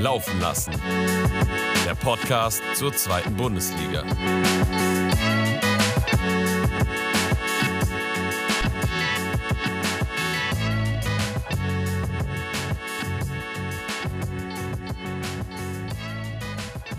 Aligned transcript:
Laufen 0.00 0.40
lassen. 0.40 0.72
Der 1.84 1.94
Podcast 1.96 2.62
zur 2.74 2.94
zweiten 2.94 3.34
Bundesliga. 3.34 4.04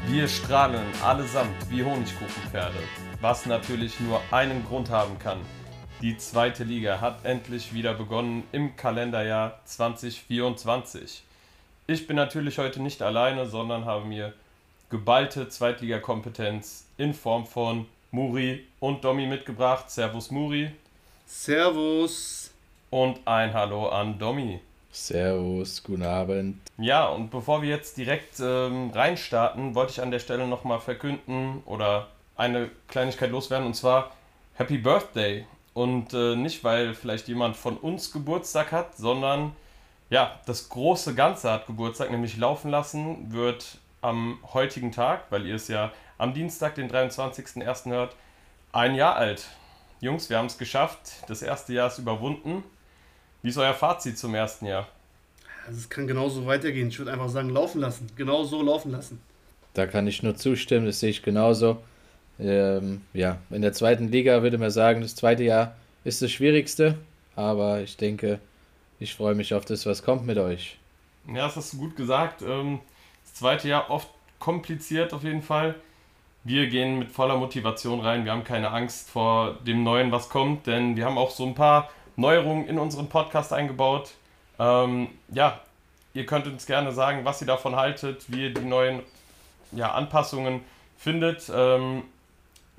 Wir 0.08 0.28
strahlen 0.28 0.86
allesamt 1.02 1.70
wie 1.70 1.84
Honigkuchenpferde, 1.84 2.74
was 3.22 3.46
natürlich 3.46 4.02
nur 4.02 4.20
einen 4.32 4.66
Grund 4.66 4.90
haben 4.90 5.18
kann. 5.20 5.40
Die 6.02 6.18
zweite 6.18 6.66
Liga 6.66 7.00
hat 7.00 7.24
endlich 7.24 7.74
wieder 7.74 7.94
begonnen 7.94 8.44
im 8.52 8.76
Kalenderjahr 8.76 9.62
2024. 9.64 11.29
Ich 11.90 12.06
bin 12.06 12.18
natürlich 12.18 12.60
heute 12.60 12.84
nicht 12.84 13.02
alleine, 13.02 13.48
sondern 13.48 13.86
habe 13.86 14.06
mir 14.06 14.34
geballte 14.92 15.50
Zweitligakompetenz 15.50 16.86
in 17.00 17.16
Form 17.16 17.48
von 17.48 17.88
Muri 18.12 18.64
und 18.80 19.04
Domi 19.04 19.26
mitgebracht. 19.26 19.90
Servus 19.90 20.30
Muri. 20.30 20.70
Servus. 21.26 22.52
Und 22.92 23.20
ein 23.26 23.56
Hallo 23.56 23.90
an 23.90 24.20
Domi. 24.20 24.60
Servus, 24.92 25.82
guten 25.82 26.04
Abend. 26.04 26.58
Ja, 26.78 27.08
und 27.08 27.32
bevor 27.32 27.64
wir 27.64 27.70
jetzt 27.70 27.98
direkt 27.98 28.40
ähm, 28.40 28.92
reinstarten, 28.92 29.74
wollte 29.74 29.94
ich 29.94 30.02
an 30.04 30.12
der 30.12 30.20
Stelle 30.20 30.46
nochmal 30.46 30.82
verkünden 30.82 31.64
oder 31.66 32.10
eine 32.36 32.70
Kleinigkeit 32.88 33.32
loswerden 33.32 33.66
und 33.66 33.74
zwar 33.74 34.12
Happy 34.54 34.78
Birthday 34.78 35.44
und 35.74 36.14
äh, 36.14 36.36
nicht, 36.36 36.64
weil 36.64 36.94
vielleicht 36.94 37.28
jemand 37.28 37.58
von 37.58 37.78
uns 37.78 38.12
Geburtstag 38.12 38.72
hat, 38.72 38.96
sondern 38.96 39.54
ja, 40.10 40.40
das 40.46 40.70
große 40.70 41.14
Ganze 41.14 41.52
hat 41.52 41.68
Geburtstag, 41.68 42.12
nämlich 42.12 42.38
laufen 42.38 42.72
lassen 42.72 43.32
wird 43.32 43.78
am 44.02 44.40
heutigen 44.54 44.92
Tag, 44.92 45.26
weil 45.30 45.46
ihr 45.46 45.56
es 45.56 45.68
ja 45.68 45.92
am 46.18 46.34
Dienstag, 46.34 46.76
den 46.76 46.90
23.01. 46.90 47.90
hört, 47.92 48.16
ein 48.72 48.96
Jahr 48.96 49.16
alt. 49.16 49.48
Jungs, 50.02 50.30
wir 50.30 50.38
haben 50.38 50.46
es 50.46 50.58
geschafft. 50.58 51.24
Das 51.28 51.42
erste 51.42 51.74
Jahr 51.74 51.88
ist 51.88 52.00
überwunden. 52.00 52.64
Wie 53.42 53.50
ist 53.50 53.58
euer 53.58 53.74
Fazit 53.74 54.18
zum 54.18 54.36
ersten 54.36 54.66
Jahr? 54.66 54.88
Also 55.68 55.80
es 55.80 55.90
kann 55.90 56.08
genauso 56.08 56.46
weitergehen. 56.46 56.88
Ich 56.88 56.98
würde 56.98 57.12
einfach 57.12 57.30
sagen, 57.30 57.50
laufen 57.50 57.82
lassen. 57.82 58.08
Genau 58.16 58.44
so 58.44 58.62
laufen 58.62 58.92
lassen. 58.92 59.22
Da 59.74 59.86
kann 59.86 60.08
ich 60.08 60.24
nur 60.24 60.36
zustimmen, 60.36 60.86
das 60.86 61.00
sehe 61.00 61.12
ich 61.12 61.22
genauso. 61.22 61.78
Ähm, 62.40 63.02
ja, 63.14 63.38
in 63.50 63.62
der 63.62 63.74
zweiten 63.74 64.10
Liga 64.10 64.42
würde 64.42 64.58
man 64.58 64.72
sagen, 64.72 65.02
das 65.02 65.16
zweite 65.16 65.44
Jahr 65.44 65.76
ist 66.04 66.22
das 66.22 66.32
schwierigste, 66.32 66.98
aber 67.36 67.82
ich 67.82 67.98
denke, 67.98 68.40
ich 69.00 69.16
freue 69.16 69.36
mich 69.36 69.54
auf 69.54 69.66
das, 69.66 69.86
was 69.86 70.04
kommt 70.04 70.26
mit 70.26 70.38
euch. 70.38 70.78
Ja, 71.28 71.46
das 71.46 71.56
hast 71.56 71.74
du 71.74 71.78
gut 71.78 71.96
gesagt. 71.96 72.42
Ähm, 72.42 72.80
das 73.24 73.36
zweite 73.36 73.68
Jahr 73.68 73.90
oft 73.90 74.10
kompliziert 74.40 75.14
auf 75.14 75.24
jeden 75.24 75.42
Fall. 75.42 75.76
Wir 76.44 76.68
gehen 76.68 77.00
mit 77.00 77.12
voller 77.12 77.38
Motivation 77.38 78.00
rein. 78.00 78.26
Wir 78.26 78.32
haben 78.32 78.44
keine 78.44 78.72
Angst 78.72 79.10
vor 79.10 79.56
dem 79.68 79.84
Neuen, 79.84 80.12
was 80.12 80.30
kommt, 80.30 80.68
denn 80.68 80.96
wir 80.96 81.06
haben 81.06 81.18
auch 81.18 81.32
so 81.32 81.46
ein 81.46 81.56
paar 81.56 81.90
Neuerungen 82.16 82.68
in 82.68 82.80
unseren 82.80 83.10
Podcast 83.10 83.54
eingebaut. 83.54 84.12
Ähm, 84.58 85.10
ja, 85.30 85.60
ihr 86.14 86.26
könnt 86.26 86.48
uns 86.48 86.66
gerne 86.66 86.92
sagen, 86.92 87.26
was 87.26 87.42
ihr 87.42 87.48
davon 87.48 87.76
haltet, 87.76 88.26
wie 88.30 88.44
ihr 88.44 88.54
die 88.54 88.62
neuen 88.62 89.02
ja, 89.72 89.92
Anpassungen 89.92 90.62
findet. 90.98 91.52
Ähm, 91.54 92.04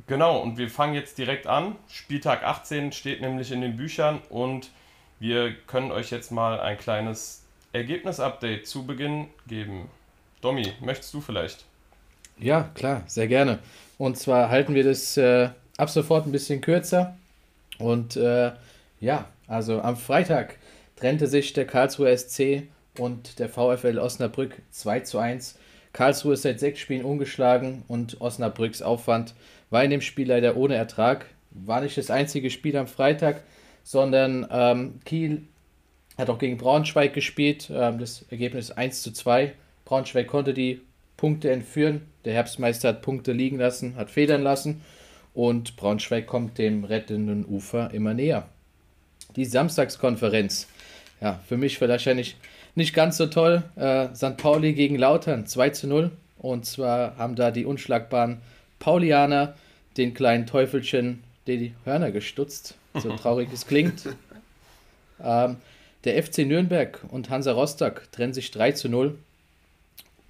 Genau, 0.07 0.39
und 0.39 0.59
wir 0.59 0.69
fangen 0.69 0.95
jetzt 0.95 1.19
direkt 1.19 1.47
an. 1.47 1.77
Spieltag 1.89 2.43
18 2.43 2.91
steht 2.91 3.21
nämlich 3.21 3.53
in 3.53 3.61
den 3.61 3.77
Büchern 3.77 4.21
und 4.29 4.71
wir 5.21 5.55
können 5.67 5.93
euch 5.93 6.11
jetzt 6.11 6.33
mal 6.33 6.59
ein 6.59 6.79
kleines 6.79 7.45
Ergebnis-Update 7.73 8.67
zu 8.67 8.85
Beginn 8.85 9.29
geben. 9.47 9.89
Domi, 10.41 10.73
möchtest 10.81 11.15
du 11.15 11.21
vielleicht? 11.21 11.65
Ja, 12.39 12.71
klar, 12.75 13.05
sehr 13.07 13.29
gerne. 13.29 13.59
Und 13.99 14.17
zwar 14.17 14.49
halten 14.49 14.75
wir 14.75 14.83
das 14.83 15.17
äh, 15.19 15.51
ab 15.77 15.91
sofort 15.91 16.27
ein 16.27 16.33
bisschen 16.33 16.63
kürzer. 16.63 17.17
Und 17.79 18.17
äh, 18.17 18.53
ja, 18.99 19.27
also 19.47 19.83
am 19.83 19.97
Freitag 19.97 20.57
trennte 20.97 21.27
sich 21.27 21.53
der 21.53 21.67
Karlsruher 21.67 22.17
SC 22.17 22.65
und 22.99 23.39
der 23.39 23.51
VfL 23.51 23.99
Osnabrück 23.99 24.63
2 24.71 25.01
zu 25.01 25.19
1. 25.19 25.59
Karlsruhe 25.93 26.35
ist 26.35 26.43
seit 26.43 26.61
sechs 26.61 26.81
Spielen 26.81 27.05
ungeschlagen 27.05 27.83
und 27.89 28.21
Osnabrücks 28.21 28.81
Aufwand 28.81 29.35
war 29.69 29.85
in 29.85 29.91
dem 29.91 30.01
Spiel 30.01 30.29
leider 30.29 30.57
ohne 30.57 30.77
Ertrag. 30.77 31.27
War 31.51 31.81
nicht 31.81 31.99
das 31.99 32.11
einzige 32.11 32.51
Spiel 32.51 32.77
am 32.77 32.87
Freitag, 32.87 33.43
sondern 33.83 34.47
ähm, 34.51 35.01
Kiel 35.05 35.43
hat 36.17 36.31
auch 36.31 36.39
gegen 36.39 36.59
Braunschweig 36.59 37.15
gespielt. 37.15 37.71
Ähm, 37.73 37.99
das 37.99 38.25
Ergebnis 38.31 38.71
1 38.71 39.03
zu 39.03 39.13
2. 39.13 39.53
Braunschweig 39.85 40.27
konnte 40.27 40.55
die 40.55 40.81
Punkte 41.17 41.51
entführen. 41.51 42.03
Der 42.25 42.35
Herbstmeister 42.35 42.89
hat 42.89 43.03
Punkte 43.03 43.33
liegen 43.33 43.59
lassen, 43.59 43.97
hat 43.97 44.11
federn 44.11 44.43
lassen. 44.43 44.83
Und 45.35 45.77
Braunschweig 45.77 46.27
kommt 46.27 46.59
dem 46.59 46.85
rettenden 46.85 47.45
Ufer 47.47 47.93
immer 47.93 48.15
näher. 48.15 48.49
Die 49.37 49.45
Samstagskonferenz. 49.45 50.67
Ja, 51.21 51.41
für 51.47 51.57
mich 51.57 51.81
wahrscheinlich 51.81 52.37
nicht 52.75 52.95
ganz 52.95 53.17
so 53.17 53.27
toll. 53.27 53.63
Äh, 53.77 54.09
St. 54.15 54.37
Pauli 54.37 54.73
gegen 54.73 54.97
Lautern 54.97 55.47
2 55.47 55.71
zu 55.71 55.87
0. 55.87 56.11
Und 56.39 56.65
zwar 56.65 57.17
haben 57.19 57.37
da 57.37 57.51
die 57.51 57.67
unschlagbaren 57.67 58.41
Paulianer 58.79 59.55
den 59.97 60.15
kleinen 60.15 60.47
Teufelchen 60.47 61.23
die 61.47 61.75
Hörner 61.85 62.13
gestutzt, 62.13 62.77
so 62.95 63.17
traurig 63.17 63.49
es 63.53 63.67
klingt. 63.67 64.03
Ähm, 65.23 65.57
der 66.05 66.23
FC 66.23 66.39
Nürnberg 66.39 67.05
und 67.11 67.29
Hansa 67.29 67.53
Rostock 67.53 68.11
trennen 68.11 68.33
sich 68.33 68.51
3 68.51 68.73
zu 68.73 68.89
0. 68.89 69.19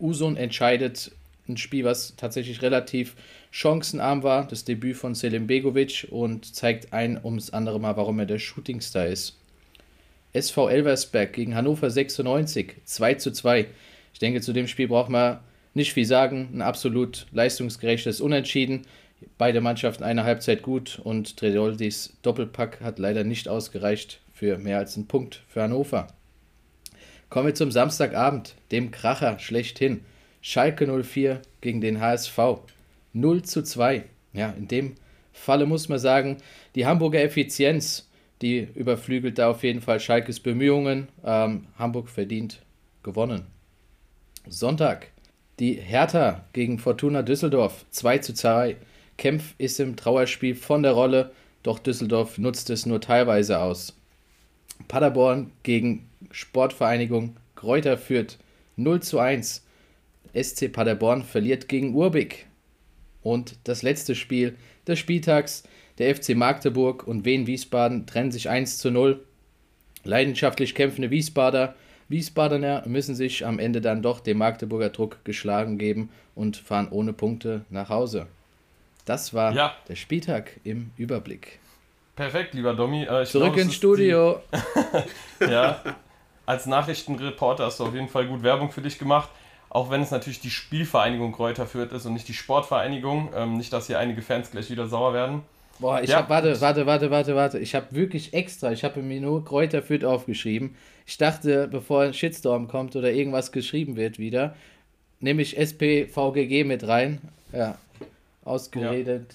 Usun 0.00 0.36
entscheidet 0.36 1.12
ein 1.48 1.56
Spiel, 1.56 1.84
was 1.84 2.14
tatsächlich 2.16 2.62
relativ 2.62 3.14
chancenarm 3.50 4.22
war, 4.22 4.46
das 4.46 4.64
Debüt 4.64 4.96
von 4.96 5.14
Selim 5.14 5.46
Begovic 5.46 6.06
und 6.10 6.54
zeigt 6.54 6.92
ein 6.92 7.22
ums 7.22 7.50
andere 7.50 7.80
Mal, 7.80 7.96
warum 7.96 8.18
er 8.18 8.26
der 8.26 8.38
Shootingstar 8.38 9.06
ist. 9.06 9.36
SV 10.32 10.68
Elversberg 10.68 11.32
gegen 11.32 11.56
Hannover 11.56 11.90
96, 11.90 12.76
2 12.84 13.14
zu 13.14 13.32
2. 13.32 13.66
Ich 14.12 14.18
denke, 14.20 14.40
zu 14.40 14.52
dem 14.52 14.68
Spiel 14.68 14.88
braucht 14.88 15.10
man 15.10 15.40
nicht 15.74 15.92
viel 15.92 16.04
sagen. 16.04 16.48
Ein 16.54 16.62
absolut 16.62 17.26
leistungsgerechtes 17.32 18.20
Unentschieden. 18.20 18.82
Beide 19.38 19.60
Mannschaften 19.60 20.04
eine 20.04 20.24
Halbzeit 20.24 20.62
gut 20.62 21.00
und 21.02 21.36
Tredoldis 21.36 22.16
Doppelpack 22.22 22.80
hat 22.80 22.98
leider 22.98 23.24
nicht 23.24 23.48
ausgereicht 23.48 24.20
für 24.32 24.58
mehr 24.58 24.78
als 24.78 24.96
einen 24.96 25.08
Punkt 25.08 25.42
für 25.48 25.62
Hannover. 25.62 26.08
Kommen 27.28 27.46
wir 27.46 27.54
zum 27.54 27.70
Samstagabend, 27.70 28.54
dem 28.72 28.90
Kracher 28.90 29.38
schlechthin. 29.38 30.04
Schalke 30.42 30.86
04 31.02 31.42
gegen 31.60 31.80
den 31.80 32.00
HSV. 32.00 32.38
0 33.12 33.42
zu 33.42 33.62
2. 33.62 34.04
Ja, 34.32 34.50
in 34.50 34.68
dem 34.68 34.94
Falle 35.32 35.66
muss 35.66 35.88
man 35.88 35.98
sagen, 35.98 36.38
die 36.74 36.86
Hamburger 36.86 37.22
Effizienz 37.22 38.10
die 38.42 38.68
überflügelt 38.74 39.38
da 39.38 39.50
auf 39.50 39.62
jeden 39.62 39.82
Fall 39.82 40.00
Schalkes 40.00 40.40
Bemühungen. 40.40 41.08
Ähm, 41.24 41.66
Hamburg 41.78 42.08
verdient 42.08 42.62
gewonnen. 43.02 43.46
Sonntag. 44.48 45.08
Die 45.58 45.74
Hertha 45.74 46.46
gegen 46.54 46.78
Fortuna 46.78 47.22
Düsseldorf 47.22 47.84
2 47.90 48.18
zu 48.18 48.34
2. 48.34 48.76
Kempf 49.20 49.54
ist 49.58 49.78
im 49.80 49.96
Trauerspiel 49.96 50.54
von 50.54 50.82
der 50.82 50.92
Rolle, 50.92 51.32
doch 51.62 51.78
Düsseldorf 51.78 52.38
nutzt 52.38 52.70
es 52.70 52.86
nur 52.86 53.02
teilweise 53.02 53.60
aus. 53.60 53.94
Paderborn 54.88 55.52
gegen 55.62 56.08
Sportvereinigung 56.30 57.36
Kräuter 57.54 57.98
führt 57.98 58.38
0 58.76 59.02
zu 59.02 59.18
1. 59.18 59.62
SC 60.32 60.72
Paderborn 60.72 61.22
verliert 61.22 61.68
gegen 61.68 61.94
Urbik. 61.94 62.46
Und 63.22 63.56
das 63.64 63.82
letzte 63.82 64.14
Spiel 64.14 64.56
des 64.86 64.98
Spieltags 64.98 65.64
der 65.98 66.16
FC 66.16 66.30
Magdeburg 66.34 67.06
und 67.06 67.26
Wien 67.26 67.46
Wiesbaden 67.46 68.06
trennen 68.06 68.32
sich 68.32 68.48
1 68.48 68.78
zu 68.78 68.90
0. 68.90 69.22
Leidenschaftlich 70.02 70.74
kämpfende 70.74 71.10
Wiesbader, 71.10 71.74
Wiesbadener 72.08 72.84
müssen 72.86 73.14
sich 73.14 73.44
am 73.44 73.58
Ende 73.58 73.82
dann 73.82 74.00
doch 74.00 74.20
dem 74.20 74.38
Magdeburger 74.38 74.88
Druck 74.88 75.22
geschlagen 75.24 75.76
geben 75.76 76.08
und 76.34 76.56
fahren 76.56 76.88
ohne 76.90 77.12
Punkte 77.12 77.66
nach 77.68 77.90
Hause. 77.90 78.26
Das 79.04 79.34
war 79.34 79.52
ja. 79.52 79.74
der 79.88 79.96
Spieltag 79.96 80.60
im 80.64 80.90
Überblick. 80.96 81.58
Perfekt, 82.16 82.54
lieber 82.54 82.74
Domi. 82.74 83.04
Äh, 83.04 83.24
Zurück 83.24 83.56
ins 83.56 83.74
Studio. 83.74 84.40
Ja, 85.40 85.82
als 86.44 86.66
Nachrichtenreporter 86.66 87.64
hast 87.64 87.80
du 87.80 87.84
auf 87.84 87.94
jeden 87.94 88.08
Fall 88.08 88.26
gut 88.26 88.42
Werbung 88.42 88.70
für 88.70 88.82
dich 88.82 88.98
gemacht. 88.98 89.30
Auch 89.70 89.90
wenn 89.90 90.02
es 90.02 90.10
natürlich 90.10 90.40
die 90.40 90.50
Spielvereinigung 90.50 91.32
Kräuter 91.32 91.64
Fürth 91.64 91.92
ist 91.92 92.04
und 92.04 92.12
nicht 92.12 92.28
die 92.28 92.34
Sportvereinigung. 92.34 93.30
Ähm, 93.34 93.56
nicht, 93.56 93.72
dass 93.72 93.86
hier 93.86 93.98
einige 93.98 94.20
Fans 94.20 94.50
gleich 94.50 94.68
wieder 94.68 94.86
sauer 94.86 95.14
werden. 95.14 95.42
Boah, 95.78 96.02
ich 96.02 96.10
ja. 96.10 96.18
hab, 96.18 96.28
warte, 96.28 96.60
warte, 96.60 96.84
warte, 96.84 97.10
warte, 97.10 97.36
warte. 97.36 97.58
Ich 97.58 97.74
habe 97.74 97.86
wirklich 97.92 98.34
extra, 98.34 98.70
ich 98.70 98.84
habe 98.84 99.00
mir 99.00 99.20
nur 99.20 99.44
Kräuter 99.44 99.80
Fürth 99.80 100.04
aufgeschrieben. 100.04 100.76
Ich 101.06 101.16
dachte, 101.16 101.68
bevor 101.68 102.02
ein 102.02 102.12
Shitstorm 102.14 102.68
kommt 102.68 102.96
oder 102.96 103.10
irgendwas 103.12 103.50
geschrieben 103.50 103.96
wird 103.96 104.18
wieder, 104.18 104.54
nehme 105.20 105.40
ich 105.40 105.56
SPVGG 105.56 106.64
mit 106.64 106.86
rein. 106.86 107.20
Ja, 107.52 107.78
ausgeredet. 108.44 109.34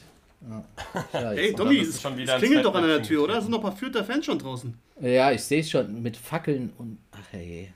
Ja. 1.13 1.31
Ey, 1.31 1.53
Tommy, 1.53 1.79
es, 1.79 2.03
es 2.03 2.37
klingelt 2.37 2.65
doch 2.65 2.75
an 2.75 2.87
der 2.87 3.01
Tür, 3.01 3.23
oder? 3.23 3.41
Sind 3.41 3.51
noch 3.51 3.59
ein 3.59 3.63
paar 3.63 3.75
Fürther 3.75 4.03
Fans 4.03 4.25
schon 4.25 4.37
draußen? 4.37 4.77
Ja, 5.01 5.31
ich 5.31 5.43
sehe 5.43 5.61
es 5.61 5.69
schon 5.69 6.01
mit 6.01 6.17
Fackeln 6.17 6.71
und. 6.77 6.99
Ach 7.11 7.31
hey. 7.31 7.73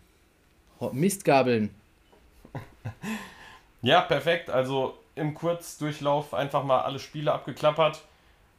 Mistgabeln. 0.91 1.71
ja, 3.81 4.01
perfekt. 4.01 4.49
Also 4.49 4.97
im 5.15 5.33
Kurzdurchlauf 5.33 6.33
einfach 6.33 6.63
mal 6.63 6.81
alle 6.81 6.99
Spiele 6.99 7.33
abgeklappert. 7.33 8.01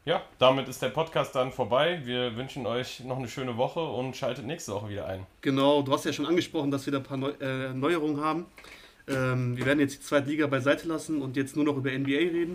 Ja, 0.04 0.22
damit 0.38 0.68
ist 0.68 0.80
der 0.82 0.88
Podcast 0.88 1.34
dann 1.34 1.52
vorbei. 1.52 2.00
Wir 2.04 2.36
wünschen 2.36 2.66
euch 2.66 3.00
noch 3.00 3.18
eine 3.18 3.28
schöne 3.28 3.56
Woche 3.56 3.80
und 3.80 4.16
schaltet 4.16 4.46
nächste 4.46 4.72
Woche 4.74 4.88
wieder 4.88 5.06
ein. 5.06 5.26
Genau, 5.40 5.82
du 5.82 5.92
hast 5.92 6.04
ja 6.04 6.12
schon 6.12 6.26
angesprochen, 6.26 6.70
dass 6.70 6.86
wir 6.86 6.92
da 6.92 6.98
ein 6.98 7.04
paar 7.04 7.16
Neu 7.16 7.30
äh, 7.40 7.72
Neuerungen 7.72 8.20
haben. 8.20 8.46
Ähm, 9.10 9.56
wir 9.56 9.66
werden 9.66 9.80
jetzt 9.80 9.94
die 9.94 10.02
zweite 10.02 10.28
Liga 10.28 10.46
beiseite 10.46 10.86
lassen 10.88 11.20
und 11.20 11.36
jetzt 11.36 11.56
nur 11.56 11.64
noch 11.64 11.76
über 11.76 11.90
NBA 11.90 12.10
reden. 12.10 12.54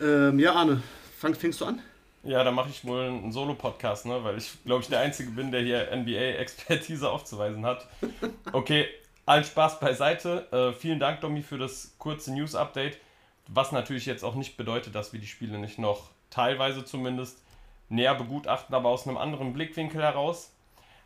Ähm, 0.00 0.38
ja, 0.38 0.52
Arne, 0.54 0.82
fang, 1.18 1.34
fängst 1.34 1.60
du 1.60 1.66
an? 1.66 1.80
Ja, 2.24 2.44
da 2.44 2.52
mache 2.52 2.70
ich 2.70 2.84
wohl 2.84 3.02
einen 3.02 3.32
Solo-Podcast, 3.32 4.06
ne? 4.06 4.22
weil 4.22 4.38
ich, 4.38 4.52
glaube 4.64 4.82
ich, 4.82 4.88
der 4.88 5.00
Einzige 5.00 5.30
bin, 5.30 5.50
der 5.50 5.62
hier 5.62 5.88
NBA-Expertise 5.94 7.10
aufzuweisen 7.10 7.66
hat. 7.66 7.88
Okay, 8.52 8.86
allen 9.26 9.44
Spaß 9.44 9.80
beiseite. 9.80 10.46
Äh, 10.52 10.72
vielen 10.78 11.00
Dank, 11.00 11.20
Domi, 11.20 11.42
für 11.42 11.58
das 11.58 11.94
kurze 11.98 12.32
News-Update. 12.32 12.98
Was 13.48 13.72
natürlich 13.72 14.06
jetzt 14.06 14.22
auch 14.24 14.36
nicht 14.36 14.56
bedeutet, 14.56 14.94
dass 14.94 15.12
wir 15.12 15.18
die 15.18 15.26
Spiele 15.26 15.58
nicht 15.58 15.78
noch 15.78 16.10
teilweise 16.30 16.84
zumindest 16.84 17.42
näher 17.88 18.14
begutachten, 18.14 18.74
aber 18.74 18.88
aus 18.88 19.06
einem 19.06 19.16
anderen 19.16 19.52
Blickwinkel 19.52 20.00
heraus. 20.00 20.51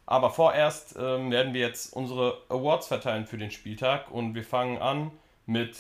Aber 0.09 0.31
vorerst 0.31 0.95
ähm, 0.97 1.33
werden 1.33 1.53
wir 1.53 1.63
jetzt 1.63 1.93
unsere 1.93 2.41
Awards 2.49 2.87
verteilen 2.87 3.27
für 3.27 3.39
den 3.39 3.51
Spieltag 3.51 4.09
und 4.13 4.37
wir 4.37 4.45
fangen 4.45 4.79
an 4.79 5.11
mit 5.47 5.77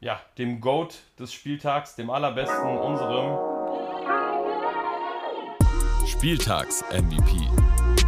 ja, 0.00 0.18
dem 0.38 0.62
GOAT 0.62 0.94
des 1.18 1.34
Spieltags, 1.34 1.94
dem 1.94 2.08
allerbesten, 2.08 2.78
unserem 2.78 3.36
Spieltags-MVP. 6.06 7.46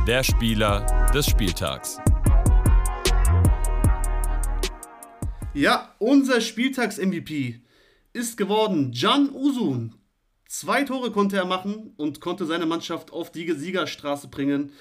Der 0.07 0.23
Spieler 0.23 1.11
des 1.13 1.27
Spieltags. 1.27 1.99
Ja, 5.53 5.95
unser 5.99 6.41
Spieltags-MVP 6.41 7.61
ist 8.15 8.39
geworden 8.39 8.95
Can 8.99 9.29
Usun. 9.35 9.95
Zwei 10.49 10.85
Tore 10.85 11.11
konnte 11.11 11.37
er 11.37 11.45
machen 11.45 11.93
und 11.99 12.23
konnte 12.23 12.47
seine 12.47 12.65
Mannschaft 12.65 13.13
auf 13.13 13.31
die 13.31 13.53
Siegerstraße 13.53 14.29
bringen. 14.29 14.73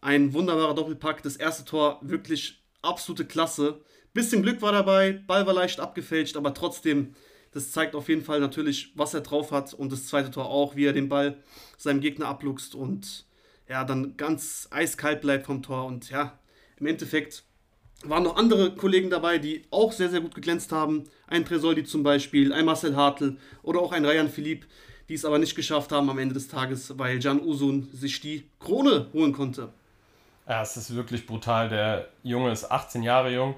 Ein 0.00 0.32
wunderbarer 0.32 0.74
Doppelpack. 0.74 1.22
Das 1.22 1.36
erste 1.36 1.64
Tor 1.64 1.98
wirklich 2.02 2.62
absolute 2.82 3.24
Klasse. 3.24 3.80
Bisschen 4.14 4.42
Glück 4.42 4.62
war 4.62 4.72
dabei, 4.72 5.12
Ball 5.12 5.46
war 5.46 5.54
leicht 5.54 5.80
abgefälscht, 5.80 6.36
aber 6.36 6.54
trotzdem, 6.54 7.14
das 7.52 7.72
zeigt 7.72 7.94
auf 7.94 8.08
jeden 8.08 8.22
Fall 8.22 8.40
natürlich, 8.40 8.92
was 8.94 9.14
er 9.14 9.20
drauf 9.20 9.52
hat. 9.52 9.74
Und 9.74 9.92
das 9.92 10.06
zweite 10.06 10.30
Tor 10.30 10.46
auch, 10.46 10.76
wie 10.76 10.86
er 10.86 10.92
den 10.92 11.08
Ball 11.08 11.36
seinem 11.76 12.00
Gegner 12.00 12.26
abluchst 12.26 12.74
und 12.74 13.26
ja, 13.68 13.84
dann 13.84 14.16
ganz 14.16 14.66
eiskalt 14.70 15.20
bleibt 15.20 15.46
vom 15.46 15.62
Tor. 15.62 15.84
Und 15.84 16.10
ja, 16.10 16.38
im 16.78 16.86
Endeffekt 16.86 17.44
waren 18.04 18.22
noch 18.22 18.36
andere 18.36 18.74
Kollegen 18.74 19.10
dabei, 19.10 19.38
die 19.38 19.64
auch 19.70 19.92
sehr, 19.92 20.08
sehr 20.08 20.20
gut 20.20 20.34
geglänzt 20.34 20.72
haben. 20.72 21.04
Ein 21.26 21.44
Tresoldi 21.44 21.84
zum 21.84 22.02
Beispiel, 22.02 22.52
ein 22.52 22.64
Marcel 22.64 22.96
Hartl 22.96 23.36
oder 23.62 23.80
auch 23.80 23.92
ein 23.92 24.04
Ryan 24.04 24.30
Philipp, 24.30 24.66
die 25.08 25.14
es 25.14 25.24
aber 25.24 25.38
nicht 25.38 25.54
geschafft 25.54 25.92
haben 25.92 26.08
am 26.08 26.18
Ende 26.18 26.34
des 26.34 26.48
Tages, 26.48 26.98
weil 26.98 27.20
Jan 27.20 27.40
Usun 27.40 27.88
sich 27.92 28.20
die 28.20 28.44
Krone 28.60 29.08
holen 29.12 29.32
konnte. 29.32 29.72
Ja, 30.48 30.62
es 30.62 30.78
ist 30.78 30.94
wirklich 30.94 31.26
brutal. 31.26 31.68
Der 31.68 32.08
Junge 32.22 32.50
ist 32.50 32.70
18 32.70 33.02
Jahre 33.02 33.30
jung, 33.30 33.54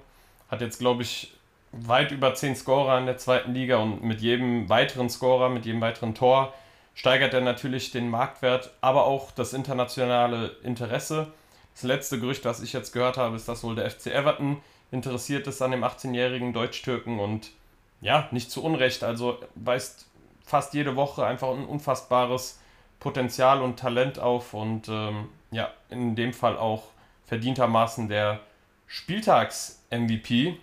hat 0.49 0.61
jetzt, 0.61 0.81
glaube 0.81 1.03
ich, 1.03 1.33
weit 1.71 2.11
über 2.11 2.35
10 2.35 2.57
Scorer 2.57 2.99
in 2.99 3.07
der 3.07 3.17
zweiten 3.17 3.55
Liga 3.55 3.77
und 3.77 4.03
mit 4.03 4.21
jedem 4.21 4.69
weiteren 4.69 5.09
Scorer, 5.09 5.49
mit 5.51 5.67
jedem 5.67 5.81
weiteren 5.81 6.17
Tor 6.17 6.53
steigert 6.95 7.33
er 7.33 7.41
natürlich 7.41 7.93
den 7.93 8.11
Marktwert, 8.11 8.73
aber 8.81 9.07
auch 9.07 9.31
das 9.31 9.53
internationale 9.53 10.57
Interesse. 10.65 11.29
Das 11.75 11.85
letzte 11.85 12.19
Gerücht, 12.19 12.45
was 12.45 12.61
ich 12.61 12.73
jetzt 12.73 12.93
gehört 12.93 13.17
habe, 13.17 13.37
ist, 13.37 13.49
dass 13.49 13.63
wohl 13.63 13.77
der 13.77 13.89
FC 13.89 14.09
Everton 14.09 14.61
interessiert 14.91 15.47
ist 15.47 15.63
an 15.63 15.71
dem 15.71 15.85
18-jährigen 15.85 16.53
Deutsch-Türken 16.53 17.21
und 17.21 17.53
ja, 18.01 18.29
nicht 18.33 18.51
zu 18.51 18.65
Unrecht. 18.65 19.05
Also 19.05 19.39
weist 19.55 20.09
fast 20.45 20.75
jede 20.75 20.97
Woche 20.97 21.25
einfach 21.25 21.51
ein 21.51 21.65
unfassbares 21.65 22.61
Potenzial 22.99 23.63
und 23.63 23.79
Talent 23.79 24.19
auf 24.19 24.53
und 24.53 24.89
ähm, 24.89 25.29
ja, 25.50 25.70
in 25.88 26.17
dem 26.17 26.32
Fall 26.32 26.56
auch 26.56 26.85
verdientermaßen 27.26 28.08
der 28.08 28.41
Spieltags-MVP. 28.87 30.56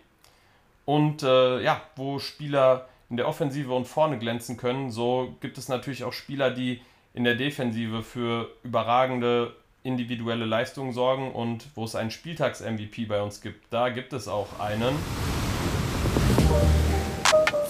Und 0.85 1.23
äh, 1.23 1.61
ja, 1.61 1.81
wo 1.95 2.19
Spieler 2.19 2.87
in 3.09 3.17
der 3.17 3.27
Offensive 3.27 3.73
und 3.73 3.85
vorne 3.85 4.17
glänzen 4.17 4.57
können, 4.57 4.91
so 4.91 5.35
gibt 5.39 5.57
es 5.57 5.69
natürlich 5.69 6.03
auch 6.03 6.13
Spieler, 6.13 6.51
die 6.51 6.81
in 7.13 7.23
der 7.23 7.35
Defensive 7.35 8.03
für 8.03 8.49
überragende 8.63 9.55
individuelle 9.83 10.45
Leistungen 10.45 10.91
sorgen 10.91 11.31
und 11.31 11.67
wo 11.75 11.85
es 11.85 11.95
einen 11.95 12.11
Spieltags-MVP 12.11 13.05
bei 13.05 13.21
uns 13.21 13.41
gibt, 13.41 13.71
da 13.71 13.89
gibt 13.89 14.13
es 14.13 14.27
auch 14.27 14.59
einen. 14.59 14.95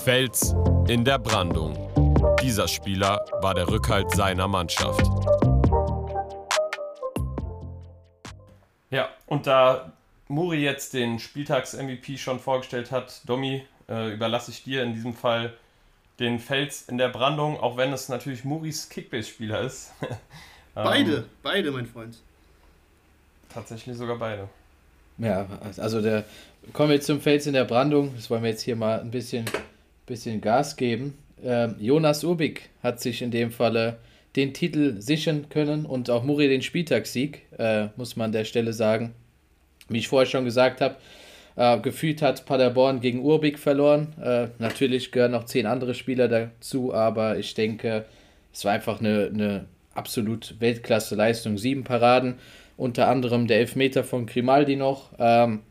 Fels 0.03 0.55
in 0.87 1.05
der 1.05 1.19
Brandung. 1.19 1.75
Dieser 2.41 2.67
Spieler 2.67 3.23
war 3.41 3.53
der 3.53 3.67
Rückhalt 3.67 4.09
seiner 4.11 4.47
Mannschaft. 4.47 5.07
Ja, 8.89 9.09
und 9.25 9.47
da 9.47 9.91
Muri 10.27 10.63
jetzt 10.63 10.93
den 10.93 11.19
Spieltags-MVP 11.19 12.17
schon 12.17 12.39
vorgestellt 12.39 12.91
hat, 12.91 13.21
Domi, 13.25 13.63
äh, 13.89 14.13
überlasse 14.13 14.51
ich 14.51 14.63
dir 14.63 14.83
in 14.83 14.93
diesem 14.93 15.13
Fall 15.13 15.53
den 16.19 16.39
Fels 16.39 16.83
in 16.83 16.97
der 16.97 17.09
Brandung, 17.09 17.59
auch 17.59 17.77
wenn 17.77 17.93
es 17.93 18.09
natürlich 18.09 18.43
Muris 18.43 18.89
Kickbase-Spieler 18.89 19.61
ist. 19.61 19.93
beide, 20.73 21.17
ähm, 21.17 21.23
beide, 21.43 21.71
mein 21.71 21.85
Freund. 21.85 22.17
Tatsächlich 23.53 23.95
sogar 23.97 24.17
beide. 24.17 24.49
Ja, 25.17 25.47
also 25.77 26.01
der 26.01 26.25
kommen 26.73 26.89
wir 26.89 26.95
jetzt 26.95 27.07
zum 27.07 27.21
Fels 27.21 27.47
in 27.47 27.53
der 27.53 27.65
Brandung. 27.65 28.13
Das 28.15 28.29
wollen 28.29 28.43
wir 28.43 28.49
jetzt 28.49 28.61
hier 28.61 28.75
mal 28.75 28.99
ein 28.99 29.11
bisschen, 29.11 29.45
bisschen 30.05 30.41
Gas 30.41 30.75
geben. 30.75 31.17
Ähm, 31.43 31.75
Jonas 31.79 32.23
Ubik 32.23 32.69
hat 32.83 32.99
sich 32.99 33.21
in 33.21 33.31
dem 33.31 33.51
Falle 33.51 33.97
den 34.37 34.53
Titel 34.53 35.01
sichern 35.01 35.49
können 35.49 35.85
und 35.85 36.09
auch 36.11 36.23
Muri 36.23 36.47
den 36.47 36.61
Spieltagssieg, 36.61 37.47
äh, 37.57 37.87
muss 37.97 38.15
man 38.15 38.25
an 38.25 38.31
der 38.31 38.45
Stelle 38.45 38.71
sagen. 38.71 39.13
Wie 39.89 39.97
ich 39.97 40.07
vorher 40.07 40.29
schon 40.29 40.45
gesagt 40.45 40.79
habe, 40.79 40.95
äh, 41.55 41.79
gefühlt 41.79 42.21
hat 42.21 42.45
Paderborn 42.45 43.01
gegen 43.01 43.21
Urbik 43.21 43.57
verloren. 43.57 44.13
Äh, 44.21 44.49
natürlich 44.59 45.11
gehören 45.11 45.31
noch 45.31 45.45
zehn 45.45 45.65
andere 45.65 45.95
Spieler 45.95 46.27
dazu, 46.27 46.93
aber 46.93 47.39
ich 47.39 47.55
denke, 47.55 48.05
es 48.53 48.63
war 48.63 48.73
einfach 48.73 48.99
eine, 48.99 49.31
eine 49.33 49.65
absolut 49.95 50.55
Weltklasse-Leistung. 50.59 51.57
Sieben 51.57 51.83
Paraden, 51.83 52.35
unter 52.77 53.07
anderem 53.07 53.47
der 53.47 53.57
Elfmeter 53.57 54.03
von 54.03 54.27
Grimaldi 54.27 54.75
noch. 54.75 55.13
Ähm, 55.17 55.61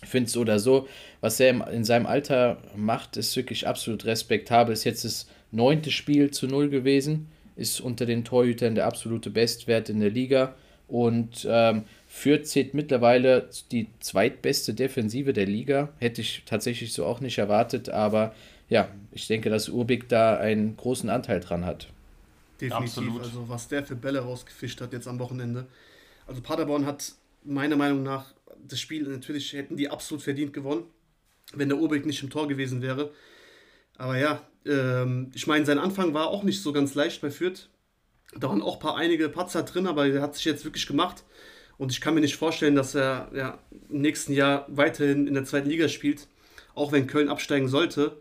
ich 0.00 0.08
finde 0.08 0.26
es 0.26 0.32
so 0.32 0.42
oder 0.42 0.60
so, 0.60 0.86
was 1.20 1.40
er 1.40 1.68
in 1.72 1.84
seinem 1.84 2.06
Alter 2.06 2.58
macht, 2.76 3.16
ist 3.16 3.34
wirklich 3.34 3.66
absolut 3.66 4.04
respektabel. 4.04 4.72
Ist 4.72 4.84
jetzt 4.84 5.04
das 5.04 5.28
neunte 5.50 5.90
Spiel 5.90 6.30
zu 6.30 6.46
null 6.46 6.68
gewesen 6.68 7.26
ist 7.58 7.80
unter 7.80 8.06
den 8.06 8.24
Torhütern 8.24 8.74
der 8.74 8.86
absolute 8.86 9.30
Bestwert 9.30 9.90
in 9.90 10.00
der 10.00 10.10
Liga 10.10 10.54
und 10.88 11.46
ähm, 11.48 11.84
Fürth 12.08 12.46
zählt 12.46 12.72
mittlerweile 12.72 13.50
die 13.70 13.88
zweitbeste 14.00 14.72
Defensive 14.72 15.34
der 15.34 15.44
Liga. 15.44 15.90
Hätte 15.98 16.22
ich 16.22 16.42
tatsächlich 16.46 16.94
so 16.94 17.04
auch 17.04 17.20
nicht 17.20 17.36
erwartet, 17.36 17.90
aber 17.90 18.34
ja, 18.70 18.88
ich 19.12 19.26
denke, 19.26 19.50
dass 19.50 19.68
Urbik 19.68 20.08
da 20.08 20.38
einen 20.38 20.76
großen 20.76 21.10
Anteil 21.10 21.40
dran 21.40 21.66
hat. 21.66 21.88
Definitiv, 22.60 22.98
Absolut. 22.98 23.22
also 23.22 23.48
was 23.48 23.68
der 23.68 23.84
für 23.84 23.94
Bälle 23.96 24.20
rausgefischt 24.20 24.80
hat 24.80 24.94
jetzt 24.94 25.06
am 25.06 25.18
Wochenende. 25.18 25.66
Also 26.26 26.40
Paderborn 26.40 26.86
hat 26.86 27.12
meiner 27.44 27.76
Meinung 27.76 28.02
nach 28.02 28.32
das 28.66 28.80
Spiel, 28.80 29.04
natürlich 29.04 29.52
hätten 29.52 29.76
die 29.76 29.90
absolut 29.90 30.22
verdient 30.22 30.52
gewonnen, 30.52 30.84
wenn 31.52 31.68
der 31.68 31.78
Urbik 31.78 32.04
nicht 32.06 32.22
im 32.22 32.30
Tor 32.30 32.48
gewesen 32.48 32.82
wäre. 32.82 33.12
Aber 33.98 34.16
ja, 34.16 34.40
ähm, 34.64 35.30
ich 35.34 35.46
meine, 35.46 35.66
sein 35.66 35.78
Anfang 35.78 36.14
war 36.14 36.28
auch 36.28 36.44
nicht 36.44 36.62
so 36.62 36.72
ganz 36.72 36.94
leicht 36.94 37.20
bei 37.20 37.30
Fürth. 37.30 37.68
Da 38.34 38.48
waren 38.48 38.62
auch 38.62 38.78
paar 38.78 38.96
einige 38.96 39.28
Patzer 39.28 39.64
drin, 39.64 39.86
aber 39.86 40.06
er 40.06 40.22
hat 40.22 40.34
sich 40.34 40.44
jetzt 40.44 40.64
wirklich 40.64 40.86
gemacht. 40.86 41.24
Und 41.76 41.92
ich 41.92 42.00
kann 42.00 42.14
mir 42.14 42.20
nicht 42.20 42.36
vorstellen, 42.36 42.74
dass 42.74 42.94
er 42.94 43.30
ja, 43.34 43.58
im 43.88 44.00
nächsten 44.00 44.32
Jahr 44.32 44.66
weiterhin 44.68 45.26
in 45.26 45.34
der 45.34 45.44
zweiten 45.44 45.68
Liga 45.68 45.88
spielt, 45.88 46.26
auch 46.74 46.92
wenn 46.92 47.06
Köln 47.06 47.28
absteigen 47.28 47.68
sollte. 47.68 48.16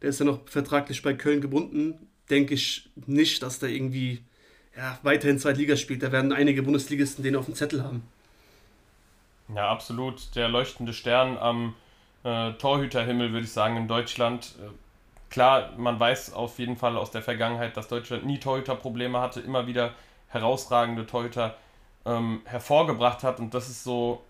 Der 0.00 0.10
ist 0.10 0.20
ja 0.20 0.26
noch 0.26 0.48
vertraglich 0.48 1.02
bei 1.02 1.14
Köln 1.14 1.40
gebunden. 1.40 2.08
Denke 2.30 2.54
ich 2.54 2.90
nicht, 3.06 3.42
dass 3.42 3.58
der 3.58 3.70
irgendwie 3.70 4.24
ja, 4.76 4.98
weiterhin 5.02 5.38
zweite 5.38 5.60
Liga 5.60 5.76
spielt. 5.76 6.02
Da 6.02 6.12
werden 6.12 6.32
einige 6.32 6.62
Bundesligisten 6.62 7.22
den 7.22 7.36
auf 7.36 7.44
dem 7.44 7.54
Zettel 7.54 7.84
haben. 7.84 8.02
Ja, 9.54 9.68
absolut. 9.68 10.34
Der 10.34 10.48
leuchtende 10.48 10.92
Stern 10.92 11.36
am 11.36 11.74
äh, 12.24 12.52
Torhüterhimmel, 12.54 13.32
würde 13.32 13.44
ich 13.44 13.52
sagen, 13.52 13.76
in 13.76 13.88
Deutschland. 13.88 14.54
Äh, 14.60 14.70
Klar, 15.32 15.70
man 15.78 15.98
weiß 15.98 16.34
auf 16.34 16.58
jeden 16.58 16.76
Fall 16.76 16.94
aus 16.98 17.10
der 17.10 17.22
Vergangenheit, 17.22 17.74
dass 17.78 17.88
Deutschland 17.88 18.26
nie 18.26 18.38
Torhüterprobleme 18.38 19.18
hatte, 19.18 19.40
immer 19.40 19.66
wieder 19.66 19.94
herausragende 20.28 21.06
Torhüter 21.06 21.56
ähm, 22.04 22.42
hervorgebracht 22.44 23.22
hat 23.22 23.40
und 23.40 23.54
das 23.54 23.70
ist 23.70 23.82
so 23.82 24.22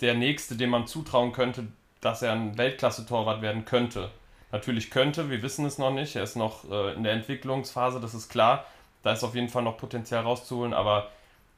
der 0.00 0.14
nächste, 0.14 0.54
dem 0.54 0.70
man 0.70 0.86
zutrauen 0.86 1.32
könnte, 1.32 1.66
dass 2.00 2.22
er 2.22 2.30
ein 2.30 2.56
Weltklasse-Torwart 2.56 3.42
werden 3.42 3.64
könnte. 3.64 4.10
Natürlich 4.52 4.92
könnte, 4.92 5.28
wir 5.28 5.42
wissen 5.42 5.66
es 5.66 5.76
noch 5.76 5.90
nicht, 5.90 6.14
er 6.14 6.22
ist 6.22 6.36
noch 6.36 6.70
äh, 6.70 6.92
in 6.92 7.02
der 7.02 7.14
Entwicklungsphase, 7.14 7.98
das 7.98 8.14
ist 8.14 8.28
klar. 8.28 8.64
Da 9.02 9.12
ist 9.12 9.24
auf 9.24 9.34
jeden 9.34 9.48
Fall 9.48 9.64
noch 9.64 9.76
Potenzial 9.76 10.22
rauszuholen, 10.22 10.72
aber 10.72 11.08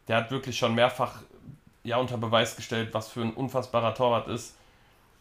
der 0.09 0.17
hat 0.17 0.31
wirklich 0.31 0.57
schon 0.57 0.75
mehrfach 0.75 1.21
ja, 1.85 1.99
unter 1.99 2.17
Beweis 2.17 2.57
gestellt, 2.57 2.95
was 2.95 3.09
für 3.11 3.21
ein 3.21 3.35
unfassbarer 3.35 3.95
Torwart 3.95 4.29
ist. 4.29 4.57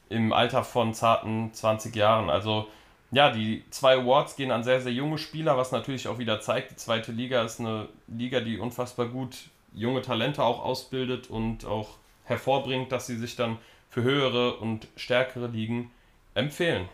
im 0.07 0.31
Alter 0.31 0.63
von 0.63 0.93
zarten 0.93 1.53
20 1.53 1.93
Jahren. 1.93 2.29
Also 2.29 2.69
ja, 3.11 3.31
die 3.31 3.63
zwei 3.69 3.97
Awards 3.97 4.35
gehen 4.35 4.51
an 4.51 4.63
sehr, 4.63 4.81
sehr 4.81 4.91
junge 4.91 5.17
Spieler, 5.17 5.57
was 5.57 5.71
natürlich 5.71 6.07
auch 6.07 6.17
wieder 6.17 6.41
zeigt, 6.41 6.71
die 6.71 6.75
zweite 6.75 7.11
Liga 7.11 7.43
ist 7.43 7.59
eine 7.59 7.87
Liga, 8.07 8.41
die 8.41 8.59
unfassbar 8.59 9.07
gut 9.07 9.35
junge 9.73 10.01
Talente 10.01 10.43
auch 10.43 10.63
ausbildet 10.63 11.29
und 11.29 11.65
auch 11.65 11.97
hervorbringt, 12.25 12.91
dass 12.91 13.07
sie 13.07 13.17
sich 13.17 13.35
dann 13.35 13.57
für 13.89 14.03
höhere 14.03 14.57
und 14.57 14.87
stärkere 14.97 15.47
Ligen 15.47 15.91
empfehlen. 16.33 16.89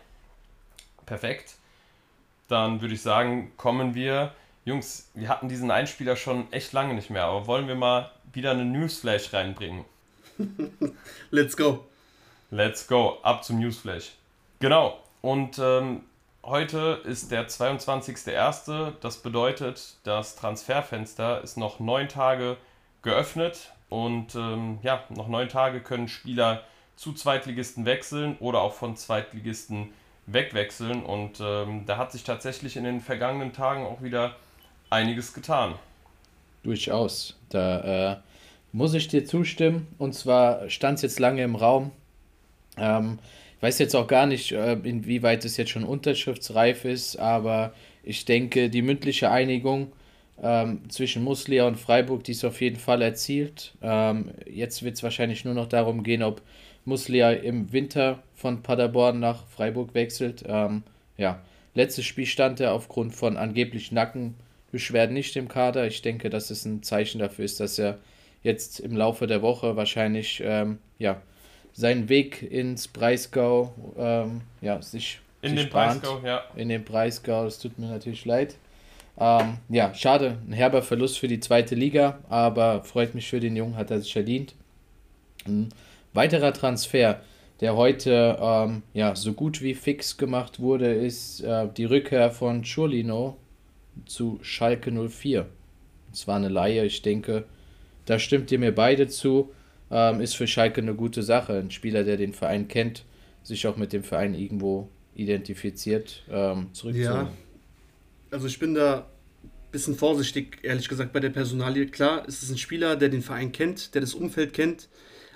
Perfekt. 1.06 1.56
Dann 2.48 2.80
würde 2.80 2.94
ich 2.94 3.02
sagen, 3.02 3.52
kommen 3.56 3.94
wir. 3.94 4.32
Jungs, 4.64 5.10
wir 5.14 5.28
hatten 5.28 5.48
diesen 5.48 5.70
Einspieler 5.70 6.16
schon 6.16 6.50
echt 6.52 6.72
lange 6.72 6.94
nicht 6.94 7.10
mehr, 7.10 7.24
aber 7.24 7.46
wollen 7.46 7.68
wir 7.68 7.74
mal 7.74 8.10
wieder 8.32 8.52
eine 8.52 8.64
Newsflash 8.64 9.32
reinbringen? 9.32 9.84
Let's 11.30 11.56
go. 11.56 11.84
Let's 12.50 12.86
go, 12.86 13.18
ab 13.22 13.44
zum 13.44 13.58
Newsflash. 13.58 14.12
Genau, 14.60 15.03
und 15.24 15.58
ähm, 15.58 16.02
heute 16.42 17.00
ist 17.04 17.30
der 17.30 17.48
22.01. 17.48 18.92
Das 19.00 19.22
bedeutet, 19.22 19.96
das 20.04 20.36
Transferfenster 20.36 21.40
ist 21.40 21.56
noch 21.56 21.80
neun 21.80 22.10
Tage 22.10 22.58
geöffnet 23.00 23.72
und 23.88 24.34
ähm, 24.34 24.80
ja, 24.82 25.02
noch 25.08 25.28
neun 25.28 25.48
Tage 25.48 25.80
können 25.80 26.08
Spieler 26.08 26.60
zu 26.96 27.14
Zweitligisten 27.14 27.86
wechseln 27.86 28.36
oder 28.38 28.60
auch 28.60 28.74
von 28.74 28.98
Zweitligisten 28.98 29.94
wegwechseln. 30.26 31.02
Und 31.02 31.40
ähm, 31.40 31.84
da 31.86 31.96
hat 31.96 32.12
sich 32.12 32.24
tatsächlich 32.24 32.76
in 32.76 32.84
den 32.84 33.00
vergangenen 33.00 33.54
Tagen 33.54 33.86
auch 33.86 34.02
wieder 34.02 34.36
einiges 34.90 35.32
getan. 35.32 35.76
Durchaus. 36.64 37.34
Da 37.48 38.12
äh, 38.12 38.16
muss 38.72 38.92
ich 38.92 39.08
dir 39.08 39.24
zustimmen. 39.24 39.86
Und 39.96 40.14
zwar 40.14 40.68
stand 40.68 40.96
es 40.96 41.02
jetzt 41.02 41.18
lange 41.18 41.42
im 41.42 41.56
Raum. 41.56 41.92
Ähm, 42.76 43.20
weiß 43.60 43.78
jetzt 43.78 43.94
auch 43.94 44.06
gar 44.06 44.26
nicht, 44.26 44.52
äh, 44.52 44.72
inwieweit 44.72 45.44
es 45.44 45.56
jetzt 45.56 45.70
schon 45.70 45.84
unterschriftsreif 45.84 46.84
ist, 46.84 47.16
aber 47.16 47.74
ich 48.02 48.24
denke, 48.24 48.70
die 48.70 48.82
mündliche 48.82 49.30
Einigung 49.30 49.92
ähm, 50.42 50.80
zwischen 50.88 51.22
Muslia 51.22 51.66
und 51.66 51.76
Freiburg, 51.76 52.24
die 52.24 52.32
ist 52.32 52.44
auf 52.44 52.60
jeden 52.60 52.78
Fall 52.78 53.02
erzielt. 53.02 53.72
Ähm, 53.82 54.30
jetzt 54.50 54.82
wird 54.82 54.96
es 54.96 55.02
wahrscheinlich 55.02 55.44
nur 55.44 55.54
noch 55.54 55.68
darum 55.68 56.02
gehen, 56.02 56.22
ob 56.22 56.42
Muslia 56.84 57.32
im 57.32 57.72
Winter 57.72 58.22
von 58.34 58.62
Paderborn 58.62 59.20
nach 59.20 59.46
Freiburg 59.46 59.94
wechselt. 59.94 60.44
Ähm, 60.46 60.82
ja, 61.16 61.40
letztes 61.74 62.04
Spiel 62.04 62.26
stand 62.26 62.60
er 62.60 62.72
aufgrund 62.72 63.14
von 63.14 63.36
angeblich 63.36 63.92
Nackenbeschwerden 63.92 65.14
nicht 65.14 65.36
im 65.36 65.48
Kader. 65.48 65.86
Ich 65.86 66.02
denke, 66.02 66.28
dass 66.30 66.50
es 66.50 66.64
ein 66.64 66.82
Zeichen 66.82 67.20
dafür 67.20 67.44
ist, 67.44 67.60
dass 67.60 67.78
er 67.78 67.98
jetzt 68.42 68.80
im 68.80 68.96
Laufe 68.96 69.26
der 69.26 69.40
Woche 69.40 69.76
wahrscheinlich 69.76 70.42
ähm, 70.44 70.78
ja, 70.98 71.22
seinen 71.74 72.08
Weg 72.08 72.42
ins 72.42 72.88
Breisgau, 72.88 73.74
ähm, 73.98 74.40
ja, 74.62 74.80
sich. 74.80 75.20
In 75.42 75.56
den 75.56 75.68
Breisgau, 75.68 76.20
ja. 76.24 76.42
In 76.56 76.70
den 76.70 76.84
Breisgau, 76.84 77.44
das 77.44 77.58
tut 77.58 77.78
mir 77.78 77.88
natürlich 77.88 78.24
leid. 78.24 78.56
Ähm, 79.18 79.58
ja, 79.68 79.92
schade, 79.92 80.38
ein 80.48 80.52
herber 80.52 80.82
Verlust 80.82 81.18
für 81.18 81.28
die 81.28 81.40
zweite 81.40 81.74
Liga, 81.74 82.18
aber 82.28 82.82
freut 82.82 83.14
mich 83.14 83.28
für 83.28 83.40
den 83.40 83.54
Jungen, 83.54 83.76
hat 83.76 83.90
er 83.90 84.00
sich 84.00 84.12
verdient. 84.12 84.54
Ein 85.46 85.68
weiterer 86.14 86.52
Transfer, 86.52 87.20
der 87.60 87.76
heute 87.76 88.38
ähm, 88.40 88.82
ja, 88.94 89.14
so 89.14 89.32
gut 89.34 89.60
wie 89.60 89.74
fix 89.74 90.16
gemacht 90.16 90.58
wurde, 90.60 90.92
ist 90.92 91.42
äh, 91.42 91.68
die 91.76 91.84
Rückkehr 91.84 92.30
von 92.30 92.62
Churlino 92.62 93.36
zu 94.06 94.38
Schalke 94.42 94.90
04. 94.90 95.46
Es 96.12 96.26
war 96.26 96.36
eine 96.36 96.48
Laie, 96.48 96.84
ich 96.84 97.02
denke, 97.02 97.44
da 98.06 98.18
stimmt 98.18 98.50
ihr 98.50 98.58
mir 98.58 98.74
beide 98.74 99.08
zu 99.08 99.50
ähm, 99.94 100.20
ist 100.20 100.34
für 100.34 100.48
Schalke 100.48 100.80
eine 100.80 100.94
gute 100.94 101.22
Sache. 101.22 101.54
Ein 101.54 101.70
Spieler, 101.70 102.02
der 102.02 102.16
den 102.16 102.34
Verein 102.34 102.66
kennt, 102.66 103.04
sich 103.44 103.66
auch 103.68 103.76
mit 103.76 103.92
dem 103.92 104.02
Verein 104.02 104.34
irgendwo 104.34 104.88
identifiziert, 105.14 106.24
ähm, 106.28 106.66
zurückzuholen. 106.72 107.26
Ja, 107.26 107.32
also 108.32 108.48
ich 108.48 108.58
bin 108.58 108.74
da 108.74 109.06
ein 109.42 109.50
bisschen 109.70 109.94
vorsichtig, 109.94 110.58
ehrlich 110.62 110.88
gesagt, 110.88 111.12
bei 111.12 111.20
der 111.20 111.30
Personalie. 111.30 111.86
Klar, 111.86 112.24
es 112.26 112.42
ist 112.42 112.50
ein 112.50 112.58
Spieler, 112.58 112.96
der 112.96 113.08
den 113.08 113.22
Verein 113.22 113.52
kennt, 113.52 113.94
der 113.94 114.00
das 114.00 114.14
Umfeld 114.14 114.52
kennt, 114.52 114.88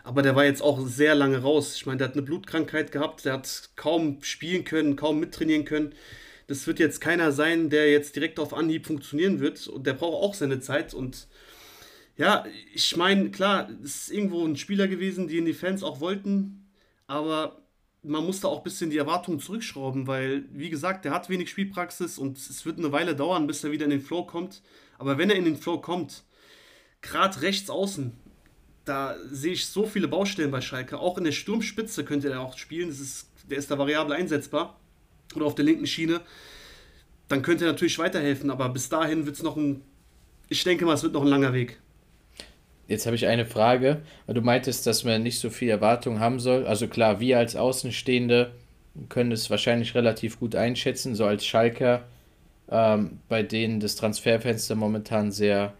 aber 0.02 0.22
der 0.22 0.34
war 0.34 0.44
jetzt 0.44 0.62
auch 0.62 0.84
sehr 0.84 1.14
lange 1.14 1.38
raus. 1.38 1.76
Ich 1.76 1.86
meine, 1.86 1.98
der 1.98 2.08
hat 2.08 2.14
eine 2.14 2.22
Blutkrankheit 2.22 2.90
gehabt, 2.90 3.24
der 3.24 3.34
hat 3.34 3.70
kaum 3.76 4.18
spielen 4.22 4.64
können, 4.64 4.96
kaum 4.96 5.20
mittrainieren 5.20 5.64
können. 5.64 5.92
Das 6.48 6.66
wird 6.66 6.80
jetzt 6.80 7.00
keiner 7.00 7.30
sein, 7.30 7.70
der 7.70 7.92
jetzt 7.92 8.16
direkt 8.16 8.40
auf 8.40 8.54
Anhieb 8.54 8.86
funktionieren 8.86 9.38
wird 9.38 9.68
und 9.68 9.86
der 9.86 9.92
braucht 9.92 10.24
auch 10.24 10.34
seine 10.34 10.58
Zeit 10.58 10.94
und 10.94 11.28
ja, 12.18 12.44
ich 12.74 12.96
meine, 12.96 13.30
klar, 13.30 13.70
es 13.82 14.02
ist 14.02 14.10
irgendwo 14.10 14.44
ein 14.44 14.56
Spieler 14.56 14.88
gewesen, 14.88 15.28
den 15.28 15.46
die 15.46 15.54
Fans 15.54 15.82
auch 15.82 16.00
wollten, 16.00 16.68
aber 17.06 17.62
man 18.02 18.24
musste 18.24 18.48
auch 18.48 18.58
ein 18.58 18.64
bisschen 18.64 18.90
die 18.90 18.98
Erwartungen 18.98 19.40
zurückschrauben, 19.40 20.06
weil, 20.06 20.44
wie 20.52 20.68
gesagt, 20.68 21.04
der 21.04 21.12
hat 21.12 21.28
wenig 21.28 21.48
Spielpraxis 21.48 22.18
und 22.18 22.36
es 22.36 22.66
wird 22.66 22.78
eine 22.78 22.92
Weile 22.92 23.14
dauern, 23.14 23.46
bis 23.46 23.62
er 23.64 23.70
wieder 23.70 23.84
in 23.84 23.90
den 23.90 24.00
Flow 24.00 24.24
kommt. 24.24 24.62
Aber 24.98 25.16
wenn 25.16 25.30
er 25.30 25.36
in 25.36 25.44
den 25.44 25.56
Flow 25.56 25.80
kommt, 25.80 26.24
gerade 27.02 27.40
rechts 27.40 27.70
außen, 27.70 28.12
da 28.84 29.16
sehe 29.30 29.52
ich 29.52 29.66
so 29.66 29.86
viele 29.86 30.08
Baustellen 30.08 30.50
bei 30.50 30.60
Schalke. 30.60 30.98
Auch 30.98 31.18
in 31.18 31.24
der 31.24 31.32
Sturmspitze 31.32 32.04
könnte 32.04 32.30
er 32.30 32.40
auch 32.40 32.56
spielen. 32.56 32.88
Das 32.88 33.00
ist, 33.00 33.30
der 33.48 33.58
ist 33.58 33.70
da 33.70 33.78
variabel 33.78 34.14
einsetzbar. 34.14 34.80
Oder 35.34 35.44
auf 35.44 35.54
der 35.54 35.66
linken 35.66 35.86
Schiene. 35.86 36.22
Dann 37.28 37.42
könnte 37.42 37.66
er 37.66 37.72
natürlich 37.72 37.98
weiterhelfen. 37.98 38.50
Aber 38.50 38.70
bis 38.70 38.88
dahin 38.88 39.26
wird 39.26 39.36
es 39.36 39.42
noch 39.42 39.56
ein. 39.56 39.82
Ich 40.48 40.64
denke 40.64 40.86
mal, 40.86 40.94
es 40.94 41.02
wird 41.02 41.12
noch 41.12 41.22
ein 41.22 41.28
langer 41.28 41.52
Weg. 41.52 41.78
Jetzt 42.88 43.04
habe 43.04 43.16
ich 43.16 43.26
eine 43.26 43.44
Frage, 43.44 44.00
du 44.26 44.40
meintest, 44.40 44.86
dass 44.86 45.04
man 45.04 45.22
nicht 45.22 45.38
so 45.38 45.50
viel 45.50 45.68
Erwartung 45.68 46.20
haben 46.20 46.40
soll. 46.40 46.66
Also 46.66 46.88
klar, 46.88 47.20
wir 47.20 47.38
als 47.38 47.54
Außenstehende 47.54 48.50
können 49.10 49.30
es 49.30 49.50
wahrscheinlich 49.50 49.94
relativ 49.94 50.40
gut 50.40 50.54
einschätzen, 50.54 51.14
so 51.14 51.26
als 51.26 51.44
Schalker, 51.44 52.04
ähm, 52.70 53.20
bei 53.28 53.42
denen 53.42 53.78
das 53.78 53.94
Transferfenster 53.94 54.74
momentan 54.74 55.30
sehr, 55.30 55.74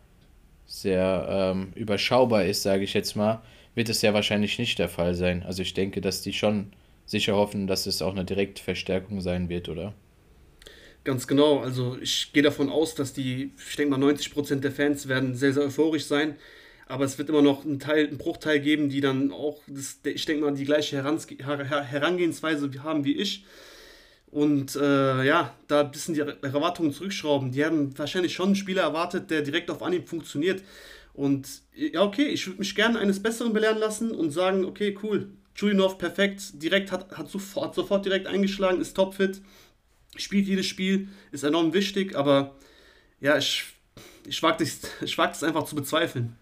sehr 0.67 1.27
ähm, 1.31 1.73
überschaubar 1.75 2.45
ist, 2.45 2.63
sage 2.63 2.85
ich 2.85 2.93
jetzt 2.93 3.17
mal, 3.17 3.41
wird 3.75 3.89
es 3.89 4.03
ja 4.03 4.13
wahrscheinlich 4.13 4.59
nicht 4.59 4.79
der 4.79 4.91
Fall 4.91 5.15
sein. 5.15 5.43
Also 5.45 5.63
ich 5.63 5.73
denke, 5.73 6.03
dass 6.03 6.21
die 6.21 6.35
schon 6.35 6.73
sicher 7.07 7.37
hoffen, 7.37 7.67
dass 7.67 7.87
es 7.87 8.03
auch 8.03 8.13
eine 8.13 8.27
Direktverstärkung 8.27 9.23
sein 9.23 9.49
wird, 9.49 9.71
oder? 9.71 9.95
Ganz 11.05 11.27
genau. 11.27 11.61
Also 11.61 11.97
ich 12.03 12.35
gehe 12.35 12.43
davon 12.43 12.69
aus, 12.69 12.95
dass 12.95 13.15
die, 13.15 13.53
ich 13.67 13.77
denke 13.77 13.97
mal, 13.97 14.13
90% 14.13 14.57
der 14.57 14.73
Fans 14.73 15.09
werden 15.09 15.35
sehr, 15.35 15.55
sehr 15.55 15.63
euphorisch 15.63 16.05
sein 16.05 16.37
aber 16.89 17.05
es 17.05 17.19
wird 17.19 17.29
immer 17.29 17.43
noch 17.43 17.65
einen 17.65 17.79
Teil, 17.79 18.09
einen 18.09 18.19
Bruchteil 18.19 18.61
geben, 18.61 18.89
die 18.89 19.01
dann 19.01 19.31
auch, 19.31 19.61
das, 19.67 20.01
ich 20.05 20.25
denke 20.25 20.45
mal, 20.45 20.55
die 20.55 20.65
gleiche 20.65 21.05
Herangehensweise 21.05 22.71
haben 22.83 23.05
wie 23.05 23.17
ich. 23.17 23.45
Und 24.31 24.77
äh, 24.77 25.25
ja, 25.25 25.55
da 25.69 25.81
ein 25.81 25.91
bisschen 25.91 26.15
die 26.15 26.21
Erwartungen 26.21 26.93
zurückschrauben. 26.93 27.53
Die 27.53 27.65
haben 27.65 27.97
wahrscheinlich 27.97 28.35
schon 28.35 28.47
einen 28.47 28.57
Spieler 28.57 28.83
erwartet, 28.83 29.31
der 29.31 29.43
direkt 29.43 29.71
auf 29.71 29.83
Anhieb 29.83 30.09
funktioniert. 30.09 30.63
Und 31.15 31.49
ja, 31.75 32.03
okay, 32.03 32.27
ich 32.27 32.47
würde 32.47 32.59
mich 32.59 32.75
gerne 32.75 32.99
eines 32.99 33.23
Besseren 33.23 33.53
belehren 33.53 33.79
lassen 33.79 34.11
und 34.11 34.31
sagen, 34.31 34.65
okay, 34.65 34.97
cool, 35.03 35.31
Chulinov 35.55 35.99
perfekt, 35.99 36.63
direkt 36.63 36.93
hat, 36.93 37.17
hat, 37.17 37.29
sofort, 37.29 37.69
hat 37.69 37.75
sofort 37.75 38.05
direkt 38.05 38.27
eingeschlagen, 38.27 38.81
ist 38.81 38.95
topfit, 38.95 39.41
spielt 40.17 40.47
jedes 40.47 40.67
Spiel, 40.67 41.09
ist 41.33 41.43
enorm 41.43 41.75
wichtig, 41.75 42.15
aber 42.15 42.55
ja, 43.21 43.37
ich, 43.37 43.65
ich 44.27 44.41
wage 44.43 44.63
es 45.01 45.43
einfach 45.43 45.65
zu 45.65 45.75
bezweifeln. 45.75 46.37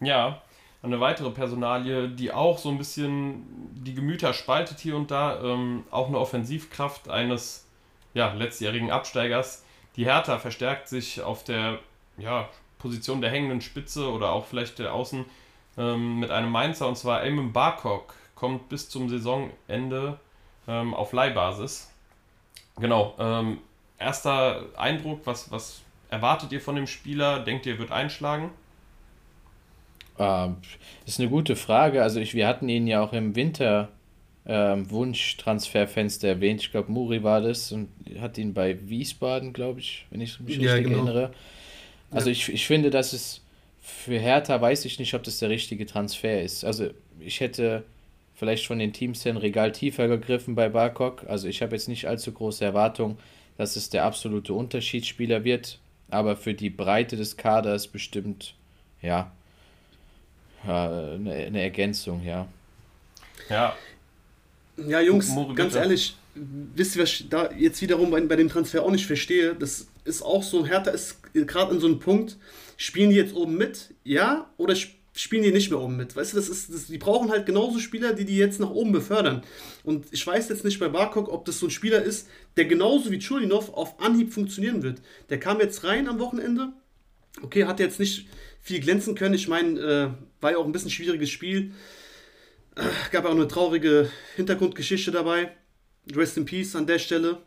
Ja, 0.00 0.42
eine 0.82 1.00
weitere 1.00 1.30
Personalie, 1.30 2.08
die 2.08 2.32
auch 2.32 2.58
so 2.58 2.68
ein 2.68 2.78
bisschen 2.78 3.44
die 3.74 3.94
Gemüter 3.94 4.32
spaltet 4.32 4.78
hier 4.78 4.96
und 4.96 5.10
da, 5.10 5.40
ähm, 5.42 5.84
auch 5.90 6.08
eine 6.08 6.18
Offensivkraft 6.18 7.08
eines 7.08 7.66
ja, 8.14 8.32
letztjährigen 8.32 8.90
Absteigers. 8.90 9.64
Die 9.96 10.04
Hertha 10.04 10.38
verstärkt 10.38 10.88
sich 10.88 11.22
auf 11.22 11.44
der 11.44 11.78
ja, 12.18 12.48
Position 12.78 13.20
der 13.20 13.30
hängenden 13.30 13.60
Spitze 13.60 14.10
oder 14.10 14.32
auch 14.32 14.46
vielleicht 14.46 14.78
der 14.78 14.92
Außen 14.92 15.24
ähm, 15.78 16.20
mit 16.20 16.30
einem 16.30 16.50
Mainzer 16.50 16.88
und 16.88 16.96
zwar 16.96 17.24
Eamon 17.24 17.52
Barkok 17.52 18.14
kommt 18.34 18.68
bis 18.68 18.88
zum 18.88 19.08
Saisonende 19.08 20.18
ähm, 20.68 20.94
auf 20.94 21.12
Leihbasis. 21.12 21.90
Genau, 22.78 23.14
ähm, 23.18 23.58
erster 23.98 24.66
Eindruck, 24.76 25.20
was, 25.24 25.50
was 25.50 25.80
erwartet 26.10 26.52
ihr 26.52 26.60
von 26.60 26.76
dem 26.76 26.86
Spieler? 26.86 27.40
Denkt 27.40 27.66
ihr, 27.66 27.78
wird 27.78 27.90
einschlagen? 27.90 28.50
Ähm, 30.18 30.56
das 31.04 31.14
ist 31.14 31.20
eine 31.20 31.30
gute 31.30 31.56
Frage. 31.56 32.02
Also 32.02 32.20
ich, 32.20 32.34
wir 32.34 32.46
hatten 32.46 32.68
ihn 32.68 32.86
ja 32.86 33.02
auch 33.02 33.12
im 33.12 33.36
Winter 33.36 33.88
ähm, 34.46 34.90
Wunschtransferfenster 34.90 36.28
erwähnt. 36.28 36.62
Ich 36.62 36.70
glaube, 36.70 36.90
Muri 36.90 37.22
war 37.22 37.40
das 37.40 37.72
und 37.72 37.88
hat 38.20 38.38
ihn 38.38 38.54
bei 38.54 38.88
Wiesbaden, 38.88 39.52
glaube 39.52 39.80
ich, 39.80 40.06
wenn 40.10 40.20
ich 40.20 40.38
mich 40.40 40.58
ja, 40.58 40.72
richtig 40.72 40.92
genau. 40.92 41.04
erinnere. 41.04 41.32
Also 42.10 42.28
ja. 42.28 42.32
ich, 42.32 42.52
ich 42.52 42.66
finde, 42.66 42.90
dass 42.90 43.12
es 43.12 43.42
für 43.80 44.18
Hertha 44.18 44.60
weiß 44.60 44.84
ich 44.84 44.98
nicht, 44.98 45.14
ob 45.14 45.22
das 45.22 45.38
der 45.38 45.48
richtige 45.48 45.86
Transfer 45.86 46.42
ist. 46.42 46.64
Also 46.64 46.90
ich 47.20 47.40
hätte 47.40 47.84
vielleicht 48.34 48.66
von 48.66 48.78
den 48.78 48.92
Teams 48.92 49.24
her 49.24 49.32
ein 49.32 49.38
Regal 49.38 49.72
tiefer 49.72 50.08
gegriffen 50.08 50.54
bei 50.54 50.68
Barkok. 50.68 51.24
Also 51.28 51.48
ich 51.48 51.62
habe 51.62 51.74
jetzt 51.74 51.88
nicht 51.88 52.06
allzu 52.06 52.32
große 52.32 52.64
Erwartungen, 52.64 53.16
dass 53.56 53.76
es 53.76 53.90
der 53.90 54.04
absolute 54.04 54.54
Unterschiedsspieler 54.54 55.44
wird. 55.44 55.78
Aber 56.08 56.36
für 56.36 56.54
die 56.54 56.70
Breite 56.70 57.16
des 57.16 57.36
Kaders 57.36 57.88
bestimmt, 57.88 58.54
ja, 59.02 59.32
ja, 60.66 61.12
eine, 61.14 61.32
eine 61.32 61.62
Ergänzung, 61.62 62.24
ja. 62.24 62.48
Ja. 63.48 63.76
Ja, 64.76 65.00
Jungs, 65.00 65.28
Mori, 65.28 65.54
ganz 65.54 65.74
ehrlich, 65.74 66.16
wisst 66.34 66.96
ihr, 66.96 67.02
was 67.02 67.10
ich 67.10 67.28
da 67.28 67.50
jetzt 67.52 67.80
wiederum 67.80 68.10
bei, 68.10 68.20
bei, 68.20 68.36
dem 68.36 68.48
Transfer 68.48 68.82
auch 68.82 68.90
nicht 68.90 69.06
verstehe? 69.06 69.54
Das 69.54 69.88
ist 70.04 70.22
auch 70.22 70.42
so, 70.42 70.66
Hertha 70.66 70.90
ist 70.90 71.18
gerade 71.32 71.74
in 71.74 71.80
so 71.80 71.86
einem 71.86 71.98
Punkt, 71.98 72.36
spielen 72.76 73.10
die 73.10 73.16
jetzt 73.16 73.34
oben 73.34 73.56
mit, 73.56 73.94
ja, 74.04 74.50
oder 74.58 74.74
spielen 75.14 75.42
die 75.42 75.52
nicht 75.52 75.70
mehr 75.70 75.80
oben 75.80 75.96
mit? 75.96 76.14
Weißt 76.14 76.32
du, 76.32 76.36
das 76.36 76.48
ist, 76.48 76.72
das, 76.72 76.86
die 76.86 76.98
brauchen 76.98 77.30
halt 77.30 77.46
genauso 77.46 77.78
Spieler, 77.78 78.12
die 78.12 78.26
die 78.26 78.36
jetzt 78.36 78.60
nach 78.60 78.70
oben 78.70 78.92
befördern. 78.92 79.42
Und 79.82 80.06
ich 80.10 80.26
weiß 80.26 80.48
jetzt 80.50 80.64
nicht 80.64 80.78
bei 80.78 80.88
Barkok, 80.88 81.32
ob 81.32 81.46
das 81.46 81.58
so 81.58 81.66
ein 81.66 81.70
Spieler 81.70 82.02
ist, 82.02 82.28
der 82.56 82.66
genauso 82.66 83.10
wie 83.10 83.18
Chulinov 83.18 83.72
auf 83.72 83.98
Anhieb 84.00 84.32
funktionieren 84.32 84.82
wird. 84.82 85.00
Der 85.30 85.40
kam 85.40 85.58
jetzt 85.60 85.84
rein 85.84 86.06
am 86.06 86.18
Wochenende, 86.18 86.72
okay, 87.42 87.64
hat 87.64 87.80
jetzt 87.80 87.98
nicht 87.98 88.26
viel 88.66 88.80
glänzen 88.80 89.14
können. 89.14 89.34
Ich 89.34 89.46
meine, 89.46 89.78
äh, 89.78 90.10
war 90.40 90.50
ja 90.50 90.58
auch 90.58 90.64
ein 90.64 90.72
bisschen 90.72 90.90
schwieriges 90.90 91.30
Spiel. 91.30 91.72
Äh, 92.74 92.82
gab 93.12 93.24
auch 93.24 93.30
eine 93.30 93.46
traurige 93.46 94.10
Hintergrundgeschichte 94.34 95.12
dabei. 95.12 95.52
Rest 96.12 96.36
in 96.36 96.46
Peace 96.46 96.74
an 96.74 96.84
der 96.84 96.98
Stelle. 96.98 97.38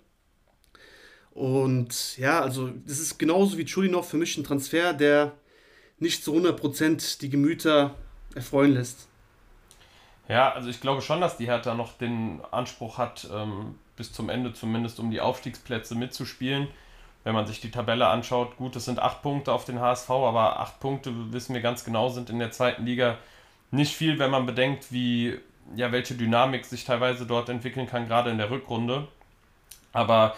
Und 1.31 2.17
ja, 2.17 2.39
also 2.39 2.69
das 2.85 2.99
ist 2.99 3.17
genauso 3.19 3.57
wie 3.57 3.65
Chulinov 3.65 4.09
für 4.09 4.15
mich 4.15 4.37
ein 4.37 4.45
Transfer, 4.45 4.93
der 4.93 5.33
nicht 5.97 6.23
zu 6.23 6.33
100% 6.33 7.19
die 7.19 7.29
Gemüter 7.29 7.95
erfreuen 8.33 8.73
lässt. 8.73 9.09
Ja, 10.29 10.53
also 10.53 10.69
ich 10.69 10.79
glaube 10.79 11.01
schon, 11.01 11.19
dass 11.19 11.35
die 11.35 11.47
Hertha 11.47 11.73
noch 11.73 11.97
den 11.97 12.39
Anspruch 12.51 12.97
hat, 12.97 13.27
ähm, 13.33 13.75
bis 13.97 14.13
zum 14.13 14.29
Ende 14.29 14.53
zumindest 14.53 15.01
um 15.01 15.11
die 15.11 15.19
Aufstiegsplätze 15.19 15.95
mitzuspielen. 15.95 16.69
Wenn 17.23 17.33
man 17.33 17.47
sich 17.47 17.59
die 17.59 17.71
Tabelle 17.71 18.07
anschaut, 18.07 18.57
gut, 18.57 18.75
es 18.75 18.85
sind 18.85 18.99
acht 18.99 19.21
Punkte 19.21 19.51
auf 19.51 19.65
den 19.65 19.79
HSV, 19.79 20.09
aber 20.09 20.59
acht 20.59 20.79
Punkte, 20.79 21.11
wissen 21.33 21.53
wir 21.53 21.61
ganz 21.61 21.83
genau, 21.83 22.09
sind 22.09 22.29
in 22.29 22.39
der 22.39 22.51
zweiten 22.51 22.85
Liga 22.85 23.17
nicht 23.71 23.95
viel, 23.95 24.19
wenn 24.19 24.31
man 24.31 24.45
bedenkt, 24.45 24.91
wie, 24.91 25.37
ja, 25.75 25.91
welche 25.91 26.15
Dynamik 26.15 26.65
sich 26.65 26.85
teilweise 26.85 27.25
dort 27.25 27.49
entwickeln 27.49 27.87
kann, 27.87 28.07
gerade 28.07 28.31
in 28.31 28.37
der 28.37 28.49
Rückrunde. 28.49 29.07
Aber 29.91 30.35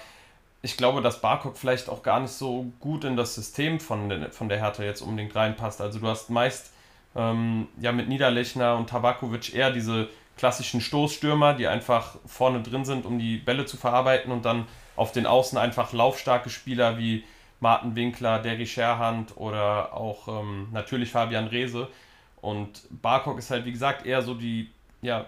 ich 0.62 0.78
glaube, 0.78 1.02
dass 1.02 1.22
Barkok 1.22 1.58
vielleicht 1.58 1.90
auch 1.90 2.04
gar 2.04 2.20
nicht 2.20 2.32
so 2.32 2.72
gut 2.80 3.04
in 3.04 3.16
das 3.16 3.36
System 3.36 3.80
von, 3.80 4.10
der, 4.10 4.32
von 4.32 4.50
der 4.50 4.60
Hertha 4.60 4.84
jetzt 4.84 5.02
unbedingt 5.02 5.36
reinpasst. 5.36 5.82
Also 5.82 6.00
du 6.00 6.08
hast 6.08 6.30
meist 6.30 6.74
ähm, 7.16 7.68
ja 7.80 7.92
mit 7.92 8.08
Niederlechner 8.08 8.76
und 8.76 8.90
Tabakovic 8.90 9.54
eher 9.54 9.72
diese 9.72 10.10
klassischen 10.42 10.82
Stoßstürmer, 10.82 11.54
die 11.54 11.68
einfach 11.68 12.16
vorne 12.26 12.64
drin 12.64 12.84
sind, 12.84 13.06
um 13.06 13.20
die 13.20 13.38
Bälle 13.38 13.68
zu 13.68 13.78
verarbeiten 13.78 14.32
und 14.32 14.44
dann 14.44 14.66
auf 14.96 15.12
den 15.12 15.28
Außen 15.28 15.56
einfach 15.56 15.94
laufstarke 15.94 16.50
Spieler 16.50 16.98
wie 16.98 17.24
Martin 17.60 17.96
Winkler, 17.96 18.40
Derry 18.40 18.66
Scherhand 18.66 19.38
oder 19.38 19.94
auch 19.94 20.28
ähm, 20.28 20.70
natürlich 20.72 21.12
Fabian 21.12 21.46
Rehse. 21.46 21.90
Und 22.42 22.88
Barkok 22.90 23.38
ist 23.38 23.52
halt, 23.52 23.66
wie 23.66 23.72
gesagt, 23.72 24.04
eher 24.04 24.24
so 24.24 24.34
die, 24.34 24.72
ja, 25.04 25.28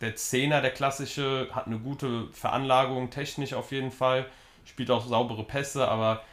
der 0.00 0.16
Zehner, 0.16 0.60
der 0.60 0.72
klassische, 0.72 1.46
hat 1.52 1.68
eine 1.68 1.78
gute 1.78 2.26
Veranlagung, 2.32 3.10
technisch 3.10 3.54
auf 3.54 3.70
jeden 3.70 3.92
Fall, 3.92 4.26
spielt 4.64 4.90
auch 4.90 5.06
saubere 5.06 5.44
Pässe, 5.44 5.86
aber 5.86 6.24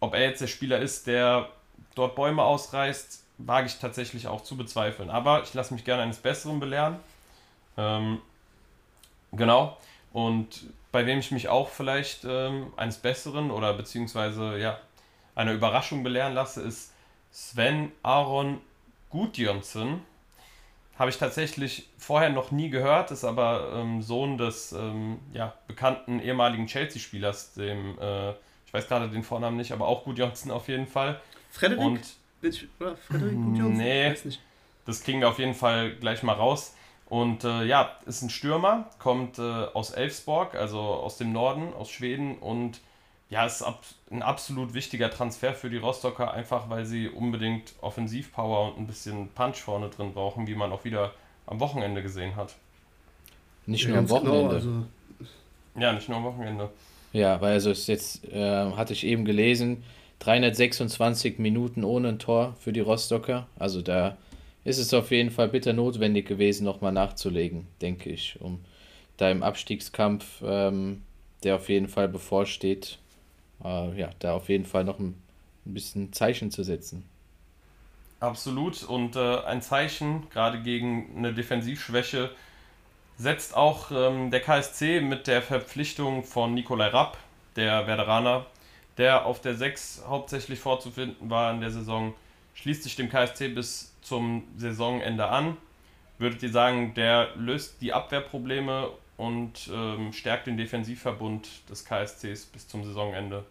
ob 0.00 0.14
er 0.14 0.22
jetzt 0.22 0.40
der 0.40 0.48
Spieler 0.48 0.80
ist, 0.80 1.06
der 1.06 1.48
dort 1.94 2.16
Bäume 2.16 2.42
ausreißt, 2.42 3.24
wage 3.38 3.68
ich 3.68 3.78
tatsächlich 3.78 4.26
auch 4.26 4.40
zu 4.40 4.56
bezweifeln. 4.56 5.10
Aber 5.10 5.44
ich 5.44 5.54
lasse 5.54 5.72
mich 5.74 5.84
gerne 5.84 6.02
eines 6.02 6.18
Besseren 6.18 6.58
belehren. 6.58 6.96
Ähm, 7.78 8.20
genau. 9.32 9.78
Und 10.12 10.66
bei 10.92 11.06
wem 11.06 11.20
ich 11.20 11.30
mich 11.30 11.48
auch 11.48 11.68
vielleicht 11.68 12.24
ähm, 12.24 12.72
eines 12.76 12.98
Besseren 12.98 13.50
oder 13.50 13.72
beziehungsweise 13.72 14.58
ja, 14.58 14.78
einer 15.34 15.52
Überraschung 15.52 16.02
belehren 16.02 16.34
lasse, 16.34 16.60
ist 16.62 16.92
Sven 17.30 17.92
Aaron 18.02 18.60
Gudjonsson. 19.10 20.02
Habe 20.98 21.10
ich 21.10 21.18
tatsächlich 21.18 21.88
vorher 21.96 22.30
noch 22.30 22.50
nie 22.50 22.70
gehört, 22.70 23.12
ist 23.12 23.24
aber 23.24 23.72
ähm, 23.76 24.02
Sohn 24.02 24.36
des 24.36 24.72
ähm, 24.72 25.20
ja, 25.32 25.54
bekannten 25.68 26.20
ehemaligen 26.20 26.66
Chelsea-Spielers, 26.66 27.54
dem, 27.54 27.96
äh, 28.00 28.30
ich 28.66 28.72
weiß 28.72 28.88
gerade 28.88 29.08
den 29.08 29.22
Vornamen 29.22 29.56
nicht, 29.56 29.70
aber 29.70 29.86
auch 29.86 30.02
Gudjonsson 30.02 30.50
auf 30.50 30.66
jeden 30.66 30.88
Fall. 30.88 31.20
Frederik? 31.52 31.80
Und, 31.80 32.00
oder 32.80 32.96
Frederik 32.96 33.34
Gudjonsson? 33.36 33.76
Nee, 33.76 34.16
das 34.86 35.02
kriegen 35.04 35.20
wir 35.20 35.28
auf 35.28 35.38
jeden 35.38 35.54
Fall 35.54 35.92
gleich 35.92 36.24
mal 36.24 36.32
raus. 36.32 36.74
Und 37.08 37.44
äh, 37.44 37.64
ja, 37.64 37.90
ist 38.04 38.22
ein 38.22 38.28
Stürmer, 38.28 38.90
kommt 38.98 39.38
äh, 39.38 39.42
aus 39.42 39.90
Elfsborg, 39.90 40.54
also 40.54 40.78
aus 40.78 41.16
dem 41.16 41.32
Norden, 41.32 41.72
aus 41.72 41.90
Schweden 41.90 42.36
und 42.36 42.80
ja, 43.30 43.46
ist 43.46 43.62
ab, 43.62 43.82
ein 44.10 44.22
absolut 44.22 44.74
wichtiger 44.74 45.10
Transfer 45.10 45.54
für 45.54 45.70
die 45.70 45.78
Rostocker, 45.78 46.32
einfach 46.32 46.68
weil 46.68 46.84
sie 46.84 47.08
unbedingt 47.08 47.74
Offensivpower 47.80 48.68
und 48.68 48.78
ein 48.78 48.86
bisschen 48.86 49.28
Punch 49.28 49.56
vorne 49.56 49.88
drin 49.88 50.12
brauchen, 50.12 50.46
wie 50.46 50.54
man 50.54 50.70
auch 50.72 50.84
wieder 50.84 51.12
am 51.46 51.60
Wochenende 51.60 52.02
gesehen 52.02 52.36
hat. 52.36 52.54
Nicht 53.66 53.86
nur 53.86 53.94
ja, 53.94 54.00
am 54.00 54.06
genau, 54.06 54.20
Wochenende. 54.20 54.48
Genau, 54.48 54.54
also 54.54 54.86
ja, 55.76 55.92
nicht 55.92 56.08
nur 56.08 56.18
am 56.18 56.24
Wochenende. 56.24 56.70
Ja, 57.12 57.40
weil 57.40 57.54
also 57.54 57.70
jetzt 57.70 58.24
äh, 58.32 58.72
hatte 58.72 58.92
ich 58.92 59.04
eben 59.04 59.24
gelesen, 59.24 59.82
326 60.20 61.38
Minuten 61.38 61.84
ohne 61.84 62.08
ein 62.08 62.18
Tor 62.18 62.54
für 62.60 62.72
die 62.72 62.80
Rostocker. 62.80 63.46
Also 63.58 63.82
da 63.82 64.16
ist 64.68 64.78
es 64.78 64.92
auf 64.92 65.10
jeden 65.10 65.30
Fall 65.30 65.48
bitter 65.48 65.72
notwendig 65.72 66.26
gewesen, 66.26 66.64
nochmal 66.64 66.92
nachzulegen, 66.92 67.66
denke 67.80 68.10
ich, 68.10 68.38
um 68.40 68.64
da 69.16 69.30
im 69.30 69.42
Abstiegskampf, 69.42 70.42
ähm, 70.44 71.02
der 71.42 71.56
auf 71.56 71.68
jeden 71.68 71.88
Fall 71.88 72.08
bevorsteht, 72.08 72.98
äh, 73.64 73.98
ja, 73.98 74.10
da 74.18 74.34
auf 74.34 74.48
jeden 74.48 74.66
Fall 74.66 74.84
noch 74.84 74.98
ein, 74.98 75.20
ein 75.66 75.74
bisschen 75.74 76.12
Zeichen 76.12 76.50
zu 76.50 76.62
setzen. 76.62 77.08
Absolut. 78.20 78.82
Und 78.84 79.16
äh, 79.16 79.38
ein 79.44 79.62
Zeichen, 79.62 80.28
gerade 80.30 80.60
gegen 80.60 81.16
eine 81.16 81.32
Defensivschwäche, 81.32 82.30
setzt 83.16 83.56
auch 83.56 83.90
ähm, 83.90 84.30
der 84.30 84.40
KSC 84.40 85.00
mit 85.00 85.26
der 85.26 85.42
Verpflichtung 85.42 86.24
von 86.24 86.54
Nikolai 86.54 86.88
Rapp, 86.88 87.16
der 87.56 87.86
Werderaner, 87.86 88.46
der 88.96 89.24
auf 89.24 89.40
der 89.40 89.54
6 89.54 90.04
hauptsächlich 90.06 90.58
vorzufinden 90.58 91.30
war 91.30 91.52
in 91.52 91.60
der 91.60 91.70
Saison, 91.70 92.14
schließt 92.54 92.82
sich 92.82 92.96
dem 92.96 93.08
KSC 93.08 93.48
bis 93.48 93.94
zum 94.08 94.44
Saisonende 94.56 95.28
an. 95.28 95.56
Würdet 96.18 96.42
ihr 96.42 96.50
sagen, 96.50 96.94
der 96.94 97.28
löst 97.36 97.80
die 97.80 97.92
Abwehrprobleme 97.92 98.90
und 99.16 99.70
ähm, 99.72 100.12
stärkt 100.12 100.46
den 100.46 100.56
Defensivverbund 100.56 101.48
des 101.70 101.84
KSCs 101.84 102.46
bis 102.46 102.66
zum 102.66 102.84
Saisonende. 102.84 103.44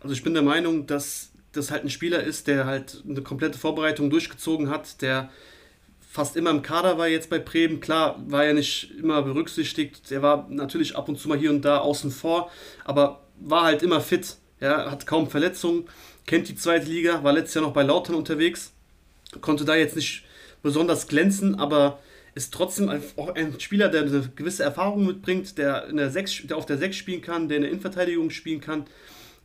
Also 0.00 0.14
ich 0.14 0.22
bin 0.22 0.34
der 0.34 0.42
Meinung, 0.42 0.86
dass 0.86 1.32
das 1.52 1.70
halt 1.70 1.84
ein 1.84 1.90
Spieler 1.90 2.22
ist, 2.22 2.46
der 2.46 2.64
halt 2.64 3.02
eine 3.06 3.22
komplette 3.22 3.58
Vorbereitung 3.58 4.10
durchgezogen 4.10 4.70
hat, 4.70 5.02
der 5.02 5.30
fast 6.00 6.36
immer 6.36 6.50
im 6.50 6.62
Kader 6.62 6.98
war 6.98 7.08
jetzt 7.08 7.30
bei 7.30 7.38
Bremen. 7.38 7.80
Klar, 7.80 8.16
war 8.26 8.44
er 8.44 8.52
nicht 8.54 8.90
immer 8.98 9.22
berücksichtigt. 9.22 10.10
Er 10.10 10.22
war 10.22 10.46
natürlich 10.50 10.96
ab 10.96 11.08
und 11.08 11.18
zu 11.18 11.28
mal 11.28 11.38
hier 11.38 11.50
und 11.50 11.64
da 11.64 11.78
außen 11.78 12.10
vor, 12.10 12.50
aber 12.84 13.20
war 13.40 13.64
halt 13.64 13.82
immer 13.82 14.00
fit. 14.00 14.36
Ja, 14.60 14.90
hat 14.90 15.06
kaum 15.06 15.28
Verletzungen, 15.28 15.88
kennt 16.26 16.48
die 16.48 16.54
zweite 16.54 16.86
Liga, 16.86 17.24
war 17.24 17.32
letztes 17.32 17.54
Jahr 17.54 17.64
noch 17.64 17.72
bei 17.72 17.82
Lautern 17.82 18.14
unterwegs, 18.14 18.72
konnte 19.40 19.64
da 19.64 19.74
jetzt 19.74 19.96
nicht 19.96 20.24
besonders 20.62 21.08
glänzen, 21.08 21.58
aber 21.58 22.00
ist 22.34 22.54
trotzdem 22.54 22.90
auch 23.16 23.34
ein 23.34 23.60
Spieler, 23.60 23.88
der 23.88 24.02
eine 24.02 24.30
gewisse 24.34 24.62
Erfahrung 24.62 25.04
mitbringt, 25.04 25.58
der, 25.58 25.88
in 25.88 25.96
der, 25.96 26.10
6, 26.10 26.46
der 26.46 26.56
auf 26.56 26.66
der 26.66 26.78
6 26.78 26.96
spielen 26.96 27.20
kann, 27.20 27.48
der 27.48 27.58
in 27.58 27.62
der 27.62 27.70
Innenverteidigung 27.70 28.30
spielen 28.30 28.60
kann. 28.60 28.86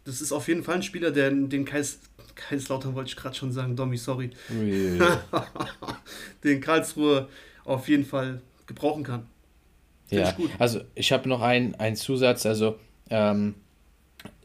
Das 0.05 0.21
ist 0.21 0.31
auf 0.31 0.47
jeden 0.47 0.63
Fall 0.63 0.75
ein 0.75 0.83
Spieler, 0.83 1.11
der 1.11 1.31
den 1.31 1.65
Kais, 1.65 1.99
Kaiserslautern 2.35 2.95
wollte 2.95 3.09
ich 3.09 3.17
gerade 3.17 3.35
schon 3.35 3.51
sagen, 3.51 3.75
Domi, 3.75 3.97
sorry. 3.97 4.29
Ui, 4.49 4.99
den 6.43 6.61
Karlsruhe 6.61 7.27
auf 7.65 7.89
jeden 7.89 8.05
Fall 8.05 8.41
gebrauchen 8.67 9.03
kann. 9.03 9.25
Find 10.07 10.21
ja, 10.21 10.35
ich 10.37 10.49
also 10.57 10.79
ich 10.95 11.11
habe 11.11 11.27
noch 11.27 11.41
einen 11.41 11.95
Zusatz, 11.97 12.45
also 12.45 12.79
ähm, 13.09 13.55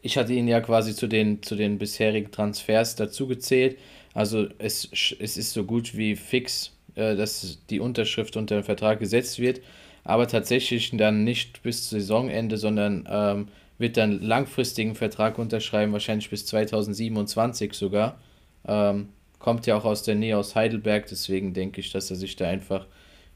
ich 0.00 0.18
hatte 0.18 0.32
ihn 0.32 0.48
ja 0.48 0.60
quasi 0.60 0.96
zu 0.96 1.06
den, 1.06 1.42
zu 1.42 1.54
den 1.54 1.78
bisherigen 1.78 2.32
Transfers 2.32 2.96
dazu 2.96 3.28
gezählt. 3.28 3.78
Also 4.14 4.46
es, 4.58 4.88
es 5.18 5.36
ist 5.36 5.52
so 5.52 5.64
gut 5.64 5.96
wie 5.96 6.16
fix, 6.16 6.72
äh, 6.94 7.16
dass 7.16 7.58
die 7.70 7.80
Unterschrift 7.80 8.36
unter 8.36 8.56
den 8.56 8.64
Vertrag 8.64 8.98
gesetzt 8.98 9.38
wird, 9.38 9.60
aber 10.04 10.26
tatsächlich 10.28 10.90
dann 10.92 11.24
nicht 11.24 11.62
bis 11.62 11.90
Saisonende, 11.90 12.58
sondern 12.58 13.08
ähm, 13.10 13.48
wird 13.78 13.96
dann 13.96 14.20
langfristigen 14.20 14.94
Vertrag 14.94 15.38
unterschreiben, 15.38 15.92
wahrscheinlich 15.92 16.30
bis 16.30 16.46
2027 16.46 17.72
sogar. 17.72 18.18
Ähm, 18.66 19.08
kommt 19.38 19.66
ja 19.66 19.76
auch 19.76 19.84
aus 19.84 20.02
der 20.02 20.14
Nähe 20.14 20.38
aus 20.38 20.54
Heidelberg, 20.54 21.06
deswegen 21.06 21.52
denke 21.52 21.80
ich, 21.80 21.90
dass 21.90 22.10
er 22.10 22.16
sich 22.16 22.36
da 22.36 22.48
einfach 22.48 22.86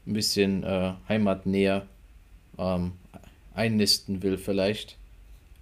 ein 0.05 0.13
bisschen 0.13 0.63
äh, 0.63 0.93
heimatnäher 1.09 1.85
ähm, 2.57 2.93
einnisten 3.53 4.23
will 4.23 4.37
vielleicht. 4.37 4.95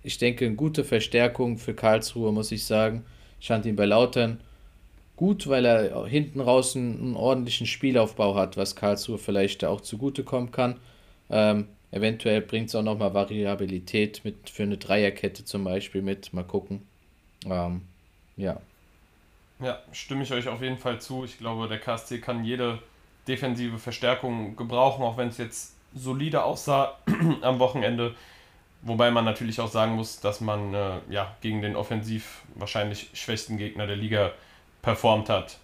Ich 0.04 0.20
denke, 0.20 0.46
eine 0.46 0.56
gute 0.56 0.84
Verstärkung 0.84 1.58
für 1.58 1.74
Karlsruhe, 1.74 2.32
muss 2.32 2.52
ich 2.52 2.66
sagen. 2.66 3.04
Ich 3.40 3.48
fand 3.48 3.66
ihn 3.66 3.76
bei 3.76 3.86
Lautern 3.86 4.40
gut, 5.16 5.48
weil 5.48 5.66
er 5.66 6.06
hinten 6.08 6.42
raus 6.42 6.76
einen, 6.76 7.00
einen 7.00 7.16
ordentlichen 7.16 7.68
Spielaufbau 7.68 8.36
hat, 8.36 8.58
was 8.58 8.76
Karlsruhe 8.76 9.18
vielleicht 9.18 9.64
auch 9.64 9.82
zugutekommen 9.82 10.52
kann. 10.52 10.80
Ähm, 11.30 11.68
eventuell 11.92 12.42
bringt 12.42 12.70
es 12.70 12.76
auch 12.76 12.84
nochmal 12.84 13.14
Variabilität 13.14 14.24
mit 14.24 14.50
für 14.50 14.64
eine 14.64 14.78
Dreierkette 14.78 15.46
zum 15.46 15.64
Beispiel 15.64 16.02
mit. 16.02 16.34
Mal 16.34 16.44
gucken. 16.44 16.88
Ähm, 17.46 17.82
ja. 18.38 18.60
Ja, 19.60 19.80
stimme 19.92 20.24
ich 20.24 20.34
euch 20.34 20.48
auf 20.48 20.62
jeden 20.62 20.78
Fall 20.78 21.00
zu. 21.00 21.24
Ich 21.24 21.38
glaube, 21.38 21.68
der 21.68 21.80
KSC 21.80 22.20
kann 22.20 22.44
jede 22.44 22.80
defensive 23.28 23.80
Verstärkung 23.80 24.56
gebrauchen, 24.56 25.04
auch 25.04 25.18
wenn 25.18 25.30
es 25.30 25.38
jetzt 25.38 25.76
solide 25.94 26.44
aussah 26.44 27.00
am 27.42 27.60
Wochenende. 27.60 28.16
Wobei 28.82 29.10
man 29.10 29.26
natürlich 29.26 29.60
auch 29.62 29.72
sagen 29.72 29.96
muss, 29.96 30.20
dass 30.20 30.42
man 30.42 30.74
äh, 30.74 31.00
ja, 31.10 31.36
gegen 31.42 31.62
den 31.62 31.76
offensiv 31.76 32.44
wahrscheinlich 32.54 33.10
schwächsten 33.14 33.58
Gegner 33.58 33.88
der 33.88 33.96
Liga 33.96 34.34
performt 34.86 35.30
hat. 35.30 35.58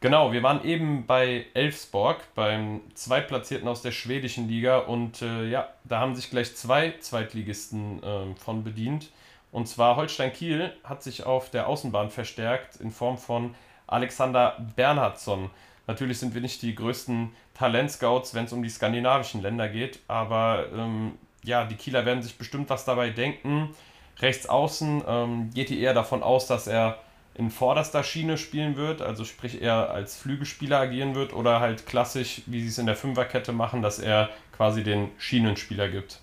Genau, 0.00 0.32
wir 0.32 0.42
waren 0.42 0.64
eben 0.64 1.06
bei 1.06 1.46
Elfsborg, 1.54 2.18
beim 2.34 2.80
Zweitplatzierten 2.94 3.68
aus 3.68 3.82
der 3.82 3.92
schwedischen 3.92 4.48
Liga 4.48 4.78
und 4.78 5.22
äh, 5.22 5.48
ja, 5.48 5.68
da 5.84 6.00
haben 6.00 6.16
sich 6.16 6.28
gleich 6.28 6.56
zwei 6.56 6.92
Zweitligisten 6.98 8.02
äh, 8.02 8.34
von 8.34 8.64
bedient. 8.64 9.10
Und 9.52 9.68
zwar 9.68 9.94
Holstein 9.94 10.32
Kiel 10.32 10.72
hat 10.82 11.04
sich 11.04 11.24
auf 11.24 11.50
der 11.50 11.68
Außenbahn 11.68 12.10
verstärkt 12.10 12.76
in 12.76 12.90
Form 12.90 13.16
von 13.16 13.54
Alexander 13.86 14.56
Bernhardsson. 14.74 15.50
Natürlich 15.86 16.18
sind 16.18 16.34
wir 16.34 16.40
nicht 16.40 16.62
die 16.62 16.74
größten 16.74 17.30
Talentscouts, 17.54 18.34
wenn 18.34 18.46
es 18.46 18.52
um 18.52 18.64
die 18.64 18.70
skandinavischen 18.70 19.40
Länder 19.40 19.68
geht, 19.68 20.00
aber 20.08 20.66
ähm, 20.74 21.12
ja, 21.44 21.64
die 21.64 21.76
Kieler 21.76 22.04
werden 22.04 22.24
sich 22.24 22.36
bestimmt 22.36 22.70
was 22.70 22.84
dabei 22.84 23.10
denken. 23.10 23.72
Rechts 24.18 24.48
außen 24.48 25.04
ähm, 25.06 25.50
geht 25.54 25.70
die 25.70 25.80
eher 25.80 25.94
davon 25.94 26.24
aus, 26.24 26.48
dass 26.48 26.66
er 26.66 26.98
in 27.34 27.50
vorderster 27.50 28.02
Schiene 28.04 28.36
spielen 28.36 28.76
wird, 28.76 29.00
also 29.00 29.24
sprich 29.24 29.62
eher 29.62 29.90
als 29.90 30.16
Flügelspieler 30.16 30.78
agieren 30.78 31.14
wird 31.14 31.32
oder 31.32 31.60
halt 31.60 31.86
klassisch, 31.86 32.42
wie 32.46 32.60
sie 32.60 32.68
es 32.68 32.78
in 32.78 32.86
der 32.86 32.96
Fünferkette 32.96 33.52
machen, 33.52 33.82
dass 33.82 33.98
er 33.98 34.28
quasi 34.52 34.82
den 34.82 35.08
Schienenspieler 35.18 35.88
gibt. 35.88 36.20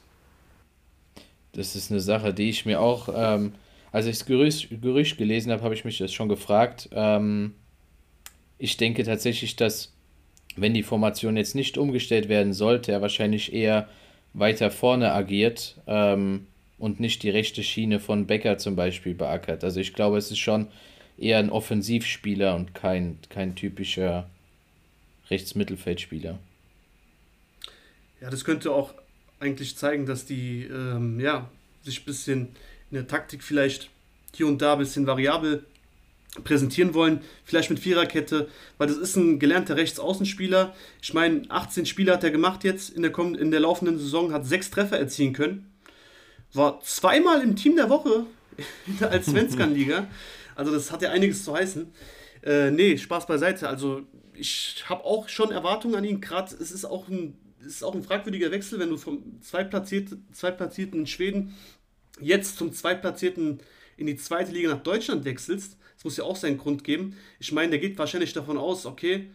Das 1.54 1.76
ist 1.76 1.90
eine 1.90 2.00
Sache, 2.00 2.34
die 2.34 2.50
ich 2.50 2.66
mir 2.66 2.80
auch, 2.80 3.10
ähm, 3.14 3.54
als 3.92 4.06
ich 4.06 4.20
das 4.20 4.26
Gerücht, 4.28 4.70
Gerücht 4.82 5.18
gelesen 5.18 5.52
habe, 5.52 5.64
habe 5.64 5.74
ich 5.74 5.84
mich 5.84 5.98
das 5.98 6.14
schon 6.14 6.30
gefragt. 6.30 6.90
Ähm, 6.92 7.56
ich 8.60 8.78
denke 8.78 9.04
tatsächlich, 9.04 9.56
dass 9.56 9.94
wenn 10.56 10.76
die 10.76 10.84
Formation 10.84 11.38
jetzt 11.38 11.56
nicht 11.56 11.78
umgestellt 11.78 12.30
werden 12.30 12.54
sollte, 12.54 12.92
er 12.92 13.02
wahrscheinlich 13.02 13.52
eher 13.52 13.90
weiter 14.34 14.70
vorne 14.70 15.12
agiert 15.12 15.78
ähm, 15.88 16.48
und 16.78 17.00
nicht 17.00 17.24
die 17.24 17.30
rechte 17.30 17.64
Schiene 17.64 18.00
von 18.00 18.28
Becker 18.28 18.58
zum 18.58 18.76
Beispiel 18.76 19.16
beackert. 19.16 19.64
Also 19.64 19.80
ich 19.80 19.94
glaube, 19.94 20.18
es 20.18 20.30
ist 20.30 20.38
schon 20.38 20.68
eher 21.20 21.40
ein 21.40 21.50
Offensivspieler 21.50 22.56
und 22.56 22.74
kein, 22.74 23.18
kein 23.30 23.56
typischer 23.56 24.30
Rechtsmittelfeldspieler. 25.30 26.40
Ja, 28.22 28.30
das 28.30 28.44
könnte 28.44 28.72
auch 28.72 28.94
eigentlich 29.40 29.78
zeigen, 29.78 30.06
dass 30.06 30.26
die 30.26 30.64
ähm, 30.64 31.20
ja, 31.20 31.50
sich 31.84 32.02
ein 32.02 32.06
bisschen 32.06 32.42
in 32.92 32.96
der 32.96 33.08
Taktik 33.08 33.44
vielleicht 33.44 33.90
hier 34.36 34.48
und 34.48 34.62
da 34.62 34.74
ein 34.74 34.80
bisschen 34.80 35.08
variabel 35.08 35.66
präsentieren 36.44 36.94
wollen, 36.94 37.22
vielleicht 37.44 37.70
mit 37.70 37.80
Viererkette, 37.80 38.50
weil 38.78 38.88
das 38.88 38.98
ist 38.98 39.16
ein 39.16 39.40
gelernter 39.40 39.78
Rechtsaußenspieler. 39.78 40.76
Ich 41.02 41.14
meine, 41.14 41.44
18 41.50 41.86
Spiele 41.86 42.14
hat 42.14 42.24
er 42.24 42.32
gemacht 42.32 42.64
jetzt 42.64 42.92
in 42.92 43.02
der, 43.02 43.18
in 43.18 43.52
der 43.52 43.60
laufenden 43.62 43.98
Saison, 43.98 44.32
hat 44.32 44.46
sechs 44.46 44.70
Treffer 44.70 45.00
erzielen 45.00 45.34
können, 45.34 45.72
war 46.54 46.82
zweimal 46.82 47.42
im 47.42 47.56
Team 47.56 47.76
der 47.76 47.90
Woche 47.90 48.26
als 49.02 49.26
Svenskan-Liga. 49.26 50.08
Also 50.60 50.74
das 50.74 50.92
hat 50.92 51.02
ja 51.02 51.12
einiges 51.12 51.46
zu 51.46 51.56
heißen. 51.56 51.88
Äh, 52.44 52.72
nee, 52.72 52.98
Spaß 52.98 53.28
beiseite. 53.28 53.70
Also 53.70 54.02
ich 54.34 54.84
habe 54.88 55.06
auch 55.06 55.30
schon 55.30 55.52
Erwartungen 55.52 55.96
an 55.96 56.04
ihn. 56.04 56.20
Gerade 56.20 56.54
es 56.54 56.72
ist 56.72 56.84
auch 56.84 57.08
ein 57.08 57.38
es 57.62 57.76
ist 57.76 57.84
auch 57.84 57.96
ein 57.96 58.04
fragwürdiger 58.04 58.52
Wechsel, 58.52 58.80
wenn 58.80 58.90
du 58.90 58.98
vom 58.98 59.42
Zweitplatzierten, 59.42 60.26
Zweitplatzierten 60.32 61.02
in 61.02 61.08
Schweden 61.08 61.56
jetzt 62.22 62.58
zum 62.58 62.74
Zweitplatzierten 62.74 63.60
in 63.98 64.08
die 64.08 64.16
zweite 64.16 64.52
Liga 64.52 64.70
nach 64.70 64.84
Deutschland 64.84 65.26
wechselst. 65.26 65.78
Das 65.96 66.04
muss 66.04 66.18
ja 66.18 66.24
auch 66.24 66.36
seinen 66.36 66.58
Grund 66.58 66.84
geben. 66.84 67.18
Ich 67.40 67.52
meine, 67.52 67.72
der 67.72 67.80
geht 67.80 67.98
wahrscheinlich 67.98 68.34
davon 68.34 68.58
aus, 68.58 68.86
okay, 68.86 69.30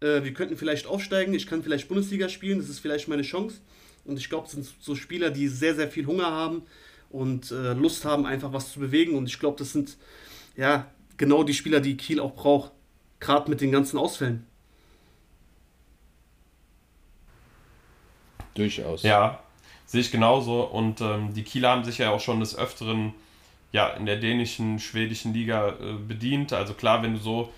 äh, 0.00 0.22
wir 0.24 0.32
könnten 0.32 0.56
vielleicht 0.56 0.86
aufsteigen, 0.86 1.34
ich 1.34 1.46
kann 1.46 1.62
vielleicht 1.62 1.88
Bundesliga 1.88 2.28
spielen, 2.28 2.58
das 2.58 2.68
ist 2.68 2.80
vielleicht 2.80 3.08
meine 3.08 3.22
Chance. 3.22 3.60
Und 4.04 4.18
ich 4.18 4.28
glaube, 4.28 4.46
es 4.46 4.52
sind 4.52 4.68
so 4.80 4.94
Spieler, 4.94 5.30
die 5.30 5.48
sehr, 5.48 5.74
sehr 5.74 5.88
viel 5.88 6.06
Hunger 6.06 6.30
haben 6.30 6.62
und 7.10 7.50
äh, 7.50 7.74
Lust 7.74 8.04
haben, 8.04 8.26
einfach 8.26 8.52
was 8.52 8.72
zu 8.72 8.80
bewegen. 8.80 9.14
Und 9.14 9.26
ich 9.26 9.38
glaube, 9.38 9.58
das 9.58 9.72
sind 9.72 9.96
ja 10.58 10.86
genau 11.16 11.44
die 11.44 11.54
Spieler, 11.54 11.80
die 11.80 11.96
Kiel 11.96 12.20
auch 12.20 12.34
braucht. 12.34 12.72
Gerade 13.20 13.50
mit 13.50 13.60
den 13.60 13.72
ganzen 13.72 13.98
Ausfällen. 13.98 14.46
Durchaus. 18.54 19.02
Ja, 19.02 19.42
sehe 19.86 20.02
ich 20.02 20.10
genauso. 20.10 20.62
Und 20.62 21.00
ähm, 21.00 21.32
die 21.32 21.42
Kieler 21.42 21.70
haben 21.70 21.84
sich 21.84 21.98
ja 21.98 22.10
auch 22.10 22.20
schon 22.20 22.40
des 22.40 22.56
Öfteren 22.56 23.14
ja, 23.72 23.88
in 23.88 24.06
der 24.06 24.16
dänischen, 24.16 24.78
schwedischen 24.78 25.32
Liga 25.32 25.70
äh, 25.70 25.94
bedient. 25.94 26.52
Also 26.52 26.74
klar, 26.74 27.02
wenn 27.02 27.14
du 27.14 27.20
so 27.20 27.52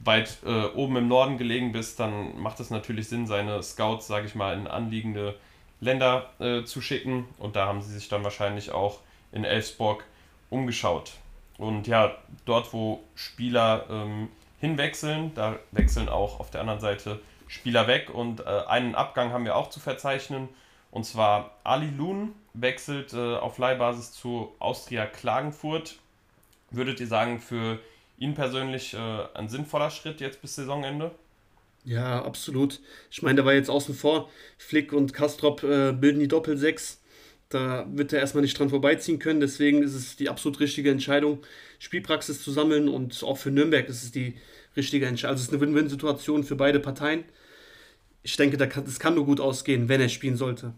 weit 0.00 0.38
äh, 0.44 0.66
oben 0.66 0.96
im 0.96 1.08
Norden 1.08 1.38
gelegen 1.38 1.72
bist, 1.72 1.98
dann 2.00 2.38
macht 2.38 2.60
es 2.60 2.70
natürlich 2.70 3.08
Sinn, 3.08 3.26
seine 3.26 3.62
Scouts, 3.62 4.06
sage 4.06 4.26
ich 4.26 4.34
mal, 4.34 4.56
in 4.56 4.66
anliegende 4.66 5.34
Länder 5.80 6.30
äh, 6.38 6.64
zu 6.64 6.80
schicken. 6.80 7.26
Und 7.38 7.56
da 7.56 7.66
haben 7.66 7.82
sie 7.82 7.92
sich 7.92 8.08
dann 8.08 8.24
wahrscheinlich 8.24 8.70
auch 8.72 9.00
in 9.32 9.44
Elfsborg 9.44 10.04
umgeschaut. 10.50 11.12
Und 11.58 11.86
ja, 11.88 12.16
dort, 12.44 12.72
wo 12.72 13.02
Spieler 13.14 13.84
ähm, 13.90 14.28
hinwechseln, 14.60 15.32
da 15.34 15.58
wechseln 15.72 16.08
auch 16.08 16.40
auf 16.40 16.50
der 16.50 16.60
anderen 16.60 16.80
Seite 16.80 17.20
Spieler 17.48 17.86
weg. 17.86 18.10
Und 18.14 18.40
äh, 18.40 18.44
einen 18.44 18.94
Abgang 18.94 19.32
haben 19.32 19.44
wir 19.44 19.56
auch 19.56 19.68
zu 19.68 19.80
verzeichnen. 19.80 20.48
Und 20.90 21.04
zwar 21.04 21.58
Ali 21.64 21.90
Loon 21.90 22.32
wechselt 22.54 23.12
äh, 23.12 23.36
auf 23.36 23.58
Leihbasis 23.58 24.12
zu 24.12 24.52
Austria 24.58 25.06
Klagenfurt. 25.06 25.96
Würdet 26.70 27.00
ihr 27.00 27.06
sagen, 27.06 27.40
für 27.40 27.78
ihn 28.18 28.34
persönlich 28.34 28.94
äh, 28.94 29.24
ein 29.34 29.48
sinnvoller 29.48 29.90
Schritt 29.90 30.20
jetzt 30.20 30.40
bis 30.40 30.54
Saisonende? 30.54 31.10
Ja, 31.84 32.22
absolut. 32.22 32.80
Ich 33.10 33.22
meine, 33.22 33.36
der 33.36 33.44
war 33.44 33.54
jetzt 33.54 33.70
außen 33.70 33.94
vor. 33.94 34.28
Flick 34.58 34.92
und 34.92 35.14
Kastrop 35.14 35.62
äh, 35.62 35.92
bilden 35.92 36.20
die 36.20 36.28
Doppel-6. 36.28 36.98
Da 37.48 37.86
wird 37.88 38.12
er 38.12 38.20
erstmal 38.20 38.42
nicht 38.42 38.58
dran 38.58 38.68
vorbeiziehen 38.68 39.18
können. 39.18 39.40
Deswegen 39.40 39.82
ist 39.82 39.94
es 39.94 40.16
die 40.16 40.28
absolut 40.28 40.60
richtige 40.60 40.90
Entscheidung, 40.90 41.40
Spielpraxis 41.78 42.42
zu 42.42 42.50
sammeln. 42.50 42.88
Und 42.88 43.22
auch 43.22 43.38
für 43.38 43.50
Nürnberg 43.50 43.88
ist 43.88 44.02
es 44.02 44.12
die 44.12 44.36
richtige 44.76 45.06
Entscheidung. 45.06 45.32
Also 45.32 45.42
es 45.42 45.48
ist 45.48 45.54
eine 45.54 45.62
Win-Win-Situation 45.62 46.44
für 46.44 46.56
beide 46.56 46.80
Parteien. 46.80 47.24
Ich 48.22 48.36
denke, 48.36 48.58
das 48.58 48.98
kann 48.98 49.14
nur 49.14 49.24
gut 49.24 49.40
ausgehen, 49.40 49.88
wenn 49.88 50.00
er 50.00 50.10
spielen 50.10 50.36
sollte. 50.36 50.74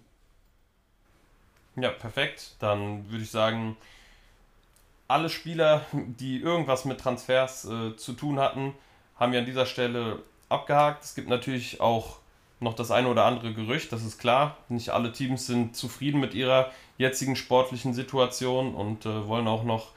Ja, 1.76 1.90
perfekt. 1.90 2.56
Dann 2.60 3.10
würde 3.10 3.24
ich 3.24 3.30
sagen, 3.30 3.76
alle 5.08 5.28
Spieler, 5.28 5.84
die 5.92 6.40
irgendwas 6.40 6.84
mit 6.84 7.00
Transfers 7.00 7.64
äh, 7.64 7.96
zu 7.96 8.12
tun 8.12 8.38
hatten, 8.38 8.74
haben 9.16 9.32
wir 9.32 9.40
an 9.40 9.46
dieser 9.46 9.66
Stelle 9.66 10.22
abgehakt. 10.48 11.02
Es 11.02 11.16
gibt 11.16 11.28
natürlich 11.28 11.80
auch 11.80 12.19
noch 12.60 12.74
das 12.74 12.90
eine 12.90 13.08
oder 13.08 13.24
andere 13.24 13.52
Gerücht, 13.52 13.92
das 13.92 14.04
ist 14.04 14.18
klar. 14.18 14.56
Nicht 14.68 14.90
alle 14.90 15.12
Teams 15.12 15.46
sind 15.46 15.74
zufrieden 15.74 16.20
mit 16.20 16.34
ihrer 16.34 16.70
jetzigen 16.98 17.36
sportlichen 17.36 17.94
Situation 17.94 18.74
und 18.74 19.06
äh, 19.06 19.26
wollen 19.26 19.48
auch 19.48 19.64
noch 19.64 19.88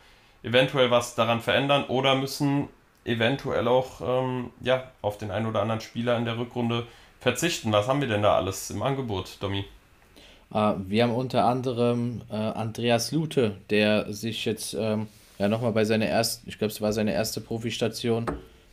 eventuell 0.44 0.90
was 0.92 1.16
daran 1.16 1.42
verändern 1.42 1.86
oder 1.86 2.16
müssen 2.16 2.70
eventuell 3.06 3.68
auch 3.68 4.02
ähm, 4.02 4.52
ja, 4.62 4.92
auf 5.02 5.18
den 5.18 5.32
einen 5.32 5.46
oder 5.46 5.62
anderen 5.62 5.82
Spieler 5.82 6.18
in 6.18 6.26
der 6.26 6.38
Rückrunde 6.38 6.88
verzichten. 7.20 7.72
Was 7.72 7.88
haben 7.88 8.02
wir 8.02 8.08
denn 8.08 8.22
da 8.22 8.36
alles 8.36 8.70
im 8.70 8.82
Angebot, 8.82 9.38
Domi? 9.40 9.66
Uh, 10.54 10.76
wir 10.88 11.04
haben 11.04 11.16
unter 11.16 11.46
anderem 11.46 12.22
uh, 12.30 12.36
Andreas 12.36 13.12
Lute, 13.12 13.58
der 13.72 14.14
sich 14.14 14.46
jetzt 14.46 14.76
ähm, 14.76 15.08
ja 15.40 15.48
nochmal 15.48 15.72
bei 15.72 15.84
seiner 15.84 16.06
ersten, 16.06 16.48
ich 16.48 16.60
glaube, 16.60 16.72
es 16.72 16.80
war 16.80 16.94
seine 16.94 17.12
erste 17.12 17.42
Profistation, 17.42 18.28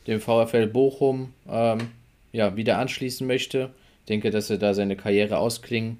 dem 0.05 0.21
VfL 0.21 0.67
Bochum, 0.67 1.33
ähm, 1.49 1.89
ja, 2.31 2.55
wieder 2.55 2.77
anschließen 2.77 3.25
möchte. 3.25 3.71
Denke, 4.09 4.31
dass 4.31 4.49
er 4.49 4.57
da 4.57 4.73
seine 4.73 4.95
Karriere 4.95 5.37
ausklingen 5.37 5.97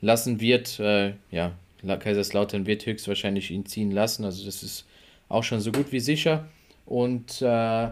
lassen 0.00 0.40
wird. 0.40 0.78
Äh, 0.80 1.14
ja, 1.30 1.52
Kaiserslautern 1.86 2.66
wird 2.66 2.86
höchstwahrscheinlich 2.86 3.50
ihn 3.50 3.66
ziehen 3.66 3.90
lassen, 3.90 4.24
also 4.24 4.44
das 4.44 4.62
ist 4.62 4.84
auch 5.28 5.44
schon 5.44 5.60
so 5.60 5.72
gut 5.72 5.92
wie 5.92 6.00
sicher. 6.00 6.48
Und 6.86 7.42
äh, 7.42 7.88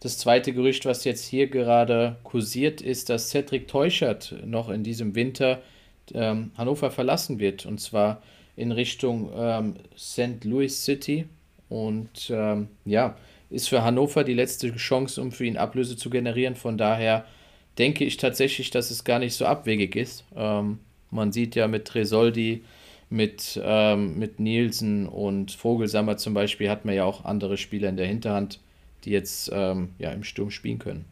das 0.00 0.18
zweite 0.18 0.52
Gerücht, 0.52 0.84
was 0.84 1.04
jetzt 1.04 1.24
hier 1.24 1.48
gerade 1.48 2.16
kursiert, 2.22 2.80
ist, 2.80 3.08
dass 3.08 3.30
Cedric 3.30 3.66
Teuchert 3.66 4.34
noch 4.44 4.68
in 4.68 4.84
diesem 4.84 5.14
Winter 5.14 5.62
ähm, 6.14 6.52
Hannover 6.56 6.90
verlassen 6.90 7.38
wird. 7.38 7.66
Und 7.66 7.80
zwar 7.80 8.22
in 8.56 8.72
Richtung 8.72 9.30
ähm, 9.36 9.74
St. 9.96 10.44
Louis 10.44 10.84
City. 10.84 11.26
Und 11.68 12.30
ähm, 12.30 12.68
ja, 12.84 13.16
ist 13.50 13.68
für 13.68 13.82
Hannover 13.82 14.22
die 14.22 14.34
letzte 14.34 14.74
Chance, 14.76 15.20
um 15.20 15.32
für 15.32 15.44
ihn 15.44 15.56
Ablöse 15.56 15.96
zu 15.96 16.10
generieren. 16.10 16.54
Von 16.54 16.78
daher 16.78 17.24
denke 17.78 18.04
ich 18.04 18.16
tatsächlich, 18.16 18.70
dass 18.70 18.90
es 18.90 19.04
gar 19.04 19.18
nicht 19.18 19.34
so 19.34 19.44
abwegig 19.46 19.96
ist. 19.96 20.24
Ähm, 20.34 20.78
man 21.10 21.32
sieht 21.32 21.54
ja 21.54 21.68
mit 21.68 21.86
Tresoldi, 21.86 22.64
mit, 23.10 23.60
ähm, 23.62 24.18
mit 24.18 24.40
Nielsen 24.40 25.06
und 25.08 25.52
Vogelsammer 25.52 26.16
zum 26.16 26.34
Beispiel, 26.34 26.68
hat 26.68 26.84
man 26.84 26.94
ja 26.94 27.04
auch 27.04 27.24
andere 27.24 27.56
Spieler 27.56 27.88
in 27.88 27.96
der 27.96 28.06
Hinterhand, 28.06 28.60
die 29.04 29.10
jetzt 29.10 29.50
ähm, 29.52 29.90
ja, 29.98 30.10
im 30.10 30.24
Sturm 30.24 30.50
spielen 30.50 30.78
können. 30.78 31.04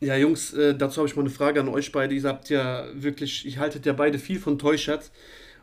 Ja, 0.00 0.16
Jungs, 0.16 0.52
äh, 0.52 0.74
dazu 0.74 0.98
habe 0.98 1.08
ich 1.08 1.14
mal 1.14 1.22
eine 1.22 1.30
Frage 1.30 1.60
an 1.60 1.68
euch 1.68 1.92
beide. 1.92 2.14
Ihr 2.14 2.22
habt 2.24 2.50
ja 2.50 2.86
wirklich, 2.94 3.46
ich 3.46 3.58
haltet 3.58 3.86
ja 3.86 3.92
beide 3.92 4.18
viel 4.18 4.40
von 4.40 4.58
Teuchert. 4.58 5.12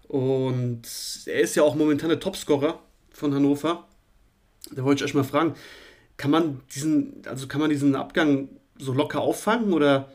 Und 0.08 0.82
er 1.26 1.42
ist 1.42 1.56
ja 1.56 1.64
auch 1.64 1.76
momentan 1.76 2.10
der 2.10 2.20
Topscorer 2.20 2.82
von 3.12 3.34
Hannover. 3.34 3.88
Da 4.72 4.84
wollte 4.84 5.04
ich 5.04 5.10
euch 5.10 5.14
mal 5.14 5.24
fragen, 5.24 5.56
kann 6.18 6.32
man 6.32 6.62
diesen, 6.74 7.22
also 7.26 7.48
kann 7.48 7.62
man 7.62 7.70
diesen 7.70 7.96
Abgang 7.96 8.50
so 8.80 8.94
locker 8.94 9.22
auffangen 9.22 9.74
oder 9.74 10.10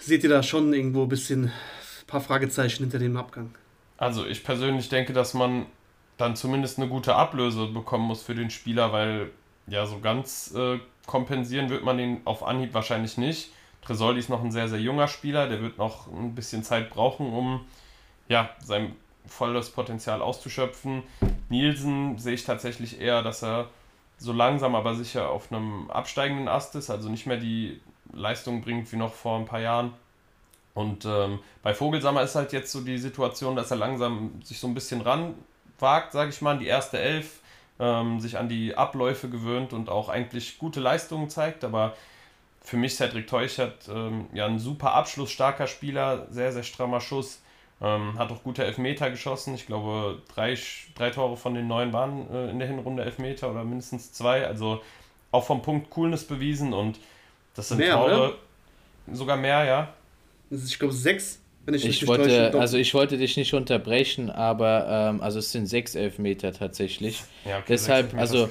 seht 0.00 0.24
ihr 0.24 0.30
da 0.30 0.42
schon 0.42 0.72
irgendwo 0.72 1.02
ein 1.02 1.08
bisschen 1.08 1.44
ein 1.44 1.52
paar 2.06 2.20
Fragezeichen 2.20 2.82
hinter 2.82 2.98
dem 2.98 3.16
Abgang? 3.16 3.54
Also 3.98 4.26
ich 4.26 4.42
persönlich 4.42 4.88
denke, 4.88 5.12
dass 5.12 5.34
man 5.34 5.66
dann 6.16 6.34
zumindest 6.34 6.78
eine 6.78 6.88
gute 6.88 7.14
Ablöse 7.14 7.66
bekommen 7.66 8.04
muss 8.04 8.22
für 8.22 8.34
den 8.34 8.50
Spieler, 8.50 8.92
weil 8.92 9.30
ja 9.66 9.86
so 9.86 10.00
ganz 10.00 10.52
äh, 10.56 10.78
kompensieren 11.06 11.70
wird 11.70 11.84
man 11.84 11.98
ihn 11.98 12.20
auf 12.24 12.42
Anhieb 12.42 12.74
wahrscheinlich 12.74 13.18
nicht. 13.18 13.50
Tresoldi 13.82 14.18
ist 14.18 14.28
noch 14.28 14.42
ein 14.42 14.50
sehr, 14.50 14.68
sehr 14.68 14.80
junger 14.80 15.08
Spieler, 15.08 15.48
der 15.48 15.62
wird 15.62 15.78
noch 15.78 16.10
ein 16.10 16.34
bisschen 16.34 16.64
Zeit 16.64 16.90
brauchen, 16.90 17.32
um 17.32 17.64
ja, 18.28 18.50
sein 18.62 18.96
volles 19.26 19.70
Potenzial 19.70 20.22
auszuschöpfen. 20.22 21.02
Nielsen 21.48 22.18
sehe 22.18 22.34
ich 22.34 22.44
tatsächlich 22.44 23.00
eher, 23.00 23.22
dass 23.22 23.42
er 23.42 23.68
so 24.18 24.32
langsam 24.32 24.74
aber 24.74 24.94
sicher 24.94 25.30
auf 25.30 25.52
einem 25.52 25.90
absteigenden 25.90 26.48
Ast 26.48 26.74
ist, 26.74 26.90
also 26.90 27.08
nicht 27.08 27.26
mehr 27.26 27.36
die 27.36 27.80
Leistung 28.12 28.62
bringt 28.62 28.90
wie 28.92 28.96
noch 28.96 29.12
vor 29.12 29.38
ein 29.38 29.44
paar 29.44 29.60
Jahren. 29.60 29.92
Und 30.74 31.06
ähm, 31.06 31.38
bei 31.62 31.74
Vogelsammer 31.74 32.22
ist 32.22 32.34
halt 32.34 32.52
jetzt 32.52 32.70
so 32.70 32.82
die 32.82 32.98
Situation, 32.98 33.56
dass 33.56 33.70
er 33.70 33.78
langsam 33.78 34.42
sich 34.42 34.60
so 34.60 34.66
ein 34.66 34.74
bisschen 34.74 35.00
ranwagt, 35.00 36.12
sage 36.12 36.30
ich 36.30 36.42
mal, 36.42 36.52
in 36.52 36.60
die 36.60 36.66
erste 36.66 36.98
Elf, 36.98 37.40
ähm, 37.78 38.20
sich 38.20 38.38
an 38.38 38.48
die 38.48 38.76
Abläufe 38.76 39.28
gewöhnt 39.28 39.72
und 39.72 39.88
auch 39.88 40.08
eigentlich 40.08 40.58
gute 40.58 40.80
Leistungen 40.80 41.30
zeigt. 41.30 41.64
Aber 41.64 41.94
für 42.60 42.76
mich 42.76 42.96
Cedric 42.96 43.26
Teuchert 43.26 43.88
ähm, 43.88 44.26
ja 44.32 44.46
ein 44.46 44.58
super 44.58 44.92
abschlussstarker 44.92 45.66
Spieler, 45.66 46.26
sehr, 46.30 46.52
sehr 46.52 46.62
strammer 46.62 47.00
Schuss. 47.00 47.40
Ähm, 47.80 48.18
hat 48.18 48.30
auch 48.30 48.42
gute 48.42 48.64
Elfmeter 48.64 49.10
geschossen. 49.10 49.54
Ich 49.54 49.66
glaube, 49.66 50.22
drei, 50.34 50.56
drei 50.94 51.10
Tore 51.10 51.36
von 51.36 51.54
den 51.54 51.68
neun 51.68 51.92
waren 51.92 52.30
äh, 52.32 52.50
in 52.50 52.58
der 52.58 52.68
Hinrunde 52.68 53.04
Elfmeter 53.04 53.50
oder 53.50 53.64
mindestens 53.64 54.12
zwei. 54.12 54.46
Also 54.46 54.80
auch 55.30 55.44
vom 55.44 55.60
Punkt 55.60 55.90
Coolness 55.90 56.24
bewiesen 56.24 56.72
und 56.72 56.98
das 57.54 57.68
sind 57.68 57.78
mehr, 57.78 57.94
Tore. 57.94 58.14
Oder? 58.14 58.34
Sogar 59.14 59.36
mehr, 59.36 59.64
ja. 59.64 59.94
Ich 60.50 60.78
glaube, 60.78 60.94
sechs. 60.94 61.40
Wenn 61.66 61.74
ich, 61.74 61.84
ich 61.84 62.06
wollte, 62.06 62.58
also 62.58 62.78
ich 62.78 62.94
wollte 62.94 63.18
dich 63.18 63.36
nicht 63.36 63.52
unterbrechen, 63.52 64.30
aber 64.30 64.86
ähm, 64.88 65.20
also 65.20 65.40
es 65.40 65.50
sind 65.50 65.66
sechs 65.66 65.96
Elfmeter 65.96 66.52
tatsächlich. 66.52 67.24
Ja, 67.44 67.56
okay, 67.56 67.64
Deshalb, 67.68 68.14
also. 68.14 68.48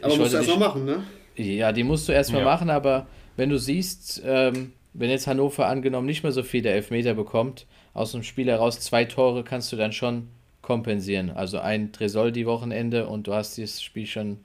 Aber 0.00 0.16
musst 0.16 0.32
du 0.32 0.36
erstmal 0.36 0.58
machen, 0.58 0.84
ne? 0.84 1.02
Ja, 1.34 1.72
die 1.72 1.82
musst 1.82 2.08
du 2.08 2.12
erstmal 2.12 2.42
ja. 2.42 2.46
machen, 2.46 2.70
aber 2.70 3.06
wenn 3.36 3.50
du 3.50 3.58
siehst, 3.58 4.22
ähm, 4.24 4.72
wenn 4.92 5.10
jetzt 5.10 5.26
Hannover 5.26 5.66
angenommen 5.66 6.06
nicht 6.06 6.22
mehr 6.22 6.32
so 6.32 6.42
viele 6.42 6.70
Elfmeter 6.70 7.14
bekommt, 7.14 7.66
aus 7.94 8.12
dem 8.12 8.22
Spiel 8.22 8.48
heraus 8.48 8.80
zwei 8.80 9.04
Tore 9.04 9.44
kannst 9.44 9.72
du 9.72 9.76
dann 9.76 9.92
schon 9.92 10.28
kompensieren. 10.62 11.30
Also 11.30 11.58
ein 11.58 11.92
Tresoldi-Wochenende 11.92 13.06
und 13.06 13.26
du 13.26 13.34
hast 13.34 13.58
das 13.58 13.82
Spiel 13.82 14.06
schon, 14.06 14.38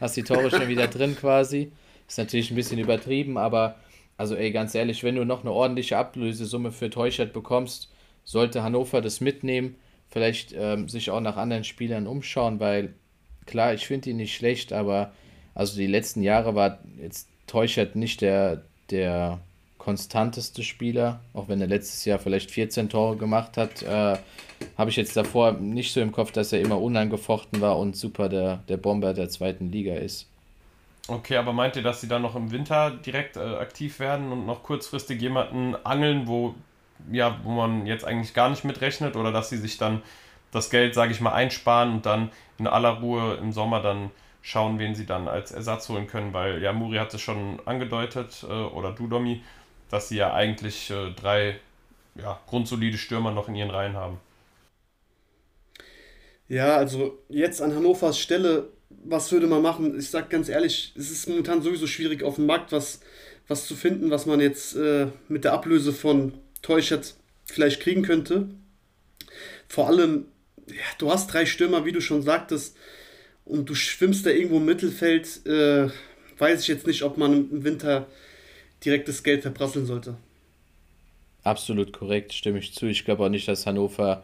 hast 0.00 0.16
die 0.16 0.22
Tore 0.22 0.50
schon 0.50 0.68
wieder 0.68 0.88
drin 0.88 1.16
quasi. 1.20 1.72
Ist 2.08 2.18
natürlich 2.18 2.50
ein 2.50 2.56
bisschen 2.56 2.78
übertrieben, 2.78 3.36
aber 3.36 3.76
also 4.16 4.34
ey, 4.34 4.50
ganz 4.50 4.74
ehrlich, 4.74 5.04
wenn 5.04 5.14
du 5.14 5.24
noch 5.24 5.42
eine 5.42 5.52
ordentliche 5.52 5.96
Ablösesumme 5.96 6.72
für 6.72 6.90
Teuchert 6.90 7.32
bekommst, 7.32 7.92
sollte 8.24 8.62
Hannover 8.62 9.00
das 9.00 9.20
mitnehmen, 9.20 9.76
vielleicht 10.08 10.52
ähm, 10.56 10.88
sich 10.88 11.10
auch 11.10 11.20
nach 11.20 11.36
anderen 11.36 11.64
Spielern 11.64 12.06
umschauen, 12.06 12.60
weil 12.60 12.94
klar, 13.46 13.74
ich 13.74 13.86
finde 13.86 14.10
ihn 14.10 14.16
nicht 14.16 14.34
schlecht, 14.34 14.72
aber 14.72 15.12
also 15.54 15.76
die 15.76 15.86
letzten 15.86 16.22
Jahre 16.22 16.54
war 16.54 16.80
jetzt 17.00 17.28
Teuchert 17.46 17.96
nicht 17.96 18.20
der, 18.20 18.64
der 18.90 19.40
konstanteste 19.78 20.62
Spieler, 20.62 21.20
auch 21.32 21.48
wenn 21.48 21.60
er 21.60 21.66
letztes 21.66 22.04
Jahr 22.04 22.18
vielleicht 22.18 22.50
14 22.50 22.88
Tore 22.88 23.16
gemacht 23.16 23.56
hat, 23.56 23.82
äh, 23.82 24.18
habe 24.76 24.90
ich 24.90 24.96
jetzt 24.96 25.16
davor 25.16 25.52
nicht 25.52 25.92
so 25.92 26.00
im 26.00 26.12
Kopf, 26.12 26.32
dass 26.32 26.52
er 26.52 26.60
immer 26.60 26.80
unangefochten 26.80 27.60
war 27.60 27.78
und 27.78 27.96
super 27.96 28.28
der, 28.28 28.56
der 28.68 28.76
Bomber 28.76 29.14
der 29.14 29.28
zweiten 29.28 29.70
Liga 29.70 29.94
ist. 29.94 30.26
Okay, 31.06 31.36
aber 31.36 31.54
meint 31.54 31.74
ihr, 31.76 31.82
dass 31.82 32.02
sie 32.02 32.08
dann 32.08 32.20
noch 32.20 32.36
im 32.36 32.50
Winter 32.50 32.90
direkt 32.90 33.36
äh, 33.36 33.40
aktiv 33.40 33.98
werden 33.98 34.30
und 34.30 34.44
noch 34.44 34.62
kurzfristig 34.62 35.20
jemanden 35.22 35.74
angeln, 35.86 36.26
wo, 36.26 36.54
ja, 37.10 37.38
wo 37.44 37.50
man 37.50 37.86
jetzt 37.86 38.04
eigentlich 38.04 38.34
gar 38.34 38.50
nicht 38.50 38.64
mitrechnet 38.64 39.16
oder 39.16 39.32
dass 39.32 39.48
sie 39.48 39.56
sich 39.56 39.78
dann 39.78 40.02
das 40.50 40.68
Geld, 40.68 40.94
sage 40.94 41.12
ich 41.12 41.20
mal, 41.20 41.32
einsparen 41.32 41.92
und 41.92 42.06
dann 42.06 42.30
in 42.58 42.66
aller 42.66 43.00
Ruhe 43.00 43.36
im 43.36 43.52
Sommer 43.52 43.80
dann 43.80 44.10
schauen, 44.42 44.78
wen 44.78 44.94
sie 44.94 45.06
dann 45.06 45.28
als 45.28 45.50
Ersatz 45.50 45.88
holen 45.88 46.06
können, 46.06 46.32
weil 46.32 46.62
ja, 46.62 46.72
Muri 46.72 46.98
hat 46.98 47.12
es 47.14 47.20
schon 47.20 47.60
angedeutet, 47.64 48.44
äh, 48.48 48.52
oder 48.52 48.92
du, 48.92 49.06
Domi, 49.06 49.42
dass 49.90 50.08
sie 50.08 50.16
ja 50.16 50.32
eigentlich 50.32 50.90
äh, 50.90 51.12
drei 51.12 51.58
ja, 52.14 52.40
grundsolide 52.46 52.98
Stürmer 52.98 53.30
noch 53.30 53.48
in 53.48 53.54
ihren 53.54 53.70
Reihen 53.70 53.94
haben. 53.94 54.20
Ja, 56.48 56.76
also 56.76 57.18
jetzt 57.28 57.60
an 57.60 57.74
Hannovers 57.74 58.18
Stelle, 58.18 58.68
was 59.04 59.30
würde 59.32 59.46
man 59.46 59.62
machen? 59.62 59.98
Ich 59.98 60.10
sag 60.10 60.30
ganz 60.30 60.48
ehrlich, 60.48 60.94
es 60.96 61.10
ist 61.10 61.28
momentan 61.28 61.62
sowieso 61.62 61.86
schwierig 61.86 62.22
auf 62.22 62.36
dem 62.36 62.46
Markt 62.46 62.72
was, 62.72 63.00
was 63.46 63.66
zu 63.66 63.74
finden, 63.74 64.10
was 64.10 64.26
man 64.26 64.40
jetzt 64.40 64.74
äh, 64.76 65.08
mit 65.28 65.44
der 65.44 65.52
Ablöse 65.52 65.92
von 65.92 66.32
Teuchert 66.62 67.14
vielleicht 67.44 67.80
kriegen 67.80 68.02
könnte. 68.02 68.48
Vor 69.68 69.88
allem, 69.88 70.26
ja, 70.66 70.74
du 70.98 71.10
hast 71.10 71.32
drei 71.32 71.46
Stürmer, 71.46 71.84
wie 71.84 71.92
du 71.92 72.00
schon 72.00 72.22
sagtest, 72.22 72.76
und 73.44 73.68
du 73.68 73.74
schwimmst 73.74 74.26
da 74.26 74.30
irgendwo 74.30 74.58
im 74.58 74.64
Mittelfeld. 74.64 75.46
Äh, 75.46 75.88
weiß 76.38 76.62
ich 76.62 76.68
jetzt 76.68 76.86
nicht, 76.86 77.02
ob 77.02 77.16
man 77.16 77.50
im 77.50 77.64
Winter 77.64 78.06
direktes 78.84 79.22
Geld 79.22 79.42
verprasseln 79.42 79.86
sollte. 79.86 80.16
Absolut 81.44 81.92
korrekt, 81.92 82.32
stimme 82.32 82.58
ich 82.58 82.74
zu. 82.74 82.86
Ich 82.86 83.04
glaube 83.04 83.24
auch 83.24 83.28
nicht, 83.28 83.48
dass 83.48 83.66
Hannover 83.66 84.22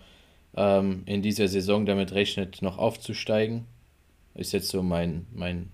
ähm, 0.56 1.02
in 1.06 1.22
dieser 1.22 1.48
Saison 1.48 1.86
damit 1.86 2.12
rechnet, 2.12 2.62
noch 2.62 2.78
aufzusteigen. 2.78 3.66
Ist 4.34 4.52
jetzt 4.52 4.68
so 4.68 4.82
mein, 4.82 5.26
mein 5.32 5.70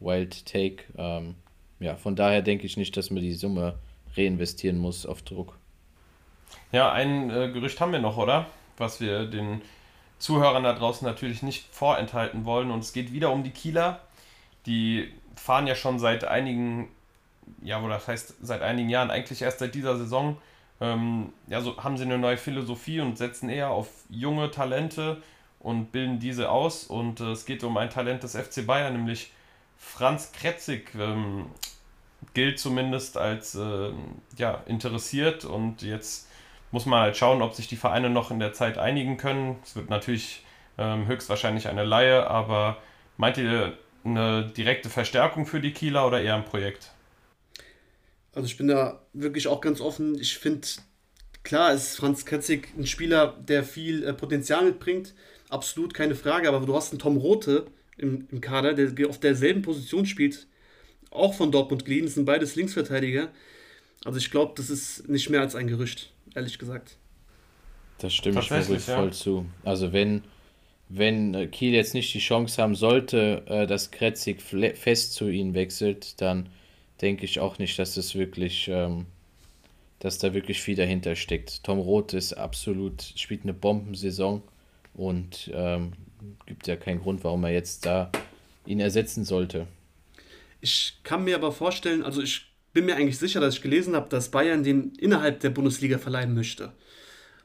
Wild 0.00 0.46
Take. 0.46 0.84
Ähm, 0.96 1.34
ja, 1.80 1.96
von 1.96 2.14
daher 2.14 2.42
denke 2.42 2.66
ich 2.66 2.76
nicht, 2.76 2.96
dass 2.96 3.10
man 3.10 3.22
die 3.22 3.34
Summe 3.34 3.78
reinvestieren 4.16 4.78
muss 4.78 5.06
auf 5.06 5.22
Druck. 5.22 5.56
Ja, 6.70 6.92
ein 6.92 7.30
äh, 7.30 7.50
Gerücht 7.50 7.80
haben 7.80 7.92
wir 7.92 7.98
noch, 7.98 8.18
oder? 8.18 8.46
Was 8.76 9.00
wir 9.00 9.26
den 9.26 9.62
Zuhörern 10.18 10.62
da 10.62 10.72
draußen 10.74 11.06
natürlich 11.06 11.42
nicht 11.42 11.66
vorenthalten 11.72 12.44
wollen. 12.44 12.70
Und 12.70 12.80
es 12.80 12.92
geht 12.92 13.12
wieder 13.12 13.32
um 13.32 13.42
die 13.42 13.50
Kieler. 13.50 14.00
Die 14.66 15.12
fahren 15.34 15.66
ja 15.66 15.74
schon 15.74 15.98
seit 15.98 16.24
einigen 16.24 16.88
ja, 17.62 17.82
wo 17.82 17.88
das 17.88 18.08
heißt 18.08 18.34
seit 18.42 18.62
einigen 18.62 18.88
Jahren, 18.88 19.10
eigentlich 19.10 19.42
erst 19.42 19.60
seit 19.60 19.74
dieser 19.74 19.96
Saison, 19.96 20.36
ähm, 20.80 21.32
ja, 21.46 21.60
so 21.60 21.76
haben 21.82 21.96
sie 21.96 22.04
eine 22.04 22.18
neue 22.18 22.36
Philosophie 22.36 23.00
und 23.00 23.16
setzen 23.16 23.48
eher 23.48 23.70
auf 23.70 23.88
junge 24.08 24.50
Talente 24.50 25.22
und 25.60 25.92
bilden 25.92 26.18
diese 26.18 26.50
aus. 26.50 26.84
Und 26.84 27.20
äh, 27.20 27.30
es 27.30 27.44
geht 27.44 27.62
um 27.64 27.76
ein 27.76 27.90
Talent 27.90 28.22
des 28.22 28.36
FC 28.36 28.66
Bayern, 28.66 28.94
nämlich 28.94 29.32
Franz 29.76 30.32
Kretzig, 30.32 30.94
ähm, 30.98 31.46
gilt 32.34 32.58
zumindest 32.58 33.16
als 33.16 33.54
äh, 33.54 33.90
ja, 34.36 34.62
interessiert 34.66 35.44
und 35.44 35.82
jetzt 35.82 36.28
muss 36.70 36.86
man 36.86 37.00
halt 37.00 37.16
schauen, 37.16 37.42
ob 37.42 37.54
sich 37.54 37.68
die 37.68 37.76
Vereine 37.76 38.10
noch 38.10 38.30
in 38.30 38.38
der 38.38 38.52
Zeit 38.52 38.78
einigen 38.78 39.18
können. 39.18 39.56
Es 39.62 39.76
wird 39.76 39.90
natürlich 39.90 40.44
ähm, 40.78 41.06
höchstwahrscheinlich 41.06 41.68
eine 41.68 41.84
Laie, 41.84 42.28
aber 42.28 42.78
meint 43.16 43.36
ihr 43.38 43.76
eine 44.04 44.44
direkte 44.44 44.88
Verstärkung 44.88 45.46
für 45.46 45.60
die 45.60 45.72
Kieler 45.72 46.06
oder 46.06 46.22
eher 46.22 46.36
ein 46.36 46.44
Projekt? 46.44 46.91
Also 48.34 48.46
ich 48.46 48.56
bin 48.56 48.68
da 48.68 49.04
wirklich 49.12 49.46
auch 49.46 49.60
ganz 49.60 49.80
offen. 49.80 50.18
Ich 50.18 50.38
finde, 50.38 50.66
klar 51.42 51.72
ist 51.72 51.96
Franz 51.96 52.24
Ketzig 52.24 52.68
ein 52.76 52.86
Spieler, 52.86 53.36
der 53.46 53.62
viel 53.62 54.04
äh, 54.04 54.12
Potenzial 54.12 54.64
mitbringt. 54.64 55.14
Absolut 55.48 55.92
keine 55.92 56.14
Frage. 56.14 56.48
Aber 56.48 56.64
du 56.64 56.74
hast 56.74 56.92
einen 56.92 56.98
Tom 56.98 57.18
Rote 57.18 57.66
im, 57.98 58.26
im 58.30 58.40
Kader, 58.40 58.74
der 58.74 59.08
auf 59.08 59.20
derselben 59.20 59.62
Position 59.62 60.06
spielt. 60.06 60.46
Auch 61.10 61.34
von 61.34 61.52
Dortmund 61.52 61.84
geliehen. 61.84 62.06
Das 62.06 62.14
sind 62.14 62.24
beides 62.24 62.56
Linksverteidiger. 62.56 63.28
Also 64.04 64.18
ich 64.18 64.30
glaube, 64.30 64.54
das 64.56 64.70
ist 64.70 65.08
nicht 65.08 65.28
mehr 65.28 65.40
als 65.40 65.54
ein 65.54 65.68
Gerücht, 65.68 66.12
ehrlich 66.34 66.58
gesagt. 66.58 66.96
Das 67.98 68.14
stimme 68.14 68.40
ich 68.40 68.50
mir 68.50 68.58
ja. 68.58 68.78
voll 68.78 69.12
zu. 69.12 69.46
Also 69.62 69.92
wenn, 69.92 70.24
wenn 70.88 71.34
äh, 71.34 71.46
Kiel 71.46 71.72
jetzt 71.72 71.94
nicht 71.94 72.12
die 72.14 72.18
Chance 72.18 72.60
haben 72.60 72.74
sollte, 72.74 73.42
äh, 73.46 73.66
dass 73.66 73.90
Kretzig 73.90 74.42
fest 74.42 75.12
zu 75.12 75.28
ihnen 75.28 75.54
wechselt, 75.54 76.20
dann 76.20 76.48
denke 77.02 77.24
ich 77.24 77.40
auch 77.40 77.58
nicht, 77.58 77.78
dass 77.78 77.94
das 77.96 78.14
wirklich, 78.14 78.68
ähm, 78.68 79.06
dass 79.98 80.18
da 80.18 80.32
wirklich 80.32 80.62
viel 80.62 80.76
dahinter 80.76 81.16
steckt. 81.16 81.64
Tom 81.64 81.78
Roth 81.78 82.14
ist 82.14 82.32
absolut, 82.32 83.02
spielt 83.16 83.42
eine 83.42 83.52
Bombensaison 83.52 84.42
und 84.94 85.50
ähm, 85.52 85.92
gibt 86.46 86.66
ja 86.68 86.76
keinen 86.76 87.00
Grund, 87.00 87.24
warum 87.24 87.44
er 87.44 87.50
jetzt 87.50 87.84
da 87.84 88.10
ihn 88.64 88.80
ersetzen 88.80 89.24
sollte. 89.24 89.66
Ich 90.60 91.00
kann 91.02 91.24
mir 91.24 91.34
aber 91.34 91.50
vorstellen, 91.50 92.04
also 92.04 92.22
ich 92.22 92.52
bin 92.72 92.86
mir 92.86 92.94
eigentlich 92.94 93.18
sicher, 93.18 93.40
dass 93.40 93.56
ich 93.56 93.62
gelesen 93.62 93.96
habe, 93.96 94.08
dass 94.08 94.30
Bayern 94.30 94.62
den 94.62 94.92
innerhalb 94.94 95.40
der 95.40 95.50
Bundesliga 95.50 95.98
verleihen 95.98 96.34
möchte. 96.34 96.72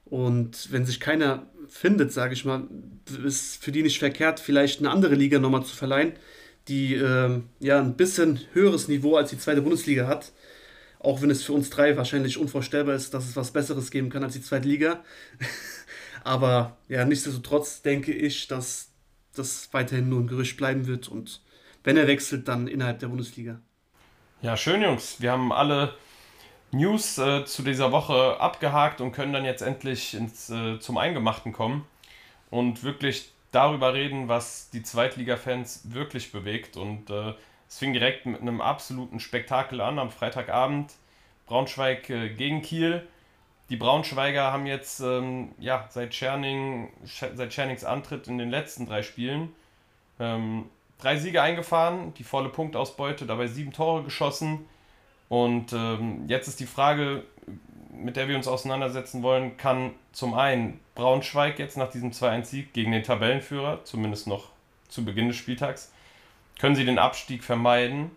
Und 0.05 0.71
wenn 0.71 0.85
sich 0.85 0.99
keiner 0.99 1.47
findet, 1.67 2.13
sage 2.13 2.33
ich 2.33 2.45
mal, 2.45 2.67
ist 3.25 3.61
für 3.61 3.71
die 3.71 3.83
nicht 3.83 3.99
verkehrt, 3.99 4.39
vielleicht 4.39 4.79
eine 4.79 4.91
andere 4.91 5.15
Liga 5.15 5.39
nochmal 5.39 5.65
zu 5.65 5.75
verleihen 5.75 6.13
die 6.67 6.95
äh, 6.95 7.41
ja 7.59 7.79
ein 7.79 7.95
bisschen 7.95 8.39
höheres 8.53 8.87
Niveau 8.87 9.15
als 9.15 9.29
die 9.29 9.39
zweite 9.39 9.61
Bundesliga 9.61 10.07
hat. 10.07 10.31
Auch 10.99 11.21
wenn 11.21 11.29
es 11.29 11.43
für 11.43 11.53
uns 11.53 11.69
drei 11.69 11.95
wahrscheinlich 11.95 12.37
unvorstellbar 12.37 12.95
ist, 12.95 13.13
dass 13.13 13.25
es 13.25 13.35
was 13.35 13.51
Besseres 13.51 13.91
geben 13.91 14.09
kann 14.09 14.23
als 14.23 14.33
die 14.33 14.41
zweite 14.41 14.67
Liga. 14.67 15.03
Aber 16.23 16.77
ja, 16.89 17.05
nichtsdestotrotz 17.05 17.81
denke 17.81 18.11
ich, 18.11 18.47
dass 18.47 18.89
das 19.35 19.69
weiterhin 19.71 20.09
nur 20.09 20.21
ein 20.21 20.27
Gerücht 20.27 20.57
bleiben 20.57 20.87
wird 20.87 21.07
und 21.07 21.41
wenn 21.83 21.95
er 21.95 22.07
wechselt, 22.07 22.47
dann 22.47 22.67
innerhalb 22.67 22.99
der 22.99 23.07
Bundesliga. 23.07 23.61
Ja, 24.41 24.57
schön, 24.57 24.81
Jungs. 24.81 25.21
Wir 25.21 25.31
haben 25.31 25.53
alle 25.53 25.93
News 26.71 27.17
äh, 27.17 27.45
zu 27.45 27.61
dieser 27.63 27.91
Woche 27.91 28.39
abgehakt 28.41 28.99
und 28.99 29.13
können 29.13 29.31
dann 29.31 29.45
jetzt 29.45 29.61
endlich 29.61 30.13
ins, 30.13 30.49
äh, 30.49 30.79
zum 30.79 30.97
Eingemachten 30.97 31.53
kommen 31.53 31.85
und 32.49 32.83
wirklich 32.83 33.31
darüber 33.57 33.93
reden, 33.93 34.27
was 34.27 34.69
die 34.69 34.83
Zweitliga-Fans 34.83 35.93
wirklich 35.93 36.31
bewegt. 36.31 36.77
Und 36.77 37.09
äh, 37.09 37.33
es 37.67 37.77
fing 37.79 37.93
direkt 37.93 38.25
mit 38.25 38.41
einem 38.41 38.61
absoluten 38.61 39.19
Spektakel 39.19 39.81
an 39.81 39.99
am 39.99 40.11
Freitagabend. 40.11 40.93
Braunschweig 41.47 42.09
äh, 42.09 42.29
gegen 42.29 42.61
Kiel. 42.61 43.07
Die 43.69 43.77
Braunschweiger 43.77 44.51
haben 44.51 44.65
jetzt 44.65 45.01
ähm, 45.01 45.51
ja, 45.59 45.85
seit, 45.89 46.11
Tscherning, 46.11 46.89
seit 47.05 47.49
Tschernings 47.49 47.83
Antritt 47.83 48.27
in 48.27 48.37
den 48.37 48.49
letzten 48.49 48.85
drei 48.85 49.03
Spielen 49.03 49.53
ähm, 50.19 50.65
drei 50.99 51.17
Siege 51.17 51.41
eingefahren, 51.41 52.13
die 52.15 52.23
volle 52.23 52.49
Punktausbeute, 52.49 53.25
dabei 53.25 53.47
sieben 53.47 53.71
Tore 53.71 54.03
geschossen. 54.03 54.65
Und 55.29 55.73
ähm, 55.73 56.25
jetzt 56.27 56.47
ist 56.47 56.59
die 56.59 56.65
Frage, 56.65 57.23
mit 57.91 58.15
der 58.15 58.27
wir 58.27 58.35
uns 58.35 58.47
auseinandersetzen 58.47 59.23
wollen, 59.23 59.57
kann 59.57 59.91
zum 60.11 60.33
einen 60.33 60.79
Braunschweig 60.95 61.59
jetzt 61.59 61.77
nach 61.77 61.89
diesem 61.89 62.11
2-1-Sieg 62.11 62.73
gegen 62.73 62.91
den 62.91 63.03
Tabellenführer, 63.03 63.83
zumindest 63.83 64.27
noch 64.27 64.49
zu 64.87 65.03
Beginn 65.03 65.27
des 65.27 65.37
Spieltags, 65.37 65.91
können 66.59 66.75
sie 66.75 66.85
den 66.85 66.99
Abstieg 66.99 67.43
vermeiden. 67.43 68.11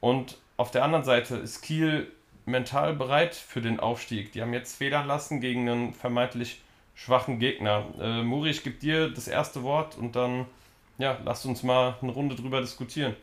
Und 0.00 0.38
auf 0.56 0.70
der 0.70 0.84
anderen 0.84 1.04
Seite 1.04 1.36
ist 1.36 1.62
Kiel 1.62 2.10
mental 2.46 2.94
bereit 2.94 3.34
für 3.34 3.60
den 3.60 3.78
Aufstieg. 3.80 4.32
Die 4.32 4.42
haben 4.42 4.52
jetzt 4.52 4.76
Federn 4.76 5.06
lassen 5.06 5.40
gegen 5.40 5.68
einen 5.68 5.94
vermeintlich 5.94 6.62
schwachen 6.94 7.38
Gegner. 7.38 7.84
Äh, 8.00 8.22
Muri, 8.22 8.50
ich 8.50 8.64
gebe 8.64 8.76
dir 8.76 9.10
das 9.10 9.28
erste 9.28 9.62
Wort 9.62 9.96
und 9.96 10.16
dann 10.16 10.46
ja, 10.98 11.18
lasst 11.24 11.46
uns 11.46 11.62
mal 11.62 11.96
eine 12.02 12.10
Runde 12.10 12.34
drüber 12.34 12.60
diskutieren. 12.60 13.14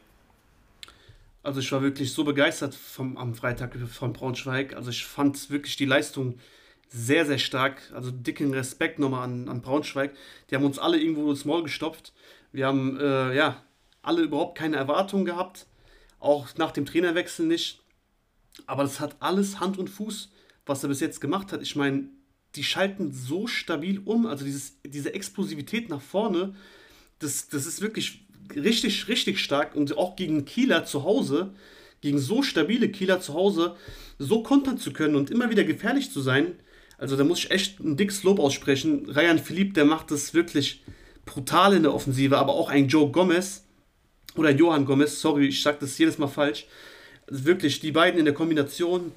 Also 1.46 1.60
ich 1.60 1.72
war 1.72 1.84
wirklich 1.84 2.12
so 2.12 2.24
begeistert 2.24 2.74
vom, 2.74 3.18
am 3.18 3.36
Freitag 3.36 3.76
von 3.76 4.14
Braunschweig. 4.14 4.76
Also 4.76 4.90
ich 4.90 5.06
fand 5.06 5.52
wirklich 5.52 5.76
die 5.76 5.86
Leistung 5.86 6.40
sehr, 6.90 7.26
sehr 7.26 7.38
stark. 7.38 7.92
Also 7.94 8.10
dicken 8.10 8.52
Respekt 8.54 8.98
nochmal 8.98 9.24
an, 9.24 9.48
an 9.48 9.62
Braunschweig. 9.62 10.16
Die 10.50 10.56
haben 10.56 10.66
uns 10.66 10.80
alle 10.80 11.00
irgendwo 11.00 11.30
ins 11.30 11.46
Maul 11.46 11.62
gestopft. 11.62 12.14
Wir 12.52 12.66
haben 12.66 13.00
äh, 13.00 13.36
ja 13.36 13.64
alle 14.02 14.24
überhaupt 14.24 14.58
keine 14.58 14.78
Erwartungen 14.78 15.26
gehabt. 15.26 15.68
Auch 16.20 16.48
nach 16.58 16.72
dem 16.72 16.88
Trainerwechsel 16.88 17.46
nicht. 17.46 17.84
Aber 18.66 18.82
das 18.82 19.00
hat 19.00 19.18
alles 19.20 19.60
Hand 19.60 19.78
und 19.78 19.90
Fuß, 19.90 20.32
was 20.66 20.84
er 20.84 20.90
bis 20.90 21.00
jetzt 21.00 21.22
gemacht 21.22 21.52
hat. 21.52 21.62
Ich 21.62 21.76
meine, 21.76 22.10
die 22.56 22.64
schalten 22.64 23.12
so 23.12 23.46
stabil 23.46 24.02
um. 24.04 24.26
Also 24.26 24.46
dieses, 24.46 24.82
diese 24.84 25.14
Explosivität 25.14 25.90
nach 25.90 26.02
vorne 26.02 26.56
das, 27.20 27.48
das 27.48 27.66
ist 27.66 27.82
wirklich 27.82 28.25
richtig, 28.56 29.08
richtig 29.08 29.40
stark 29.40 29.76
und 29.76 29.98
auch 29.98 30.16
gegen 30.16 30.46
Kieler 30.46 30.86
zu 30.86 31.04
Hause, 31.04 31.54
gegen 32.02 32.20
so 32.20 32.44
stabile 32.44 32.90
Kieler 32.90 33.22
zu 33.22 33.34
Hause, 33.34 33.76
so 34.20 34.44
kontern 34.44 34.78
zu 34.78 34.94
können 34.94 35.16
und 35.16 35.32
immer 35.32 35.50
wieder 35.50 35.64
gefährlich 35.64 36.12
zu 36.12 36.22
sein. 36.22 36.54
Also 36.98 37.16
da 37.16 37.24
muss 37.24 37.40
ich 37.40 37.52
echt 37.52 37.80
ein 37.80 37.98
dickes 37.98 38.24
Lob 38.24 38.40
aussprechen. 38.40 39.10
Ryan 39.10 39.40
Philipp, 39.40 39.74
der 39.74 39.86
macht 39.86 40.12
das 40.12 40.34
wirklich 40.34 40.84
brutal 41.26 41.74
in 41.74 41.84
der 41.84 41.94
Offensive, 41.94 42.38
aber 42.38 42.54
auch 42.54 42.70
ein 42.70 42.88
Joe 42.88 43.12
Gomez 43.12 43.64
oder 44.36 44.52
Johann 44.52 44.86
Gomez, 44.86 45.20
sorry, 45.20 45.48
ich 45.48 45.62
sage 45.62 45.78
das 45.82 45.98
jedes 45.98 46.18
Mal 46.18 46.28
falsch. 46.28 46.68
Also 47.28 47.46
wirklich, 47.46 47.80
die 47.80 47.92
beiden 47.92 48.20
in 48.20 48.26
der 48.26 48.34
Kombination, 48.34 49.12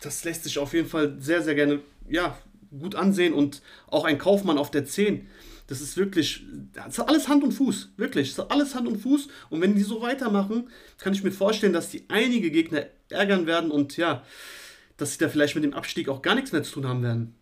das 0.00 0.24
lässt 0.24 0.44
sich 0.44 0.58
auf 0.58 0.74
jeden 0.74 0.88
Fall 0.88 1.16
sehr, 1.18 1.42
sehr 1.42 1.54
gerne 1.54 1.80
ja, 2.08 2.36
gut 2.78 2.94
ansehen 2.94 3.32
und 3.32 3.62
auch 3.88 4.04
ein 4.04 4.18
Kaufmann 4.18 4.58
auf 4.58 4.70
der 4.70 4.84
10 4.84 5.26
das 5.66 5.80
ist 5.80 5.96
wirklich, 5.96 6.44
das 6.72 6.98
ist 6.98 7.00
alles 7.00 7.28
Hand 7.28 7.42
und 7.42 7.52
Fuß, 7.52 7.92
wirklich, 7.96 8.34
das 8.34 8.44
ist 8.44 8.50
alles 8.50 8.74
Hand 8.74 8.86
und 8.86 8.98
Fuß. 8.98 9.28
Und 9.50 9.60
wenn 9.60 9.74
die 9.74 9.82
so 9.82 10.02
weitermachen, 10.02 10.68
kann 10.98 11.14
ich 11.14 11.22
mir 11.22 11.32
vorstellen, 11.32 11.72
dass 11.72 11.90
die 11.90 12.04
einige 12.08 12.50
Gegner 12.50 12.86
ärgern 13.08 13.46
werden 13.46 13.70
und 13.70 13.96
ja, 13.96 14.22
dass 14.96 15.12
sie 15.12 15.18
da 15.18 15.28
vielleicht 15.28 15.54
mit 15.54 15.64
dem 15.64 15.74
Abstieg 15.74 16.08
auch 16.08 16.22
gar 16.22 16.34
nichts 16.34 16.52
mehr 16.52 16.62
zu 16.62 16.72
tun 16.72 16.88
haben 16.88 17.02
werden. 17.02 17.34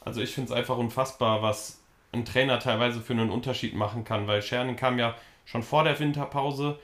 Also 0.00 0.20
ich 0.20 0.32
finde 0.32 0.52
es 0.52 0.56
einfach 0.56 0.76
unfassbar, 0.76 1.42
was 1.42 1.80
ein 2.12 2.24
Trainer 2.24 2.58
teilweise 2.58 3.00
für 3.00 3.12
einen 3.12 3.30
Unterschied 3.30 3.74
machen 3.74 4.04
kann, 4.04 4.26
weil 4.26 4.42
Scherning 4.42 4.76
kam 4.76 4.98
ja 4.98 5.16
schon 5.44 5.62
vor 5.62 5.84
der 5.84 5.98
Winterpause 5.98 6.78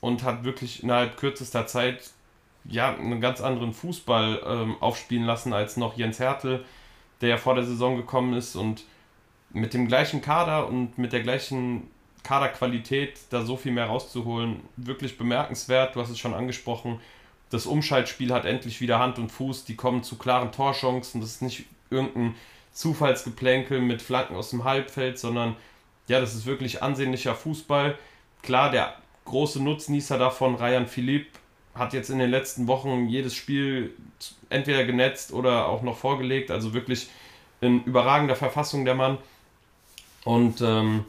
und 0.00 0.22
hat 0.22 0.44
wirklich 0.44 0.82
innerhalb 0.82 1.16
kürzester 1.16 1.66
Zeit 1.66 2.10
ja 2.64 2.94
einen 2.94 3.20
ganz 3.20 3.40
anderen 3.40 3.72
Fußball 3.72 4.42
ähm, 4.46 4.76
aufspielen 4.80 5.24
lassen 5.24 5.52
als 5.52 5.76
noch 5.76 5.96
Jens 5.96 6.18
Hertel, 6.18 6.64
der 7.20 7.28
ja 7.30 7.36
vor 7.36 7.54
der 7.54 7.64
Saison 7.64 7.96
gekommen 7.96 8.34
ist 8.34 8.56
und 8.56 8.84
mit 9.54 9.72
dem 9.72 9.88
gleichen 9.88 10.20
Kader 10.20 10.68
und 10.68 10.98
mit 10.98 11.12
der 11.12 11.22
gleichen 11.22 11.88
Kaderqualität 12.24 13.20
da 13.30 13.44
so 13.44 13.56
viel 13.56 13.72
mehr 13.72 13.86
rauszuholen, 13.86 14.60
wirklich 14.76 15.16
bemerkenswert. 15.16 15.94
Du 15.94 16.00
hast 16.00 16.10
es 16.10 16.18
schon 16.18 16.34
angesprochen. 16.34 17.00
Das 17.50 17.66
Umschaltspiel 17.66 18.32
hat 18.32 18.44
endlich 18.44 18.80
wieder 18.80 18.98
Hand 18.98 19.18
und 19.18 19.30
Fuß. 19.30 19.64
Die 19.64 19.76
kommen 19.76 20.02
zu 20.02 20.16
klaren 20.16 20.50
Torchancen. 20.50 21.20
Das 21.20 21.30
ist 21.30 21.42
nicht 21.42 21.66
irgendein 21.88 22.34
Zufallsgeplänkel 22.72 23.80
mit 23.80 24.02
Flanken 24.02 24.34
aus 24.34 24.50
dem 24.50 24.64
Halbfeld, 24.64 25.18
sondern 25.18 25.54
ja, 26.08 26.20
das 26.20 26.34
ist 26.34 26.46
wirklich 26.46 26.82
ansehnlicher 26.82 27.34
Fußball. 27.34 27.96
Klar, 28.42 28.70
der 28.72 28.94
große 29.24 29.62
Nutznießer 29.62 30.18
davon, 30.18 30.56
Ryan 30.56 30.86
Philipp, 30.86 31.28
hat 31.74 31.92
jetzt 31.92 32.10
in 32.10 32.18
den 32.18 32.30
letzten 32.30 32.66
Wochen 32.66 33.08
jedes 33.08 33.34
Spiel 33.34 33.94
entweder 34.50 34.84
genetzt 34.84 35.32
oder 35.32 35.68
auch 35.68 35.82
noch 35.82 35.96
vorgelegt. 35.96 36.50
Also 36.50 36.74
wirklich 36.74 37.08
in 37.60 37.84
überragender 37.84 38.36
Verfassung 38.36 38.84
der 38.84 38.94
Mann. 38.94 39.18
Und 40.24 40.60
ähm, 40.60 41.04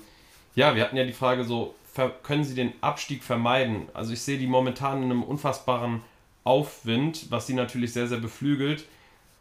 ja, 0.55 0.75
wir 0.75 0.83
hatten 0.83 0.97
ja 0.97 1.05
die 1.05 1.13
Frage 1.13 1.43
so, 1.43 1.75
können 2.23 2.43
sie 2.43 2.55
den 2.55 2.73
Abstieg 2.81 3.23
vermeiden? 3.23 3.87
Also 3.93 4.13
ich 4.13 4.21
sehe 4.21 4.37
die 4.37 4.47
momentan 4.47 4.97
in 4.97 5.05
einem 5.05 5.23
unfassbaren 5.23 6.01
Aufwind, 6.43 7.31
was 7.31 7.47
sie 7.47 7.53
natürlich 7.53 7.93
sehr, 7.93 8.07
sehr 8.07 8.19
beflügelt, 8.19 8.85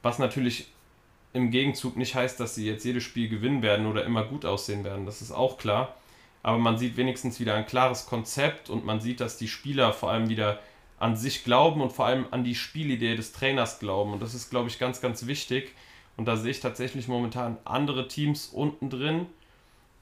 was 0.03 0.19
natürlich 0.19 0.69
im 1.33 1.51
Gegenzug 1.51 1.97
nicht 1.97 2.15
heißt, 2.15 2.39
dass 2.39 2.55
sie 2.55 2.67
jetzt 2.67 2.85
jedes 2.85 3.03
Spiel 3.03 3.29
gewinnen 3.29 3.63
werden 3.63 3.87
oder 3.87 4.05
immer 4.05 4.25
gut 4.25 4.45
aussehen 4.45 4.85
werden. 4.85 5.05
Das 5.05 5.21
ist 5.21 5.33
auch 5.33 5.59
klar. 5.59 5.97
Aber 6.45 6.59
man 6.59 6.79
sieht 6.79 6.97
wenigstens 6.97 7.41
wieder 7.41 7.55
ein 7.55 7.67
klares 7.67 8.07
Konzept 8.07 8.71
und 8.71 8.85
man 8.85 9.01
sieht, 9.01 9.21
dass 9.21 9.37
die 9.37 9.49
Spieler 9.49 9.93
vor 9.93 10.11
allem 10.11 10.29
wieder 10.29 10.61
an 10.99 11.17
sich 11.17 11.43
glauben 11.43 11.81
und 11.81 11.93
vor 11.93 12.07
allem 12.07 12.27
an 12.31 12.45
die 12.45 12.55
Spielidee 12.55 13.17
des 13.17 13.33
Trainers 13.33 13.81
glauben. 13.81 14.13
Und 14.13 14.23
das 14.23 14.35
ist, 14.35 14.51
glaube 14.51 14.69
ich, 14.69 14.79
ganz, 14.79 15.01
ganz 15.01 15.27
wichtig. 15.27 15.73
Und 16.17 16.27
da 16.27 16.37
sehe 16.37 16.53
ich 16.53 16.61
tatsächlich 16.61 17.09
momentan 17.09 17.57
andere 17.65 18.07
Teams 18.07 18.47
unten 18.47 18.91
drin, 18.91 19.27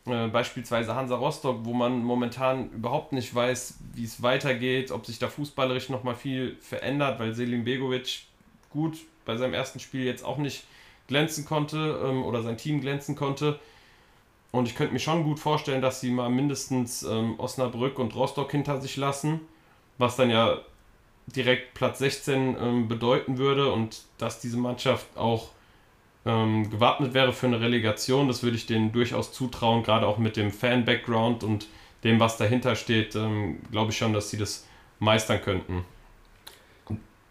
äh, 0.06 0.28
beispielsweise 0.28 0.94
Hansa 0.94 1.14
Rostock, 1.14 1.60
wo 1.62 1.72
man 1.72 2.02
momentan 2.02 2.70
überhaupt 2.70 3.12
nicht 3.12 3.34
weiß, 3.34 3.78
wie 3.94 4.04
es 4.04 4.22
weitergeht, 4.22 4.90
ob 4.90 5.06
sich 5.06 5.18
da 5.18 5.28
fußballerisch 5.28 5.88
nochmal 5.90 6.16
viel 6.16 6.56
verändert, 6.60 7.20
weil 7.20 7.34
Selim 7.34 7.64
Begovic 7.64 8.22
gut 8.70 8.98
bei 9.24 9.36
seinem 9.36 9.54
ersten 9.54 9.78
Spiel 9.78 10.04
jetzt 10.04 10.24
auch 10.24 10.38
nicht 10.38 10.64
glänzen 11.06 11.44
konnte 11.44 12.00
ähm, 12.04 12.24
oder 12.24 12.42
sein 12.42 12.56
Team 12.56 12.80
glänzen 12.80 13.14
konnte. 13.14 13.58
Und 14.50 14.66
ich 14.66 14.74
könnte 14.74 14.92
mir 14.92 14.98
schon 14.98 15.24
gut 15.24 15.38
vorstellen, 15.38 15.80
dass 15.80 16.00
sie 16.00 16.10
mal 16.10 16.28
mindestens 16.28 17.02
ähm, 17.04 17.38
Osnabrück 17.38 17.98
und 17.98 18.14
Rostock 18.14 18.50
hinter 18.50 18.80
sich 18.80 18.96
lassen, 18.96 19.40
was 19.98 20.16
dann 20.16 20.30
ja 20.30 20.58
direkt 21.26 21.74
Platz 21.74 21.98
16 22.00 22.56
ähm, 22.60 22.88
bedeuten 22.88 23.38
würde 23.38 23.72
und 23.72 24.02
dass 24.18 24.40
diese 24.40 24.56
Mannschaft 24.56 25.06
auch 25.16 25.48
ähm, 26.24 26.70
gewappnet 26.70 27.14
wäre 27.14 27.32
für 27.32 27.46
eine 27.46 27.61
Relegation. 27.61 28.28
Das 28.28 28.42
würde 28.42 28.56
ich 28.56 28.66
denen 28.66 28.92
durchaus 28.92 29.32
zutrauen, 29.32 29.82
gerade 29.82 30.06
auch 30.06 30.18
mit 30.18 30.37
dem 30.37 30.50
Fan-Background 30.50 31.44
und 31.44 31.66
dem, 32.04 32.20
was 32.20 32.37
dahinter 32.37 32.76
steht, 32.76 33.14
ähm, 33.14 33.61
glaube 33.70 33.92
ich 33.92 33.98
schon, 33.98 34.12
dass 34.12 34.30
sie 34.30 34.37
das 34.37 34.66
meistern 34.98 35.40
könnten. 35.40 35.85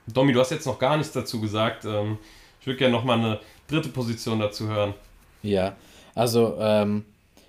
Domi, 0.07 0.33
du 0.33 0.39
hast 0.39 0.51
jetzt 0.51 0.65
noch 0.65 0.79
gar 0.79 0.97
nichts 0.97 1.13
dazu 1.13 1.39
gesagt. 1.39 1.85
Ähm, 1.85 2.17
ich 2.59 2.67
würde 2.67 2.77
gerne 2.77 2.93
noch 2.93 3.03
mal 3.03 3.17
eine 3.17 3.39
dritte 3.67 3.89
Position 3.89 4.39
dazu 4.39 4.67
hören. 4.67 4.93
Ja, 5.43 5.75
also 6.15 6.57
ähm, 6.59 7.05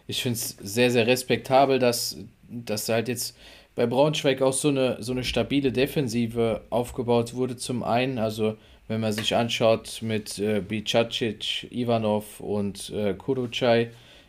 ich 0.06 0.22
finde 0.22 0.36
es 0.36 0.56
sehr, 0.60 0.90
sehr 0.90 1.06
respektabel, 1.06 1.78
dass, 1.78 2.16
dass 2.48 2.88
halt 2.88 3.08
jetzt 3.08 3.36
bei 3.74 3.86
Braunschweig 3.86 4.42
auch 4.42 4.52
so 4.52 4.68
eine, 4.68 5.02
so 5.02 5.12
eine 5.12 5.24
stabile 5.24 5.72
Defensive 5.72 6.62
aufgebaut 6.70 7.34
wurde. 7.34 7.56
Zum 7.56 7.82
einen, 7.82 8.18
also 8.18 8.56
wenn 8.92 9.00
man 9.00 9.12
sich 9.12 9.34
anschaut 9.34 10.00
mit 10.02 10.38
äh, 10.38 10.60
Bicacic, 10.60 11.66
Ivanov 11.72 12.40
und 12.40 12.90
äh, 12.90 13.14
Kurucay, 13.14 13.88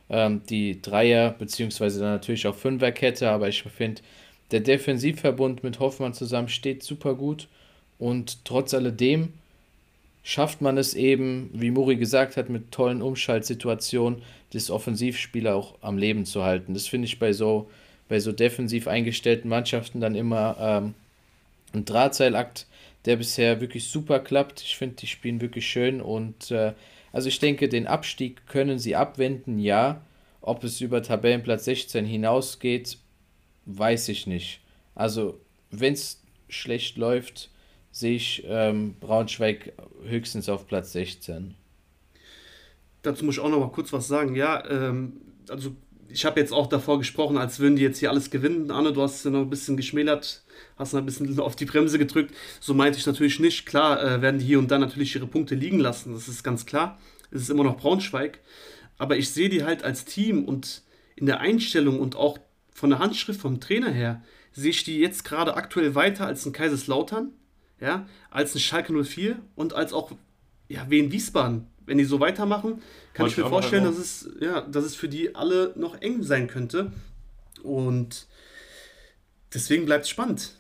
ähm, 0.10 0.42
die 0.50 0.82
Dreier- 0.82 1.36
beziehungsweise 1.38 2.00
dann 2.00 2.14
natürlich 2.14 2.48
auch 2.48 2.56
Fünferkette, 2.56 3.30
aber 3.30 3.50
ich 3.50 3.64
finde, 3.64 4.02
der 4.52 4.62
Defensivverbund 4.62 5.64
mit 5.64 5.80
Hoffmann 5.82 6.14
zusammen 6.14 6.48
steht 6.48 6.82
super 6.82 7.14
gut 7.16 7.50
und 8.00 8.46
trotz 8.46 8.74
alledem 8.74 9.34
schafft 10.24 10.62
man 10.62 10.78
es 10.78 10.94
eben, 10.94 11.50
wie 11.52 11.72
Muri 11.72 11.98
gesagt 11.98 12.38
hat, 12.38 12.50
mit 12.50 12.72
tollen 12.72 13.02
Umschaltsituationen, 13.02 14.22
das 14.54 14.72
Offensivspieler 14.72 15.56
auch 15.56 15.76
am 15.82 15.98
Leben 15.98 16.26
zu 16.26 16.44
halten. 16.44 16.74
Das 16.74 16.88
finde 16.88 17.08
ich 17.08 17.20
bei 17.20 17.34
so, 17.34 17.70
bei 18.08 18.22
so 18.22 18.32
defensiv 18.32 18.88
eingestellten 18.88 19.50
Mannschaften 19.50 20.00
dann 20.00 20.16
immer 20.16 20.56
ähm, 20.58 20.94
ein 21.74 21.84
Drahtseilakt, 21.84 22.66
der 23.06 23.18
bisher 23.18 23.62
wirklich 23.62 23.90
super 23.90 24.20
klappt. 24.20 24.62
Ich 24.62 24.78
finde, 24.78 24.96
die 24.96 25.08
spielen 25.08 25.42
wirklich 25.42 25.68
schön 25.68 26.02
und 26.02 26.52
äh, 26.52 26.74
also 27.12 27.30
ich 27.30 27.40
denke, 27.40 27.70
den 27.70 27.88
Abstieg 27.88 28.48
können 28.48 28.80
sie 28.80 28.96
abwenden, 28.96 29.60
ja. 29.60 30.02
Ob 30.42 30.64
es 30.64 30.82
über 30.82 31.02
Tabellenplatz 31.02 31.66
16 31.66 32.06
hinausgeht, 32.06 32.98
weiß 33.66 34.10
ich 34.10 34.28
nicht. 34.28 34.62
Also, 34.96 35.40
wenn 35.72 35.94
es 35.94 36.22
schlecht 36.50 36.98
läuft, 36.98 37.50
sehe 37.92 38.16
ich 38.16 38.44
ähm, 38.48 38.96
Braunschweig 39.00 39.74
höchstens 40.04 40.50
auf 40.50 40.68
Platz 40.68 40.92
16. 40.94 41.56
Dazu 43.04 43.26
muss 43.26 43.36
ich 43.36 43.42
auch 43.42 43.50
noch 43.50 43.60
mal 43.60 43.72
kurz 43.72 43.94
was 43.94 44.08
sagen. 44.08 44.36
Ja, 44.36 44.68
ähm, 44.70 45.22
also 45.50 45.76
ich 46.10 46.26
habe 46.26 46.40
jetzt 46.40 46.54
auch 46.54 46.68
davor 46.68 46.98
gesprochen, 46.98 47.38
als 47.38 47.60
würden 47.60 47.76
die 47.76 47.82
jetzt 47.82 48.00
hier 48.00 48.10
alles 48.10 48.30
gewinnen. 48.30 48.72
Anne, 48.72 48.94
du 48.94 49.02
hast 49.02 49.24
ja 49.26 49.32
noch 49.32 49.42
ein 49.42 49.50
bisschen 49.50 49.78
geschmälert, 49.78 50.44
hast 50.78 50.94
noch 50.94 51.02
ein 51.02 51.06
bisschen 51.06 51.40
auf 51.40 51.56
die 51.56 51.66
Bremse 51.66 51.98
gedrückt. 51.98 52.34
So 52.60 52.74
meinte 52.74 53.00
ich 53.00 53.06
natürlich 53.06 53.40
nicht. 53.40 53.66
Klar 53.66 54.02
äh, 54.04 54.22
werden 54.22 54.40
die 54.40 54.46
hier 54.46 54.60
und 54.60 54.70
da 54.72 54.78
natürlich 54.78 55.16
ihre 55.16 55.28
Punkte 55.28 55.56
liegen 55.56 55.80
lassen, 55.80 56.14
das 56.14 56.28
ist 56.28 56.44
ganz 56.44 56.66
klar. 56.66 57.00
Es 57.32 57.42
ist 57.42 57.50
immer 57.50 57.64
noch 57.64 57.78
Braunschweig. 57.78 58.40
Aber 58.98 59.18
ich 59.18 59.32
sehe 59.32 59.50
die 59.50 59.64
halt 59.64 59.84
als 59.84 60.06
Team 60.06 60.46
und 60.46 60.84
in 61.16 61.26
der 61.26 61.40
Einstellung 61.40 62.00
und 62.00 62.16
auch 62.16 62.38
von 62.74 62.90
der 62.90 63.00
Handschrift 63.00 63.42
vom 63.42 63.60
Trainer 63.60 63.92
her, 63.92 64.24
sehe 64.52 64.70
ich 64.70 64.84
die 64.84 65.00
jetzt 65.00 65.24
gerade 65.24 65.56
aktuell 65.56 65.96
weiter 65.96 66.28
als 66.28 66.46
ein 66.46 66.54
Kaiserslautern, 66.54 67.32
ja, 67.80 68.08
als 68.30 68.56
ein 68.56 68.60
Schalke 68.60 68.94
04 68.94 69.40
und 69.56 69.74
als 69.74 69.94
auch 69.94 70.12
ja, 70.68 70.90
Wien 70.90 71.12
Wiesbaden. 71.12 71.68
Wenn 71.86 71.98
die 71.98 72.06
so 72.06 72.20
weitermachen, 72.20 72.82
kann 73.14 73.26
Wollte 73.26 73.40
ich 73.40 73.44
mir 73.44 73.50
vorstellen, 73.50 73.84
dass 73.84 73.98
es, 73.98 74.30
ja, 74.40 74.62
dass 74.62 74.86
es 74.86 74.96
für 74.96 75.10
die 75.10 75.36
alle 75.36 75.74
noch 75.76 76.02
eng 76.02 76.24
sein 76.24 76.48
könnte. 76.48 76.92
Und 77.62 78.28
deswegen 79.54 79.86
bleibt 79.86 80.06
es 80.06 80.10
spannend. 80.10 80.56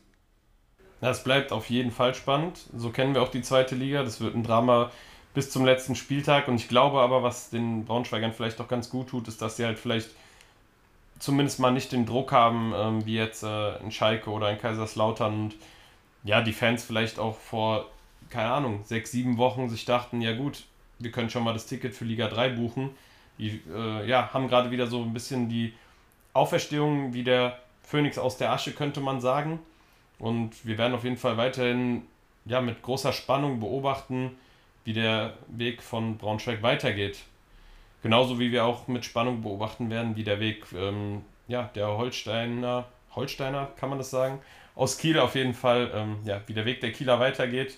Ja, 1.01 1.11
es 1.11 1.23
bleibt 1.23 1.51
auf 1.51 1.69
jeden 1.69 1.91
Fall 1.91 2.15
spannend. 2.15 2.59
So 2.75 2.89
kennen 2.89 3.13
wir 3.13 3.21
auch 3.21 3.31
die 3.31 3.41
zweite 3.41 3.75
Liga. 3.75 4.03
Das 4.03 4.21
wird 4.21 4.35
ein 4.35 4.43
Drama 4.43 4.91
bis 5.33 5.49
zum 5.49 5.65
letzten 5.65 5.95
Spieltag. 5.95 6.47
Und 6.47 6.55
ich 6.55 6.69
glaube 6.69 6.99
aber, 6.99 7.23
was 7.23 7.49
den 7.49 7.85
Braunschweigern 7.85 8.33
vielleicht 8.33 8.61
auch 8.61 8.67
ganz 8.67 8.89
gut 8.89 9.09
tut, 9.09 9.27
ist, 9.27 9.41
dass 9.41 9.57
sie 9.57 9.65
halt 9.65 9.79
vielleicht 9.79 10.09
zumindest 11.19 11.59
mal 11.59 11.71
nicht 11.71 11.91
den 11.91 12.05
Druck 12.05 12.31
haben, 12.31 12.73
ähm, 12.75 13.05
wie 13.05 13.15
jetzt 13.15 13.43
äh, 13.43 13.77
ein 13.77 13.91
Schalke 13.91 14.29
oder 14.29 14.47
ein 14.47 14.59
Kaiserslautern. 14.59 15.33
Und 15.33 15.55
ja, 16.23 16.41
die 16.41 16.53
Fans 16.53 16.83
vielleicht 16.83 17.19
auch 17.19 17.37
vor, 17.37 17.89
keine 18.29 18.51
Ahnung, 18.51 18.81
sechs, 18.85 19.11
sieben 19.11 19.37
Wochen 19.37 19.69
sich 19.69 19.85
dachten, 19.85 20.21
ja 20.21 20.35
gut, 20.35 20.63
wir 21.03 21.11
können 21.11 21.29
schon 21.29 21.43
mal 21.43 21.53
das 21.53 21.65
Ticket 21.65 21.93
für 21.93 22.05
Liga 22.05 22.27
3 22.27 22.49
buchen. 22.49 22.91
Die 23.37 23.61
äh, 23.73 24.07
ja, 24.07 24.33
haben 24.33 24.47
gerade 24.47 24.71
wieder 24.71 24.87
so 24.87 25.01
ein 25.01 25.13
bisschen 25.13 25.49
die 25.49 25.73
Auferstehung 26.33 27.13
wie 27.13 27.23
der 27.23 27.59
Phönix 27.83 28.17
aus 28.17 28.37
der 28.37 28.51
Asche, 28.51 28.71
könnte 28.71 29.01
man 29.01 29.21
sagen. 29.21 29.59
Und 30.19 30.65
wir 30.65 30.77
werden 30.77 30.93
auf 30.93 31.03
jeden 31.03 31.17
Fall 31.17 31.37
weiterhin 31.37 32.03
ja, 32.45 32.61
mit 32.61 32.81
großer 32.81 33.13
Spannung 33.13 33.59
beobachten, 33.59 34.31
wie 34.85 34.93
der 34.93 35.33
Weg 35.47 35.81
von 35.81 36.17
Braunschweig 36.17 36.61
weitergeht. 36.61 37.19
Genauso 38.01 38.39
wie 38.39 38.51
wir 38.51 38.65
auch 38.65 38.87
mit 38.87 39.05
Spannung 39.05 39.41
beobachten 39.41 39.89
werden, 39.89 40.15
wie 40.15 40.23
der 40.23 40.39
Weg 40.39 40.65
ähm, 40.75 41.21
ja, 41.47 41.69
der 41.75 41.87
Holsteiner, 41.87 42.85
Holsteiner 43.15 43.69
kann 43.77 43.89
man 43.89 43.97
das 43.97 44.09
sagen, 44.09 44.39
aus 44.75 44.97
Kiel 44.97 45.19
auf 45.19 45.35
jeden 45.35 45.53
Fall, 45.53 45.91
ähm, 45.93 46.17
ja, 46.25 46.41
wie 46.47 46.53
der 46.53 46.65
Weg 46.65 46.81
der 46.81 46.91
Kieler 46.91 47.19
weitergeht. 47.19 47.77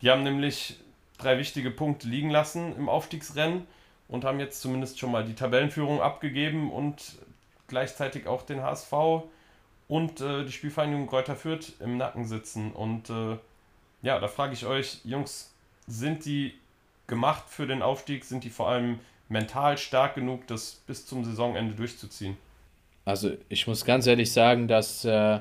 Die 0.00 0.10
haben 0.10 0.22
nämlich 0.22 0.78
drei 1.18 1.38
wichtige 1.38 1.70
Punkte 1.70 2.08
liegen 2.08 2.30
lassen 2.30 2.74
im 2.76 2.88
Aufstiegsrennen 2.88 3.66
und 4.08 4.24
haben 4.24 4.40
jetzt 4.40 4.60
zumindest 4.60 4.98
schon 4.98 5.12
mal 5.12 5.24
die 5.24 5.34
Tabellenführung 5.34 6.00
abgegeben 6.00 6.72
und 6.72 7.18
gleichzeitig 7.66 8.26
auch 8.26 8.42
den 8.42 8.62
HSV 8.62 8.92
und 9.88 10.20
äh, 10.20 10.44
die 10.44 10.52
Spielvereinigung 10.52 11.06
Kräuter 11.06 11.36
Fürth 11.36 11.74
im 11.80 11.96
Nacken 11.96 12.24
sitzen. 12.24 12.72
Und 12.72 13.10
äh, 13.10 13.36
ja, 14.02 14.18
da 14.18 14.28
frage 14.28 14.52
ich 14.52 14.64
euch, 14.66 15.00
Jungs, 15.04 15.52
sind 15.86 16.24
die 16.24 16.54
gemacht 17.06 17.44
für 17.48 17.66
den 17.66 17.82
Aufstieg? 17.82 18.24
Sind 18.24 18.44
die 18.44 18.50
vor 18.50 18.68
allem 18.68 19.00
mental 19.28 19.76
stark 19.78 20.14
genug, 20.14 20.46
das 20.46 20.82
bis 20.86 21.06
zum 21.06 21.24
Saisonende 21.24 21.74
durchzuziehen? 21.74 22.36
Also 23.04 23.32
ich 23.48 23.66
muss 23.66 23.84
ganz 23.84 24.06
ehrlich 24.06 24.32
sagen, 24.32 24.68
dass 24.68 25.04
äh, 25.04 25.40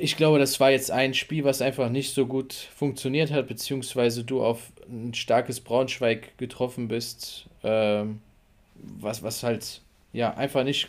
ich 0.00 0.16
glaube, 0.16 0.38
das 0.38 0.58
war 0.60 0.70
jetzt 0.70 0.90
ein 0.90 1.14
Spiel, 1.14 1.44
was 1.44 1.62
einfach 1.62 1.88
nicht 1.88 2.14
so 2.14 2.26
gut 2.26 2.52
funktioniert 2.52 3.30
hat, 3.30 3.48
beziehungsweise 3.48 4.24
du 4.24 4.42
auf 4.42 4.72
ein 4.88 5.14
starkes 5.14 5.60
Braunschweig 5.60 6.36
getroffen 6.38 6.88
bist, 6.88 7.46
ähm, 7.62 8.20
was, 8.74 9.22
was 9.22 9.42
halt 9.42 9.82
ja 10.12 10.34
einfach 10.34 10.64
nicht 10.64 10.88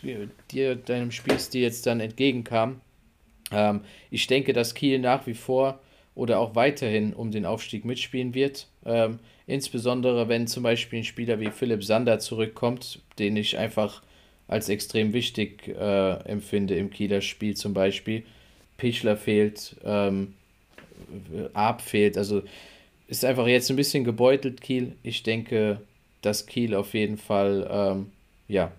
dir, 0.51 0.75
deinem 0.75 1.11
Spielstil 1.11 1.61
jetzt 1.61 1.85
dann 1.85 1.99
entgegenkam. 1.99 2.81
Ähm, 3.51 3.81
ich 4.11 4.27
denke, 4.27 4.53
dass 4.53 4.73
Kiel 4.73 4.99
nach 4.99 5.27
wie 5.27 5.33
vor 5.33 5.79
oder 6.15 6.39
auch 6.39 6.55
weiterhin 6.55 7.13
um 7.13 7.31
den 7.31 7.45
Aufstieg 7.45 7.85
mitspielen 7.85 8.33
wird. 8.33 8.67
Ähm, 8.85 9.19
insbesondere 9.45 10.29
wenn 10.29 10.47
zum 10.47 10.63
Beispiel 10.63 10.99
ein 10.99 11.05
Spieler 11.05 11.39
wie 11.39 11.51
Philipp 11.51 11.83
Sander 11.83 12.19
zurückkommt, 12.19 13.01
den 13.19 13.37
ich 13.37 13.57
einfach 13.57 14.01
als 14.47 14.69
extrem 14.69 15.13
wichtig 15.13 15.67
äh, 15.67 16.13
empfinde 16.23 16.75
im 16.75 16.89
Kieler 16.89 17.21
Spiel 17.21 17.55
zum 17.55 17.73
Beispiel. 17.73 18.23
Pichler 18.77 19.17
fehlt, 19.17 19.75
ähm, 19.83 20.33
Arp 21.53 21.81
fehlt. 21.81 22.17
Also 22.17 22.43
ist 23.07 23.25
einfach 23.25 23.47
jetzt 23.47 23.69
ein 23.69 23.75
bisschen 23.75 24.03
gebeutelt, 24.03 24.61
Kiel. 24.61 24.95
Ich 25.03 25.23
denke, 25.23 25.81
dass 26.21 26.45
Kiel 26.45 26.75
auf 26.75 26.93
jeden 26.93 27.17
Fall 27.17 27.67
ähm, 27.69 28.11
ja, 28.47 28.71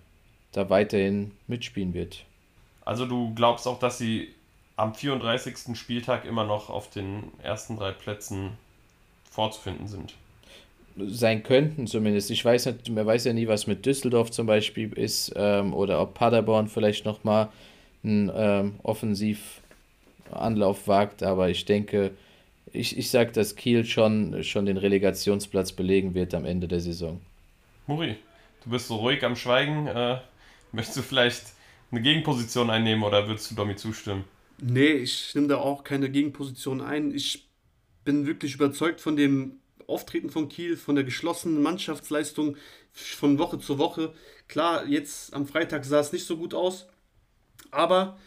da 0.51 0.69
weiterhin 0.69 1.31
mitspielen 1.47 1.93
wird. 1.93 2.25
Also 2.85 3.05
du 3.05 3.33
glaubst 3.35 3.67
auch, 3.67 3.79
dass 3.79 3.97
sie 3.97 4.29
am 4.75 4.95
34. 4.95 5.77
Spieltag 5.77 6.25
immer 6.25 6.45
noch 6.45 6.69
auf 6.69 6.89
den 6.89 7.31
ersten 7.43 7.75
drei 7.77 7.91
Plätzen 7.91 8.51
vorzufinden 9.29 9.87
sind? 9.87 10.15
Sein 11.07 11.43
könnten 11.43 11.87
zumindest. 11.87 12.31
Ich 12.31 12.43
weiß 12.43 12.67
nicht, 12.67 12.89
man 12.89 13.05
weiß 13.05 13.25
ja 13.25 13.33
nie, 13.33 13.47
was 13.47 13.67
mit 13.67 13.85
Düsseldorf 13.85 14.31
zum 14.31 14.47
Beispiel 14.47 14.93
ist 14.93 15.33
ähm, 15.35 15.73
oder 15.73 16.01
ob 16.01 16.13
Paderborn 16.13 16.67
vielleicht 16.67 17.05
nochmal 17.05 17.49
einen 18.03 18.31
ähm, 18.33 18.75
Offensiv 18.83 19.61
Anlauf 20.31 20.87
wagt, 20.87 21.23
aber 21.23 21.49
ich 21.49 21.65
denke, 21.65 22.11
ich, 22.71 22.97
ich 22.97 23.09
sage, 23.09 23.31
dass 23.31 23.55
Kiel 23.55 23.83
schon, 23.85 24.43
schon 24.43 24.65
den 24.65 24.77
Relegationsplatz 24.77 25.71
belegen 25.71 26.13
wird 26.13 26.33
am 26.33 26.45
Ende 26.45 26.67
der 26.67 26.79
Saison. 26.79 27.19
Muri, 27.87 28.15
du 28.63 28.69
bist 28.69 28.87
so 28.87 28.97
ruhig 28.97 29.23
am 29.23 29.35
Schweigen. 29.35 29.87
Äh, 29.87 30.19
möchtest 30.71 30.97
du 30.97 31.01
vielleicht 31.01 31.53
eine 31.91 32.01
Gegenposition 32.01 32.69
einnehmen 32.69 33.03
oder 33.03 33.27
würdest 33.27 33.49
du 33.49 33.55
Domi 33.55 33.75
zustimmen? 33.75 34.23
Nee, 34.61 34.91
ich 34.91 35.33
nehme 35.33 35.47
da 35.47 35.57
auch 35.57 35.83
keine 35.83 36.09
Gegenposition 36.09 36.81
ein. 36.81 37.13
Ich 37.13 37.47
bin 38.03 38.27
wirklich 38.27 38.55
überzeugt 38.55 39.01
von 39.01 39.15
dem 39.15 39.58
Auftreten 39.89 40.29
von 40.29 40.49
Kiel, 40.49 40.77
von 40.77 40.95
der 40.95 41.03
geschlossenen 41.03 41.61
Mannschaftsleistung 41.61 42.55
von 42.93 43.39
Woche 43.39 43.59
zu 43.59 43.77
Woche. 43.77 44.13
Klar, 44.47 44.85
jetzt 44.87 45.33
am 45.33 45.45
Freitag 45.45 45.85
sah 45.85 45.99
es 45.99 46.11
nicht 46.11 46.25
so 46.25 46.37
gut 46.37 46.53
aus, 46.53 46.87
aber 47.71 48.17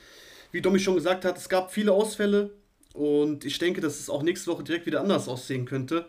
wie 0.51 0.61
Domi 0.61 0.79
schon 0.79 0.95
gesagt 0.95 1.25
hat, 1.25 1.39
es 1.39 1.49
gab 1.49 1.73
viele 1.73 1.93
Ausfälle 1.93 2.51
und 2.93 3.45
ich 3.45 3.59
denke, 3.59 3.81
dass 3.81 4.01
es 4.01 4.11
auch 4.11 4.23
nächste 4.23 4.51
Woche 4.51 4.65
direkt 4.65 4.87
wieder 4.87 5.01
anders 5.01 5.29
aussehen 5.29 5.65
könnte. 5.65 6.07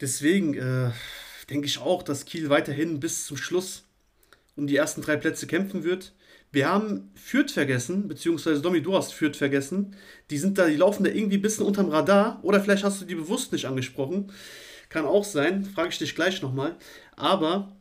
Deswegen 0.00 0.54
äh, 0.54 0.90
denke 1.50 1.66
ich 1.66 1.78
auch, 1.78 2.02
dass 2.02 2.24
Kiel 2.24 2.48
weiterhin 2.48 2.98
bis 2.98 3.26
zum 3.26 3.36
Schluss 3.36 3.84
um 4.56 4.66
die 4.66 4.76
ersten 4.76 5.02
drei 5.02 5.16
Plätze 5.16 5.46
kämpfen 5.46 5.84
wird. 5.84 6.12
Wir 6.52 6.68
haben 6.68 7.10
Fürth 7.14 7.50
vergessen, 7.50 8.08
beziehungsweise 8.08 8.60
Domi, 8.60 8.82
du 8.82 8.94
hast 8.94 9.14
Fürth 9.14 9.36
vergessen. 9.36 9.96
Die 10.30 10.36
sind 10.36 10.58
da, 10.58 10.68
die 10.68 10.76
laufen 10.76 11.02
da 11.02 11.10
irgendwie 11.10 11.38
ein 11.38 11.42
bisschen 11.42 11.64
unterm 11.64 11.88
Radar. 11.88 12.40
Oder 12.42 12.60
vielleicht 12.60 12.84
hast 12.84 13.00
du 13.00 13.06
die 13.06 13.14
bewusst 13.14 13.52
nicht 13.52 13.64
angesprochen. 13.64 14.30
Kann 14.90 15.06
auch 15.06 15.24
sein, 15.24 15.64
frage 15.64 15.88
ich 15.88 15.98
dich 15.98 16.14
gleich 16.14 16.42
nochmal. 16.42 16.76
Aber 17.16 17.74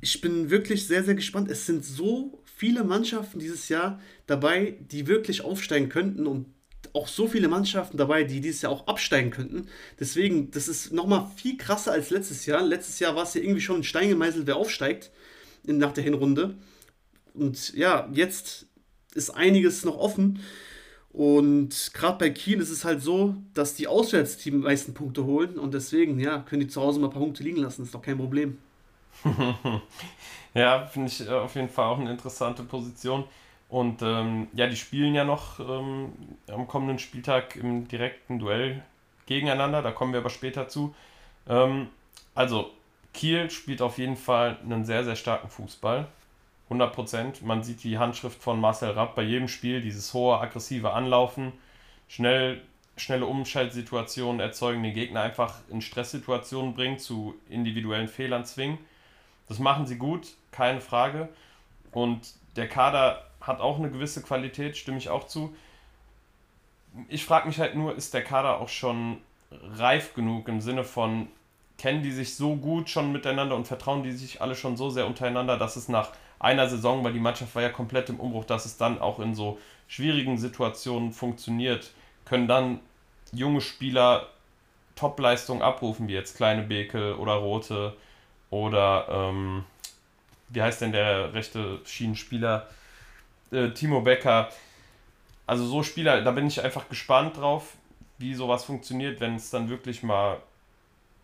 ich 0.00 0.20
bin 0.20 0.50
wirklich 0.50 0.88
sehr, 0.88 1.04
sehr 1.04 1.14
gespannt. 1.14 1.48
Es 1.48 1.64
sind 1.64 1.84
so 1.84 2.42
viele 2.56 2.82
Mannschaften 2.82 3.38
dieses 3.38 3.68
Jahr 3.68 4.00
dabei, 4.26 4.78
die 4.80 5.06
wirklich 5.06 5.42
aufsteigen 5.42 5.88
könnten 5.88 6.26
und 6.26 6.46
auch 6.92 7.06
so 7.06 7.28
viele 7.28 7.46
Mannschaften 7.46 7.98
dabei, 7.98 8.24
die 8.24 8.40
dieses 8.40 8.62
Jahr 8.62 8.72
auch 8.72 8.88
absteigen 8.88 9.30
könnten. 9.30 9.68
Deswegen, 10.00 10.50
das 10.50 10.66
ist 10.66 10.92
nochmal 10.92 11.30
viel 11.36 11.56
krasser 11.56 11.92
als 11.92 12.10
letztes 12.10 12.46
Jahr. 12.46 12.62
Letztes 12.62 12.98
Jahr 12.98 13.14
war 13.14 13.22
es 13.22 13.34
ja 13.34 13.42
irgendwie 13.42 13.60
schon 13.60 13.76
ein 13.76 13.84
Stein 13.84 14.08
gemeißelt, 14.08 14.46
wer 14.48 14.56
aufsteigt 14.56 15.12
nach 15.64 15.92
der 15.92 16.02
Hinrunde. 16.02 16.56
Und 17.36 17.74
ja, 17.74 18.08
jetzt 18.12 18.66
ist 19.14 19.30
einiges 19.30 19.84
noch 19.84 19.98
offen. 19.98 20.40
Und 21.10 21.92
gerade 21.94 22.18
bei 22.18 22.30
Kiel 22.30 22.60
ist 22.60 22.70
es 22.70 22.84
halt 22.84 23.00
so, 23.00 23.36
dass 23.54 23.74
die 23.74 23.88
Auswärtsteam 23.88 24.60
die 24.60 24.66
meisten 24.66 24.92
Punkte 24.92 25.24
holen 25.24 25.58
und 25.58 25.72
deswegen, 25.72 26.20
ja, 26.20 26.40
können 26.40 26.60
die 26.60 26.68
zu 26.68 26.82
Hause 26.82 27.00
mal 27.00 27.06
ein 27.06 27.12
paar 27.12 27.22
Punkte 27.22 27.42
liegen 27.42 27.62
lassen. 27.62 27.84
Ist 27.84 27.94
doch 27.94 28.02
kein 28.02 28.18
Problem. 28.18 28.58
ja, 30.54 30.84
finde 30.86 31.08
ich 31.08 31.26
äh, 31.26 31.30
auf 31.30 31.54
jeden 31.54 31.70
Fall 31.70 31.86
auch 31.86 31.98
eine 31.98 32.10
interessante 32.10 32.62
Position. 32.64 33.24
Und 33.70 34.02
ähm, 34.02 34.48
ja, 34.52 34.66
die 34.66 34.76
spielen 34.76 35.14
ja 35.14 35.24
noch 35.24 35.58
ähm, 35.58 36.12
am 36.48 36.68
kommenden 36.68 36.98
Spieltag 36.98 37.56
im 37.56 37.88
direkten 37.88 38.38
Duell 38.38 38.84
gegeneinander. 39.24 39.82
Da 39.82 39.92
kommen 39.92 40.12
wir 40.12 40.20
aber 40.20 40.30
später 40.30 40.68
zu. 40.68 40.94
Ähm, 41.48 41.88
also, 42.34 42.70
Kiel 43.14 43.50
spielt 43.50 43.80
auf 43.80 43.96
jeden 43.96 44.16
Fall 44.16 44.58
einen 44.62 44.84
sehr, 44.84 45.02
sehr 45.04 45.16
starken 45.16 45.48
Fußball. 45.48 46.06
100 46.66 46.92
Prozent. 46.92 47.42
Man 47.42 47.62
sieht 47.62 47.84
die 47.84 47.98
Handschrift 47.98 48.42
von 48.42 48.60
Marcel 48.60 48.90
Rapp 48.90 49.14
bei 49.14 49.22
jedem 49.22 49.48
Spiel, 49.48 49.80
dieses 49.80 50.12
hohe, 50.14 50.38
aggressive 50.38 50.92
Anlaufen, 50.92 51.52
schnell, 52.08 52.60
schnelle 52.96 53.26
Umschaltsituationen 53.26 54.40
erzeugen, 54.40 54.82
den 54.82 54.94
Gegner 54.94 55.22
einfach 55.22 55.54
in 55.70 55.80
Stresssituationen 55.80 56.74
bringen, 56.74 56.98
zu 56.98 57.34
individuellen 57.48 58.08
Fehlern 58.08 58.44
zwingen. 58.44 58.78
Das 59.48 59.58
machen 59.58 59.86
sie 59.86 59.96
gut, 59.96 60.34
keine 60.50 60.80
Frage. 60.80 61.28
Und 61.92 62.34
der 62.56 62.68
Kader 62.68 63.22
hat 63.40 63.60
auch 63.60 63.78
eine 63.78 63.90
gewisse 63.90 64.22
Qualität, 64.22 64.76
stimme 64.76 64.98
ich 64.98 65.08
auch 65.08 65.26
zu. 65.26 65.54
ich 67.08 67.24
frage 67.24 67.46
mich 67.46 67.60
halt 67.60 67.76
nur, 67.76 67.94
ist 67.94 68.14
der 68.14 68.24
Kader 68.24 68.58
auch 68.58 68.68
schon 68.68 69.18
reif 69.50 70.14
genug 70.14 70.48
im 70.48 70.60
Sinne 70.60 70.82
von, 70.82 71.28
kennen 71.78 72.02
die 72.02 72.10
sich 72.10 72.34
so 72.34 72.56
gut 72.56 72.88
schon 72.88 73.12
miteinander 73.12 73.54
und 73.54 73.66
vertrauen 73.66 74.02
die 74.02 74.12
sich 74.12 74.40
alle 74.40 74.54
schon 74.54 74.76
so 74.76 74.90
sehr 74.90 75.06
untereinander, 75.06 75.58
dass 75.58 75.76
es 75.76 75.88
nach 75.88 76.10
einer 76.38 76.68
Saison, 76.68 77.02
weil 77.04 77.12
die 77.12 77.20
Mannschaft 77.20 77.54
war 77.54 77.62
ja 77.62 77.68
komplett 77.68 78.08
im 78.08 78.20
Umbruch, 78.20 78.44
dass 78.44 78.66
es 78.66 78.76
dann 78.76 79.00
auch 79.00 79.18
in 79.20 79.34
so 79.34 79.58
schwierigen 79.88 80.38
Situationen 80.38 81.12
funktioniert, 81.12 81.92
können 82.24 82.48
dann 82.48 82.80
junge 83.32 83.60
Spieler 83.60 84.28
Topleistungen 84.94 85.62
abrufen, 85.62 86.08
wie 86.08 86.14
jetzt 86.14 86.36
Kleine 86.36 86.62
Bekel 86.62 87.14
oder 87.14 87.34
Rote 87.34 87.96
oder 88.50 89.06
ähm, 89.10 89.64
wie 90.48 90.62
heißt 90.62 90.80
denn 90.80 90.92
der 90.92 91.34
rechte 91.34 91.80
Schienenspieler? 91.84 92.68
Äh, 93.50 93.70
Timo 93.70 94.00
Becker. 94.00 94.48
Also 95.46 95.66
so 95.66 95.82
Spieler, 95.82 96.22
da 96.22 96.30
bin 96.30 96.46
ich 96.46 96.62
einfach 96.62 96.88
gespannt 96.88 97.36
drauf, 97.36 97.74
wie 98.18 98.34
sowas 98.34 98.64
funktioniert, 98.64 99.20
wenn 99.20 99.36
es 99.36 99.50
dann 99.50 99.68
wirklich 99.68 100.02
mal 100.02 100.40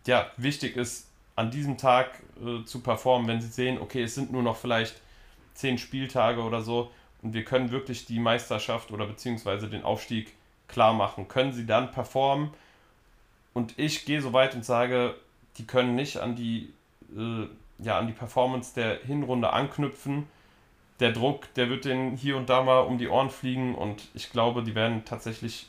ja, 0.06 0.30
wichtig 0.36 0.76
ist, 0.76 1.08
an 1.36 1.50
diesem 1.50 1.78
Tag 1.78 2.22
äh, 2.44 2.64
zu 2.64 2.80
performen, 2.80 3.28
wenn 3.28 3.40
sie 3.40 3.48
sehen, 3.48 3.80
okay, 3.80 4.02
es 4.02 4.14
sind 4.14 4.32
nur 4.32 4.42
noch 4.42 4.56
vielleicht 4.56 5.00
zehn 5.54 5.78
Spieltage 5.78 6.42
oder 6.42 6.62
so 6.62 6.90
und 7.22 7.34
wir 7.34 7.44
können 7.44 7.70
wirklich 7.70 8.04
die 8.04 8.18
Meisterschaft 8.18 8.90
oder 8.90 9.06
beziehungsweise 9.06 9.68
den 9.68 9.84
Aufstieg 9.84 10.34
klar 10.68 10.92
machen. 10.92 11.28
Können 11.28 11.52
sie 11.52 11.66
dann 11.66 11.92
performen? 11.92 12.50
Und 13.54 13.78
ich 13.78 14.04
gehe 14.04 14.20
so 14.20 14.32
weit 14.32 14.54
und 14.54 14.64
sage, 14.64 15.14
die 15.58 15.66
können 15.66 15.94
nicht 15.94 16.18
an 16.18 16.34
die, 16.34 16.72
äh, 17.16 17.46
ja, 17.78 17.98
an 17.98 18.06
die 18.06 18.12
Performance 18.12 18.74
der 18.74 18.98
Hinrunde 19.04 19.52
anknüpfen. 19.52 20.26
Der 21.00 21.12
Druck, 21.12 21.52
der 21.54 21.68
wird 21.68 21.84
denen 21.84 22.16
hier 22.16 22.36
und 22.36 22.48
da 22.48 22.62
mal 22.62 22.80
um 22.80 22.98
die 22.98 23.08
Ohren 23.08 23.30
fliegen 23.30 23.74
und 23.74 24.08
ich 24.14 24.30
glaube, 24.30 24.62
die 24.62 24.74
werden 24.74 25.04
tatsächlich 25.04 25.68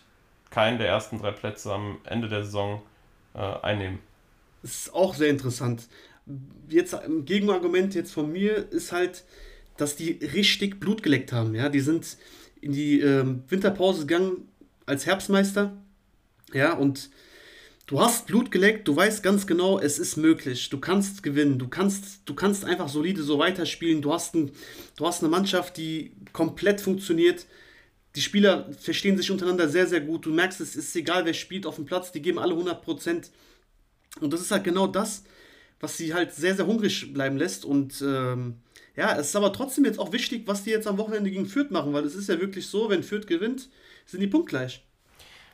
keinen 0.49 0.77
der 0.77 0.87
ersten 0.87 1.19
drei 1.19 1.31
Plätze 1.31 1.73
am 1.73 1.97
Ende 2.03 2.29
der 2.29 2.43
Saison 2.43 2.81
äh, 3.33 3.39
einnehmen. 3.39 3.99
Ist 4.63 4.93
auch 4.93 5.13
sehr 5.13 5.29
interessant. 5.29 5.87
Jetzt 6.69 6.95
ein 6.95 7.25
Gegenargument 7.25 7.93
jetzt 7.93 8.13
von 8.13 8.31
mir 8.31 8.71
ist 8.71 8.91
halt, 8.91 9.23
dass 9.77 9.95
die 9.95 10.11
richtig 10.11 10.79
Blut 10.79 11.03
geleckt 11.03 11.31
haben. 11.31 11.53
Ja, 11.53 11.69
die 11.69 11.81
sind 11.81 12.17
in 12.61 12.71
die 12.71 13.01
äh, 13.01 13.25
Winterpause 13.49 14.05
gegangen 14.05 14.47
als 14.85 15.05
Herbstmeister. 15.05 15.77
Ja, 16.53 16.73
und 16.73 17.09
du 17.87 17.99
hast 17.99 18.27
Blut 18.27 18.51
geleckt, 18.51 18.87
du 18.87 18.95
weißt 18.95 19.21
ganz 19.21 19.47
genau, 19.47 19.79
es 19.79 19.99
ist 19.99 20.17
möglich. 20.17 20.69
Du 20.69 20.79
kannst 20.79 21.23
gewinnen, 21.23 21.59
du 21.59 21.67
kannst, 21.67 22.21
du 22.25 22.33
kannst 22.33 22.63
einfach 22.63 22.87
solide 22.87 23.23
so 23.23 23.39
weiterspielen. 23.39 24.01
Du 24.01 24.13
hast, 24.13 24.35
ein, 24.35 24.51
du 24.95 25.05
hast 25.05 25.21
eine 25.21 25.29
Mannschaft, 25.29 25.77
die 25.77 26.11
komplett 26.31 26.79
funktioniert. 26.79 27.45
Die 28.15 28.21
Spieler 28.21 28.71
verstehen 28.79 29.17
sich 29.17 29.31
untereinander 29.31 29.67
sehr, 29.67 29.87
sehr 29.87 30.01
gut. 30.01 30.25
Du 30.25 30.31
merkst, 30.31 30.61
es 30.61 30.75
ist 30.75 30.95
egal, 30.95 31.25
wer 31.25 31.33
spielt 31.33 31.65
auf 31.65 31.75
dem 31.75 31.85
Platz, 31.85 32.11
die 32.11 32.21
geben 32.21 32.39
alle 32.39 32.53
100 32.53 32.81
Prozent. 32.81 33.31
Und 34.21 34.33
das 34.33 34.41
ist 34.41 34.51
halt 34.51 34.63
genau 34.63 34.87
das, 34.87 35.23
was 35.79 35.97
sie 35.97 36.13
halt 36.13 36.33
sehr, 36.33 36.55
sehr 36.55 36.65
hungrig 36.65 37.13
bleiben 37.13 37.37
lässt. 37.37 37.65
Und 37.65 38.01
ähm, 38.01 38.55
ja, 38.95 39.17
es 39.17 39.27
ist 39.27 39.35
aber 39.35 39.51
trotzdem 39.51 39.85
jetzt 39.85 39.99
auch 39.99 40.11
wichtig, 40.11 40.43
was 40.45 40.63
die 40.63 40.69
jetzt 40.69 40.87
am 40.87 40.97
Wochenende 40.97 41.31
gegen 41.31 41.45
Fürth 41.45 41.71
machen, 41.71 41.93
weil 41.93 42.05
es 42.05 42.15
ist 42.15 42.29
ja 42.29 42.39
wirklich 42.39 42.67
so, 42.67 42.89
wenn 42.89 43.03
Fürth 43.03 43.27
gewinnt, 43.27 43.69
sind 44.05 44.19
die 44.19 44.27
punktgleich. 44.27 44.83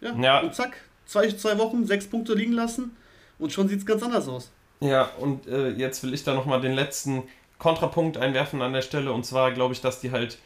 Ja, 0.01 0.15
ja. 0.15 0.39
und 0.41 0.53
zack, 0.55 0.77
zwei, 1.05 1.27
zwei 1.29 1.57
Wochen, 1.57 1.85
sechs 1.85 2.07
Punkte 2.07 2.33
liegen 2.33 2.53
lassen 2.53 2.95
und 3.37 3.51
schon 3.51 3.67
sieht 3.67 3.79
es 3.79 3.85
ganz 3.85 4.03
anders 4.03 4.27
aus. 4.27 4.51
Ja, 4.81 5.11
und 5.19 5.47
äh, 5.47 5.71
jetzt 5.71 6.03
will 6.03 6.13
ich 6.13 6.23
da 6.23 6.33
nochmal 6.33 6.61
den 6.61 6.73
letzten 6.73 7.23
Kontrapunkt 7.57 8.17
einwerfen 8.17 8.61
an 8.61 8.73
der 8.73 8.81
Stelle. 8.81 9.11
Und 9.11 9.25
zwar 9.25 9.51
glaube 9.51 9.73
ich, 9.73 9.81
dass 9.81 9.99
die 9.99 10.11
halt 10.11 10.37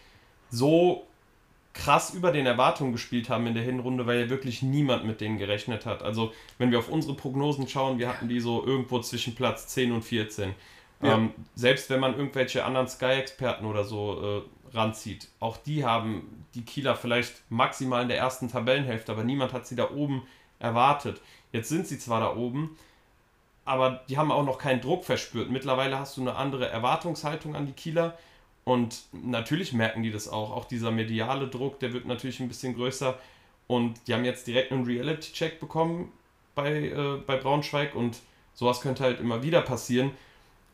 so 0.49 1.05
krass 1.73 2.13
über 2.13 2.31
den 2.31 2.45
Erwartungen 2.45 2.91
gespielt 2.91 3.29
haben 3.29 3.47
in 3.47 3.55
der 3.55 3.63
Hinrunde, 3.63 4.05
weil 4.05 4.21
ja 4.21 4.29
wirklich 4.29 4.61
niemand 4.61 5.05
mit 5.05 5.21
denen 5.21 5.37
gerechnet 5.37 5.85
hat. 5.85 6.03
Also, 6.03 6.31
wenn 6.57 6.71
wir 6.71 6.79
auf 6.79 6.89
unsere 6.89 7.15
Prognosen 7.15 7.67
schauen, 7.67 7.97
wir 7.97 8.07
hatten 8.07 8.27
die 8.27 8.39
so 8.39 8.65
irgendwo 8.65 8.99
zwischen 8.99 9.35
Platz 9.35 9.67
10 9.67 9.91
und 9.91 10.03
14. 10.03 10.53
Ja. 11.01 11.15
Ähm, 11.15 11.31
selbst 11.55 11.89
wenn 11.89 11.99
man 11.99 12.15
irgendwelche 12.15 12.63
anderen 12.63 12.87
Sky-Experten 12.87 13.65
oder 13.65 13.83
so 13.83 14.43
äh, 14.71 14.75
ranzieht, 14.77 15.29
auch 15.39 15.57
die 15.57 15.83
haben 15.83 16.45
die 16.53 16.63
Kieler 16.63 16.95
vielleicht 16.95 17.43
maximal 17.49 18.03
in 18.03 18.07
der 18.07 18.17
ersten 18.17 18.49
Tabellenhälfte, 18.49 19.11
aber 19.11 19.23
niemand 19.23 19.51
hat 19.51 19.67
sie 19.67 19.75
da 19.75 19.89
oben 19.89 20.23
erwartet. 20.59 21.21
Jetzt 21.51 21.69
sind 21.69 21.87
sie 21.87 21.99
zwar 21.99 22.19
da 22.19 22.35
oben, 22.35 22.77
aber 23.65 24.01
die 24.09 24.17
haben 24.17 24.31
auch 24.31 24.45
noch 24.45 24.57
keinen 24.59 24.81
Druck 24.81 25.03
verspürt. 25.03 25.49
Mittlerweile 25.49 25.99
hast 25.99 26.17
du 26.17 26.21
eine 26.21 26.35
andere 26.35 26.69
Erwartungshaltung 26.69 27.55
an 27.55 27.65
die 27.65 27.73
Kieler 27.73 28.17
und 28.65 29.03
natürlich 29.11 29.73
merken 29.73 30.03
die 30.03 30.11
das 30.11 30.27
auch. 30.27 30.51
Auch 30.51 30.65
dieser 30.65 30.91
mediale 30.91 31.47
Druck, 31.47 31.79
der 31.79 31.93
wird 31.93 32.05
natürlich 32.05 32.39
ein 32.39 32.47
bisschen 32.47 32.75
größer. 32.75 33.17
Und 33.67 33.99
die 34.07 34.13
haben 34.13 34.25
jetzt 34.25 34.47
direkt 34.47 34.71
einen 34.71 34.85
Reality-Check 34.85 35.59
bekommen 35.59 36.11
bei, 36.55 36.89
äh, 36.89 37.17
bei 37.25 37.37
Braunschweig 37.37 37.95
und 37.95 38.17
sowas 38.53 38.81
könnte 38.81 39.03
halt 39.03 39.19
immer 39.19 39.43
wieder 39.43 39.61
passieren. 39.61 40.11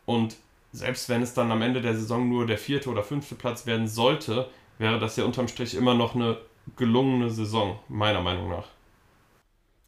Und 0.05 0.35
selbst 0.71 1.09
wenn 1.09 1.21
es 1.21 1.33
dann 1.33 1.51
am 1.51 1.61
Ende 1.61 1.81
der 1.81 1.95
Saison 1.95 2.27
nur 2.27 2.45
der 2.45 2.57
vierte 2.57 2.89
oder 2.89 3.03
fünfte 3.03 3.35
Platz 3.35 3.65
werden 3.65 3.87
sollte, 3.87 4.49
wäre 4.77 4.99
das 4.99 5.15
ja 5.15 5.23
unterm 5.23 5.47
Strich 5.47 5.75
immer 5.75 5.93
noch 5.93 6.15
eine 6.15 6.37
gelungene 6.75 7.29
Saison, 7.29 7.79
meiner 7.87 8.21
Meinung 8.21 8.49
nach. 8.49 8.67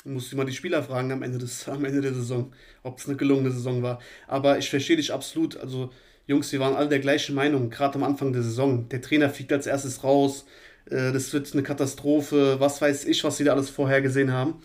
Du 0.03 0.09
musst 0.09 0.33
immer 0.33 0.45
die 0.45 0.53
Spieler 0.53 0.81
fragen 0.81 1.11
am 1.11 1.21
Ende, 1.21 1.37
des, 1.37 1.69
am 1.69 1.85
Ende 1.85 2.01
der 2.01 2.13
Saison, 2.13 2.51
ob 2.81 2.97
es 2.97 3.07
eine 3.07 3.17
gelungene 3.17 3.51
Saison 3.51 3.83
war. 3.83 3.99
Aber 4.27 4.57
ich 4.57 4.69
verstehe 4.69 4.97
dich 4.97 5.13
absolut. 5.13 5.57
Also 5.57 5.91
Jungs, 6.31 6.51
wir 6.51 6.59
waren 6.59 6.75
alle 6.75 6.89
der 6.89 6.99
gleichen 6.99 7.35
Meinung, 7.35 7.69
gerade 7.69 7.95
am 7.95 8.03
Anfang 8.03 8.33
der 8.33 8.41
Saison. 8.41 8.89
Der 8.89 9.01
Trainer 9.01 9.29
fliegt 9.29 9.53
als 9.53 9.67
erstes 9.67 10.03
raus, 10.03 10.45
äh, 10.89 11.11
das 11.11 11.31
wird 11.33 11.51
eine 11.53 11.61
Katastrophe, 11.61 12.59
was 12.59 12.81
weiß 12.81 13.05
ich, 13.05 13.23
was 13.23 13.37
sie 13.37 13.43
da 13.43 13.53
alles 13.53 13.69
vorhergesehen 13.69 14.31
haben. 14.31 14.55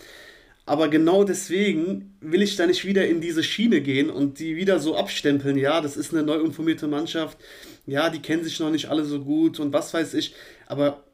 Aber 0.65 0.89
genau 0.89 1.23
deswegen 1.23 2.17
will 2.21 2.43
ich 2.43 2.57
da 2.57 2.67
nicht 2.67 2.85
wieder 2.85 3.07
in 3.07 3.21
diese 3.21 3.45
Schiene 3.45 3.81
gehen 3.81 4.11
und 4.11 4.41
die 4.41 4.57
wieder 4.57 4.81
so 4.81 4.97
abstempeln. 4.97 5.57
Ja, 5.57 5.81
das 5.81 5.97
ist 5.97 6.13
eine 6.13 6.25
neu 6.25 6.41
informierte 6.41 6.89
Mannschaft. 6.89 7.39
Ja, 7.87 8.11
die 8.11 8.19
kennen 8.19 8.43
sich 8.43 8.59
noch 8.59 8.71
nicht 8.71 8.87
alle 8.87 9.05
so 9.05 9.21
gut 9.21 9.61
und 9.61 9.73
was 9.73 9.95
weiß 9.95 10.15
ich. 10.15 10.35
Aber 10.67 11.05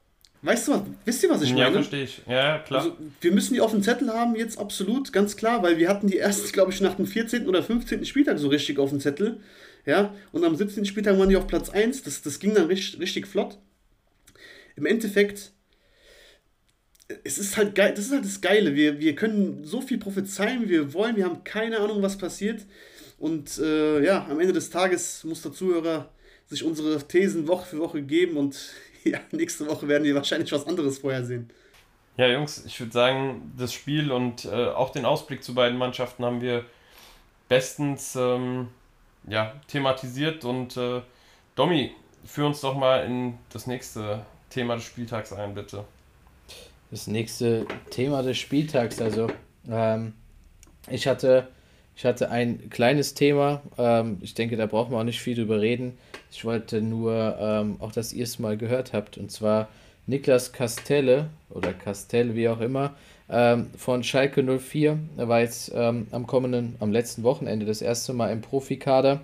weißt 0.41 0.69
du, 0.69 0.87
wisst 1.05 1.23
ihr, 1.23 1.29
was 1.29 1.43
ich 1.43 1.53
meine? 1.53 1.67
Ja, 1.67 1.73
verstehe 1.73 2.05
ich. 2.05 2.23
Ja, 2.27 2.59
klar. 2.61 2.81
Also, 2.81 2.97
wir 3.21 3.33
müssen 3.33 3.53
die 3.53 3.61
auf 3.61 3.73
dem 3.73 3.83
Zettel 3.83 4.11
haben, 4.11 4.37
jetzt 4.37 4.59
absolut, 4.59 5.13
ganz 5.13 5.37
klar, 5.37 5.63
weil 5.63 5.77
wir 5.77 5.91
hatten 5.91 6.07
die 6.07 6.17
erst, 6.17 6.51
glaube 6.55 6.73
ich, 6.73 6.81
nach 6.81 6.95
dem 6.95 7.07
14. 7.07 7.47
oder 7.47 7.63
15. 7.63 8.07
Spieltag 8.07 8.39
so 8.39 8.49
richtig 8.49 8.79
auf 8.79 8.89
dem 8.89 9.01
Zettel. 9.01 9.41
Ja, 9.85 10.15
und 10.31 10.45
am 10.45 10.55
17. 10.55 10.85
Spieltag 10.85 11.19
waren 11.19 11.29
die 11.29 11.37
auf 11.37 11.47
Platz 11.47 11.71
1. 11.71 12.03
Das, 12.03 12.23
das 12.23 12.39
ging 12.39 12.55
dann 12.55 12.67
richtig, 12.67 13.01
richtig 13.01 13.27
flott. 13.27 13.59
Im 14.77 14.87
Endeffekt, 14.87 15.53
es 17.25 17.39
ist 17.39 17.57
halt 17.57 17.75
geil, 17.75 17.93
das 17.95 18.07
ist 18.07 18.13
halt 18.13 18.25
das 18.25 18.41
Geile. 18.41 18.75
Wir, 18.75 19.01
wir 19.01 19.15
können 19.15 19.65
so 19.65 19.81
viel 19.81 19.99
prophezeien, 19.99 20.63
wie 20.65 20.71
wir 20.71 20.95
wollen. 20.95 21.17
Wir 21.17 21.25
haben 21.25 21.45
keine 21.45 21.81
Ahnung, 21.81 22.01
was 22.03 22.17
passiert. 22.17 22.65
Und 23.19 23.59
äh, 23.59 24.05
ja, 24.05 24.27
am 24.29 24.41
Ende 24.41 24.53
des 24.53 24.71
Tages 24.71 25.25
muss 25.25 25.43
der 25.43 25.53
Zuhörer 25.53 26.11
sich 26.47 26.65
unsere 26.65 26.99
Thesen 27.07 27.49
Woche 27.49 27.67
für 27.67 27.79
Woche 27.79 28.03
geben 28.03 28.37
und 28.37 28.71
ja, 29.05 29.21
nächste 29.31 29.67
Woche 29.67 29.89
werden 29.89 30.05
wir 30.05 30.15
wahrscheinlich 30.15 30.53
was 30.53 30.67
anderes 30.67 30.99
vorhersehen. 30.99 31.51
Ja, 32.17 32.27
Jungs, 32.29 32.65
ich 32.67 32.79
würde 32.79 32.93
sagen, 32.93 33.53
das 33.57 33.73
Spiel 33.73 34.13
und 34.13 34.45
äh, 34.45 34.49
auch 34.49 34.91
den 34.91 35.07
Ausblick 35.07 35.43
zu 35.43 35.55
beiden 35.55 35.79
Mannschaften 35.79 36.25
haben 36.25 36.43
wir 36.43 36.65
bestens 37.49 38.17
ähm, 38.17 38.69
ja, 39.29 39.53
thematisiert. 39.69 40.45
Und 40.45 40.77
äh, 40.77 41.03
Domi, 41.55 41.93
führ 42.25 42.47
uns 42.47 42.61
doch 42.61 42.77
mal 42.77 43.05
in 43.05 43.39
das 43.51 43.67
nächste 43.67 44.25
Thema 44.51 44.77
des 44.77 44.85
Spieltags 44.85 45.33
ein, 45.33 45.55
bitte. 45.55 45.85
Das 46.91 47.07
nächste 47.07 47.67
Thema 47.91 48.23
des 48.23 48.39
Spieltags, 48.39 49.01
also 49.01 49.29
ähm, 49.69 50.13
ich 50.91 51.07
hatte 51.07 51.49
ich 51.95 52.05
hatte 52.05 52.31
ein 52.31 52.71
kleines 52.71 53.15
Thema, 53.15 53.63
ähm, 53.77 54.19
ich 54.23 54.35
denke, 54.35 54.57
da 54.57 54.67
brauchen 54.67 54.93
wir 54.93 54.99
auch 54.99 55.05
nicht 55.05 55.21
viel 55.21 55.35
drüber 55.35 55.61
reden. 55.61 55.99
Ich 56.31 56.45
wollte 56.45 56.81
nur 56.81 57.37
ähm, 57.39 57.77
auch, 57.81 57.93
dass 57.93 58.13
ihr 58.13 58.25
es 58.25 58.39
mal 58.39 58.57
gehört 58.57 58.93
habt, 58.93 59.19
und 59.19 59.31
zwar 59.31 59.69
Niklas 60.07 60.53
Castelle 60.53 61.29
oder 61.51 61.73
Castell, 61.73 62.35
wie 62.35 62.49
auch 62.49 62.61
immer, 62.61 62.95
ähm, 63.29 63.71
von 63.77 64.03
Schalke 64.03 64.43
04. 64.43 64.99
Er 65.17 65.29
war 65.29 65.41
jetzt 65.41 65.73
ähm, 65.75 66.07
am 66.11 66.27
kommenden, 66.27 66.77
am 66.81 66.93
letzten 66.93 67.23
Wochenende 67.23 67.67
das 67.67 67.83
erste 67.83 68.13
Mal 68.13 68.31
im 68.33 68.41
Profikader. 68.41 69.21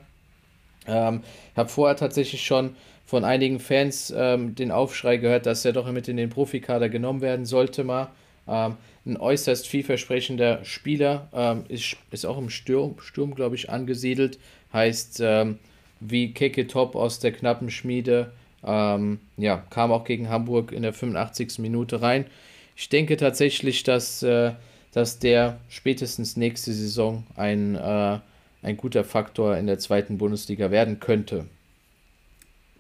Ähm, 0.87 1.23
habe 1.57 1.69
vorher 1.69 1.97
tatsächlich 1.97 2.45
schon 2.45 2.77
von 3.05 3.25
einigen 3.25 3.61
Fans 3.61 4.13
ähm, 4.17 4.55
den 4.55 4.71
Aufschrei 4.71 5.17
gehört, 5.17 5.47
dass 5.47 5.65
er 5.65 5.73
doch 5.73 5.91
mit 5.91 6.09
in 6.09 6.17
den 6.17 6.31
Profikader 6.31 6.89
genommen 6.89 7.21
werden 7.21 7.47
sollte 7.47 7.85
mal. 7.85 8.09
Ein 8.47 9.19
äußerst 9.19 9.69
vielversprechender 9.69 10.65
Spieler, 10.65 11.63
ist, 11.69 11.99
ist 12.11 12.25
auch 12.25 12.39
im 12.39 12.49
Sturm, 12.49 12.95
Sturm 12.99 13.35
glaube 13.35 13.57
ich, 13.57 13.69
angesiedelt. 13.69 14.39
Heißt, 14.73 15.23
wie 16.01 16.33
Keke 16.33 16.67
Top 16.67 16.97
aus 16.97 17.19
der 17.19 17.33
knappen 17.33 17.71
Schmiede, 17.71 18.33
ähm, 18.65 19.21
ja, 19.37 19.63
kam 19.71 19.93
auch 19.93 20.05
gegen 20.05 20.29
Hamburg 20.29 20.73
in 20.73 20.83
der 20.83 20.93
85. 20.93 21.59
Minute 21.59 22.03
rein. 22.03 22.27
Ich 22.81 22.89
denke 22.89 23.17
tatsächlich, 23.17 23.83
dass, 23.83 24.23
äh, 24.23 24.53
dass 24.93 25.19
der 25.19 25.59
spätestens 25.69 26.37
nächste 26.37 26.73
Saison 26.73 27.27
ein, 27.35 27.75
äh, 27.75 28.21
ein 28.63 28.77
guter 28.77 29.03
Faktor 29.03 29.57
in 29.57 29.67
der 29.67 29.81
zweiten 29.81 30.17
Bundesliga 30.17 30.71
werden 30.71 31.01
könnte. 31.01 31.47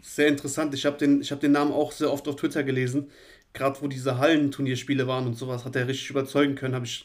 Sehr 0.00 0.28
interessant. 0.28 0.72
Ich 0.72 0.86
habe 0.86 0.98
den, 0.98 1.24
hab 1.24 1.40
den 1.40 1.50
Namen 1.50 1.72
auch 1.72 1.90
sehr 1.90 2.12
oft 2.12 2.28
auf 2.28 2.36
Twitter 2.36 2.62
gelesen. 2.62 3.10
gerade 3.54 3.82
wo 3.82 3.88
diese 3.88 4.18
Hallenturnierspiele 4.18 5.08
waren 5.08 5.26
und 5.26 5.34
sowas, 5.34 5.64
hat 5.64 5.74
er 5.74 5.88
richtig 5.88 6.10
überzeugen 6.10 6.54
können, 6.54 6.76
habe 6.76 6.86
ich 6.86 7.04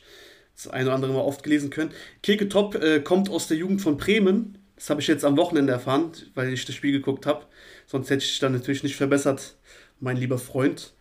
das 0.56 0.68
eine 0.68 0.86
oder 0.86 0.96
andere 0.96 1.14
Mal 1.14 1.22
oft 1.22 1.42
gelesen 1.42 1.72
können. 1.72 1.90
Keke 2.22 2.48
Top 2.48 2.76
äh, 2.76 3.00
kommt 3.00 3.28
aus 3.28 3.48
der 3.48 3.58
Jugend 3.58 3.82
von 3.82 3.98
Bremen. 3.98 4.60
Das 4.76 4.92
habe 4.92 5.02
ich 5.02 5.08
jetzt 5.08 5.26
am 5.26 5.36
Wochenende 5.38 5.74
erfahren, 5.74 6.12
weil 6.36 6.54
ich 6.54 6.66
das 6.66 6.76
Spiel 6.76 6.92
geguckt 6.92 7.26
habe. 7.26 7.48
Sonst 7.88 8.12
hätte 8.12 8.24
ich 8.24 8.38
dann 8.38 8.52
natürlich 8.54 8.84
nicht 8.84 8.98
verbessert, 8.98 9.56
mein 10.00 10.18
lieber 10.18 10.38
Freund. 10.38 10.94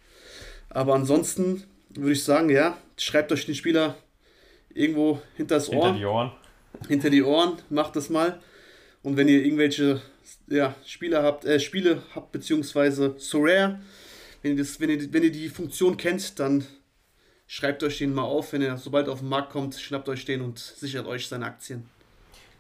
Aber 0.71 0.95
ansonsten 0.95 1.65
würde 1.95 2.13
ich 2.13 2.25
sagen, 2.25 2.51
ja, 2.51 2.77
schreibt 2.97 3.33
euch 3.33 3.47
den 3.47 3.55
Spieler 3.55 3.97
irgendwo 4.75 5.21
hinter 5.37 5.57
das 5.57 5.69
Ohr. 5.69 5.87
Hinter 5.87 5.99
die 5.99 6.05
Ohren. 6.07 6.33
Hinter 6.89 7.11
die 7.11 7.23
Ohren, 7.23 7.59
macht 7.69 7.97
das 7.97 8.11
mal. 8.11 8.41
Und 9.03 9.17
wenn 9.17 9.29
ihr 9.29 9.45
irgendwelche 9.45 10.01
ja, 10.49 10.75
Spieler 10.85 11.23
habt, 11.23 11.45
äh, 11.45 11.61
Spiele 11.61 12.03
habt, 12.15 12.33
beziehungsweise 12.33 13.15
Sorare, 13.19 13.81
wenn 14.43 14.53
ihr, 14.53 14.59
das, 14.59 14.81
wenn, 14.81 14.91
ihr, 14.91 15.13
wenn 15.13 15.23
ihr 15.23 15.33
die 15.33 15.49
Funktion 15.49 15.97
kennt, 15.97 16.39
dann 16.39 16.67
schreibt 17.47 17.83
euch 17.83 17.99
den 17.99 18.15
mal 18.15 18.23
auf. 18.23 18.53
Wenn 18.53 18.63
er 18.63 18.79
sobald 18.79 19.09
auf 19.09 19.21
den 19.21 19.29
Markt 19.29 19.51
kommt, 19.51 19.75
schnappt 19.75 20.09
euch 20.09 20.25
den 20.25 20.41
und 20.41 20.59
sichert 20.59 21.07
euch 21.07 21.29
seine 21.29 21.47
Aktien. 21.47 21.89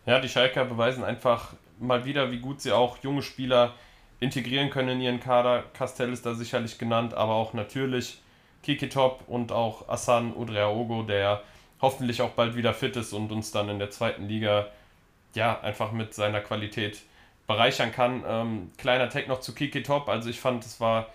Ja, 0.07 0.21
die 0.21 0.29
Schalker 0.29 0.65
beweisen 0.65 1.05
einfach 1.05 1.55
mal 1.79 2.05
wieder, 2.05 2.31
wie 2.33 2.39
gut 2.39 2.61
sie 2.61 2.73
auch 2.73 2.99
junge 3.03 3.23
Spieler 3.23 3.75
integrieren 4.21 4.71
können 4.71 4.91
in 4.91 5.01
ihren 5.01 5.21
Kader. 5.21 5.65
Castell 5.75 6.13
ist 6.13 6.27
da 6.27 6.35
sicherlich 6.35 6.79
genannt, 6.79 7.15
aber 7.15 7.35
auch 7.35 7.55
natürlich 7.55 8.21
Kikitop 8.63 9.23
und 9.27 9.53
auch 9.53 9.89
Asan 9.89 10.35
Udreaogo, 10.35 11.03
der 11.03 11.43
hoffentlich 11.81 12.23
auch 12.23 12.31
bald 12.31 12.57
wieder 12.57 12.75
fit 12.75 12.97
ist 12.97 13.13
und 13.13 13.33
uns 13.33 13.51
dann 13.51 13.69
in 13.69 13.79
der 13.79 13.91
zweiten 13.91 14.29
Liga 14.29 14.69
ja 15.35 15.61
einfach 15.61 15.93
mit 15.93 16.15
seiner 16.15 16.41
Qualität 16.41 17.03
bereichern 17.47 17.93
kann. 17.93 18.23
Ähm, 18.27 18.71
kleiner 18.79 19.09
Tag 19.09 19.29
noch 19.29 19.41
zu 19.41 19.55
Kikitop, 19.55 20.09
also 20.09 20.31
ich 20.31 20.41
fand, 20.41 20.65
es 20.65 20.81
war 20.81 21.09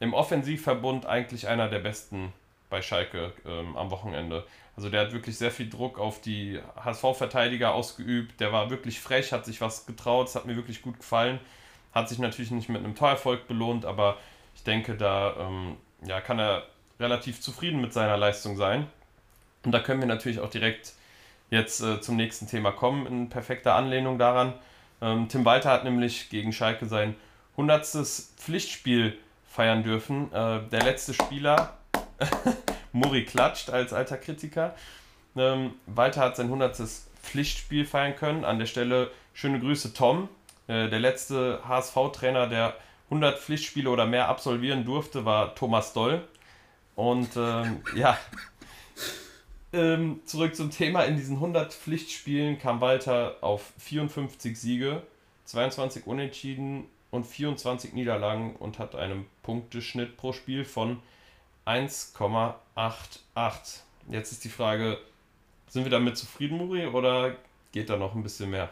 im 0.00 0.14
Offensivverbund 0.14 1.06
eigentlich 1.06 1.48
einer 1.48 1.68
der 1.68 1.78
besten 1.80 2.32
bei 2.70 2.82
Schalke 2.82 3.32
ähm, 3.46 3.76
am 3.76 3.90
Wochenende. 3.90 4.44
Also 4.76 4.88
der 4.88 5.02
hat 5.02 5.12
wirklich 5.12 5.38
sehr 5.38 5.52
viel 5.52 5.70
Druck 5.70 5.98
auf 5.98 6.20
die 6.20 6.60
HSV-Verteidiger 6.82 7.74
ausgeübt. 7.74 8.40
Der 8.40 8.52
war 8.52 8.70
wirklich 8.70 8.98
frech, 8.98 9.32
hat 9.32 9.44
sich 9.44 9.60
was 9.60 9.86
getraut, 9.86 10.28
es 10.28 10.34
hat 10.34 10.46
mir 10.46 10.56
wirklich 10.56 10.82
gut 10.82 10.98
gefallen. 10.98 11.38
Hat 11.92 12.08
sich 12.08 12.18
natürlich 12.18 12.50
nicht 12.50 12.68
mit 12.68 12.82
einem 12.82 12.96
Torerfolg 12.96 13.46
belohnt, 13.46 13.84
aber 13.84 14.16
ich 14.56 14.64
denke, 14.64 14.96
da 14.96 15.36
ähm, 15.38 15.76
ja, 16.04 16.20
kann 16.20 16.40
er 16.40 16.64
relativ 17.00 17.40
zufrieden 17.40 17.80
mit 17.80 17.92
seiner 17.92 18.16
Leistung 18.16 18.56
sein. 18.56 18.86
Und 19.64 19.72
da 19.72 19.80
können 19.80 20.00
wir 20.00 20.06
natürlich 20.06 20.40
auch 20.40 20.50
direkt 20.50 20.92
jetzt 21.50 21.80
äh, 21.82 22.00
zum 22.00 22.16
nächsten 22.16 22.46
Thema 22.46 22.72
kommen, 22.72 23.06
in 23.06 23.28
perfekter 23.28 23.74
Anlehnung 23.74 24.18
daran. 24.18 24.54
Ähm, 25.00 25.28
Tim 25.28 25.44
Walter 25.44 25.70
hat 25.70 25.84
nämlich 25.84 26.30
gegen 26.30 26.52
Schalke 26.52 26.86
sein 26.86 27.14
100. 27.52 27.86
Pflichtspiel 28.36 29.16
feiern 29.48 29.82
dürfen. 29.82 30.32
Äh, 30.32 30.60
der 30.70 30.82
letzte 30.82 31.14
Spieler, 31.14 31.76
Muri 32.92 33.24
klatscht 33.24 33.70
als 33.70 33.92
alter 33.92 34.16
Kritiker. 34.16 34.74
Ähm, 35.36 35.74
Walter 35.86 36.20
hat 36.20 36.36
sein 36.36 36.46
100. 36.46 36.76
Pflichtspiel 37.22 37.86
feiern 37.86 38.16
können. 38.16 38.44
An 38.44 38.58
der 38.58 38.66
Stelle 38.66 39.10
schöne 39.32 39.60
Grüße, 39.60 39.94
Tom. 39.94 40.28
Äh, 40.66 40.88
der 40.88 41.00
letzte 41.00 41.60
HSV-Trainer, 41.66 42.48
der 42.48 42.74
100 43.06 43.38
Pflichtspiele 43.38 43.90
oder 43.90 44.06
mehr 44.06 44.28
absolvieren 44.28 44.84
durfte, 44.84 45.24
war 45.24 45.54
Thomas 45.54 45.92
Doll. 45.92 46.22
Und 46.96 47.30
ähm, 47.36 47.80
ja, 47.96 48.18
ähm, 49.72 50.20
zurück 50.24 50.54
zum 50.54 50.70
Thema. 50.70 51.02
In 51.02 51.16
diesen 51.16 51.36
100 51.36 51.74
Pflichtspielen 51.74 52.58
kam 52.58 52.80
Walter 52.80 53.36
auf 53.40 53.72
54 53.78 54.58
Siege, 54.58 55.02
22 55.46 56.06
Unentschieden 56.06 56.84
und 57.10 57.26
24 57.26 57.92
Niederlagen 57.92 58.56
und 58.56 58.78
hat 58.78 58.94
einen 58.94 59.26
Punkteschnitt 59.42 60.16
pro 60.16 60.32
Spiel 60.32 60.64
von 60.64 61.00
1,88. 61.66 62.54
Jetzt 64.10 64.32
ist 64.32 64.44
die 64.44 64.48
Frage, 64.48 64.98
sind 65.68 65.84
wir 65.84 65.90
damit 65.90 66.16
zufrieden, 66.16 66.58
Muri, 66.58 66.86
oder 66.86 67.36
geht 67.72 67.90
da 67.90 67.96
noch 67.96 68.14
ein 68.14 68.22
bisschen 68.22 68.50
mehr? 68.50 68.70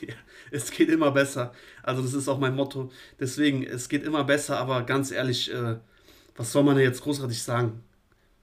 Ja, 0.00 0.14
es 0.50 0.70
geht 0.70 0.90
immer 0.90 1.12
besser. 1.12 1.54
Also 1.82 2.02
das 2.02 2.12
ist 2.12 2.28
auch 2.28 2.38
mein 2.38 2.54
Motto. 2.54 2.90
Deswegen, 3.18 3.64
es 3.64 3.88
geht 3.88 4.04
immer 4.04 4.24
besser, 4.24 4.58
aber 4.58 4.82
ganz 4.82 5.10
ehrlich, 5.10 5.50
äh, 5.50 5.76
was 6.38 6.52
soll 6.52 6.62
man 6.62 6.78
jetzt 6.78 7.02
großartig 7.02 7.42
sagen? 7.42 7.82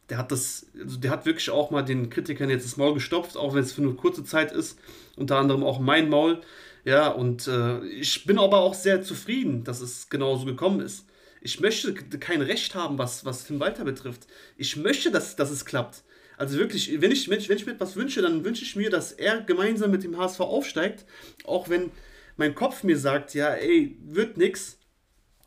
Der 0.09 0.19
hat 0.19 0.31
das, 0.31 0.67
also 0.79 0.97
der 0.97 1.09
hat 1.09 1.25
wirklich 1.25 1.49
auch 1.49 1.71
mal 1.71 1.81
den 1.81 2.11
Kritikern 2.11 2.49
jetzt 2.49 2.65
das 2.65 2.77
Maul 2.77 2.93
gestopft, 2.93 3.37
auch 3.37 3.55
wenn 3.55 3.63
es 3.63 3.71
für 3.71 3.81
eine 3.81 3.93
kurze 3.93 4.23
Zeit 4.23 4.51
ist. 4.51 4.77
Unter 5.15 5.37
anderem 5.37 5.63
auch 5.63 5.79
mein 5.79 6.09
Maul. 6.09 6.41
Ja, 6.83 7.07
und 7.07 7.47
äh, 7.47 7.83
ich 7.85 8.25
bin 8.25 8.37
aber 8.37 8.59
auch 8.59 8.75
sehr 8.75 9.01
zufrieden, 9.01 9.63
dass 9.63 9.81
es 9.81 10.09
genauso 10.09 10.45
gekommen 10.45 10.81
ist. 10.81 11.07
Ich 11.41 11.59
möchte 11.59 11.93
kein 11.93 12.41
Recht 12.41 12.75
haben, 12.75 12.97
was, 12.99 13.25
was 13.25 13.45
Tim 13.45 13.59
Walter 13.59 13.85
betrifft. 13.85 14.27
Ich 14.57 14.75
möchte, 14.75 15.09
dass, 15.09 15.35
dass 15.35 15.49
es 15.49 15.65
klappt. 15.65 16.03
Also 16.37 16.57
wirklich, 16.57 17.01
wenn 17.01 17.11
ich, 17.11 17.29
wenn, 17.29 17.39
ich, 17.39 17.49
wenn 17.49 17.57
ich 17.57 17.65
mir 17.65 17.71
etwas 17.73 17.95
wünsche, 17.95 18.21
dann 18.21 18.43
wünsche 18.43 18.63
ich 18.63 18.75
mir, 18.75 18.89
dass 18.89 19.13
er 19.13 19.41
gemeinsam 19.41 19.89
mit 19.89 20.03
dem 20.03 20.17
HSV 20.17 20.41
aufsteigt. 20.41 21.05
Auch 21.45 21.69
wenn 21.69 21.91
mein 22.35 22.55
Kopf 22.55 22.83
mir 22.83 22.97
sagt, 22.97 23.33
ja, 23.33 23.49
ey, 23.53 23.97
wird 24.03 24.37
nix, 24.37 24.77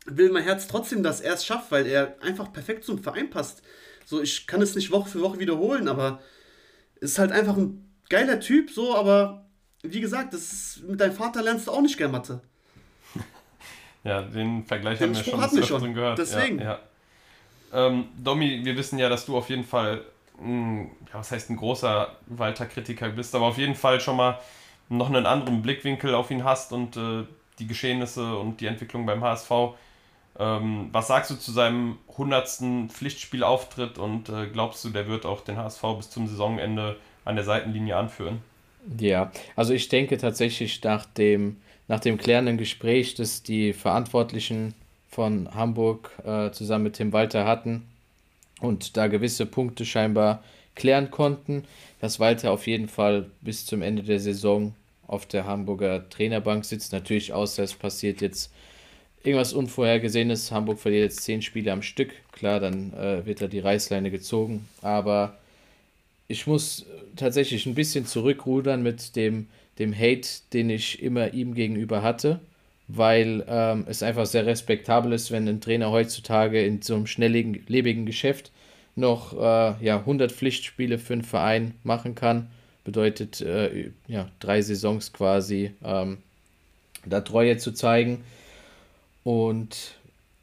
will 0.05 0.31
mein 0.31 0.43
Herz 0.43 0.67
trotzdem, 0.67 1.03
dass 1.03 1.21
er 1.21 1.33
es 1.33 1.45
schafft, 1.45 1.71
weil 1.71 1.85
er 1.85 2.15
einfach 2.21 2.51
perfekt 2.51 2.83
zum 2.83 3.01
Verein 3.01 3.29
passt. 3.29 3.61
So, 4.05 4.21
ich 4.21 4.47
kann 4.47 4.61
es 4.61 4.75
nicht 4.75 4.91
Woche 4.91 5.09
für 5.09 5.21
Woche 5.21 5.39
wiederholen, 5.39 5.87
aber 5.87 6.21
ist 6.99 7.19
halt 7.19 7.31
einfach 7.31 7.55
ein 7.57 7.89
geiler 8.09 8.39
Typ, 8.39 8.71
so, 8.71 8.95
aber 8.95 9.45
wie 9.83 10.01
gesagt, 10.01 10.33
das 10.33 10.51
ist, 10.51 10.83
mit 10.87 10.99
deinem 10.99 11.13
Vater 11.13 11.41
lernst 11.41 11.67
du 11.67 11.71
auch 11.71 11.81
nicht 11.81 11.97
gern 11.97 12.11
Mathe. 12.11 12.41
Ja, 14.05 14.21
den 14.21 14.63
Vergleich 14.63 14.97
den 14.97 15.09
haben 15.09 15.15
wir 15.15 15.23
schon, 15.23 15.57
wir 15.57 15.79
schon. 15.79 15.93
gehört. 15.93 16.17
Deswegen. 16.17 16.59
Ja, 16.59 16.79
ja. 17.73 17.87
Ähm, 17.87 18.05
Domi, 18.17 18.63
wir 18.63 18.77
wissen 18.77 18.97
ja, 18.97 19.09
dass 19.09 19.25
du 19.25 19.35
auf 19.37 19.49
jeden 19.49 19.65
Fall, 19.65 20.05
ein, 20.41 20.85
ja, 21.11 21.19
was 21.19 21.31
heißt 21.31 21.49
ein 21.49 21.57
großer 21.57 22.15
Walter-Kritiker 22.27 23.09
bist, 23.09 23.35
aber 23.35 23.45
auf 23.47 23.57
jeden 23.57 23.75
Fall 23.75 23.99
schon 23.99 24.15
mal 24.15 24.39
noch 24.87 25.09
einen 25.09 25.25
anderen 25.25 25.61
Blickwinkel 25.61 26.15
auf 26.15 26.31
ihn 26.31 26.45
hast 26.45 26.71
und 26.71 26.95
äh, 26.95 27.25
die 27.59 27.67
Geschehnisse 27.67 28.37
und 28.37 28.61
die 28.61 28.67
Entwicklung 28.67 29.05
beim 29.05 29.21
HSV. 29.21 29.51
Ähm, 30.39 30.87
was 30.93 31.07
sagst 31.07 31.31
du 31.31 31.35
zu 31.35 31.51
seinem 31.51 31.97
100. 32.11 32.89
Pflichtspielauftritt 32.89 33.97
und 33.97 34.29
äh, 34.29 34.47
glaubst 34.47 34.83
du, 34.85 34.89
der 34.89 35.07
wird 35.07 35.25
auch 35.25 35.41
den 35.41 35.57
HSV 35.57 35.83
bis 35.97 36.09
zum 36.09 36.27
Saisonende 36.27 36.95
an 37.25 37.35
der 37.35 37.43
Seitenlinie 37.43 37.97
anführen? 37.97 38.41
Ja, 38.97 39.31
also 39.57 39.73
ich 39.73 39.89
denke 39.89 40.17
tatsächlich 40.17 40.81
nach 40.83 41.05
dem, 41.05 41.57
nach 41.89 41.99
dem 41.99 42.17
klärenden 42.17 42.57
Gespräch, 42.57 43.15
das 43.15 43.43
die 43.43 43.73
Verantwortlichen 43.73 44.73
von 45.09 45.53
Hamburg 45.53 46.11
äh, 46.23 46.51
zusammen 46.51 46.85
mit 46.85 46.93
Tim 46.93 47.11
Walter 47.11 47.45
hatten 47.45 47.85
und 48.61 48.95
da 48.95 49.07
gewisse 49.07 49.45
Punkte 49.45 49.85
scheinbar 49.85 50.41
klären 50.75 51.11
konnten, 51.11 51.65
dass 51.99 52.21
Walter 52.21 52.51
auf 52.51 52.67
jeden 52.67 52.87
Fall 52.87 53.29
bis 53.41 53.65
zum 53.65 53.81
Ende 53.81 54.03
der 54.03 54.19
Saison 54.19 54.73
auf 55.07 55.25
der 55.25 55.45
Hamburger 55.45 56.07
Trainerbank 56.09 56.63
sitzt. 56.63 56.93
Natürlich 56.93 57.33
außer 57.33 57.63
es 57.63 57.73
passiert 57.73 58.21
jetzt 58.21 58.53
irgendwas 59.23 59.53
Unvorhergesehenes. 59.53 60.51
Hamburg 60.51 60.79
verliert 60.79 61.03
jetzt 61.03 61.23
zehn 61.23 61.41
Spiele 61.41 61.71
am 61.71 61.81
Stück. 61.81 62.11
Klar, 62.31 62.59
dann 62.59 62.93
äh, 62.93 63.25
wird 63.25 63.41
da 63.41 63.47
die 63.47 63.59
Reißleine 63.59 64.11
gezogen. 64.11 64.67
Aber 64.81 65.37
ich 66.27 66.47
muss 66.47 66.85
tatsächlich 67.15 67.65
ein 67.65 67.75
bisschen 67.75 68.05
zurückrudern 68.05 68.81
mit 68.81 69.15
dem, 69.15 69.47
dem 69.79 69.93
Hate, 69.93 70.27
den 70.53 70.69
ich 70.69 71.01
immer 71.01 71.33
ihm 71.33 71.53
gegenüber 71.53 72.01
hatte, 72.03 72.39
weil 72.87 73.43
ähm, 73.47 73.85
es 73.87 74.03
einfach 74.03 74.25
sehr 74.25 74.45
respektabel 74.45 75.11
ist, 75.13 75.31
wenn 75.31 75.47
ein 75.47 75.61
Trainer 75.61 75.91
heutzutage 75.91 76.63
in 76.63 76.81
so 76.81 76.95
einem 76.95 77.07
schnelllebigen 77.07 78.05
Geschäft 78.05 78.51
noch 78.95 79.33
äh, 79.33 79.85
ja, 79.85 79.97
100 79.97 80.31
Pflichtspiele 80.31 80.97
für 80.97 81.13
einen 81.13 81.23
Verein 81.23 81.73
machen 81.83 82.15
kann. 82.15 82.49
Bedeutet 82.83 83.41
äh, 83.41 83.91
ja, 84.07 84.29
drei 84.39 84.61
Saisons 84.61 85.13
quasi 85.13 85.71
ähm, 85.83 86.17
da 87.05 87.21
Treue 87.21 87.57
zu 87.57 87.71
zeigen. 87.71 88.23
Und 89.29 89.93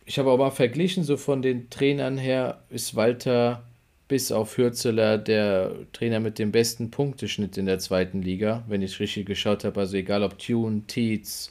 ich 0.05 0.16
habe 0.20 0.30
aber 0.30 0.53
verglichen, 0.53 1.03
so 1.03 1.16
von 1.16 1.43
den 1.43 1.70
Trainern 1.70 2.18
her 2.18 2.61
ist 2.70 2.95
Walter 2.95 3.64
bis 4.07 4.30
auf 4.30 4.57
Hürzeler 4.57 5.18
der 5.18 5.72
Trainer 5.93 6.20
mit 6.20 6.39
dem 6.39 6.53
besten 6.53 6.93
Punkteschnitt 6.93 7.57
in 7.57 7.66
der 7.66 7.80
zweiten 7.80 8.22
Liga, 8.22 8.62
wenn 8.68 8.82
ich 8.82 9.01
richtig 9.01 9.26
geschaut 9.26 9.64
habe. 9.64 9.80
Also 9.80 9.97
egal 9.97 10.22
ob 10.22 10.39
Tune, 10.39 10.82
Tietz, 10.87 11.51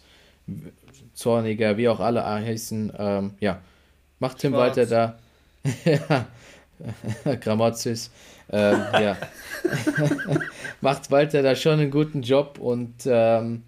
Zorniger, 1.13 1.75
wie 1.75 1.89
auch 1.89 1.99
alle 1.99 2.23
heißen, 2.23 2.93
ähm, 2.97 3.33
ja, 3.41 3.59
macht 4.19 4.38
Tim. 4.38 4.53
Walter 4.53 4.86
da. 4.86 5.19
ja, 5.83 7.36
Gramozis. 7.36 8.11
Ähm, 8.49 8.79
ja. 8.93 9.17
macht 10.79 11.11
Walter 11.11 11.43
da 11.43 11.53
schon 11.53 11.81
einen 11.81 11.91
guten 11.91 12.21
Job 12.21 12.59
und 12.59 12.93
ähm, 13.05 13.63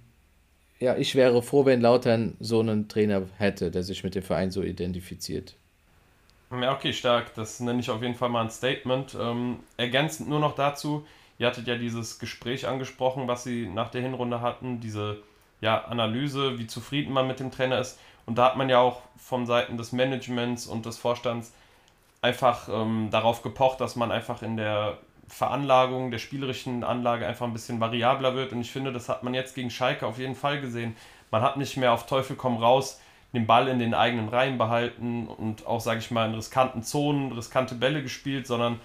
ja, 0.80 0.96
ich 0.96 1.16
wäre 1.16 1.42
froh, 1.42 1.66
wenn 1.66 1.82
Lautern 1.82 2.36
so 2.40 2.60
einen 2.60 2.88
Trainer 2.88 3.24
hätte, 3.38 3.72
der 3.72 3.84
sich 3.84 4.04
mit 4.04 4.16
dem 4.16 4.24
Verein 4.24 4.52
so 4.52 4.62
identifiziert. 4.62 5.56
Ja, 6.52 6.74
okay, 6.74 6.94
stark. 6.94 7.34
Das 7.36 7.60
nenne 7.60 7.80
ich 7.80 7.90
auf 7.90 8.02
jeden 8.02 8.16
Fall 8.16 8.30
mal 8.30 8.44
ein 8.44 8.50
Statement. 8.50 9.18
Ähm, 9.20 9.60
ergänzend 9.76 10.30
nur 10.30 10.40
noch 10.40 10.56
dazu, 10.56 11.06
ihr 11.40 11.48
hattet 11.48 11.68
ja 11.68 11.76
dieses 11.76 12.20
Gespräch 12.20 12.68
angesprochen, 12.68 13.28
was 13.28 13.44
sie 13.44 13.68
nach 13.68 13.90
der 13.90 14.02
Hinrunde 14.02 14.42
hatten, 14.42 14.80
diese 14.80 15.18
ja, 15.60 15.84
Analyse, 15.86 16.60
wie 16.60 16.68
zufrieden 16.68 17.12
man 17.12 17.28
mit 17.28 17.40
dem 17.40 17.52
Trainer 17.52 17.80
ist. 17.80 18.00
Und 18.26 18.38
da 18.38 18.46
hat 18.46 18.58
man 18.58 18.70
ja 18.70 18.80
auch 18.80 19.02
von 19.18 19.46
Seiten 19.46 19.78
des 19.78 19.92
Managements 19.92 20.68
und 20.68 20.86
des 20.86 20.98
Vorstands 20.98 21.54
einfach 22.22 22.70
ähm, 22.70 23.10
darauf 23.12 23.42
gepocht, 23.42 23.82
dass 23.82 23.96
man 23.96 24.12
einfach 24.12 24.42
in 24.42 24.58
der 24.58 24.98
Veranlagung, 25.28 26.12
der 26.12 26.20
spielerischen 26.20 26.84
Anlage 26.84 27.28
einfach 27.28 27.46
ein 27.46 27.54
bisschen 27.54 27.80
variabler 27.80 28.36
wird. 28.36 28.52
Und 28.54 28.62
ich 28.62 28.72
finde, 28.72 28.94
das 28.94 29.10
hat 29.10 29.24
man 29.24 29.34
jetzt 29.34 29.56
gegen 29.56 29.70
Schalke 29.70 30.08
auf 30.08 30.20
jeden 30.20 30.36
Fall 30.36 30.62
gesehen. 30.62 30.96
Man 31.32 31.42
hat 31.42 31.58
nicht 31.58 31.78
mehr 31.78 31.92
auf 31.92 32.06
Teufel 32.06 32.36
komm 32.36 32.58
raus 32.58 33.00
den 33.34 33.46
Ball 33.46 33.68
in 33.68 33.80
den 33.80 33.94
eigenen 33.94 34.30
Reihen 34.30 34.58
behalten 34.58 35.28
und 35.28 35.68
auch, 35.68 35.82
sage 35.82 36.00
ich 36.00 36.12
mal, 36.12 36.28
in 36.28 36.36
riskanten 36.36 36.84
Zonen 36.84 37.32
riskante 37.32 37.76
Bälle 37.76 38.02
gespielt, 38.02 38.48
sondern 38.48 38.80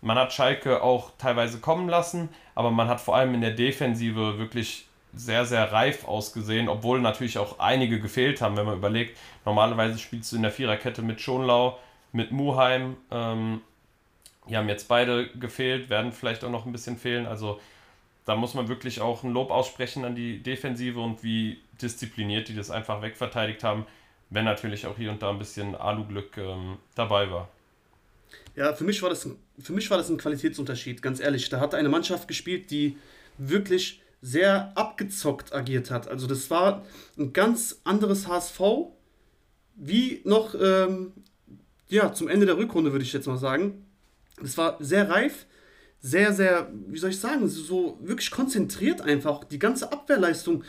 man 0.00 0.18
hat 0.18 0.32
Schalke 0.32 0.82
auch 0.82 1.12
teilweise 1.16 1.58
kommen 1.58 1.88
lassen, 1.88 2.28
aber 2.54 2.70
man 2.70 2.88
hat 2.88 3.00
vor 3.00 3.16
allem 3.16 3.34
in 3.34 3.40
der 3.40 3.52
Defensive 3.52 4.38
wirklich 4.38 4.86
sehr, 5.14 5.46
sehr 5.46 5.72
reif 5.72 6.06
ausgesehen, 6.06 6.68
obwohl 6.68 7.00
natürlich 7.00 7.38
auch 7.38 7.60
einige 7.60 8.00
gefehlt 8.00 8.42
haben, 8.42 8.56
wenn 8.56 8.66
man 8.66 8.76
überlegt, 8.76 9.16
normalerweise 9.44 9.98
spielst 9.98 10.32
du 10.32 10.36
in 10.36 10.42
der 10.42 10.50
Viererkette 10.50 11.02
mit 11.02 11.20
Schonlau, 11.20 11.78
mit 12.12 12.32
Muheim, 12.32 12.96
ähm, 13.10 13.60
die 14.48 14.56
haben 14.56 14.68
jetzt 14.68 14.88
beide 14.88 15.28
gefehlt, 15.28 15.90
werden 15.90 16.12
vielleicht 16.12 16.44
auch 16.44 16.50
noch 16.50 16.66
ein 16.66 16.72
bisschen 16.72 16.96
fehlen, 16.96 17.26
also 17.26 17.60
da 18.24 18.36
muss 18.36 18.54
man 18.54 18.68
wirklich 18.68 19.00
auch 19.00 19.22
ein 19.22 19.32
Lob 19.32 19.50
aussprechen 19.50 20.04
an 20.04 20.14
die 20.14 20.42
Defensive 20.42 20.98
und 20.98 21.22
wie 21.22 21.58
diszipliniert 21.80 22.48
die 22.48 22.54
das 22.54 22.70
einfach 22.70 23.02
wegverteidigt 23.02 23.62
haben, 23.64 23.86
wenn 24.30 24.44
natürlich 24.44 24.86
auch 24.86 24.96
hier 24.96 25.10
und 25.10 25.22
da 25.22 25.30
ein 25.30 25.38
bisschen 25.38 25.74
Aluglück 25.74 26.36
ähm, 26.38 26.78
dabei 26.94 27.30
war. 27.30 27.48
Ja, 28.56 28.72
für 28.72 28.84
mich, 28.84 29.02
war 29.02 29.10
das, 29.10 29.28
für 29.58 29.72
mich 29.72 29.90
war 29.90 29.98
das 29.98 30.08
ein 30.08 30.16
Qualitätsunterschied, 30.16 31.02
ganz 31.02 31.20
ehrlich. 31.20 31.48
Da 31.48 31.60
hat 31.60 31.74
eine 31.74 31.88
Mannschaft 31.88 32.26
gespielt, 32.28 32.70
die 32.70 32.96
wirklich 33.36 34.00
sehr 34.22 34.72
abgezockt 34.76 35.52
agiert 35.52 35.90
hat. 35.90 36.08
Also 36.08 36.26
das 36.26 36.48
war 36.50 36.84
ein 37.18 37.32
ganz 37.32 37.80
anderes 37.84 38.26
HSV, 38.26 38.60
wie 39.74 40.22
noch 40.24 40.54
ähm, 40.54 41.12
ja, 41.88 42.12
zum 42.12 42.28
Ende 42.28 42.46
der 42.46 42.56
Rückrunde, 42.56 42.92
würde 42.92 43.04
ich 43.04 43.12
jetzt 43.12 43.26
mal 43.26 43.36
sagen. 43.36 43.84
Es 44.42 44.58
war 44.58 44.76
sehr 44.80 45.08
reif, 45.08 45.46
sehr, 46.00 46.32
sehr, 46.32 46.70
wie 46.88 46.98
soll 46.98 47.10
ich 47.10 47.18
sagen, 47.18 47.48
so 47.48 47.98
wirklich 48.02 48.30
konzentriert 48.30 49.00
einfach. 49.00 49.44
Die 49.44 49.58
ganze 49.58 49.90
Abwehrleistung, 49.92 50.64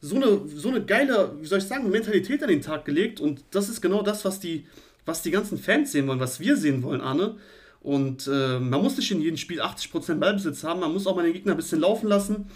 so 0.00 0.16
eine, 0.16 0.40
so 0.48 0.68
eine 0.68 0.84
geile, 0.84 1.36
wie 1.40 1.46
soll 1.46 1.58
ich 1.58 1.64
sagen, 1.64 1.90
Mentalität 1.90 2.42
an 2.42 2.48
den 2.48 2.62
Tag 2.62 2.84
gelegt. 2.84 3.20
Und 3.20 3.44
das 3.50 3.68
ist 3.68 3.80
genau 3.80 4.02
das, 4.02 4.24
was 4.24 4.40
die, 4.40 4.66
was 5.04 5.22
die 5.22 5.30
ganzen 5.30 5.58
Fans 5.58 5.92
sehen 5.92 6.06
wollen, 6.06 6.20
was 6.20 6.40
wir 6.40 6.56
sehen 6.56 6.82
wollen, 6.82 7.00
Arne. 7.00 7.36
Und 7.80 8.26
äh, 8.26 8.58
man 8.58 8.82
muss 8.82 8.96
nicht 8.96 9.10
in 9.10 9.20
jedem 9.20 9.36
Spiel 9.36 9.60
80% 9.60 10.14
Ballbesitz 10.14 10.64
haben, 10.64 10.80
man 10.80 10.92
muss 10.92 11.06
auch 11.06 11.16
mal 11.16 11.24
den 11.24 11.34
Gegner 11.34 11.52
ein 11.52 11.58
bisschen 11.58 11.80
laufen 11.80 12.08
lassen. 12.08 12.46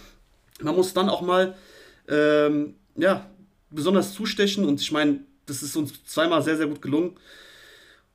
Man 0.60 0.74
muss 0.74 0.94
dann 0.94 1.10
auch 1.10 1.20
mal, 1.20 1.54
ähm, 2.08 2.74
ja, 2.96 3.28
besonders 3.70 4.14
zustechen. 4.14 4.64
Und 4.64 4.80
ich 4.80 4.92
meine, 4.92 5.20
das 5.46 5.62
ist 5.62 5.76
uns 5.76 6.04
zweimal 6.04 6.42
sehr, 6.42 6.56
sehr 6.56 6.66
gut 6.66 6.80
gelungen. 6.80 7.16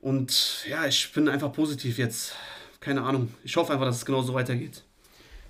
Und 0.03 0.65
ja, 0.67 0.85
ich 0.85 1.13
bin 1.13 1.29
einfach 1.29 1.53
positiv 1.53 1.97
jetzt. 1.97 2.35
Keine 2.81 3.03
Ahnung. 3.03 3.33
Ich 3.45 3.55
hoffe 3.55 3.71
einfach, 3.71 3.85
dass 3.85 3.95
es 3.95 4.05
genauso 4.05 4.33
weitergeht. 4.33 4.83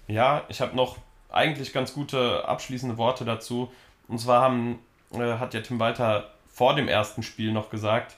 Ja, 0.08 0.44
ich 0.48 0.62
habe 0.62 0.76
noch 0.76 0.98
eigentlich 1.30 1.74
ganz 1.74 1.94
gute 1.94 2.48
abschließende 2.48 2.98
Worte 2.98 3.26
dazu. 3.26 3.72
Und 4.08 4.20
zwar 4.20 4.42
haben, 4.42 4.78
äh, 5.12 5.40
hat 5.40 5.56
ja 5.56 5.62
Tim 5.62 5.80
Walter 5.80 6.30
vor 6.48 6.76
dem 6.76 6.88
ersten 6.88 7.24
Spiel 7.24 7.52
noch 7.52 7.72
gesagt, 7.72 8.16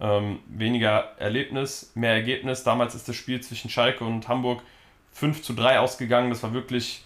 ähm, 0.00 0.38
weniger 0.46 1.12
Erlebnis, 1.18 1.92
mehr 1.94 2.14
Ergebnis. 2.14 2.64
Damals 2.64 2.94
ist 2.94 3.06
das 3.06 3.16
Spiel 3.16 3.42
zwischen 3.42 3.68
Schalke 3.68 4.04
und 4.04 4.26
Hamburg 4.26 4.62
5 5.12 5.42
zu 5.42 5.52
3 5.52 5.80
ausgegangen. 5.80 6.30
Das 6.30 6.42
war 6.42 6.54
wirklich 6.54 7.04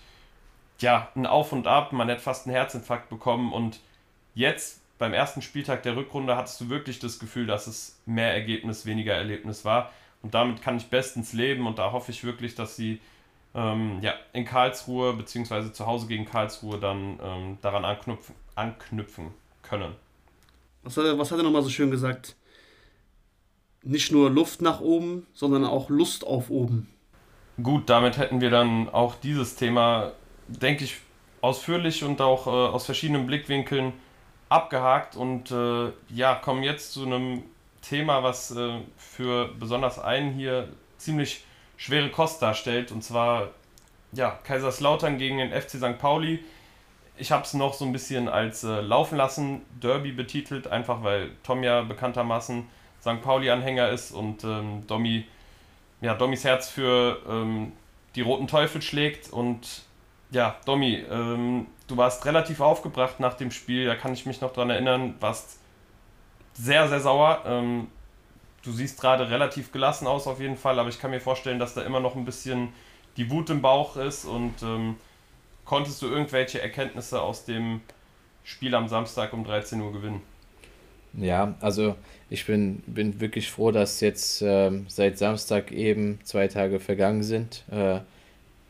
ja, 0.78 1.08
ein 1.16 1.26
Auf 1.26 1.50
und 1.50 1.66
Ab. 1.66 1.90
Man 1.92 2.08
hätte 2.08 2.22
fast 2.22 2.46
einen 2.46 2.54
Herzinfarkt 2.54 3.08
bekommen. 3.08 3.52
Und 3.52 3.80
jetzt 4.36 4.82
beim 4.98 5.12
ersten 5.12 5.42
Spieltag 5.42 5.82
der 5.84 5.96
Rückrunde 5.96 6.36
hattest 6.36 6.60
du 6.60 6.68
wirklich 6.68 6.98
das 6.98 7.18
Gefühl, 7.18 7.46
dass 7.46 7.66
es 7.66 8.00
mehr 8.04 8.32
Ergebnis, 8.32 8.84
weniger 8.84 9.14
Erlebnis 9.14 9.64
war. 9.64 9.92
Und 10.22 10.34
damit 10.34 10.60
kann 10.62 10.76
ich 10.76 10.88
bestens 10.90 11.32
leben 11.32 11.66
und 11.66 11.78
da 11.78 11.92
hoffe 11.92 12.10
ich 12.10 12.24
wirklich, 12.24 12.56
dass 12.56 12.74
sie 12.74 13.00
ähm, 13.54 13.98
ja, 14.02 14.14
in 14.32 14.44
Karlsruhe 14.44 15.12
bzw. 15.14 15.72
zu 15.72 15.86
Hause 15.86 16.08
gegen 16.08 16.24
Karlsruhe 16.24 16.78
dann 16.78 17.18
ähm, 17.22 17.58
daran 17.62 17.84
anknüpfen, 17.84 18.34
anknüpfen 18.56 19.28
können. 19.62 19.94
Was 20.82 20.96
hat, 20.96 21.04
er, 21.04 21.18
was 21.18 21.30
hat 21.30 21.38
er 21.38 21.44
nochmal 21.44 21.62
so 21.62 21.70
schön 21.70 21.90
gesagt? 21.90 22.34
Nicht 23.84 24.10
nur 24.10 24.30
Luft 24.30 24.60
nach 24.60 24.80
oben, 24.80 25.26
sondern 25.32 25.64
auch 25.64 25.88
Lust 25.88 26.26
auf 26.26 26.50
oben. 26.50 26.88
Gut, 27.62 27.88
damit 27.88 28.18
hätten 28.18 28.40
wir 28.40 28.50
dann 28.50 28.88
auch 28.88 29.14
dieses 29.14 29.54
Thema, 29.54 30.12
denke 30.48 30.84
ich, 30.84 30.96
ausführlich 31.40 32.02
und 32.02 32.20
auch 32.20 32.46
äh, 32.46 32.50
aus 32.50 32.86
verschiedenen 32.86 33.26
Blickwinkeln 33.26 33.92
abgehakt 34.48 35.16
und 35.16 35.50
äh, 35.50 35.92
ja, 36.08 36.34
kommen 36.34 36.62
jetzt 36.62 36.92
zu 36.92 37.04
einem 37.04 37.42
Thema, 37.82 38.22
was 38.22 38.50
äh, 38.50 38.78
für 38.96 39.48
besonders 39.58 39.98
einen 39.98 40.32
hier 40.32 40.68
ziemlich 40.96 41.44
schwere 41.76 42.10
Kost 42.10 42.42
darstellt. 42.42 42.92
Und 42.92 43.02
zwar 43.02 43.48
ja, 44.12 44.38
Kaiserslautern 44.44 45.18
gegen 45.18 45.38
den 45.38 45.52
FC 45.52 45.72
St. 45.72 45.98
Pauli. 45.98 46.44
Ich 47.16 47.32
habe 47.32 47.42
es 47.42 47.54
noch 47.54 47.74
so 47.74 47.84
ein 47.84 47.92
bisschen 47.92 48.28
als 48.28 48.64
äh, 48.64 48.80
Laufen 48.80 49.16
lassen 49.16 49.62
Derby 49.80 50.12
betitelt, 50.12 50.68
einfach 50.68 51.02
weil 51.02 51.30
Tom 51.42 51.62
ja 51.62 51.82
bekanntermaßen 51.82 52.66
St. 53.00 53.22
Pauli-Anhänger 53.22 53.90
ist 53.90 54.12
und 54.12 54.44
ähm, 54.44 54.86
Domi, 54.86 55.24
ja, 56.00 56.14
Domis 56.14 56.44
Herz 56.44 56.68
für 56.68 57.20
ähm, 57.28 57.72
die 58.14 58.22
Roten 58.22 58.46
Teufel 58.46 58.82
schlägt. 58.82 59.30
Und 59.30 59.82
ja, 60.30 60.56
Domi, 60.64 61.04
ähm, 61.10 61.66
du 61.86 61.96
warst 61.96 62.24
relativ 62.26 62.60
aufgebracht 62.60 63.20
nach 63.20 63.34
dem 63.34 63.50
Spiel, 63.50 63.86
da 63.86 63.94
kann 63.94 64.12
ich 64.12 64.26
mich 64.26 64.40
noch 64.40 64.52
dran 64.52 64.70
erinnern, 64.70 65.14
warst 65.20 65.58
sehr, 66.54 66.88
sehr 66.88 67.00
sauer. 67.00 67.42
Ähm, 67.46 67.88
du 68.62 68.72
siehst 68.72 69.00
gerade 69.00 69.30
relativ 69.30 69.72
gelassen 69.72 70.06
aus 70.06 70.26
auf 70.26 70.40
jeden 70.40 70.56
Fall, 70.56 70.78
aber 70.78 70.88
ich 70.88 71.00
kann 71.00 71.10
mir 71.10 71.20
vorstellen, 71.20 71.58
dass 71.58 71.74
da 71.74 71.82
immer 71.82 72.00
noch 72.00 72.16
ein 72.16 72.24
bisschen 72.24 72.68
die 73.16 73.30
Wut 73.30 73.50
im 73.50 73.62
Bauch 73.62 73.96
ist 73.96 74.24
und 74.24 74.62
ähm, 74.62 74.96
konntest 75.64 76.02
du 76.02 76.06
irgendwelche 76.06 76.60
Erkenntnisse 76.60 77.20
aus 77.20 77.44
dem 77.44 77.80
Spiel 78.44 78.74
am 78.74 78.88
Samstag 78.88 79.32
um 79.32 79.44
13 79.44 79.80
Uhr 79.80 79.92
gewinnen? 79.92 80.22
Ja, 81.14 81.54
also 81.60 81.96
ich 82.30 82.46
bin, 82.46 82.82
bin 82.86 83.20
wirklich 83.20 83.50
froh, 83.50 83.70
dass 83.70 84.00
jetzt 84.00 84.42
ähm, 84.42 84.86
seit 84.88 85.18
Samstag 85.18 85.72
eben 85.72 86.20
zwei 86.22 86.48
Tage 86.48 86.80
vergangen 86.80 87.22
sind. 87.22 87.64
Äh, 87.70 88.00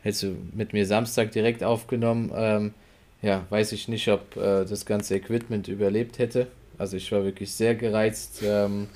hättest 0.02 0.22
du 0.24 0.36
mit 0.52 0.72
mir 0.72 0.86
Samstag 0.86 1.32
direkt 1.32 1.64
aufgenommen, 1.64 2.32
ähm, 2.34 2.74
ja, 3.22 3.44
weiß 3.50 3.72
ich 3.72 3.88
nicht, 3.88 4.08
ob 4.08 4.36
äh, 4.36 4.64
das 4.64 4.86
ganze 4.86 5.16
Equipment 5.16 5.68
überlebt 5.68 6.18
hätte. 6.18 6.46
Also 6.78 6.96
ich 6.96 7.10
war 7.10 7.24
wirklich 7.24 7.52
sehr 7.52 7.74
gereizt, 7.74 8.42
ähm, 8.44 8.88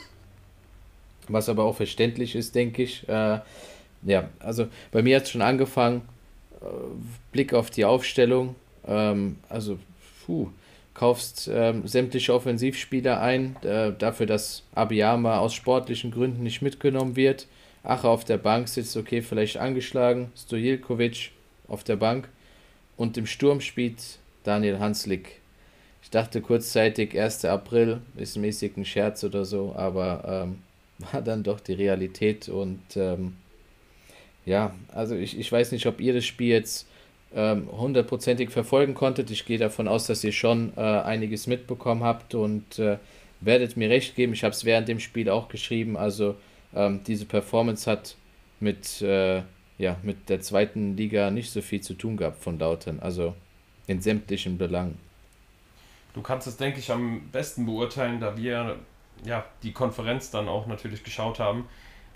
was 1.28 1.48
aber 1.48 1.64
auch 1.64 1.76
verständlich 1.76 2.36
ist, 2.36 2.54
denke 2.54 2.84
ich. 2.84 3.08
Äh, 3.08 3.40
ja, 4.04 4.28
also 4.38 4.66
bei 4.92 5.02
mir 5.02 5.16
hat 5.16 5.24
es 5.24 5.30
schon 5.30 5.42
angefangen, 5.42 6.02
äh, 6.60 6.64
Blick 7.32 7.52
auf 7.54 7.70
die 7.70 7.84
Aufstellung, 7.84 8.54
ähm, 8.86 9.36
also 9.48 9.78
puh, 10.24 10.48
kaufst 10.94 11.50
ähm, 11.52 11.86
sämtliche 11.86 12.34
Offensivspieler 12.34 13.20
ein, 13.20 13.56
äh, 13.62 13.92
dafür, 13.98 14.26
dass 14.26 14.62
Abiyama 14.74 15.38
aus 15.38 15.54
sportlichen 15.54 16.10
Gründen 16.10 16.42
nicht 16.42 16.62
mitgenommen 16.62 17.16
wird. 17.16 17.46
Ache 17.82 18.08
auf 18.08 18.24
der 18.24 18.38
Bank 18.38 18.68
sitzt, 18.68 18.96
okay, 18.96 19.22
vielleicht 19.22 19.56
angeschlagen, 19.56 20.30
Stojilkovic 20.36 21.30
auf 21.68 21.84
der 21.84 21.96
Bank 21.96 22.28
und 22.96 23.16
im 23.16 23.26
Sturm 23.26 23.60
spielt 23.60 24.18
Daniel 24.44 24.78
Hanslik 24.78 25.42
ich 26.02 26.10
dachte 26.10 26.40
kurzzeitig, 26.40 27.18
1. 27.18 27.44
April 27.44 28.00
ist 28.16 28.36
mäßig 28.36 28.76
ein 28.76 28.84
Scherz 28.84 29.22
oder 29.24 29.44
so, 29.44 29.72
aber 29.76 30.44
ähm, 30.46 30.58
war 31.12 31.22
dann 31.22 31.42
doch 31.42 31.60
die 31.60 31.74
Realität 31.74 32.48
und 32.48 32.82
ähm, 32.96 33.36
ja, 34.44 34.74
also 34.92 35.14
ich, 35.14 35.38
ich 35.38 35.50
weiß 35.50 35.70
nicht, 35.72 35.86
ob 35.86 36.00
ihr 36.00 36.12
das 36.12 36.24
Spiel 36.24 36.48
jetzt 36.48 36.88
ähm, 37.34 37.68
hundertprozentig 37.70 38.50
verfolgen 38.50 38.94
konntet. 38.94 39.30
Ich 39.30 39.46
gehe 39.46 39.58
davon 39.58 39.86
aus, 39.86 40.06
dass 40.06 40.24
ihr 40.24 40.32
schon 40.32 40.72
äh, 40.76 40.80
einiges 40.80 41.46
mitbekommen 41.46 42.02
habt 42.02 42.34
und 42.34 42.80
äh, 42.80 42.98
werdet 43.40 43.76
mir 43.76 43.88
recht 43.88 44.16
geben. 44.16 44.32
Ich 44.32 44.42
habe 44.42 44.52
es 44.52 44.64
während 44.64 44.88
dem 44.88 44.98
Spiel 44.98 45.30
auch 45.30 45.48
geschrieben. 45.48 45.96
Also 45.96 46.34
ähm, 46.74 47.02
diese 47.06 47.26
Performance 47.26 47.90
hat 47.90 48.16
mit, 48.60 49.02
äh, 49.02 49.42
ja, 49.78 49.96
mit 50.02 50.28
der 50.28 50.40
zweiten 50.40 50.96
Liga 50.96 51.30
nicht 51.30 51.50
so 51.50 51.60
viel 51.60 51.80
zu 51.80 51.94
tun 51.94 52.16
gehabt 52.16 52.42
von 52.42 52.58
Lautern. 52.58 53.00
Also 53.00 53.34
in 53.86 54.00
sämtlichen 54.00 54.58
Belangen. 54.58 54.98
Du 56.14 56.22
kannst 56.22 56.46
es, 56.46 56.56
denke 56.56 56.78
ich, 56.78 56.90
am 56.90 57.28
besten 57.30 57.66
beurteilen, 57.66 58.20
da 58.20 58.36
wir 58.36 58.76
ja 59.24 59.44
die 59.62 59.72
Konferenz 59.72 60.30
dann 60.30 60.48
auch 60.48 60.66
natürlich 60.66 61.04
geschaut 61.04 61.38
haben. 61.38 61.68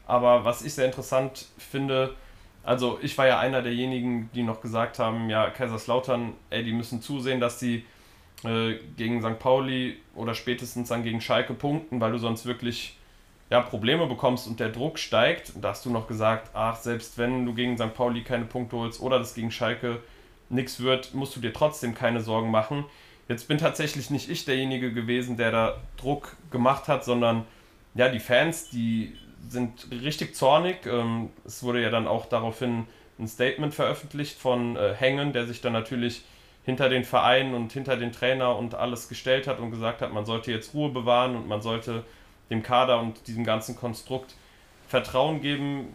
Aber 0.06 0.44
was 0.44 0.62
ich 0.62 0.74
sehr 0.74 0.86
interessant 0.86 1.46
finde, 1.58 2.14
also 2.62 2.98
ich 3.02 3.16
war 3.16 3.26
ja 3.26 3.38
einer 3.38 3.62
derjenigen, 3.62 4.30
die 4.34 4.42
noch 4.42 4.60
gesagt 4.60 4.98
haben, 4.98 5.30
ja, 5.30 5.50
Kaiserslautern, 5.50 6.34
ey, 6.50 6.64
die 6.64 6.72
müssen 6.72 7.00
zusehen, 7.00 7.40
dass 7.40 7.58
sie 7.58 7.84
äh, 8.44 8.74
gegen 8.96 9.22
St. 9.22 9.38
Pauli 9.38 9.96
oder 10.14 10.34
spätestens 10.34 10.88
dann 10.88 11.02
gegen 11.02 11.20
Schalke 11.20 11.54
punkten, 11.54 12.00
weil 12.00 12.12
du 12.12 12.18
sonst 12.18 12.44
wirklich 12.44 12.96
ja, 13.50 13.60
Probleme 13.60 14.06
bekommst 14.06 14.48
und 14.48 14.58
der 14.58 14.70
Druck 14.70 14.98
steigt. 14.98 15.52
da 15.60 15.68
hast 15.68 15.84
du 15.84 15.90
noch 15.90 16.08
gesagt, 16.08 16.50
ach, 16.54 16.76
selbst 16.76 17.16
wenn 17.18 17.46
du 17.46 17.54
gegen 17.54 17.78
St. 17.78 17.94
Pauli 17.94 18.22
keine 18.22 18.44
Punkte 18.44 18.76
holst 18.76 19.00
oder 19.00 19.18
das 19.18 19.34
gegen 19.34 19.50
Schalke 19.50 20.00
nichts 20.48 20.80
wird, 20.80 21.14
musst 21.14 21.36
du 21.36 21.40
dir 21.40 21.52
trotzdem 21.52 21.94
keine 21.94 22.20
Sorgen 22.20 22.50
machen. 22.50 22.84
Jetzt 23.28 23.48
bin 23.48 23.58
tatsächlich 23.58 24.10
nicht 24.10 24.30
ich 24.30 24.44
derjenige 24.44 24.92
gewesen, 24.92 25.36
der 25.36 25.50
da 25.50 25.76
Druck 25.96 26.36
gemacht 26.50 26.88
hat, 26.88 27.04
sondern 27.04 27.44
ja, 27.94 28.08
die 28.08 28.20
Fans, 28.20 28.70
die 28.70 29.16
sind 29.48 29.88
richtig 29.90 30.34
zornig. 30.34 30.86
Ähm, 30.86 31.30
es 31.44 31.62
wurde 31.62 31.82
ja 31.82 31.90
dann 31.90 32.06
auch 32.06 32.26
daraufhin 32.26 32.86
ein 33.18 33.28
Statement 33.28 33.74
veröffentlicht 33.74 34.38
von 34.38 34.76
äh, 34.76 34.94
Hengen, 34.94 35.32
der 35.32 35.46
sich 35.46 35.60
dann 35.60 35.72
natürlich 35.72 36.22
hinter 36.64 36.88
den 36.88 37.04
Verein 37.04 37.54
und 37.54 37.72
hinter 37.72 37.96
den 37.96 38.12
Trainer 38.12 38.56
und 38.56 38.74
alles 38.74 39.08
gestellt 39.08 39.46
hat 39.46 39.60
und 39.60 39.70
gesagt 39.70 40.02
hat, 40.02 40.12
man 40.12 40.26
sollte 40.26 40.50
jetzt 40.50 40.74
Ruhe 40.74 40.90
bewahren 40.90 41.36
und 41.36 41.46
man 41.48 41.62
sollte 41.62 42.04
dem 42.50 42.62
Kader 42.62 43.00
und 43.00 43.26
diesem 43.26 43.44
ganzen 43.44 43.76
Konstrukt 43.76 44.34
Vertrauen 44.88 45.40
geben. 45.40 45.88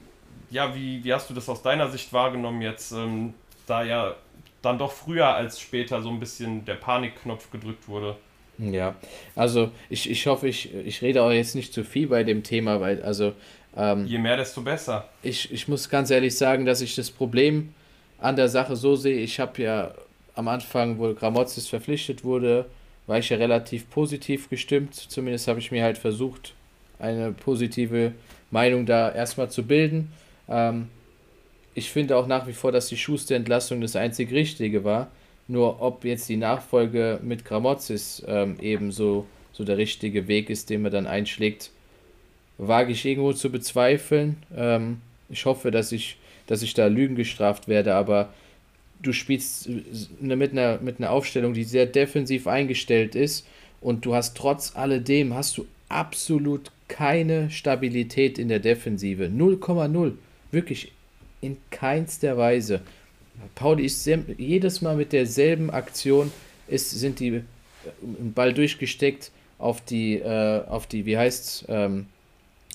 Ja, 0.49 0.75
wie, 0.75 1.03
wie 1.03 1.13
hast 1.13 1.29
du 1.29 1.33
das 1.33 1.47
aus 1.47 1.61
deiner 1.61 1.89
Sicht 1.89 2.11
wahrgenommen 2.11 2.61
jetzt, 2.61 2.91
ähm, 2.91 3.33
da 3.67 3.83
ja 3.83 4.15
dann 4.61 4.77
doch 4.77 4.91
früher 4.91 5.27
als 5.27 5.59
später 5.59 6.01
so 6.01 6.09
ein 6.09 6.19
bisschen 6.19 6.65
der 6.65 6.75
Panikknopf 6.75 7.49
gedrückt 7.51 7.87
wurde? 7.87 8.15
Ja, 8.57 8.95
also 9.35 9.71
ich, 9.89 10.09
ich 10.09 10.27
hoffe, 10.27 10.47
ich, 10.47 10.73
ich 10.73 11.01
rede 11.01 11.23
auch 11.23 11.31
jetzt 11.31 11.55
nicht 11.55 11.73
zu 11.73 11.83
viel 11.83 12.07
bei 12.07 12.23
dem 12.23 12.43
Thema, 12.43 12.79
weil 12.79 13.01
also 13.01 13.33
ähm, 13.75 14.05
je 14.05 14.17
mehr, 14.17 14.37
desto 14.37 14.61
besser. 14.61 15.07
Ich, 15.23 15.51
ich 15.51 15.67
muss 15.67 15.89
ganz 15.89 16.11
ehrlich 16.11 16.37
sagen, 16.37 16.65
dass 16.65 16.81
ich 16.81 16.93
das 16.95 17.09
Problem 17.09 17.73
an 18.19 18.35
der 18.35 18.49
Sache 18.49 18.75
so 18.75 18.95
sehe, 18.95 19.19
ich 19.19 19.39
habe 19.39 19.61
ja 19.61 19.93
am 20.35 20.47
Anfang, 20.47 20.99
wo 20.99 21.13
Gramozis 21.13 21.67
verpflichtet 21.67 22.23
wurde, 22.23 22.65
war 23.11 23.19
ich 23.19 23.29
ja 23.29 23.35
relativ 23.35 23.89
positiv 23.89 24.49
gestimmt. 24.49 24.95
Zumindest 24.95 25.49
habe 25.49 25.59
ich 25.59 25.69
mir 25.69 25.83
halt 25.83 25.97
versucht, 25.97 26.53
eine 26.97 27.33
positive 27.33 28.13
Meinung 28.51 28.85
da 28.85 29.11
erstmal 29.11 29.51
zu 29.51 29.63
bilden. 29.63 30.13
Ähm, 30.47 30.87
ich 31.73 31.91
finde 31.91 32.15
auch 32.15 32.25
nach 32.25 32.47
wie 32.47 32.53
vor, 32.53 32.71
dass 32.71 32.87
die 32.87 32.95
Schuster-Entlassung 32.95 33.81
das 33.81 33.97
einzig 33.97 34.31
Richtige 34.31 34.85
war. 34.85 35.11
Nur 35.49 35.81
ob 35.81 36.05
jetzt 36.05 36.29
die 36.29 36.37
Nachfolge 36.37 37.19
mit 37.21 37.43
Gramozis 37.43 38.23
ähm, 38.29 38.57
eben 38.61 38.93
so, 38.93 39.25
so 39.51 39.65
der 39.65 39.75
richtige 39.75 40.29
Weg 40.29 40.49
ist, 40.49 40.69
den 40.69 40.81
man 40.81 40.93
dann 40.93 41.05
einschlägt, 41.05 41.71
wage 42.57 42.93
ich 42.93 43.03
irgendwo 43.03 43.33
zu 43.33 43.51
bezweifeln. 43.51 44.37
Ähm, 44.55 45.01
ich 45.29 45.43
hoffe, 45.43 45.69
dass 45.69 45.91
ich, 45.91 46.15
dass 46.47 46.61
ich 46.61 46.75
da 46.75 46.87
Lügen 46.87 47.15
gestraft 47.17 47.67
werde, 47.67 47.93
aber 47.93 48.33
du 49.01 49.13
spielst 49.13 49.67
äh, 49.67 50.35
mit 50.35 50.51
einer, 50.51 50.79
mit 50.81 50.99
einer 50.99 51.11
Aufstellung, 51.11 51.53
die 51.53 51.63
sehr 51.63 51.85
defensiv 51.85 52.47
eingestellt 52.47 53.15
ist 53.15 53.45
und 53.81 54.05
du 54.05 54.13
hast 54.13 54.35
trotz 54.37 54.75
alledem, 54.75 55.33
hast 55.33 55.57
du 55.57 55.65
absolut 55.89 56.71
keine 56.87 57.49
Stabilität 57.49 58.37
in 58.37 58.49
der 58.49 58.59
Defensive. 58.59 59.25
0,0. 59.25 60.13
Wirklich 60.51 60.91
in 61.41 61.57
keinster 61.69 62.37
Weise. 62.37 62.81
Pauli 63.55 63.85
ist 63.85 64.05
jedes 64.37 64.81
Mal 64.81 64.95
mit 64.95 65.13
derselben 65.13 65.69
Aktion, 65.69 66.31
ist, 66.67 66.91
sind 66.91 67.19
die 67.19 67.29
äh, 67.29 67.43
Ball 68.35 68.53
durchgesteckt 68.53 69.31
auf 69.57 69.81
die, 69.81 70.15
äh, 70.15 70.63
auf 70.67 70.87
die, 70.87 71.05
wie 71.05 71.17
heißt's, 71.17 71.65
ähm, 71.69 72.07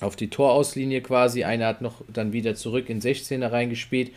auf 0.01 0.15
die 0.15 0.29
Torauslinie 0.29 1.01
quasi. 1.01 1.43
Einer 1.43 1.67
hat 1.67 1.81
noch 1.81 2.01
dann 2.11 2.33
wieder 2.33 2.55
zurück 2.55 2.89
in 2.89 3.01
16er 3.01 3.51
reingespielt 3.51 4.11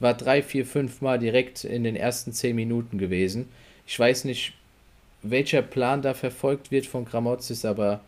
war 0.00 0.14
drei, 0.14 0.42
vier, 0.42 0.66
fünf 0.66 1.00
Mal 1.00 1.18
direkt 1.18 1.64
in 1.64 1.84
den 1.84 1.96
ersten 1.96 2.32
zehn 2.32 2.56
Minuten 2.56 2.98
gewesen. 2.98 3.48
Ich 3.86 3.98
weiß 3.98 4.24
nicht, 4.24 4.52
welcher 5.22 5.62
Plan 5.62 6.02
da 6.02 6.14
verfolgt 6.14 6.70
wird 6.70 6.86
von 6.86 7.04
Gramozis, 7.04 7.64
aber 7.64 8.00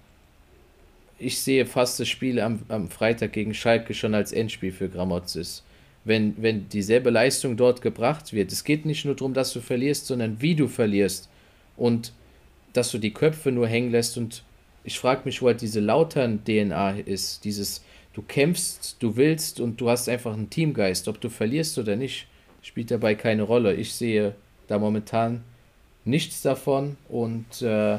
ich 1.18 1.41
sehe 1.41 1.66
fast 1.66 1.99
das 1.99 2.09
Spiel 2.09 2.41
am, 2.41 2.61
am 2.68 2.91
Freitag 2.91 3.32
gegen 3.32 3.55
Schalke 3.55 3.95
schon 3.95 4.14
als 4.14 4.32
Endspiel 4.32 4.72
für 4.72 4.89
Gramozis. 4.89 5.64
Wenn, 6.05 6.34
wenn 6.41 6.68
dieselbe 6.68 7.11
Leistung 7.11 7.57
dort 7.57 7.82
gebracht 7.82 8.32
wird, 8.32 8.53
es 8.53 8.64
geht 8.64 8.86
nicht 8.86 9.05
nur 9.05 9.16
darum, 9.16 9.34
dass 9.34 9.53
du 9.53 9.61
verlierst, 9.61 10.07
sondern 10.07 10.41
wie 10.41 10.55
du 10.55 10.68
verlierst 10.68 11.28
und 11.76 12.12
dass 12.72 12.91
du 12.91 12.99
die 12.99 13.12
Köpfe 13.12 13.51
nur 13.51 13.66
hängen 13.66 13.91
lässt 13.91 14.16
und 14.16 14.43
ich 14.84 14.99
frage 14.99 15.22
mich, 15.24 15.43
wo 15.43 15.49
halt 15.49 15.61
diese 15.61 15.80
Lautern-DNA 15.80 17.01
ist, 17.01 17.45
dieses 17.45 17.82
du 18.19 18.25
kämpfst, 18.27 18.97
du 18.99 19.14
willst 19.14 19.61
und 19.61 19.81
du 19.81 19.89
hast 19.89 20.09
einfach 20.09 20.33
einen 20.33 20.51
Teamgeist. 20.51 21.07
Ob 21.07 21.21
du 21.21 21.29
verlierst 21.29 21.79
oder 21.79 21.95
nicht, 21.95 22.27
spielt 22.62 22.91
dabei 22.91 23.14
keine 23.14 23.45
Rolle. 23.45 23.75
Ich 23.75 23.95
sehe 23.95 24.35
da 24.66 24.81
momentan 24.81 25.45
nichts 26.05 26.43
davon. 26.43 26.97
Und 27.09 27.62
äh, 27.62 27.99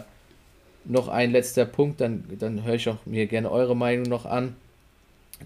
noch 0.84 1.08
ein 1.08 1.32
letzter 1.32 1.64
Punkt, 1.64 2.02
dann, 2.02 2.26
dann 2.38 2.66
höre 2.66 2.76
ich 2.76 2.90
auch 2.90 3.06
mir 3.06 3.28
gerne 3.28 3.50
eure 3.50 3.78
Meinung 3.78 4.10
noch 4.10 4.26
an. 4.26 4.58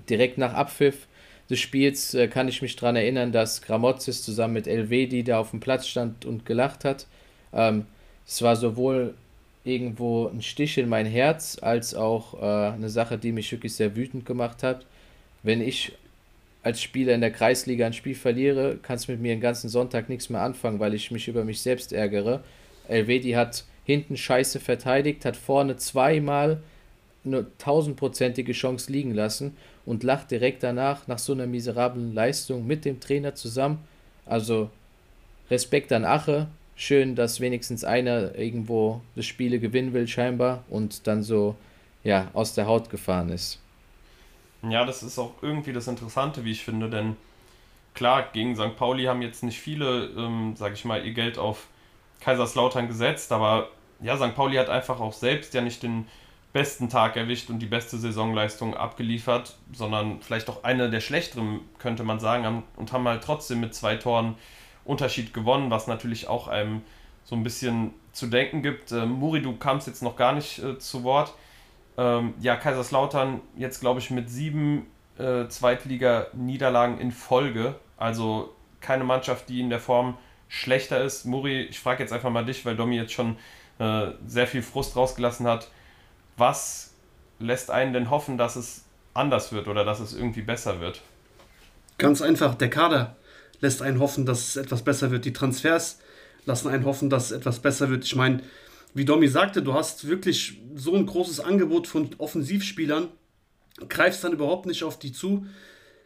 Direkt 0.09 0.39
nach 0.39 0.55
Abpfiff 0.55 1.05
des 1.51 1.59
Spiels 1.59 2.15
äh, 2.15 2.27
kann 2.27 2.47
ich 2.47 2.63
mich 2.63 2.75
daran 2.75 2.95
erinnern, 2.95 3.31
dass 3.31 3.61
Gramozis 3.61 4.23
zusammen 4.23 4.55
mit 4.55 4.65
Elvedi 4.65 5.23
da 5.23 5.37
auf 5.37 5.51
dem 5.51 5.59
Platz 5.59 5.85
stand 5.85 6.25
und 6.25 6.47
gelacht 6.47 6.83
hat. 6.83 7.05
Ähm, 7.53 7.85
es 8.25 8.41
war 8.41 8.55
sowohl 8.55 9.13
irgendwo 9.63 10.27
ein 10.27 10.41
Stich 10.41 10.77
in 10.77 10.89
mein 10.89 11.05
Herz, 11.05 11.57
als 11.61 11.95
auch 11.95 12.41
äh, 12.41 12.73
eine 12.73 12.89
Sache, 12.89 13.17
die 13.17 13.31
mich 13.31 13.51
wirklich 13.51 13.73
sehr 13.75 13.95
wütend 13.95 14.25
gemacht 14.25 14.63
hat. 14.63 14.85
Wenn 15.41 15.61
ich 15.61 15.93
als 16.63 16.81
Spieler 16.81 17.13
in 17.13 17.21
der 17.21 17.31
Kreisliga 17.31 17.85
ein 17.85 17.93
Spiel 17.93 18.15
verliere, 18.15 18.77
kannst 18.81 19.07
du 19.07 19.11
mit 19.13 19.21
mir 19.21 19.35
den 19.35 19.41
ganzen 19.41 19.69
Sonntag 19.69 20.09
nichts 20.09 20.29
mehr 20.29 20.41
anfangen, 20.41 20.79
weil 20.79 20.93
ich 20.93 21.11
mich 21.11 21.27
über 21.27 21.43
mich 21.43 21.61
selbst 21.61 21.91
ärgere. 21.91 22.43
Elvedi 22.87 23.31
hat 23.31 23.65
hinten 23.85 24.15
scheiße 24.15 24.59
verteidigt, 24.59 25.25
hat 25.25 25.35
vorne 25.35 25.75
zweimal 25.77 26.61
eine 27.25 27.45
tausendprozentige 27.57 28.53
Chance 28.53 28.91
liegen 28.91 29.13
lassen 29.13 29.55
und 29.85 30.03
lacht 30.03 30.31
direkt 30.31 30.63
danach 30.63 31.07
nach 31.07 31.19
so 31.19 31.33
einer 31.33 31.47
miserablen 31.47 32.13
Leistung 32.13 32.65
mit 32.67 32.85
dem 32.85 32.99
Trainer 32.99 33.35
zusammen. 33.35 33.79
Also 34.25 34.69
Respekt 35.49 35.91
an 35.91 36.05
Ache, 36.05 36.47
schön, 36.75 37.15
dass 37.15 37.39
wenigstens 37.39 37.83
einer 37.83 38.35
irgendwo 38.35 39.01
das 39.15 39.25
Spiele 39.25 39.59
gewinnen 39.59 39.93
will, 39.93 40.07
scheinbar, 40.07 40.63
und 40.69 41.07
dann 41.07 41.23
so, 41.23 41.55
ja, 42.03 42.29
aus 42.33 42.53
der 42.53 42.67
Haut 42.67 42.89
gefahren 42.89 43.29
ist. 43.29 43.59
Ja, 44.67 44.85
das 44.85 45.03
ist 45.03 45.19
auch 45.19 45.33
irgendwie 45.41 45.73
das 45.73 45.87
Interessante, 45.87 46.45
wie 46.45 46.51
ich 46.51 46.63
finde, 46.63 46.89
denn 46.89 47.15
klar, 47.93 48.29
gegen 48.33 48.55
St. 48.55 48.75
Pauli 48.77 49.05
haben 49.05 49.21
jetzt 49.21 49.43
nicht 49.43 49.59
viele, 49.59 50.05
ähm, 50.17 50.53
sag 50.55 50.73
ich 50.73 50.85
mal, 50.85 51.05
ihr 51.05 51.13
Geld 51.13 51.37
auf 51.37 51.67
Kaiserslautern 52.21 52.87
gesetzt, 52.87 53.31
aber 53.31 53.69
ja, 54.01 54.17
St. 54.17 54.35
Pauli 54.35 54.55
hat 54.55 54.69
einfach 54.69 54.99
auch 54.99 55.13
selbst 55.13 55.53
ja 55.53 55.61
nicht 55.61 55.83
den 55.83 56.07
besten 56.53 56.87
Tag 56.87 57.17
erwischt 57.17 57.49
und 57.49 57.59
die 57.59 57.65
beste 57.65 57.97
Saisonleistung 57.97 58.75
abgeliefert, 58.75 59.57
sondern 59.73 60.21
vielleicht 60.21 60.49
auch 60.49 60.63
eine 60.63 60.89
der 60.89 61.01
schlechteren, 61.01 61.61
könnte 61.79 62.03
man 62.03 62.19
sagen, 62.19 62.63
und 62.75 62.93
haben 62.93 63.07
halt 63.07 63.23
trotzdem 63.23 63.59
mit 63.59 63.73
zwei 63.73 63.95
Toren 63.95 64.35
Unterschied 64.85 65.33
gewonnen, 65.33 65.71
was 65.71 65.87
natürlich 65.87 66.27
auch 66.27 66.47
einem 66.47 66.81
so 67.23 67.35
ein 67.35 67.43
bisschen 67.43 67.93
zu 68.11 68.27
denken 68.27 68.61
gibt. 68.61 68.91
Äh, 68.91 69.05
Muri, 69.05 69.41
du 69.41 69.55
kamst 69.55 69.87
jetzt 69.87 70.03
noch 70.03 70.15
gar 70.15 70.33
nicht 70.33 70.59
äh, 70.59 70.77
zu 70.77 71.03
Wort. 71.03 71.33
Ähm, 71.97 72.33
ja, 72.39 72.55
Kaiserslautern 72.55 73.41
jetzt, 73.55 73.79
glaube 73.79 73.99
ich, 73.99 74.09
mit 74.09 74.29
sieben 74.29 74.87
äh, 75.17 75.47
Zweitliga-Niederlagen 75.47 76.99
in 76.99 77.11
Folge. 77.11 77.75
Also 77.97 78.53
keine 78.81 79.03
Mannschaft, 79.03 79.49
die 79.49 79.61
in 79.61 79.69
der 79.69 79.79
Form 79.79 80.17
schlechter 80.49 81.01
ist. 81.01 81.25
Muri, 81.25 81.61
ich 81.61 81.79
frage 81.79 82.03
jetzt 82.03 82.11
einfach 82.11 82.29
mal 82.29 82.45
dich, 82.45 82.65
weil 82.65 82.75
Domi 82.75 82.95
jetzt 82.97 83.13
schon 83.13 83.37
äh, 83.79 84.07
sehr 84.27 84.47
viel 84.47 84.61
Frust 84.61 84.95
rausgelassen 84.95 85.47
hat. 85.47 85.69
Was 86.37 86.93
lässt 87.39 87.71
einen 87.71 87.93
denn 87.93 88.09
hoffen, 88.09 88.37
dass 88.37 88.55
es 88.55 88.85
anders 89.13 89.51
wird 89.51 89.67
oder 89.67 89.85
dass 89.85 89.99
es 89.99 90.13
irgendwie 90.13 90.41
besser 90.41 90.79
wird? 90.79 91.01
Ganz 91.97 92.21
einfach, 92.21 92.55
der 92.55 92.69
Kader 92.69 93.15
lässt 93.63 93.81
einen 93.81 93.99
hoffen, 93.99 94.25
dass 94.27 94.49
es 94.49 94.55
etwas 94.57 94.83
besser 94.83 95.09
wird. 95.09 95.25
Die 95.25 95.33
Transfers 95.33 95.97
lassen 96.45 96.67
einen 96.67 96.85
hoffen, 96.85 97.09
dass 97.09 97.27
es 97.27 97.31
etwas 97.31 97.59
besser 97.59 97.89
wird. 97.89 98.03
Ich 98.03 98.15
meine, 98.15 98.41
wie 98.93 99.05
Domi 99.05 99.27
sagte, 99.27 99.63
du 99.63 99.73
hast 99.73 100.07
wirklich 100.07 100.61
so 100.75 100.93
ein 100.93 101.05
großes 101.05 101.39
Angebot 101.39 101.87
von 101.87 102.09
Offensivspielern, 102.17 103.07
greifst 103.87 104.23
dann 104.23 104.33
überhaupt 104.33 104.67
nicht 104.67 104.83
auf 104.83 104.99
die 104.99 105.13
zu, 105.13 105.47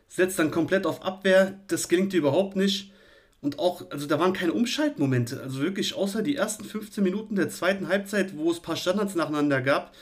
setzt 0.07 0.39
dann 0.39 0.51
komplett 0.51 0.85
auf 0.85 1.03
Abwehr, 1.03 1.59
das 1.67 1.89
gelingt 1.89 2.13
dir 2.13 2.19
überhaupt 2.19 2.55
nicht. 2.55 2.93
Und 3.41 3.59
auch, 3.59 3.89
also 3.91 4.07
da 4.07 4.19
waren 4.19 4.33
keine 4.33 4.53
Umschaltmomente. 4.53 5.41
Also 5.41 5.59
wirklich, 5.59 5.95
außer 5.95 6.21
die 6.21 6.35
ersten 6.35 6.63
15 6.63 7.03
Minuten 7.03 7.35
der 7.35 7.49
zweiten 7.49 7.87
Halbzeit, 7.87 8.37
wo 8.37 8.51
es 8.51 8.57
ein 8.57 8.63
paar 8.63 8.75
Standards 8.75 9.15
nacheinander 9.15 9.61
gab, 9.61 9.93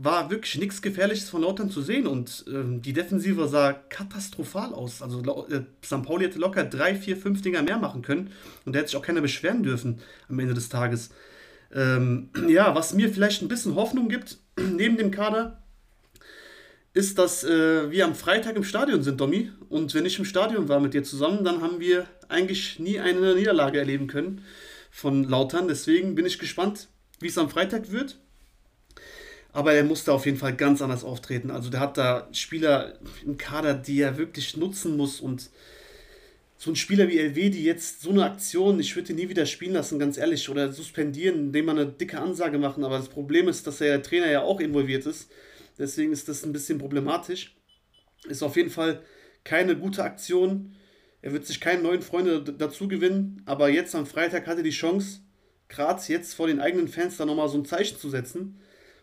war 0.00 0.30
wirklich 0.30 0.56
nichts 0.58 0.80
Gefährliches 0.80 1.28
von 1.28 1.42
Lautern 1.42 1.70
zu 1.70 1.82
sehen 1.82 2.06
und 2.06 2.44
ähm, 2.48 2.82
die 2.82 2.92
Defensive 2.92 3.48
sah 3.48 3.72
katastrophal 3.72 4.72
aus. 4.72 5.02
Also 5.02 5.20
äh, 5.48 5.62
St. 5.84 6.02
Pauli 6.02 6.26
hätte 6.26 6.38
locker 6.38 6.64
drei, 6.64 6.94
vier, 6.94 7.16
fünf 7.16 7.42
Dinger 7.42 7.62
mehr 7.62 7.78
machen 7.78 8.02
können 8.02 8.30
und 8.64 8.74
da 8.74 8.78
hätte 8.78 8.90
sich 8.90 8.96
auch 8.96 9.02
keiner 9.02 9.20
beschweren 9.20 9.62
dürfen 9.62 10.00
am 10.28 10.38
Ende 10.38 10.54
des 10.54 10.68
Tages. 10.68 11.10
Ähm, 11.74 12.30
ja, 12.48 12.74
was 12.74 12.94
mir 12.94 13.12
vielleicht 13.12 13.42
ein 13.42 13.48
bisschen 13.48 13.74
Hoffnung 13.74 14.08
gibt, 14.08 14.38
neben 14.56 14.96
dem 14.96 15.10
Kader, 15.10 15.62
ist, 16.94 17.18
dass 17.18 17.44
äh, 17.44 17.90
wir 17.90 18.04
am 18.04 18.14
Freitag 18.14 18.56
im 18.56 18.64
Stadion 18.64 19.02
sind, 19.02 19.20
Domi. 19.20 19.50
Und 19.68 19.94
wenn 19.94 20.06
ich 20.06 20.18
im 20.18 20.24
Stadion 20.24 20.68
war 20.68 20.80
mit 20.80 20.94
dir 20.94 21.04
zusammen, 21.04 21.44
dann 21.44 21.60
haben 21.60 21.80
wir 21.80 22.06
eigentlich 22.28 22.78
nie 22.78 22.98
eine 22.98 23.34
Niederlage 23.34 23.78
erleben 23.78 24.06
können 24.06 24.42
von 24.90 25.24
Lautern. 25.24 25.68
Deswegen 25.68 26.14
bin 26.14 26.26
ich 26.26 26.38
gespannt, 26.38 26.88
wie 27.20 27.28
es 27.28 27.38
am 27.38 27.50
Freitag 27.50 27.92
wird. 27.92 28.18
Aber 29.52 29.72
er 29.72 29.84
musste 29.84 30.12
auf 30.12 30.26
jeden 30.26 30.38
Fall 30.38 30.54
ganz 30.54 30.82
anders 30.82 31.04
auftreten. 31.04 31.50
Also 31.50 31.70
der 31.70 31.80
hat 31.80 31.96
da 31.96 32.28
Spieler 32.32 32.94
im 33.24 33.38
Kader, 33.38 33.74
die 33.74 34.00
er 34.00 34.18
wirklich 34.18 34.56
nutzen 34.56 34.96
muss. 34.96 35.20
Und 35.20 35.50
so 36.58 36.70
ein 36.70 36.76
Spieler 36.76 37.08
wie 37.08 37.18
LW, 37.18 37.50
die 37.50 37.64
jetzt 37.64 38.02
so 38.02 38.10
eine 38.10 38.24
Aktion, 38.24 38.78
ich 38.78 38.94
würde 38.94 39.12
ihn 39.12 39.16
nie 39.16 39.28
wieder 39.28 39.46
spielen 39.46 39.72
lassen, 39.72 39.98
ganz 39.98 40.18
ehrlich, 40.18 40.48
oder 40.48 40.72
suspendieren, 40.72 41.38
indem 41.46 41.66
man 41.66 41.78
eine 41.78 41.90
dicke 41.90 42.20
Ansage 42.20 42.58
machen. 42.58 42.84
Aber 42.84 42.98
das 42.98 43.08
Problem 43.08 43.48
ist, 43.48 43.66
dass 43.66 43.78
der 43.78 44.02
Trainer 44.02 44.30
ja 44.30 44.42
auch 44.42 44.60
involviert 44.60 45.06
ist. 45.06 45.30
Deswegen 45.78 46.12
ist 46.12 46.28
das 46.28 46.44
ein 46.44 46.52
bisschen 46.52 46.78
problematisch. 46.78 47.56
Ist 48.28 48.42
auf 48.42 48.56
jeden 48.56 48.70
Fall 48.70 49.02
keine 49.44 49.76
gute 49.76 50.02
Aktion. 50.02 50.74
Er 51.22 51.32
wird 51.32 51.46
sich 51.46 51.60
keine 51.60 51.82
neuen 51.82 52.02
Freunde 52.02 52.42
dazu 52.42 52.86
gewinnen, 52.86 53.42
aber 53.46 53.68
jetzt 53.70 53.94
am 53.94 54.06
Freitag 54.06 54.46
hatte 54.46 54.60
er 54.60 54.64
die 54.64 54.70
Chance, 54.70 55.20
gerade 55.68 56.02
jetzt 56.08 56.34
vor 56.34 56.46
den 56.46 56.60
eigenen 56.60 56.88
Fans 56.88 57.16
da 57.16 57.24
nochmal 57.24 57.48
so 57.48 57.58
ein 57.58 57.64
Zeichen 57.64 57.98
zu 57.98 58.10
setzen 58.10 58.60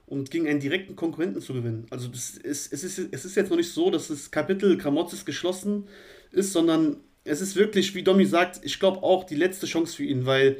und 0.07 0.29
gegen 0.31 0.47
einen 0.47 0.59
direkten 0.59 0.95
Konkurrenten 0.95 1.41
zu 1.41 1.53
gewinnen. 1.53 1.87
Also 1.89 2.07
das 2.07 2.31
ist, 2.31 2.71
es, 2.71 2.83
ist, 2.83 2.99
es 3.11 3.25
ist 3.25 3.35
jetzt 3.35 3.49
noch 3.49 3.57
nicht 3.57 3.71
so, 3.71 3.89
dass 3.89 4.09
das 4.09 4.31
Kapitel 4.31 4.77
Kramotzes 4.77 5.25
geschlossen 5.25 5.87
ist, 6.31 6.53
sondern 6.53 6.97
es 7.23 7.41
ist 7.41 7.55
wirklich, 7.55 7.95
wie 7.95 8.03
Domi 8.03 8.25
sagt, 8.25 8.63
ich 8.63 8.79
glaube 8.79 9.01
auch 9.01 9.23
die 9.23 9.35
letzte 9.35 9.65
Chance 9.65 9.95
für 9.95 10.03
ihn, 10.03 10.25
weil 10.25 10.57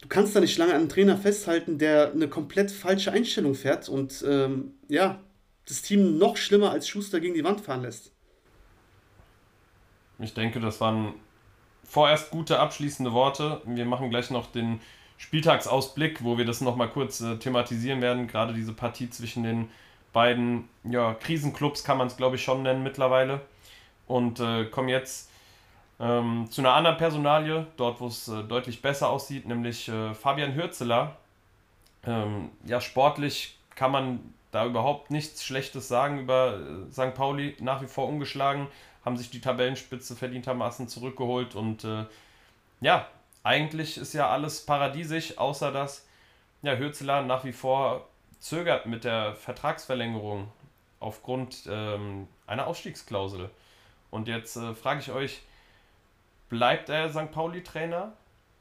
du 0.00 0.08
kannst 0.08 0.34
da 0.34 0.40
nicht 0.40 0.56
lange 0.56 0.72
an 0.72 0.80
einen 0.80 0.88
Trainer 0.88 1.18
festhalten, 1.18 1.78
der 1.78 2.12
eine 2.12 2.28
komplett 2.28 2.70
falsche 2.70 3.12
Einstellung 3.12 3.54
fährt 3.54 3.88
und 3.88 4.24
ähm, 4.26 4.72
ja, 4.88 5.20
das 5.66 5.82
Team 5.82 6.18
noch 6.18 6.36
schlimmer 6.36 6.70
als 6.70 6.88
Schuster 6.88 7.20
gegen 7.20 7.34
die 7.34 7.44
Wand 7.44 7.60
fahren 7.60 7.82
lässt. 7.82 8.10
Ich 10.18 10.34
denke, 10.34 10.60
das 10.60 10.80
waren 10.80 11.14
vorerst 11.84 12.30
gute 12.30 12.58
abschließende 12.58 13.12
Worte. 13.12 13.60
Wir 13.66 13.84
machen 13.84 14.08
gleich 14.08 14.30
noch 14.30 14.50
den 14.50 14.80
Spieltagsausblick, 15.22 16.24
wo 16.24 16.36
wir 16.36 16.44
das 16.44 16.60
nochmal 16.60 16.88
kurz 16.88 17.20
äh, 17.20 17.36
thematisieren 17.36 18.02
werden. 18.02 18.26
Gerade 18.26 18.52
diese 18.52 18.72
Partie 18.72 19.08
zwischen 19.08 19.44
den 19.44 19.68
beiden 20.12 20.68
ja, 20.82 21.14
Krisenclubs 21.14 21.84
kann 21.84 21.96
man 21.96 22.08
es, 22.08 22.16
glaube 22.16 22.34
ich, 22.34 22.42
schon 22.42 22.64
nennen 22.64 22.82
mittlerweile. 22.82 23.40
Und 24.08 24.40
äh, 24.40 24.64
kommen 24.64 24.88
jetzt 24.88 25.30
ähm, 26.00 26.48
zu 26.50 26.60
einer 26.60 26.74
anderen 26.74 26.96
Personalie, 26.96 27.68
dort 27.76 28.00
wo 28.00 28.08
es 28.08 28.26
äh, 28.26 28.42
deutlich 28.42 28.82
besser 28.82 29.10
aussieht, 29.10 29.46
nämlich 29.46 29.88
äh, 29.88 30.12
Fabian 30.12 30.56
Hürzeler. 30.56 31.16
Ähm, 32.04 32.50
ja, 32.64 32.80
sportlich 32.80 33.56
kann 33.76 33.92
man 33.92 34.34
da 34.50 34.66
überhaupt 34.66 35.12
nichts 35.12 35.44
Schlechtes 35.44 35.86
sagen 35.86 36.18
über 36.18 36.58
äh, 36.58 36.90
St. 36.90 37.14
Pauli, 37.14 37.56
nach 37.60 37.80
wie 37.80 37.86
vor 37.86 38.08
ungeschlagen, 38.08 38.66
haben 39.04 39.16
sich 39.16 39.30
die 39.30 39.40
Tabellenspitze 39.40 40.16
verdientermaßen 40.16 40.88
zurückgeholt 40.88 41.54
und 41.54 41.84
äh, 41.84 42.06
ja, 42.80 43.06
eigentlich 43.42 43.98
ist 43.98 44.12
ja 44.12 44.28
alles 44.28 44.64
paradiesisch, 44.64 45.38
außer 45.38 45.72
dass 45.72 46.06
ja, 46.62 46.76
Hürzeler 46.76 47.22
nach 47.22 47.44
wie 47.44 47.52
vor 47.52 48.08
zögert 48.38 48.86
mit 48.86 49.04
der 49.04 49.34
Vertragsverlängerung 49.34 50.48
aufgrund 51.00 51.64
ähm, 51.68 52.28
einer 52.46 52.66
Ausstiegsklausel. 52.66 53.50
Und 54.10 54.28
jetzt 54.28 54.56
äh, 54.56 54.74
frage 54.74 55.00
ich 55.00 55.10
euch, 55.10 55.42
bleibt 56.48 56.88
er 56.88 57.10
St. 57.10 57.32
Pauli-Trainer? 57.32 58.12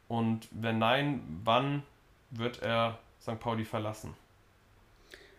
Und 0.08 0.48
wenn 0.52 0.80
nein, 0.80 1.22
wann 1.44 1.84
wird 2.32 2.62
er 2.62 3.00
St. 3.22 3.40
Pauli 3.40 3.66
verlassen? 3.66 4.14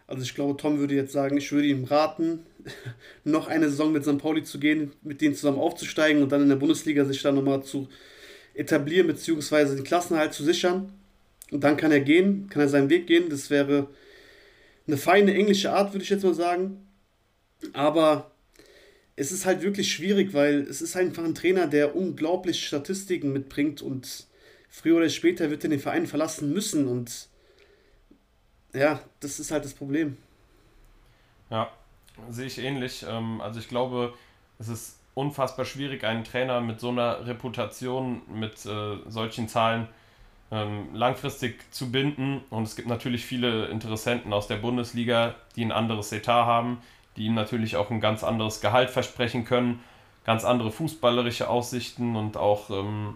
Also 0.06 0.22
ich 0.22 0.34
glaube, 0.34 0.56
Tom 0.56 0.78
würde 0.78 0.94
jetzt 0.94 1.12
sagen, 1.12 1.36
ich 1.36 1.50
würde 1.52 1.68
ihm 1.68 1.84
raten, 1.84 2.44
noch 3.24 3.48
eine 3.48 3.68
Saison 3.68 3.92
mit 3.92 4.04
St. 4.04 4.18
Pauli 4.18 4.44
zu 4.44 4.60
gehen, 4.60 4.92
mit 5.02 5.20
denen 5.20 5.34
zusammen 5.34 5.58
aufzusteigen 5.58 6.22
und 6.22 6.30
dann 6.30 6.42
in 6.42 6.48
der 6.48 6.56
Bundesliga 6.56 7.04
sich 7.04 7.22
dann 7.22 7.34
nochmal 7.34 7.62
zu 7.62 7.88
etablieren, 8.54 9.06
beziehungsweise 9.06 9.74
den 9.74 9.84
Klassenhalt 9.84 10.34
zu 10.34 10.44
sichern. 10.44 10.92
Und 11.50 11.64
dann 11.64 11.76
kann 11.76 11.92
er 11.92 12.00
gehen, 12.00 12.48
kann 12.48 12.62
er 12.62 12.68
seinen 12.68 12.90
Weg 12.90 13.06
gehen. 13.06 13.28
Das 13.28 13.50
wäre 13.50 13.88
eine 14.86 14.96
feine 14.96 15.34
englische 15.34 15.72
Art, 15.72 15.92
würde 15.92 16.02
ich 16.04 16.10
jetzt 16.10 16.24
mal 16.24 16.34
sagen. 16.34 16.86
Aber 17.72 18.30
es 19.16 19.32
ist 19.32 19.46
halt 19.46 19.62
wirklich 19.62 19.92
schwierig, 19.92 20.32
weil 20.32 20.62
es 20.62 20.82
ist 20.82 20.96
einfach 20.96 21.24
ein 21.24 21.34
Trainer, 21.34 21.66
der 21.66 21.94
unglaublich 21.94 22.66
Statistiken 22.66 23.32
mitbringt 23.32 23.82
und 23.82 24.26
früher 24.68 24.96
oder 24.96 25.08
später 25.10 25.50
wird 25.50 25.64
er 25.64 25.70
den 25.70 25.80
Verein 25.80 26.06
verlassen 26.06 26.52
müssen 26.52 26.88
und 26.88 27.28
ja, 28.74 29.02
das 29.20 29.38
ist 29.38 29.50
halt 29.50 29.66
das 29.66 29.74
Problem. 29.74 30.16
Ja, 31.50 31.70
sehe 32.30 32.46
ich 32.46 32.58
ähnlich. 32.58 33.04
Ähm, 33.06 33.42
also 33.42 33.60
ich 33.60 33.68
glaube, 33.68 34.14
es 34.58 34.68
ist 34.68 34.96
unfassbar 35.14 35.64
schwierig, 35.64 36.04
einen 36.04 36.24
Trainer 36.24 36.60
mit 36.60 36.80
so 36.80 36.88
einer 36.88 37.26
Reputation, 37.26 38.22
mit 38.28 38.64
äh, 38.66 38.96
solchen 39.06 39.48
Zahlen 39.48 39.88
ähm, 40.50 40.94
langfristig 40.94 41.72
zu 41.72 41.90
binden. 41.90 42.42
Und 42.50 42.64
es 42.64 42.76
gibt 42.76 42.88
natürlich 42.88 43.24
viele 43.24 43.66
Interessenten 43.66 44.32
aus 44.32 44.46
der 44.46 44.56
Bundesliga, 44.56 45.34
die 45.56 45.64
ein 45.64 45.72
anderes 45.72 46.12
Etat 46.12 46.46
haben, 46.46 46.82
die 47.16 47.26
ihm 47.26 47.34
natürlich 47.34 47.76
auch 47.76 47.90
ein 47.90 48.00
ganz 48.00 48.24
anderes 48.24 48.60
Gehalt 48.60 48.90
versprechen 48.90 49.44
können, 49.44 49.80
ganz 50.24 50.44
andere 50.44 50.70
fußballerische 50.70 51.48
Aussichten 51.48 52.16
und 52.16 52.36
auch, 52.36 52.70
ähm, 52.70 53.14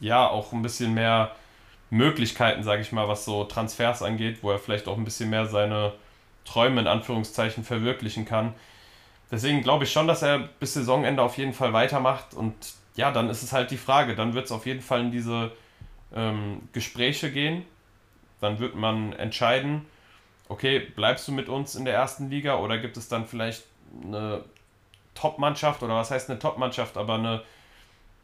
ja, 0.00 0.28
auch 0.28 0.52
ein 0.52 0.62
bisschen 0.62 0.94
mehr 0.94 1.32
Möglichkeiten, 1.90 2.62
sage 2.62 2.82
ich 2.82 2.92
mal, 2.92 3.08
was 3.08 3.24
so 3.24 3.44
Transfers 3.44 4.02
angeht, 4.02 4.38
wo 4.42 4.50
er 4.50 4.58
vielleicht 4.58 4.88
auch 4.88 4.98
ein 4.98 5.04
bisschen 5.04 5.30
mehr 5.30 5.46
seine 5.46 5.92
Träume 6.44 6.80
in 6.80 6.86
Anführungszeichen 6.86 7.64
verwirklichen 7.64 8.24
kann. 8.24 8.54
Deswegen 9.30 9.62
glaube 9.62 9.84
ich 9.84 9.92
schon, 9.92 10.06
dass 10.06 10.22
er 10.22 10.38
bis 10.38 10.74
Saisonende 10.74 11.22
auf 11.22 11.36
jeden 11.36 11.52
Fall 11.52 11.72
weitermacht. 11.72 12.34
Und 12.34 12.54
ja, 12.96 13.10
dann 13.10 13.28
ist 13.28 13.42
es 13.42 13.52
halt 13.52 13.70
die 13.70 13.76
Frage. 13.76 14.14
Dann 14.14 14.34
wird 14.34 14.46
es 14.46 14.52
auf 14.52 14.66
jeden 14.66 14.80
Fall 14.80 15.00
in 15.00 15.10
diese 15.10 15.52
ähm, 16.14 16.68
Gespräche 16.72 17.30
gehen. 17.30 17.64
Dann 18.40 18.58
wird 18.58 18.74
man 18.74 19.12
entscheiden, 19.12 19.84
okay, 20.48 20.80
bleibst 20.80 21.28
du 21.28 21.32
mit 21.32 21.48
uns 21.48 21.74
in 21.74 21.84
der 21.84 21.94
ersten 21.94 22.30
Liga 22.30 22.56
oder 22.56 22.78
gibt 22.78 22.96
es 22.96 23.08
dann 23.08 23.26
vielleicht 23.26 23.64
eine 24.02 24.44
Top-Mannschaft 25.14 25.82
oder 25.82 25.96
was 25.96 26.10
heißt 26.10 26.30
eine 26.30 26.38
Top-Mannschaft, 26.38 26.96
aber 26.96 27.14
eine 27.14 27.42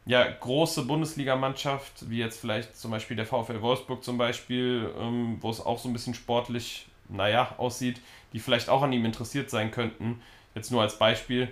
ja, 0.05 0.23
große 0.23 0.83
Bundesligamannschaft, 0.83 2.09
wie 2.09 2.19
jetzt 2.19 2.39
vielleicht 2.39 2.77
zum 2.77 2.91
Beispiel 2.91 3.17
der 3.17 3.25
VfL 3.25 3.61
Wolfsburg 3.61 4.03
zum 4.03 4.17
Beispiel, 4.17 4.91
ähm, 4.99 5.37
wo 5.41 5.49
es 5.49 5.59
auch 5.59 5.79
so 5.79 5.89
ein 5.89 5.93
bisschen 5.93 6.13
sportlich, 6.13 6.87
naja, 7.09 7.55
aussieht, 7.57 7.99
die 8.31 8.39
vielleicht 8.39 8.69
auch 8.69 8.83
an 8.83 8.93
ihm 8.93 9.03
interessiert 9.03 9.49
sein 9.49 9.71
könnten. 9.71 10.21
Jetzt 10.55 10.71
nur 10.71 10.81
als 10.81 10.97
Beispiel. 10.97 11.49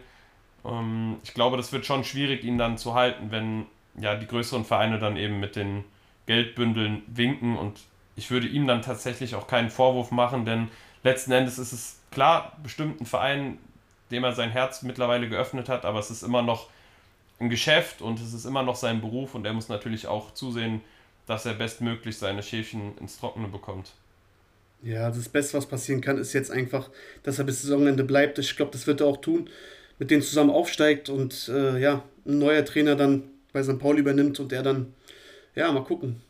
Ähm, 0.66 1.18
ich 1.24 1.34
glaube, 1.34 1.58
das 1.58 1.72
wird 1.72 1.86
schon 1.86 2.04
schwierig, 2.04 2.44
ihn 2.44 2.58
dann 2.58 2.78
zu 2.78 2.96
halten, 2.96 3.32
wenn 3.32 3.66
ja 4.00 4.16
die 4.16 4.28
größeren 4.28 4.66
Vereine 4.66 4.98
dann 4.98 5.18
eben 5.18 5.40
mit 5.40 5.56
den 5.56 5.84
Geldbündeln 6.26 7.04
winken 7.08 7.58
und 7.58 7.80
ich 8.16 8.32
würde 8.32 8.48
ihm 8.48 8.68
dann 8.68 8.82
tatsächlich 8.82 9.36
auch 9.36 9.48
keinen 9.48 9.70
Vorwurf 9.70 10.12
machen, 10.12 10.46
denn 10.46 10.70
letzten 11.04 11.32
Endes 11.32 11.58
ist 11.60 11.74
es 11.74 12.00
klar, 12.12 12.58
bestimmt 12.64 13.02
ein 13.02 13.06
Verein, 13.06 13.58
dem 14.12 14.24
er 14.24 14.34
sein 14.34 14.52
Herz 14.52 14.84
mittlerweile 14.84 15.28
geöffnet 15.28 15.70
hat, 15.70 15.86
aber 15.86 16.00
es 16.00 16.12
ist 16.12 16.24
immer 16.24 16.42
noch 16.42 16.70
ein 17.40 17.50
Geschäft 17.50 18.02
und 18.02 18.20
es 18.20 18.34
ist 18.34 18.46
immer 18.46 18.64
noch 18.64 18.76
sein 18.76 19.02
Beruf 19.02 19.36
und 19.36 19.46
er 19.46 19.54
muss 19.54 19.68
natürlich 19.68 20.08
auch 20.08 20.34
zusehen, 20.34 20.82
dass 21.26 21.46
er 21.46 21.54
bestmöglich 21.54 22.18
seine 22.18 22.44
Schäfchen 22.44 22.98
ins 22.98 23.18
Trockene 23.18 23.48
bekommt. 23.48 23.92
Ja, 24.84 25.10
das 25.10 25.30
Beste, 25.30 25.58
was 25.58 25.66
passieren 25.66 26.02
kann, 26.02 26.18
ist 26.18 26.34
jetzt 26.34 26.52
einfach, 26.52 26.90
dass 27.24 27.40
er 27.40 27.46
bis 27.46 27.62
Saisonende 27.62 28.04
bleibt. 28.04 28.38
Ich 28.38 28.58
glaube, 28.58 28.72
das 28.72 28.86
wird 28.86 29.00
er 29.00 29.08
auch 29.08 29.22
tun, 29.22 29.50
mit 29.98 30.12
denen 30.12 30.22
zusammen 30.22 30.50
aufsteigt 30.50 31.08
und 31.08 31.48
äh, 31.48 31.80
ja, 31.80 32.04
ein 32.26 32.40
neuer 32.40 32.66
Trainer 32.66 32.96
dann 32.96 33.24
bei 33.54 33.64
St. 33.64 33.80
Pauli 33.80 34.02
übernimmt 34.02 34.42
und 34.42 34.52
er 34.52 34.62
dann, 34.62 34.94
ja, 35.56 35.72
mal 35.72 35.86
gucken, 35.86 36.22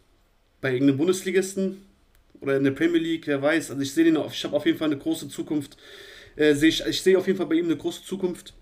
bei 0.61 0.71
irgendeinem 0.71 0.97
Bundesligisten 0.97 1.83
oder 2.41 2.57
in 2.57 2.63
der 2.63 2.71
Premier 2.71 3.01
League, 3.01 3.25
wer 3.25 3.41
weiß. 3.41 3.71
Also 3.71 3.81
ich 3.81 3.91
sehe 3.91 4.03
den, 4.03 4.17
ich 4.31 4.43
habe 4.43 4.55
auf 4.55 4.67
jeden 4.67 4.77
Fall 4.77 4.89
eine 4.89 4.99
große 4.99 5.29
Zukunft. 5.29 5.75
Äh, 6.35 6.53
seh 6.53 6.67
ich, 6.67 6.85
ich 6.85 7.01
sehe 7.01 7.17
auf 7.17 7.25
jeden 7.25 7.37
Fall 7.37 7.47
bei 7.47 7.55
ihm 7.55 7.65
eine 7.65 7.77
große 7.77 8.03
Zukunft. 8.03 8.53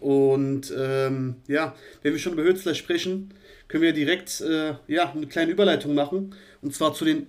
Und 0.00 0.72
ähm, 0.74 1.36
ja, 1.46 1.76
wenn 2.02 2.14
wir 2.14 2.20
schon 2.20 2.32
über 2.32 2.44
Hürzler 2.44 2.74
sprechen, 2.74 3.34
können 3.68 3.82
wir 3.82 3.92
direkt 3.92 4.40
äh, 4.40 4.74
ja, 4.86 5.12
eine 5.12 5.26
kleine 5.26 5.52
Überleitung 5.52 5.94
machen. 5.94 6.34
Und 6.62 6.74
zwar 6.74 6.94
zu 6.94 7.04
den 7.04 7.26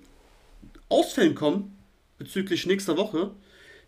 Ausfällen 0.88 1.36
kommen 1.36 1.81
bezüglich 2.22 2.68
nächster 2.68 2.98
Woche. 2.98 3.32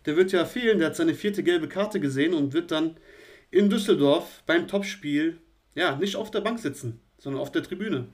Der 0.06 0.16
wird 0.16 0.32
ja 0.32 0.44
fehlen, 0.44 0.78
der 0.78 0.88
hat 0.88 0.96
seine 0.96 1.14
vierte 1.14 1.44
gelbe 1.44 1.68
Karte 1.68 2.00
gesehen 2.00 2.34
und 2.34 2.52
wird 2.52 2.72
dann 2.72 2.96
in 3.52 3.70
Düsseldorf 3.70 4.42
beim 4.44 4.66
Topspiel 4.66 5.38
ja 5.76 5.94
nicht 5.96 6.16
auf 6.16 6.32
der 6.32 6.40
Bank 6.40 6.58
sitzen, 6.58 7.00
sondern 7.18 7.40
auf 7.40 7.52
der 7.52 7.62
Tribüne. 7.62 8.08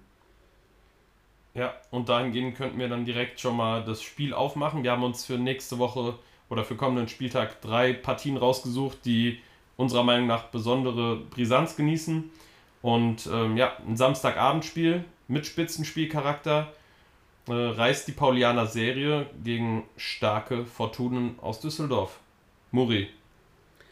Ja, 1.55 1.75
und 1.91 2.09
dahingehend 2.09 2.57
könnten 2.57 2.79
wir 2.79 2.89
dann 2.89 3.07
direkt 3.07 3.41
schon 3.41 3.57
mal 3.57 3.83
das 3.83 4.03
Spiel 4.03 4.35
aufmachen. 4.35 4.83
Wir 4.83 4.93
haben 4.93 5.03
uns 5.03 5.25
für 5.25 5.39
nächste 5.39 5.79
Woche 5.79 6.19
oder 6.51 6.65
für 6.65 6.77
kommenden 6.77 7.09
Spieltag 7.09 7.63
drei 7.63 7.95
Partien 7.95 8.37
rausgesucht, 8.37 8.99
die 9.05 9.41
unserer 9.77 10.05
Meinung 10.05 10.27
nach 10.27 10.45
besondere 10.45 11.17
Brisanz 11.17 11.77
genießen. 11.77 12.31
Und 12.83 13.29
ähm, 13.33 13.57
ja, 13.57 13.73
ein 13.87 13.97
Samstagabendspiel 13.97 15.05
mit 15.29 15.47
Spitzenspielcharakter 15.47 16.73
äh, 17.49 17.53
reist 17.53 18.09
die 18.09 18.13
Paulianer 18.13 18.67
Serie 18.67 19.27
gegen 19.43 19.85
starke 19.97 20.67
Fortunen 20.67 21.39
aus 21.41 21.61
Düsseldorf. 21.61 22.21
Muri, 22.71 23.09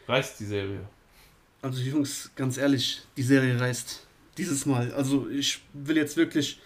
reist 0.07 0.39
die 0.39 0.45
Serie? 0.45 0.81
Also 1.61 1.81
Jungs, 1.81 2.31
ganz 2.35 2.57
ehrlich, 2.57 3.01
die 3.17 3.23
Serie 3.23 3.59
reist 3.59 4.05
dieses 4.37 4.65
Mal. 4.65 4.93
Also 4.93 5.27
ich 5.29 5.61
will 5.73 5.97
jetzt 5.97 6.15
wirklich 6.15 6.59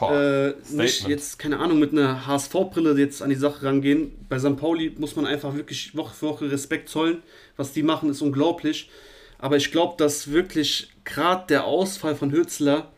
äh, 0.00 0.52
nicht 0.70 1.08
jetzt, 1.08 1.38
keine 1.38 1.58
Ahnung, 1.58 1.78
mit 1.78 1.92
einer 1.92 2.26
HSV-Brille 2.26 2.98
jetzt 2.98 3.22
an 3.22 3.30
die 3.30 3.36
Sache 3.36 3.64
rangehen. 3.64 4.12
Bei 4.28 4.38
St. 4.38 4.56
Pauli 4.56 4.94
muss 4.98 5.16
man 5.16 5.26
einfach 5.26 5.54
wirklich 5.54 5.96
Woche 5.96 6.14
für 6.14 6.26
Woche 6.26 6.50
Respekt 6.50 6.88
zollen. 6.88 7.22
Was 7.56 7.72
die 7.72 7.82
machen, 7.82 8.10
ist 8.10 8.20
unglaublich. 8.20 8.90
Aber 9.38 9.56
ich 9.56 9.70
glaube, 9.70 9.94
dass 9.96 10.30
wirklich 10.30 10.90
gerade 11.04 11.46
der 11.48 11.64
Ausfall 11.64 12.14
von 12.14 12.30
Hürzler 12.30 12.92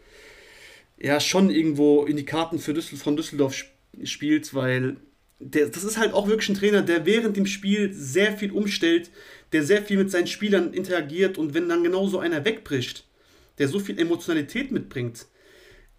ja 1.01 1.21
schon 1.21 1.51
irgendwo 1.51 2.05
in 2.05 2.17
die 2.17 2.25
Karten 2.25 2.59
für 2.59 2.75
Düssel 2.75 2.99
von 2.99 3.17
Düsseldorf 3.17 3.55
spielt, 4.03 4.55
weil 4.55 4.97
der, 5.41 5.69
das 5.69 5.85
ist 5.85 5.99
halt 5.99 6.13
auch 6.13 6.27
wirklich 6.27 6.49
ein 6.49 6.57
Trainer, 6.57 6.83
der 6.83 7.07
während 7.07 7.37
dem 7.37 7.47
Spiel 7.47 7.93
sehr 7.93 8.37
viel 8.37 8.51
umstellt, 8.51 9.11
der 9.53 9.63
sehr 9.63 9.83
viel 9.83 9.99
mit 9.99 10.11
seinen 10.11 10.27
Spielern 10.27 10.73
interagiert 10.73 11.39
und 11.39 11.55
wenn 11.55 11.69
dann 11.69 11.85
genau 11.85 12.07
so 12.07 12.19
einer 12.19 12.45
wegbricht, 12.45 13.05
der 13.59 13.69
so 13.69 13.79
viel 13.79 13.99
Emotionalität 13.99 14.73
mitbringt, 14.73 15.27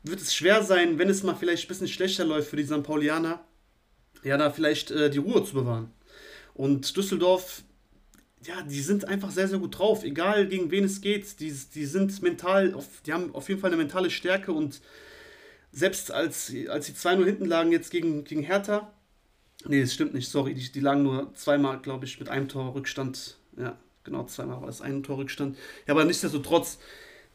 wird 0.04 0.22
es 0.22 0.34
schwer 0.34 0.64
sein, 0.64 0.98
wenn 0.98 1.10
es 1.10 1.24
mal 1.24 1.36
vielleicht 1.36 1.66
ein 1.66 1.68
bisschen 1.68 1.88
schlechter 1.88 2.26
läuft 2.26 2.50
für 2.50 2.56
die 2.56 2.66
St. 2.66 2.84
Paulianer, 2.84 3.46
ja, 4.24 4.38
da 4.38 4.50
vielleicht 4.50 4.92
äh, 4.92 5.10
die 5.10 5.18
Ruhe 5.18 5.44
zu 5.44 5.54
bewahren. 5.54 5.92
Und 6.54 6.96
Düsseldorf, 6.96 7.64
ja, 8.46 8.62
die 8.62 8.82
sind 8.82 9.08
einfach 9.08 9.32
sehr, 9.32 9.48
sehr 9.48 9.60
gut 9.60 9.78
drauf, 9.78 10.04
egal 10.04 10.48
gegen 10.48 10.72
wen 10.72 10.86
es 10.86 11.02
geht. 11.02 11.40
Die, 11.40 11.54
die 11.74 11.86
sind 11.86 12.22
mental, 12.22 12.74
auf, 12.74 12.88
die 13.06 13.14
haben 13.14 13.34
auf 13.36 13.50
jeden 13.50 13.60
Fall 13.60 13.70
eine 13.70 13.78
mentale 13.78 14.10
Stärke 14.10 14.54
und 14.54 14.82
selbst 15.72 16.12
als, 16.12 16.52
als 16.70 16.86
sie 16.88 16.94
2-0 16.94 17.26
hinten 17.26 17.46
lagen 17.46 17.72
jetzt 17.72 17.92
gegen, 17.92 18.24
gegen 18.24 18.42
Hertha, 18.42 18.92
nee, 19.66 19.82
das 19.82 19.94
stimmt 19.94 20.14
nicht, 20.14 20.30
sorry, 20.30 20.54
die, 20.54 20.72
die 20.72 20.80
lagen 20.80 21.04
nur 21.04 21.34
zweimal, 21.36 21.80
glaube 21.80 22.06
ich, 22.06 22.20
mit 22.20 22.30
einem 22.30 22.48
Tor 22.48 22.74
Rückstand. 22.74 23.38
Ja, 23.58 23.78
genau, 24.04 24.26
zweimal 24.26 24.62
war 24.62 24.68
das 24.68 24.82
ein 24.82 25.04
Tor 25.04 25.18
Rückstand. 25.18 25.58
Ja, 25.86 25.94
aber 25.94 26.06
nichtsdestotrotz, 26.06 26.80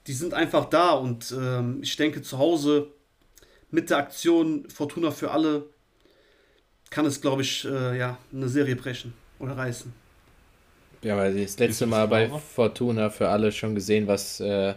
die 0.07 0.15
sind 0.15 0.35
einfach 0.35 0.65
da 0.67 0.93
und 0.93 1.35
ähm, 1.39 1.81
ich 1.83 1.97
denke 1.97 2.23
zu 2.23 2.39
Hause 2.39 2.89
mit 3.71 3.91
der 3.91 3.99
Aktion 3.99 4.69
Fortuna 4.69 5.11
für 5.11 5.31
alle 5.31 5.67
kann 6.91 7.07
es, 7.07 7.21
glaube 7.21 7.43
ich, 7.43 7.65
äh, 7.65 7.99
ja, 7.99 8.19
eine 8.33 8.49
Serie 8.49 8.77
brechen 8.77 9.15
oder 9.39 9.57
reißen. 9.57 10.04
Ja, 11.05 11.19
weil 11.19 11.41
das 11.41 11.59
letzte 11.59 11.87
Mal 11.87 12.09
bei 12.09 12.29
Fortuna 12.29 13.11
für 13.11 13.29
alle 13.29 13.53
schon 13.53 13.75
gesehen, 13.75 14.07
was, 14.07 14.41
äh, 14.41 14.73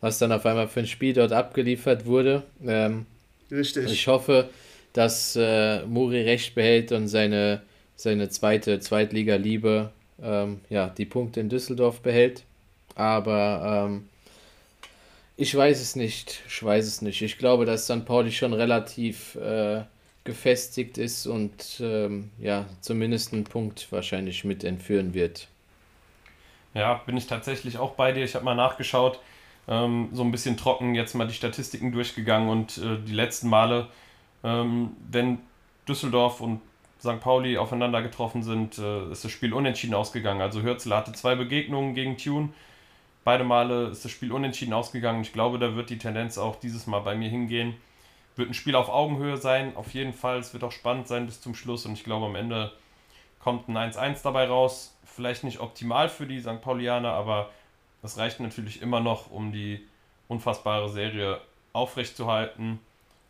was 0.00 0.18
dann 0.18 0.32
auf 0.32 0.44
einmal 0.44 0.66
für 0.66 0.80
ein 0.80 0.88
Spiel 0.88 1.14
dort 1.14 1.32
abgeliefert 1.32 2.04
wurde. 2.04 2.42
Ähm, 2.66 3.06
Richtig. 3.48 3.90
Ich 3.90 4.08
hoffe, 4.08 4.50
dass 4.92 5.36
äh, 5.36 5.84
Muri 5.86 6.22
recht 6.22 6.56
behält 6.56 6.90
und 6.90 7.06
seine, 7.06 7.62
seine 7.94 8.28
zweite 8.28 8.80
Zweitliga-Liebe 8.80 9.92
ähm, 10.20 10.60
ja, 10.68 10.88
die 10.88 11.06
Punkte 11.06 11.38
in 11.38 11.48
Düsseldorf 11.48 12.00
behält. 12.00 12.42
Aber 12.96 13.86
ähm, 13.88 14.08
ich 15.36 15.54
weiß 15.54 15.80
es 15.80 15.94
nicht. 15.94 16.42
Ich 16.48 16.60
weiß 16.60 16.86
es 16.86 17.02
nicht. 17.02 17.22
Ich 17.22 17.38
glaube, 17.38 17.66
dass 17.66 17.84
St. 17.84 18.04
Pauli 18.04 18.32
schon 18.32 18.52
relativ 18.52 19.36
äh, 19.36 19.82
gefestigt 20.24 20.98
ist 20.98 21.28
und 21.28 21.80
ähm, 21.80 22.30
ja, 22.40 22.66
zumindest 22.80 23.32
einen 23.32 23.44
Punkt 23.44 23.86
wahrscheinlich 23.92 24.42
mit 24.42 24.64
entführen 24.64 25.14
wird. 25.14 25.46
Ja, 26.74 26.94
bin 27.06 27.16
ich 27.16 27.26
tatsächlich 27.26 27.78
auch 27.78 27.92
bei 27.92 28.12
dir. 28.12 28.24
Ich 28.24 28.34
habe 28.34 28.44
mal 28.44 28.54
nachgeschaut, 28.54 29.20
ähm, 29.68 30.08
so 30.12 30.22
ein 30.22 30.30
bisschen 30.30 30.56
trocken 30.56 30.94
jetzt 30.94 31.14
mal 31.14 31.26
die 31.26 31.34
Statistiken 31.34 31.92
durchgegangen 31.92 32.48
und 32.48 32.78
äh, 32.78 32.98
die 33.04 33.14
letzten 33.14 33.48
Male, 33.48 33.88
ähm, 34.44 34.96
wenn 35.10 35.38
Düsseldorf 35.88 36.40
und 36.40 36.60
St. 37.00 37.20
Pauli 37.20 37.58
aufeinander 37.58 38.02
getroffen 38.02 38.42
sind, 38.42 38.78
äh, 38.78 39.10
ist 39.10 39.24
das 39.24 39.30
Spiel 39.32 39.52
unentschieden 39.54 39.94
ausgegangen. 39.94 40.40
Also 40.40 40.62
Hürzler 40.62 40.98
hatte 40.98 41.12
zwei 41.12 41.34
Begegnungen 41.34 41.94
gegen 41.94 42.16
Tune 42.16 42.50
Beide 43.28 43.44
Male 43.44 43.88
ist 43.88 44.06
das 44.06 44.10
Spiel 44.10 44.32
unentschieden 44.32 44.72
ausgegangen. 44.72 45.20
Ich 45.20 45.34
glaube, 45.34 45.58
da 45.58 45.76
wird 45.76 45.90
die 45.90 45.98
Tendenz 45.98 46.38
auch 46.38 46.56
dieses 46.56 46.86
Mal 46.86 47.00
bei 47.00 47.14
mir 47.14 47.28
hingehen. 47.28 47.74
Wird 48.36 48.48
ein 48.48 48.54
Spiel 48.54 48.74
auf 48.74 48.88
Augenhöhe 48.88 49.36
sein, 49.36 49.76
auf 49.76 49.92
jeden 49.92 50.14
Fall. 50.14 50.38
Es 50.38 50.54
wird 50.54 50.64
auch 50.64 50.72
spannend 50.72 51.08
sein 51.08 51.26
bis 51.26 51.42
zum 51.42 51.54
Schluss 51.54 51.84
und 51.84 51.92
ich 51.92 52.04
glaube, 52.04 52.24
am 52.24 52.36
Ende 52.36 52.72
kommt 53.40 53.68
ein 53.68 53.76
1-1 53.76 54.22
dabei 54.22 54.46
raus. 54.46 54.96
Vielleicht 55.04 55.44
nicht 55.44 55.60
optimal 55.60 56.08
für 56.08 56.26
die 56.26 56.40
St. 56.40 56.60
Paulianer, 56.60 57.12
aber 57.12 57.50
das 58.02 58.18
reicht 58.18 58.40
natürlich 58.40 58.82
immer 58.82 59.00
noch, 59.00 59.30
um 59.30 59.52
die 59.52 59.86
unfassbare 60.28 60.88
Serie 60.88 61.40
aufrechtzuerhalten. 61.72 62.78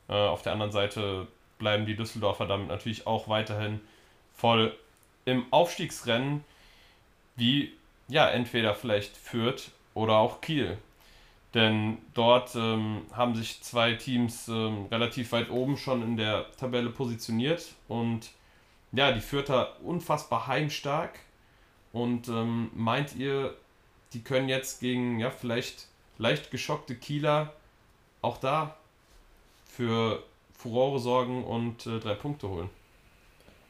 Äh, 0.09 0.13
auf 0.13 0.43
der 0.43 0.53
anderen 0.53 0.73
Seite 0.73 1.27
bleiben 1.59 1.87
die 1.87 1.97
Düsseldorfer 1.97 2.47
damit 2.47 2.69
natürlich 2.69 3.07
auch 3.07 3.29
weiterhin 3.29 3.81
voll 4.35 4.77
im 5.25 5.45
Aufstiegsrennen, 5.51 6.45
wie 7.37 7.73
ja 8.09 8.29
entweder 8.29 8.75
vielleicht 8.75 9.17
Fürth 9.17 9.71
oder 9.95 10.17
auch 10.19 10.41
Kiel. 10.41 10.79
Denn 11.55 11.99
dort 12.15 12.55
ähm, 12.57 13.03
haben 13.13 13.35
sich 13.35 13.63
zwei 13.63 13.95
Teams 13.95 14.49
ähm, 14.49 14.87
relativ 14.91 15.33
weit 15.33 15.51
oben 15.51 15.77
schon 15.77 16.03
in 16.03 16.17
der 16.17 16.47
Tabelle 16.59 16.91
positioniert 16.91 17.75
und 17.89 18.31
ja, 18.93 19.12
die 19.12 19.20
Fürther 19.20 19.76
unfassbar 19.82 20.47
heimstark. 20.47 21.18
Und 21.93 22.28
ähm, 22.28 22.70
meint 22.74 23.16
ihr, 23.16 23.55
die 24.12 24.22
können 24.22 24.49
jetzt 24.49 24.80
gegen 24.80 25.18
ja 25.18 25.30
vielleicht 25.30 25.86
leicht 26.18 26.51
geschockte 26.51 26.95
Kieler 26.95 27.53
auch 28.20 28.39
da 28.39 28.76
für 29.66 30.22
Furore 30.53 30.99
sorgen 30.99 31.45
und 31.45 31.86
äh, 31.86 32.01
drei 32.01 32.14
Punkte 32.14 32.49
holen? 32.49 32.68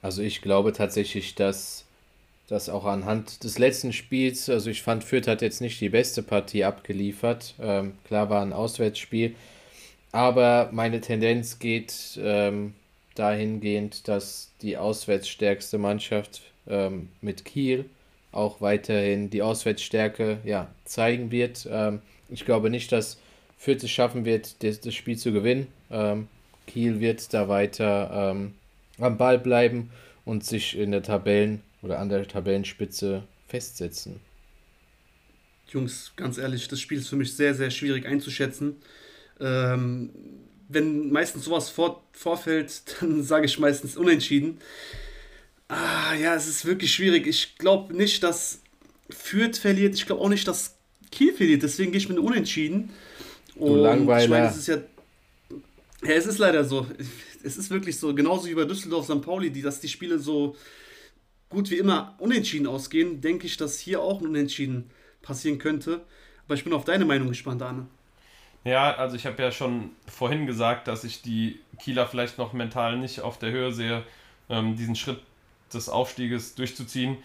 Also 0.01 0.23
ich 0.23 0.41
glaube 0.43 0.73
tatsächlich, 0.73 1.35
dass 1.35 1.85
das 2.49 2.71
auch 2.71 2.87
anhand 2.87 3.45
des 3.45 3.59
letzten 3.59 3.93
Spiels, 3.93 4.49
also 4.49 4.71
ich 4.71 4.83
fand, 4.83 5.05
Fürth 5.05 5.29
hat 5.29 5.43
jetzt 5.43 5.61
nicht 5.61 5.81
die 5.81 5.91
beste 5.91 6.23
Partie 6.23 6.65
abgeliefert. 6.65 7.55
Ähm, 7.61 7.99
klar 8.05 8.31
war 8.31 8.41
ein 8.41 8.55
Auswärtsspiel, 8.55 9.35
aber 10.13 10.71
meine 10.73 11.01
Tendenz 11.03 11.59
geht 11.59 12.19
ähm, 12.23 12.75
dahingehend, 13.19 14.09
dass 14.09 14.53
die 14.63 14.77
auswärtsstärkste 14.77 15.79
Mannschaft 15.79 16.43
ähm, 16.67 17.09
mit 17.21 17.45
Kiel 17.45 17.87
auch 18.33 18.61
weiterhin 18.61 19.31
die 19.31 19.43
Auswärtsstärke 19.43 20.39
ja, 20.45 20.69
zeigen 20.85 21.31
wird. 21.31 21.67
Ähm, 21.71 22.01
ich 22.29 22.45
glaube 22.45 22.71
nicht, 22.71 22.93
dass 22.93 23.19
Fürth 23.57 23.83
es 23.83 23.91
schaffen 23.91 24.25
wird, 24.25 24.63
das, 24.63 24.81
das 24.81 24.95
Spiel 24.95 25.17
zu 25.17 25.33
gewinnen. 25.33 25.67
Ähm, 25.91 26.29
Kiel 26.67 27.01
wird 27.01 27.33
da 27.33 27.49
weiter 27.49 28.33
ähm, 28.33 28.55
am 28.99 29.17
Ball 29.17 29.39
bleiben 29.39 29.91
und 30.25 30.45
sich 30.45 30.77
in 30.77 30.93
der 30.93 31.03
Tabellen 31.03 31.63
oder 31.83 31.99
an 31.99 32.09
der 32.09 32.27
Tabellenspitze 32.29 33.23
festsetzen? 33.47 34.21
Jungs, 35.69 36.13
ganz 36.17 36.39
ehrlich, 36.39 36.69
das 36.69 36.81
Spiel 36.81 36.99
ist 36.99 37.09
für 37.09 37.17
mich 37.17 37.35
sehr, 37.35 37.55
sehr 37.55 37.71
schwierig 37.71 38.07
einzuschätzen. 38.07 38.77
Ähm, 39.41 40.11
wenn 40.69 41.11
meistens 41.11 41.45
sowas 41.45 41.71
vor, 41.71 42.03
vorfällt, 42.13 42.83
dann 43.01 43.23
sage 43.23 43.47
ich 43.47 43.59
meistens 43.59 43.97
unentschieden. 43.97 44.59
Ah, 45.69 46.15
ja, 46.15 46.35
es 46.35 46.49
ist 46.49 46.65
wirklich 46.65 46.93
schwierig. 46.93 47.27
Ich 47.27 47.57
glaube 47.59 47.95
nicht, 47.95 48.23
dass 48.23 48.63
Fürth 49.11 49.59
verliert. 49.59 49.95
Ich 49.95 50.07
glaube 50.07 50.23
auch 50.23 50.29
nicht, 50.29 50.49
dass 50.49 50.77
Kiel 51.11 51.35
verliert. 51.35 51.63
Deswegen 51.63 51.93
gehe 51.93 51.99
ich 51.99 52.09
mit 52.09 52.19
Unentschieden. 52.19 52.91
Du 53.55 53.65
Und 53.65 53.81
Langweiler. 53.81 54.25
Ich 54.25 54.31
meine, 54.31 54.47
es 54.49 54.57
ist 54.57 54.69
ja. 54.69 54.79
Ja, 56.03 56.15
es 56.15 56.27
ist 56.27 56.39
leider 56.39 56.65
so. 56.65 56.87
Es 57.43 57.57
ist 57.57 57.71
wirklich 57.71 57.99
so. 57.99 58.15
Genauso 58.15 58.47
wie 58.47 58.55
bei 58.55 58.65
Düsseldorf 58.65 59.07
St. 59.07 59.21
Pauli, 59.21 59.51
die, 59.51 59.63
dass 59.63 59.81
die 59.81 59.89
Spiele 59.89 60.19
so 60.19 60.57
gut 61.49 61.71
wie 61.71 61.77
immer 61.77 62.15
unentschieden 62.19 62.67
ausgehen, 62.67 63.21
denke 63.21 63.47
ich, 63.47 63.57
dass 63.57 63.79
hier 63.79 64.01
auch 64.01 64.21
ein 64.21 64.29
Unentschieden 64.29 64.91
passieren 65.23 65.59
könnte. 65.59 66.03
Aber 66.47 66.55
ich 66.55 66.65
bin 66.65 66.73
auf 66.73 66.85
deine 66.85 67.05
Meinung 67.05 67.29
gespannt, 67.29 67.63
Arne. 67.63 67.87
Ja, 68.69 68.95
also 68.97 69.17
ich 69.17 69.25
habe 69.25 69.43
ja 69.43 69.51
schon 69.51 69.93
vorhin 70.07 70.47
gesagt, 70.47 70.89
dass 70.89 71.03
ich 71.03 71.23
die 71.23 71.59
Kieler 71.79 72.07
vielleicht 72.07 72.37
noch 72.37 72.53
mental 72.53 72.99
nicht 72.99 73.23
auf 73.23 73.39
der 73.39 73.51
Höhe 73.51 73.73
sehe, 73.73 74.03
ähm, 74.51 74.77
diesen 74.77 74.95
Schritt 74.95 75.23
des 75.73 75.89
Aufstieges 75.89 76.55
durchzuziehen. 76.55 77.17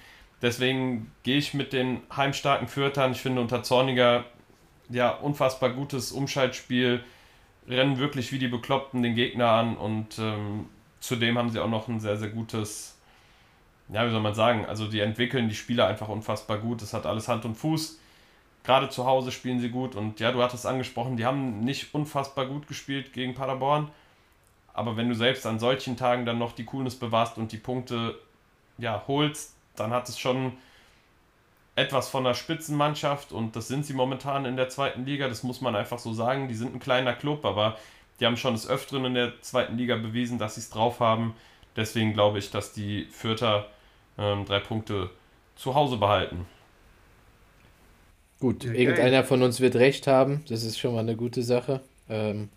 Deswegen 0.41 1.11
gehe 1.23 1.37
ich 1.37 1.53
mit 1.53 1.73
den 1.73 1.99
heimstarken 2.15 2.69
Fürtern. 2.69 3.11
Ich 3.11 3.19
finde 3.21 3.41
unter 3.41 3.61
Zorniger 3.61 4.23
ja 4.89 5.11
unfassbar 5.11 5.71
gutes 5.71 6.13
Umschaltspiel, 6.13 7.03
rennen 7.67 7.97
wirklich 7.97 8.31
wie 8.31 8.39
die 8.39 8.47
Bekloppten 8.47 9.03
den 9.03 9.15
Gegner 9.15 9.49
an 9.49 9.75
und 9.75 10.19
ähm, 10.19 10.67
zudem 11.01 11.37
haben 11.37 11.49
sie 11.49 11.59
auch 11.59 11.69
noch 11.69 11.89
ein 11.89 11.99
sehr, 11.99 12.15
sehr 12.15 12.29
gutes 12.29 12.97
ja, 13.89 14.07
wie 14.07 14.11
soll 14.11 14.21
man 14.21 14.33
sagen, 14.33 14.65
also 14.65 14.87
die 14.87 15.01
entwickeln 15.01 15.49
die 15.49 15.55
Spieler 15.55 15.87
einfach 15.87 16.07
unfassbar 16.07 16.57
gut. 16.57 16.81
Das 16.81 16.93
hat 16.93 17.05
alles 17.05 17.27
Hand 17.27 17.43
und 17.43 17.55
Fuß. 17.55 17.99
Gerade 18.63 18.89
zu 18.89 19.05
Hause 19.05 19.31
spielen 19.31 19.59
sie 19.59 19.69
gut 19.69 19.95
und 19.95 20.19
ja, 20.19 20.31
du 20.31 20.41
hattest 20.41 20.65
angesprochen, 20.65 21.17
die 21.17 21.25
haben 21.25 21.59
nicht 21.59 21.93
unfassbar 21.93 22.45
gut 22.45 22.67
gespielt 22.67 23.11
gegen 23.11 23.33
Paderborn. 23.33 23.91
Aber 24.73 24.97
wenn 24.97 25.09
du 25.09 25.15
selbst 25.15 25.45
an 25.45 25.59
solchen 25.59 25.97
Tagen 25.97 26.25
dann 26.25 26.39
noch 26.39 26.53
die 26.53 26.65
Coolness 26.65 26.95
bewahrst 26.95 27.37
und 27.37 27.51
die 27.51 27.57
Punkte 27.57 28.17
ja, 28.77 29.03
holst, 29.07 29.55
dann 29.75 29.91
hat 29.91 30.09
es 30.09 30.17
schon 30.17 30.53
etwas 31.75 32.09
von 32.09 32.23
der 32.23 32.35
Spitzenmannschaft 32.35 33.31
und 33.31 33.55
das 33.55 33.67
sind 33.67 33.85
sie 33.85 33.93
momentan 33.93 34.45
in 34.45 34.55
der 34.55 34.69
zweiten 34.69 35.05
Liga, 35.05 35.27
das 35.27 35.43
muss 35.43 35.61
man 35.61 35.75
einfach 35.75 35.99
so 35.99 36.13
sagen. 36.13 36.47
Die 36.47 36.55
sind 36.55 36.75
ein 36.75 36.79
kleiner 36.79 37.13
Club, 37.13 37.45
aber 37.45 37.77
die 38.19 38.25
haben 38.25 38.37
schon 38.37 38.53
des 38.53 38.67
Öfteren 38.67 39.05
in 39.05 39.15
der 39.15 39.41
zweiten 39.41 39.77
Liga 39.77 39.95
bewiesen, 39.95 40.37
dass 40.37 40.55
sie 40.55 40.61
es 40.61 40.69
drauf 40.69 40.99
haben. 40.99 41.35
Deswegen 41.75 42.13
glaube 42.13 42.37
ich, 42.39 42.51
dass 42.51 42.73
die 42.73 43.05
Fürther 43.05 43.67
ähm, 44.17 44.45
drei 44.45 44.59
Punkte 44.59 45.09
zu 45.55 45.73
Hause 45.73 45.97
behalten. 45.97 46.45
Gut, 48.43 48.65
okay. 48.65 48.77
irgendeiner 48.77 49.23
von 49.23 49.41
uns 49.41 49.61
wird 49.61 49.77
recht 49.77 50.05
haben. 50.05 50.43
Das 50.49 50.65
ist 50.65 50.77
schon 50.77 50.93
mal 50.93 50.99
eine 50.99 51.15
gute 51.15 51.43
Sache. 51.43 51.79
Ähm, 52.09 52.49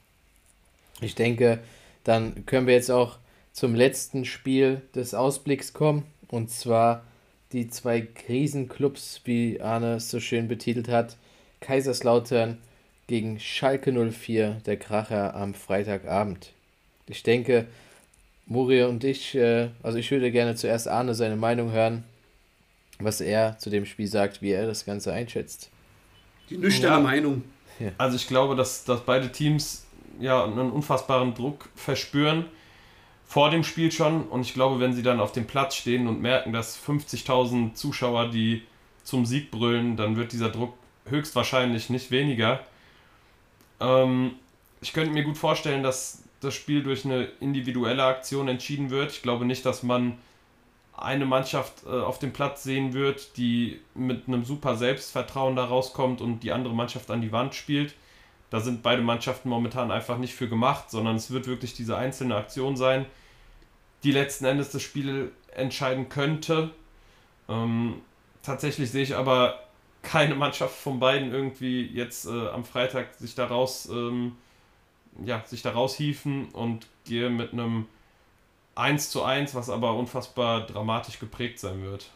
ich 1.00 1.14
denke, 1.14 1.60
dann 2.02 2.44
können 2.44 2.66
wir 2.66 2.74
jetzt 2.74 2.90
auch 2.90 3.18
zum 3.52 3.72
letzten 3.76 4.24
Spiel 4.24 4.82
des 4.96 5.14
Ausblicks 5.14 5.74
kommen. 5.74 6.02
Und 6.26 6.50
zwar 6.50 7.04
die 7.52 7.68
zwei 7.68 8.00
Krisenclubs, 8.00 9.20
wie 9.26 9.60
Arne 9.60 9.94
es 9.94 10.10
so 10.10 10.18
schön 10.18 10.48
betitelt 10.48 10.88
hat. 10.88 11.16
Kaiserslautern 11.60 12.58
gegen 13.06 13.38
Schalke 13.38 13.92
04, 13.92 14.62
der 14.66 14.78
Kracher 14.78 15.36
am 15.36 15.54
Freitagabend. 15.54 16.50
Ich 17.06 17.22
denke, 17.22 17.68
Muri 18.46 18.82
und 18.82 19.04
ich, 19.04 19.36
äh, 19.36 19.68
also 19.84 19.98
ich 19.98 20.10
würde 20.10 20.32
gerne 20.32 20.56
zuerst 20.56 20.88
Arne 20.88 21.14
seine 21.14 21.36
Meinung 21.36 21.70
hören, 21.70 22.02
was 22.98 23.20
er 23.20 23.56
zu 23.58 23.70
dem 23.70 23.86
Spiel 23.86 24.08
sagt, 24.08 24.42
wie 24.42 24.50
er 24.50 24.66
das 24.66 24.84
Ganze 24.84 25.12
einschätzt. 25.12 25.70
Die 26.50 26.58
nüchterne 26.58 26.96
ja. 26.96 27.00
Meinung. 27.00 27.44
Also 27.98 28.16
ich 28.16 28.26
glaube, 28.26 28.56
dass, 28.56 28.84
dass 28.84 29.00
beide 29.02 29.30
Teams 29.30 29.86
ja 30.18 30.44
einen 30.44 30.70
unfassbaren 30.70 31.34
Druck 31.34 31.68
verspüren 31.74 32.46
vor 33.26 33.50
dem 33.50 33.64
Spiel 33.64 33.90
schon 33.90 34.22
und 34.28 34.42
ich 34.42 34.54
glaube, 34.54 34.80
wenn 34.80 34.94
sie 34.94 35.02
dann 35.02 35.20
auf 35.20 35.32
dem 35.32 35.46
Platz 35.46 35.74
stehen 35.74 36.06
und 36.06 36.22
merken, 36.22 36.52
dass 36.52 36.78
50.000 36.78 37.74
Zuschauer, 37.74 38.28
die 38.28 38.62
zum 39.02 39.26
Sieg 39.26 39.50
brüllen, 39.50 39.96
dann 39.96 40.16
wird 40.16 40.32
dieser 40.32 40.48
Druck 40.48 40.74
höchstwahrscheinlich 41.06 41.90
nicht 41.90 42.10
weniger. 42.10 42.60
Ähm, 43.80 44.32
ich 44.80 44.92
könnte 44.92 45.12
mir 45.12 45.24
gut 45.24 45.36
vorstellen, 45.36 45.82
dass 45.82 46.22
das 46.40 46.54
Spiel 46.54 46.82
durch 46.82 47.04
eine 47.04 47.24
individuelle 47.40 48.04
Aktion 48.04 48.48
entschieden 48.48 48.90
wird. 48.90 49.10
Ich 49.10 49.22
glaube 49.22 49.44
nicht, 49.44 49.66
dass 49.66 49.82
man 49.82 50.16
eine 50.96 51.26
Mannschaft 51.26 51.84
äh, 51.84 51.90
auf 51.90 52.18
dem 52.18 52.32
Platz 52.32 52.62
sehen 52.62 52.92
wird, 52.92 53.36
die 53.36 53.80
mit 53.94 54.28
einem 54.28 54.44
super 54.44 54.76
Selbstvertrauen 54.76 55.56
da 55.56 55.64
rauskommt 55.64 56.20
und 56.20 56.40
die 56.40 56.52
andere 56.52 56.74
Mannschaft 56.74 57.10
an 57.10 57.20
die 57.20 57.32
Wand 57.32 57.54
spielt. 57.54 57.94
Da 58.50 58.60
sind 58.60 58.82
beide 58.82 59.02
Mannschaften 59.02 59.48
momentan 59.48 59.90
einfach 59.90 60.18
nicht 60.18 60.34
für 60.34 60.48
gemacht, 60.48 60.90
sondern 60.90 61.16
es 61.16 61.30
wird 61.30 61.46
wirklich 61.46 61.74
diese 61.74 61.96
einzelne 61.96 62.36
Aktion 62.36 62.76
sein, 62.76 63.06
die 64.04 64.12
letzten 64.12 64.44
Endes 64.44 64.70
das 64.70 64.82
Spiel 64.82 65.32
entscheiden 65.52 66.08
könnte. 66.08 66.70
Ähm, 67.48 68.00
tatsächlich 68.42 68.90
sehe 68.90 69.02
ich 69.02 69.16
aber 69.16 69.60
keine 70.02 70.36
Mannschaft 70.36 70.76
von 70.76 71.00
beiden 71.00 71.32
irgendwie 71.32 71.84
jetzt 71.86 72.26
äh, 72.26 72.48
am 72.48 72.64
Freitag 72.64 73.14
sich 73.14 73.34
daraus 73.34 73.88
ähm, 73.88 74.36
ja, 75.24 75.42
sich 75.44 75.62
da 75.62 75.72
raushiefen 75.72 76.46
und 76.50 76.86
gehe 77.04 77.30
mit 77.30 77.52
einem 77.52 77.86
1 78.76 79.10
zu 79.10 79.24
1, 79.24 79.54
was 79.54 79.70
aber 79.70 79.94
unfassbar 79.94 80.66
dramatisch 80.66 81.18
geprägt 81.18 81.58
sein 81.58 81.82
wird. 81.82 82.10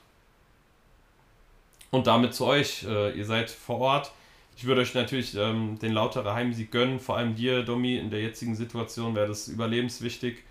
Und 1.91 2.07
damit 2.07 2.35
zu 2.35 2.47
euch. 2.47 2.85
Äh, 2.85 3.16
ihr 3.19 3.24
seid 3.24 3.51
vor 3.51 3.78
Ort. 3.78 4.12
Ich 4.57 4.65
würde 4.66 4.82
euch 4.82 4.95
natürlich 4.95 5.35
ähm, 5.35 5.78
den 5.81 5.93
lautere 5.93 6.35
Heimsieg 6.35 6.70
gönnen, 6.70 7.01
vor 7.01 7.16
allem 7.16 7.35
dir, 7.35 7.62
Domi, 7.62 7.97
in 7.97 8.11
der 8.11 8.20
jetzigen 8.20 8.55
Situation 8.55 9.15
wäre 9.15 9.27
das 9.28 9.49
überlebenswichtig. 9.49 10.45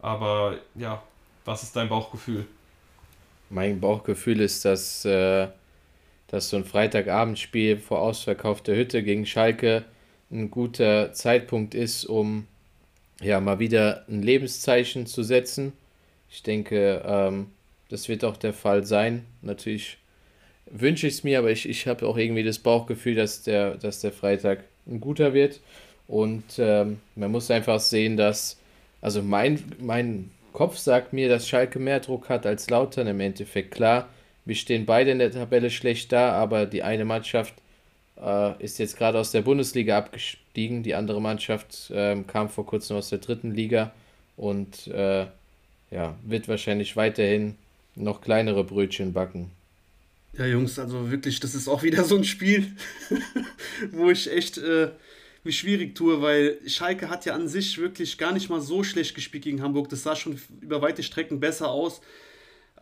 Aber 0.00 0.56
ja, 0.74 1.02
was 1.44 1.62
ist 1.62 1.76
dein 1.76 1.88
Bauchgefühl? 1.88 2.46
Mein 3.50 3.78
Bauchgefühl 3.78 4.40
ist, 4.40 4.64
dass, 4.64 5.04
äh, 5.04 5.48
dass 6.28 6.48
so 6.48 6.56
ein 6.56 6.64
Freitagabendspiel 6.64 7.76
vor 7.76 8.00
ausverkaufter 8.00 8.74
Hütte 8.74 9.02
gegen 9.02 9.26
Schalke 9.26 9.84
ein 10.30 10.50
guter 10.50 11.12
Zeitpunkt 11.12 11.74
ist, 11.74 12.06
um 12.06 12.46
ja 13.20 13.40
mal 13.40 13.58
wieder 13.58 14.04
ein 14.08 14.22
Lebenszeichen 14.22 15.06
zu 15.06 15.22
setzen. 15.22 15.72
Ich 16.30 16.42
denke, 16.42 17.02
ähm, 17.04 17.48
das 17.88 18.08
wird 18.08 18.24
auch 18.24 18.36
der 18.36 18.52
Fall 18.52 18.84
sein. 18.84 19.24
Natürlich 19.42 19.98
wünsche 20.66 21.06
ich 21.06 21.14
es 21.14 21.24
mir, 21.24 21.38
aber 21.38 21.50
ich, 21.50 21.68
ich 21.68 21.86
habe 21.86 22.06
auch 22.06 22.16
irgendwie 22.16 22.44
das 22.44 22.58
Bauchgefühl, 22.58 23.14
dass 23.14 23.42
der, 23.42 23.76
dass 23.76 24.00
der 24.00 24.12
Freitag 24.12 24.64
ein 24.86 25.00
guter 25.00 25.34
wird. 25.34 25.60
Und 26.06 26.44
ähm, 26.58 27.00
man 27.14 27.30
muss 27.30 27.50
einfach 27.50 27.80
sehen, 27.80 28.16
dass, 28.16 28.58
also 29.00 29.22
mein, 29.22 29.62
mein 29.78 30.30
Kopf 30.52 30.76
sagt 30.76 31.12
mir, 31.12 31.28
dass 31.28 31.48
Schalke 31.48 31.78
mehr 31.78 32.00
Druck 32.00 32.28
hat 32.28 32.46
als 32.46 32.70
Lautern 32.70 33.06
im 33.06 33.20
Endeffekt. 33.20 33.72
Klar, 33.72 34.08
wir 34.44 34.54
stehen 34.54 34.86
beide 34.86 35.10
in 35.10 35.18
der 35.18 35.30
Tabelle 35.30 35.70
schlecht 35.70 36.12
da, 36.12 36.32
aber 36.32 36.66
die 36.66 36.82
eine 36.82 37.04
Mannschaft 37.04 37.54
äh, 38.20 38.62
ist 38.62 38.78
jetzt 38.78 38.96
gerade 38.96 39.18
aus 39.18 39.30
der 39.30 39.42
Bundesliga 39.42 39.98
abgestiegen. 39.98 40.82
Die 40.82 40.94
andere 40.94 41.20
Mannschaft 41.20 41.90
äh, 41.90 42.16
kam 42.26 42.48
vor 42.48 42.66
kurzem 42.66 42.96
aus 42.96 43.08
der 43.08 43.18
dritten 43.18 43.52
Liga 43.52 43.92
und 44.36 44.86
äh, 44.88 45.26
ja, 45.90 46.14
wird 46.24 46.48
wahrscheinlich 46.48 46.96
weiterhin 46.96 47.56
noch 47.96 48.20
kleinere 48.20 48.64
Brötchen 48.64 49.12
backen. 49.12 49.50
Ja, 50.38 50.46
Jungs, 50.46 50.78
also 50.78 51.10
wirklich, 51.10 51.40
das 51.40 51.54
ist 51.54 51.66
auch 51.66 51.82
wieder 51.82 52.04
so 52.04 52.16
ein 52.16 52.24
Spiel, 52.24 52.76
wo 53.90 54.10
ich 54.10 54.30
echt 54.30 54.58
äh, 54.58 54.90
mich 55.42 55.58
schwierig 55.58 55.96
tue, 55.96 56.22
weil 56.22 56.58
Schalke 56.66 57.10
hat 57.10 57.24
ja 57.24 57.34
an 57.34 57.48
sich 57.48 57.78
wirklich 57.78 58.16
gar 58.16 58.32
nicht 58.32 58.48
mal 58.48 58.60
so 58.60 58.84
schlecht 58.84 59.14
gespielt 59.16 59.42
gegen 59.42 59.62
Hamburg. 59.62 59.88
Das 59.88 60.04
sah 60.04 60.14
schon 60.14 60.40
über 60.60 60.82
weite 60.82 61.02
Strecken 61.02 61.40
besser 61.40 61.70
aus 61.70 62.00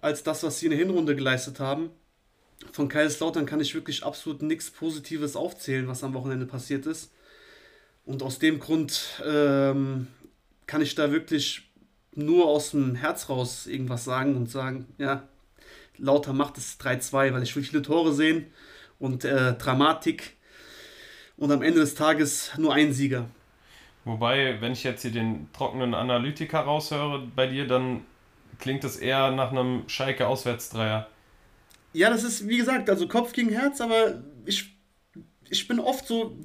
als 0.00 0.22
das, 0.22 0.42
was 0.42 0.60
sie 0.60 0.66
in 0.66 0.70
der 0.70 0.78
Hinrunde 0.78 1.16
geleistet 1.16 1.58
haben 1.58 1.90
von 2.72 2.88
Kaiserslautern 2.88 3.46
kann 3.46 3.60
ich 3.60 3.74
wirklich 3.74 4.04
absolut 4.04 4.42
nichts 4.42 4.70
Positives 4.70 5.36
aufzählen, 5.36 5.88
was 5.88 6.04
am 6.04 6.14
Wochenende 6.14 6.46
passiert 6.46 6.86
ist. 6.86 7.12
Und 8.04 8.22
aus 8.22 8.38
dem 8.38 8.58
Grund 8.58 9.22
ähm, 9.26 10.08
kann 10.66 10.80
ich 10.80 10.94
da 10.94 11.12
wirklich 11.12 11.70
nur 12.14 12.46
aus 12.46 12.72
dem 12.72 12.94
Herz 12.94 13.28
raus 13.28 13.66
irgendwas 13.66 14.04
sagen 14.04 14.36
und 14.36 14.50
sagen, 14.50 14.86
ja, 14.98 15.28
Lauter 15.98 16.32
macht 16.32 16.58
es 16.58 16.78
3-2, 16.80 17.32
weil 17.32 17.42
ich 17.42 17.54
will 17.54 17.62
viele 17.62 17.82
Tore 17.82 18.12
sehen 18.12 18.46
und 18.98 19.24
äh, 19.24 19.54
Dramatik 19.54 20.36
und 21.36 21.52
am 21.52 21.62
Ende 21.62 21.80
des 21.80 21.94
Tages 21.94 22.52
nur 22.56 22.74
ein 22.74 22.92
Sieger. 22.92 23.28
Wobei, 24.04 24.60
wenn 24.60 24.72
ich 24.72 24.84
jetzt 24.84 25.02
hier 25.02 25.10
den 25.10 25.48
trockenen 25.52 25.94
Analytiker 25.94 26.60
raushöre 26.60 27.26
bei 27.36 27.46
dir, 27.46 27.66
dann 27.66 28.02
klingt 28.58 28.84
es 28.84 28.96
eher 28.96 29.30
nach 29.32 29.50
einem 29.50 29.88
Schalke 29.88 30.26
Auswärtsdreier. 30.26 31.08
Ja, 31.92 32.10
das 32.10 32.22
ist, 32.22 32.48
wie 32.48 32.58
gesagt, 32.58 32.90
also 32.90 33.08
Kopf 33.08 33.32
gegen 33.32 33.50
Herz, 33.50 33.80
aber 33.80 34.22
ich, 34.44 34.76
ich 35.48 35.66
bin 35.66 35.80
oft 35.80 36.06
so, 36.06 36.36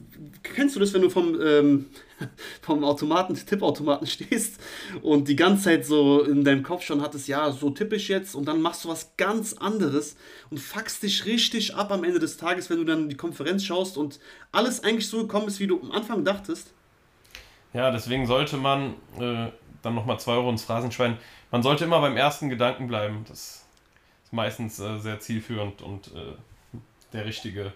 kennst 0.42 0.76
du 0.76 0.80
das, 0.80 0.94
wenn 0.94 1.02
du 1.02 1.10
vom, 1.10 1.40
ähm, 1.42 1.86
vom 2.62 2.84
Automaten, 2.84 3.36
Tippautomaten 3.36 4.08
stehst 4.08 4.60
und 5.02 5.28
die 5.28 5.36
ganze 5.36 5.66
Zeit 5.66 5.86
so 5.86 6.24
in 6.24 6.44
deinem 6.44 6.64
Kopf 6.64 6.84
schon 6.84 7.02
hattest, 7.02 7.28
ja, 7.28 7.52
so 7.52 7.70
tippe 7.70 7.98
ich 7.98 8.08
jetzt 8.08 8.36
und 8.36 8.46
dann 8.46 8.62
machst 8.62 8.86
du 8.86 8.90
was 8.90 9.18
ganz 9.18 9.54
anderes 9.54 10.16
und 10.50 10.60
fuckst 10.60 11.04
dich 11.04 11.26
richtig 11.26 11.76
ab 11.76 11.92
am 11.92 12.04
Ende 12.04 12.20
des 12.20 12.38
Tages, 12.38 12.70
wenn 12.70 12.78
du 12.78 12.86
dann 12.86 13.10
die 13.10 13.18
Konferenz 13.18 13.66
schaust 13.66 13.98
und 13.98 14.20
alles 14.52 14.84
eigentlich 14.84 15.10
so 15.10 15.20
gekommen 15.24 15.48
ist, 15.48 15.60
wie 15.60 15.68
du 15.68 15.82
am 15.82 15.92
Anfang 15.92 16.24
dachtest. 16.24 16.74
Ja, 17.74 17.92
deswegen 17.92 18.28
sollte 18.28 18.56
man, 18.56 18.94
äh, 19.20 19.52
dann 19.82 19.96
nochmal 19.96 20.20
zwei 20.20 20.34
Euro 20.34 20.50
ins 20.50 20.64
Phrasenschwein, 20.64 21.18
man 21.52 21.64
sollte 21.64 21.84
immer 21.84 22.00
beim 22.00 22.16
ersten 22.16 22.50
Gedanken 22.50 22.88
bleiben. 22.88 23.26
Das 23.28 23.63
meistens 24.34 24.80
äh, 24.80 24.98
sehr 25.00 25.20
zielführend 25.20 25.82
und 25.82 26.08
äh, 26.08 26.34
der 27.14 27.26
richtige 27.26 27.72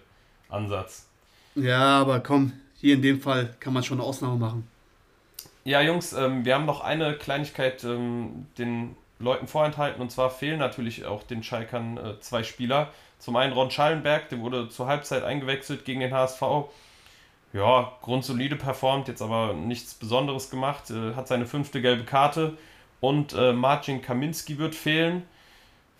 Ansatz. 0.48 1.06
Ja, 1.54 2.00
aber 2.00 2.20
komm, 2.20 2.52
hier 2.76 2.94
in 2.94 3.02
dem 3.02 3.20
Fall 3.20 3.54
kann 3.60 3.72
man 3.72 3.82
schon 3.82 3.98
eine 3.98 4.06
Ausnahme 4.06 4.36
machen. 4.36 4.68
Ja, 5.64 5.80
Jungs, 5.80 6.12
ähm, 6.12 6.44
wir 6.44 6.54
haben 6.54 6.66
noch 6.66 6.80
eine 6.80 7.14
Kleinigkeit 7.14 7.84
ähm, 7.84 8.46
den 8.58 8.96
Leuten 9.18 9.46
vorenthalten 9.46 10.00
und 10.00 10.10
zwar 10.10 10.30
fehlen 10.30 10.58
natürlich 10.58 11.04
auch 11.04 11.22
den 11.22 11.42
Schalkern 11.42 11.96
äh, 11.96 12.20
zwei 12.20 12.42
Spieler. 12.42 12.92
Zum 13.18 13.36
einen 13.36 13.52
Ron 13.52 13.70
Schallenberg, 13.70 14.28
der 14.28 14.40
wurde 14.40 14.68
zur 14.68 14.86
Halbzeit 14.86 15.24
eingewechselt 15.24 15.84
gegen 15.84 16.00
den 16.00 16.12
HSV. 16.12 16.42
Ja, 17.52 17.92
grundsolide 18.02 18.56
performt, 18.56 19.08
jetzt 19.08 19.22
aber 19.22 19.54
nichts 19.54 19.94
Besonderes 19.94 20.50
gemacht, 20.50 20.90
äh, 20.90 21.14
hat 21.14 21.28
seine 21.28 21.46
fünfte 21.46 21.80
gelbe 21.82 22.04
Karte 22.04 22.56
und 23.00 23.32
äh, 23.32 23.52
Marcin 23.52 24.02
Kaminski 24.02 24.58
wird 24.58 24.74
fehlen. 24.74 25.24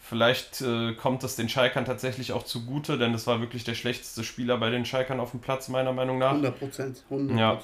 Vielleicht 0.00 0.62
äh, 0.62 0.94
kommt 0.94 1.22
es 1.24 1.36
den 1.36 1.48
Schalkern 1.48 1.84
tatsächlich 1.84 2.32
auch 2.32 2.44
zugute, 2.44 2.96
denn 2.98 3.12
es 3.14 3.26
war 3.26 3.40
wirklich 3.40 3.64
der 3.64 3.74
schlechteste 3.74 4.24
Spieler 4.24 4.56
bei 4.56 4.70
den 4.70 4.84
Schalkern 4.84 5.20
auf 5.20 5.32
dem 5.32 5.40
Platz, 5.40 5.68
meiner 5.68 5.92
Meinung 5.92 6.18
nach. 6.18 6.30
100 6.30 6.58
Prozent, 6.58 7.02
100 7.10 7.38
Ja, 7.38 7.60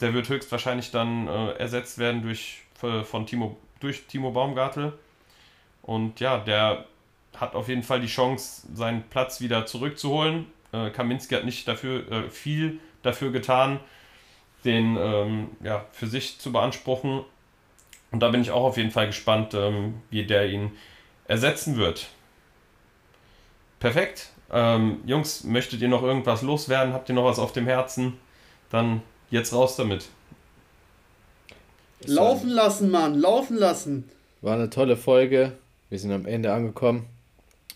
der 0.00 0.12
wird 0.12 0.28
höchstwahrscheinlich 0.28 0.90
dann 0.90 1.26
äh, 1.26 1.52
ersetzt 1.52 1.98
werden 1.98 2.22
durch, 2.22 2.62
von 2.74 3.24
Timo, 3.24 3.56
durch 3.80 4.06
Timo 4.06 4.30
Baumgartel. 4.30 4.92
Und 5.82 6.20
ja, 6.20 6.38
der 6.38 6.84
hat 7.36 7.54
auf 7.54 7.68
jeden 7.68 7.82
Fall 7.82 8.00
die 8.00 8.06
Chance, 8.06 8.66
seinen 8.74 9.04
Platz 9.04 9.40
wieder 9.40 9.66
zurückzuholen. 9.66 10.46
Äh, 10.72 10.90
Kaminski 10.90 11.34
hat 11.34 11.44
nicht 11.44 11.66
dafür 11.68 12.10
äh, 12.10 12.30
viel 12.30 12.80
dafür 13.02 13.30
getan, 13.30 13.78
den 14.64 14.96
ähm, 14.98 15.48
ja, 15.62 15.86
für 15.92 16.06
sich 16.06 16.38
zu 16.38 16.52
beanspruchen. 16.52 17.24
Und 18.10 18.20
da 18.20 18.28
bin 18.30 18.42
ich 18.42 18.50
auch 18.50 18.64
auf 18.64 18.76
jeden 18.76 18.90
Fall 18.90 19.06
gespannt, 19.06 19.54
ähm, 19.54 20.02
wie 20.10 20.24
der 20.24 20.48
ihn 20.48 20.72
ersetzen 21.28 21.76
wird. 21.76 22.08
Perfekt. 23.80 24.30
Ähm, 24.52 25.00
Jungs, 25.06 25.44
möchtet 25.44 25.80
ihr 25.80 25.88
noch 25.88 26.02
irgendwas 26.02 26.42
loswerden? 26.42 26.92
Habt 26.92 27.08
ihr 27.08 27.14
noch 27.14 27.24
was 27.24 27.38
auf 27.38 27.52
dem 27.52 27.66
Herzen? 27.66 28.14
Dann 28.70 29.02
jetzt 29.30 29.52
raus 29.52 29.76
damit. 29.76 30.06
Laufen 32.04 32.50
lassen, 32.50 32.90
Mann, 32.90 33.18
laufen 33.18 33.56
lassen. 33.56 34.08
War 34.42 34.54
eine 34.54 34.70
tolle 34.70 34.96
Folge. 34.96 35.52
Wir 35.88 35.98
sind 35.98 36.12
am 36.12 36.26
Ende 36.26 36.52
angekommen. 36.52 37.06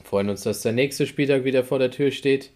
Freuen 0.05 0.29
uns, 0.29 0.43
dass 0.43 0.63
der 0.63 0.73
nächste 0.73 1.07
Spieltag 1.07 1.45
wieder 1.45 1.65
vor 1.65 1.79
der 1.79 1.91
Tür 1.91 2.11
steht. 2.11 2.51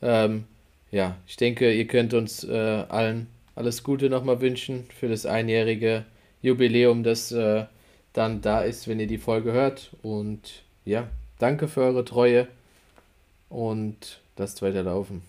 Ähm, 0.00 0.44
ja, 0.90 1.16
ich 1.26 1.36
denke, 1.36 1.72
ihr 1.72 1.86
könnt 1.86 2.14
uns 2.14 2.44
äh, 2.44 2.84
allen 2.88 3.28
alles 3.54 3.82
Gute 3.82 4.08
nochmal 4.08 4.40
wünschen 4.40 4.84
für 4.98 5.08
das 5.08 5.26
einjährige 5.26 6.04
Jubiläum, 6.40 7.02
das 7.02 7.32
äh, 7.32 7.64
dann 8.12 8.40
da 8.40 8.62
ist, 8.62 8.88
wenn 8.88 9.00
ihr 9.00 9.06
die 9.06 9.18
Folge 9.18 9.52
hört. 9.52 9.90
Und 10.02 10.62
ja, 10.84 11.08
danke 11.38 11.68
für 11.68 11.82
eure 11.82 12.04
Treue 12.04 12.48
und 13.48 14.20
lasst 14.36 14.62
weiter 14.62 14.82
laufen. 14.82 15.22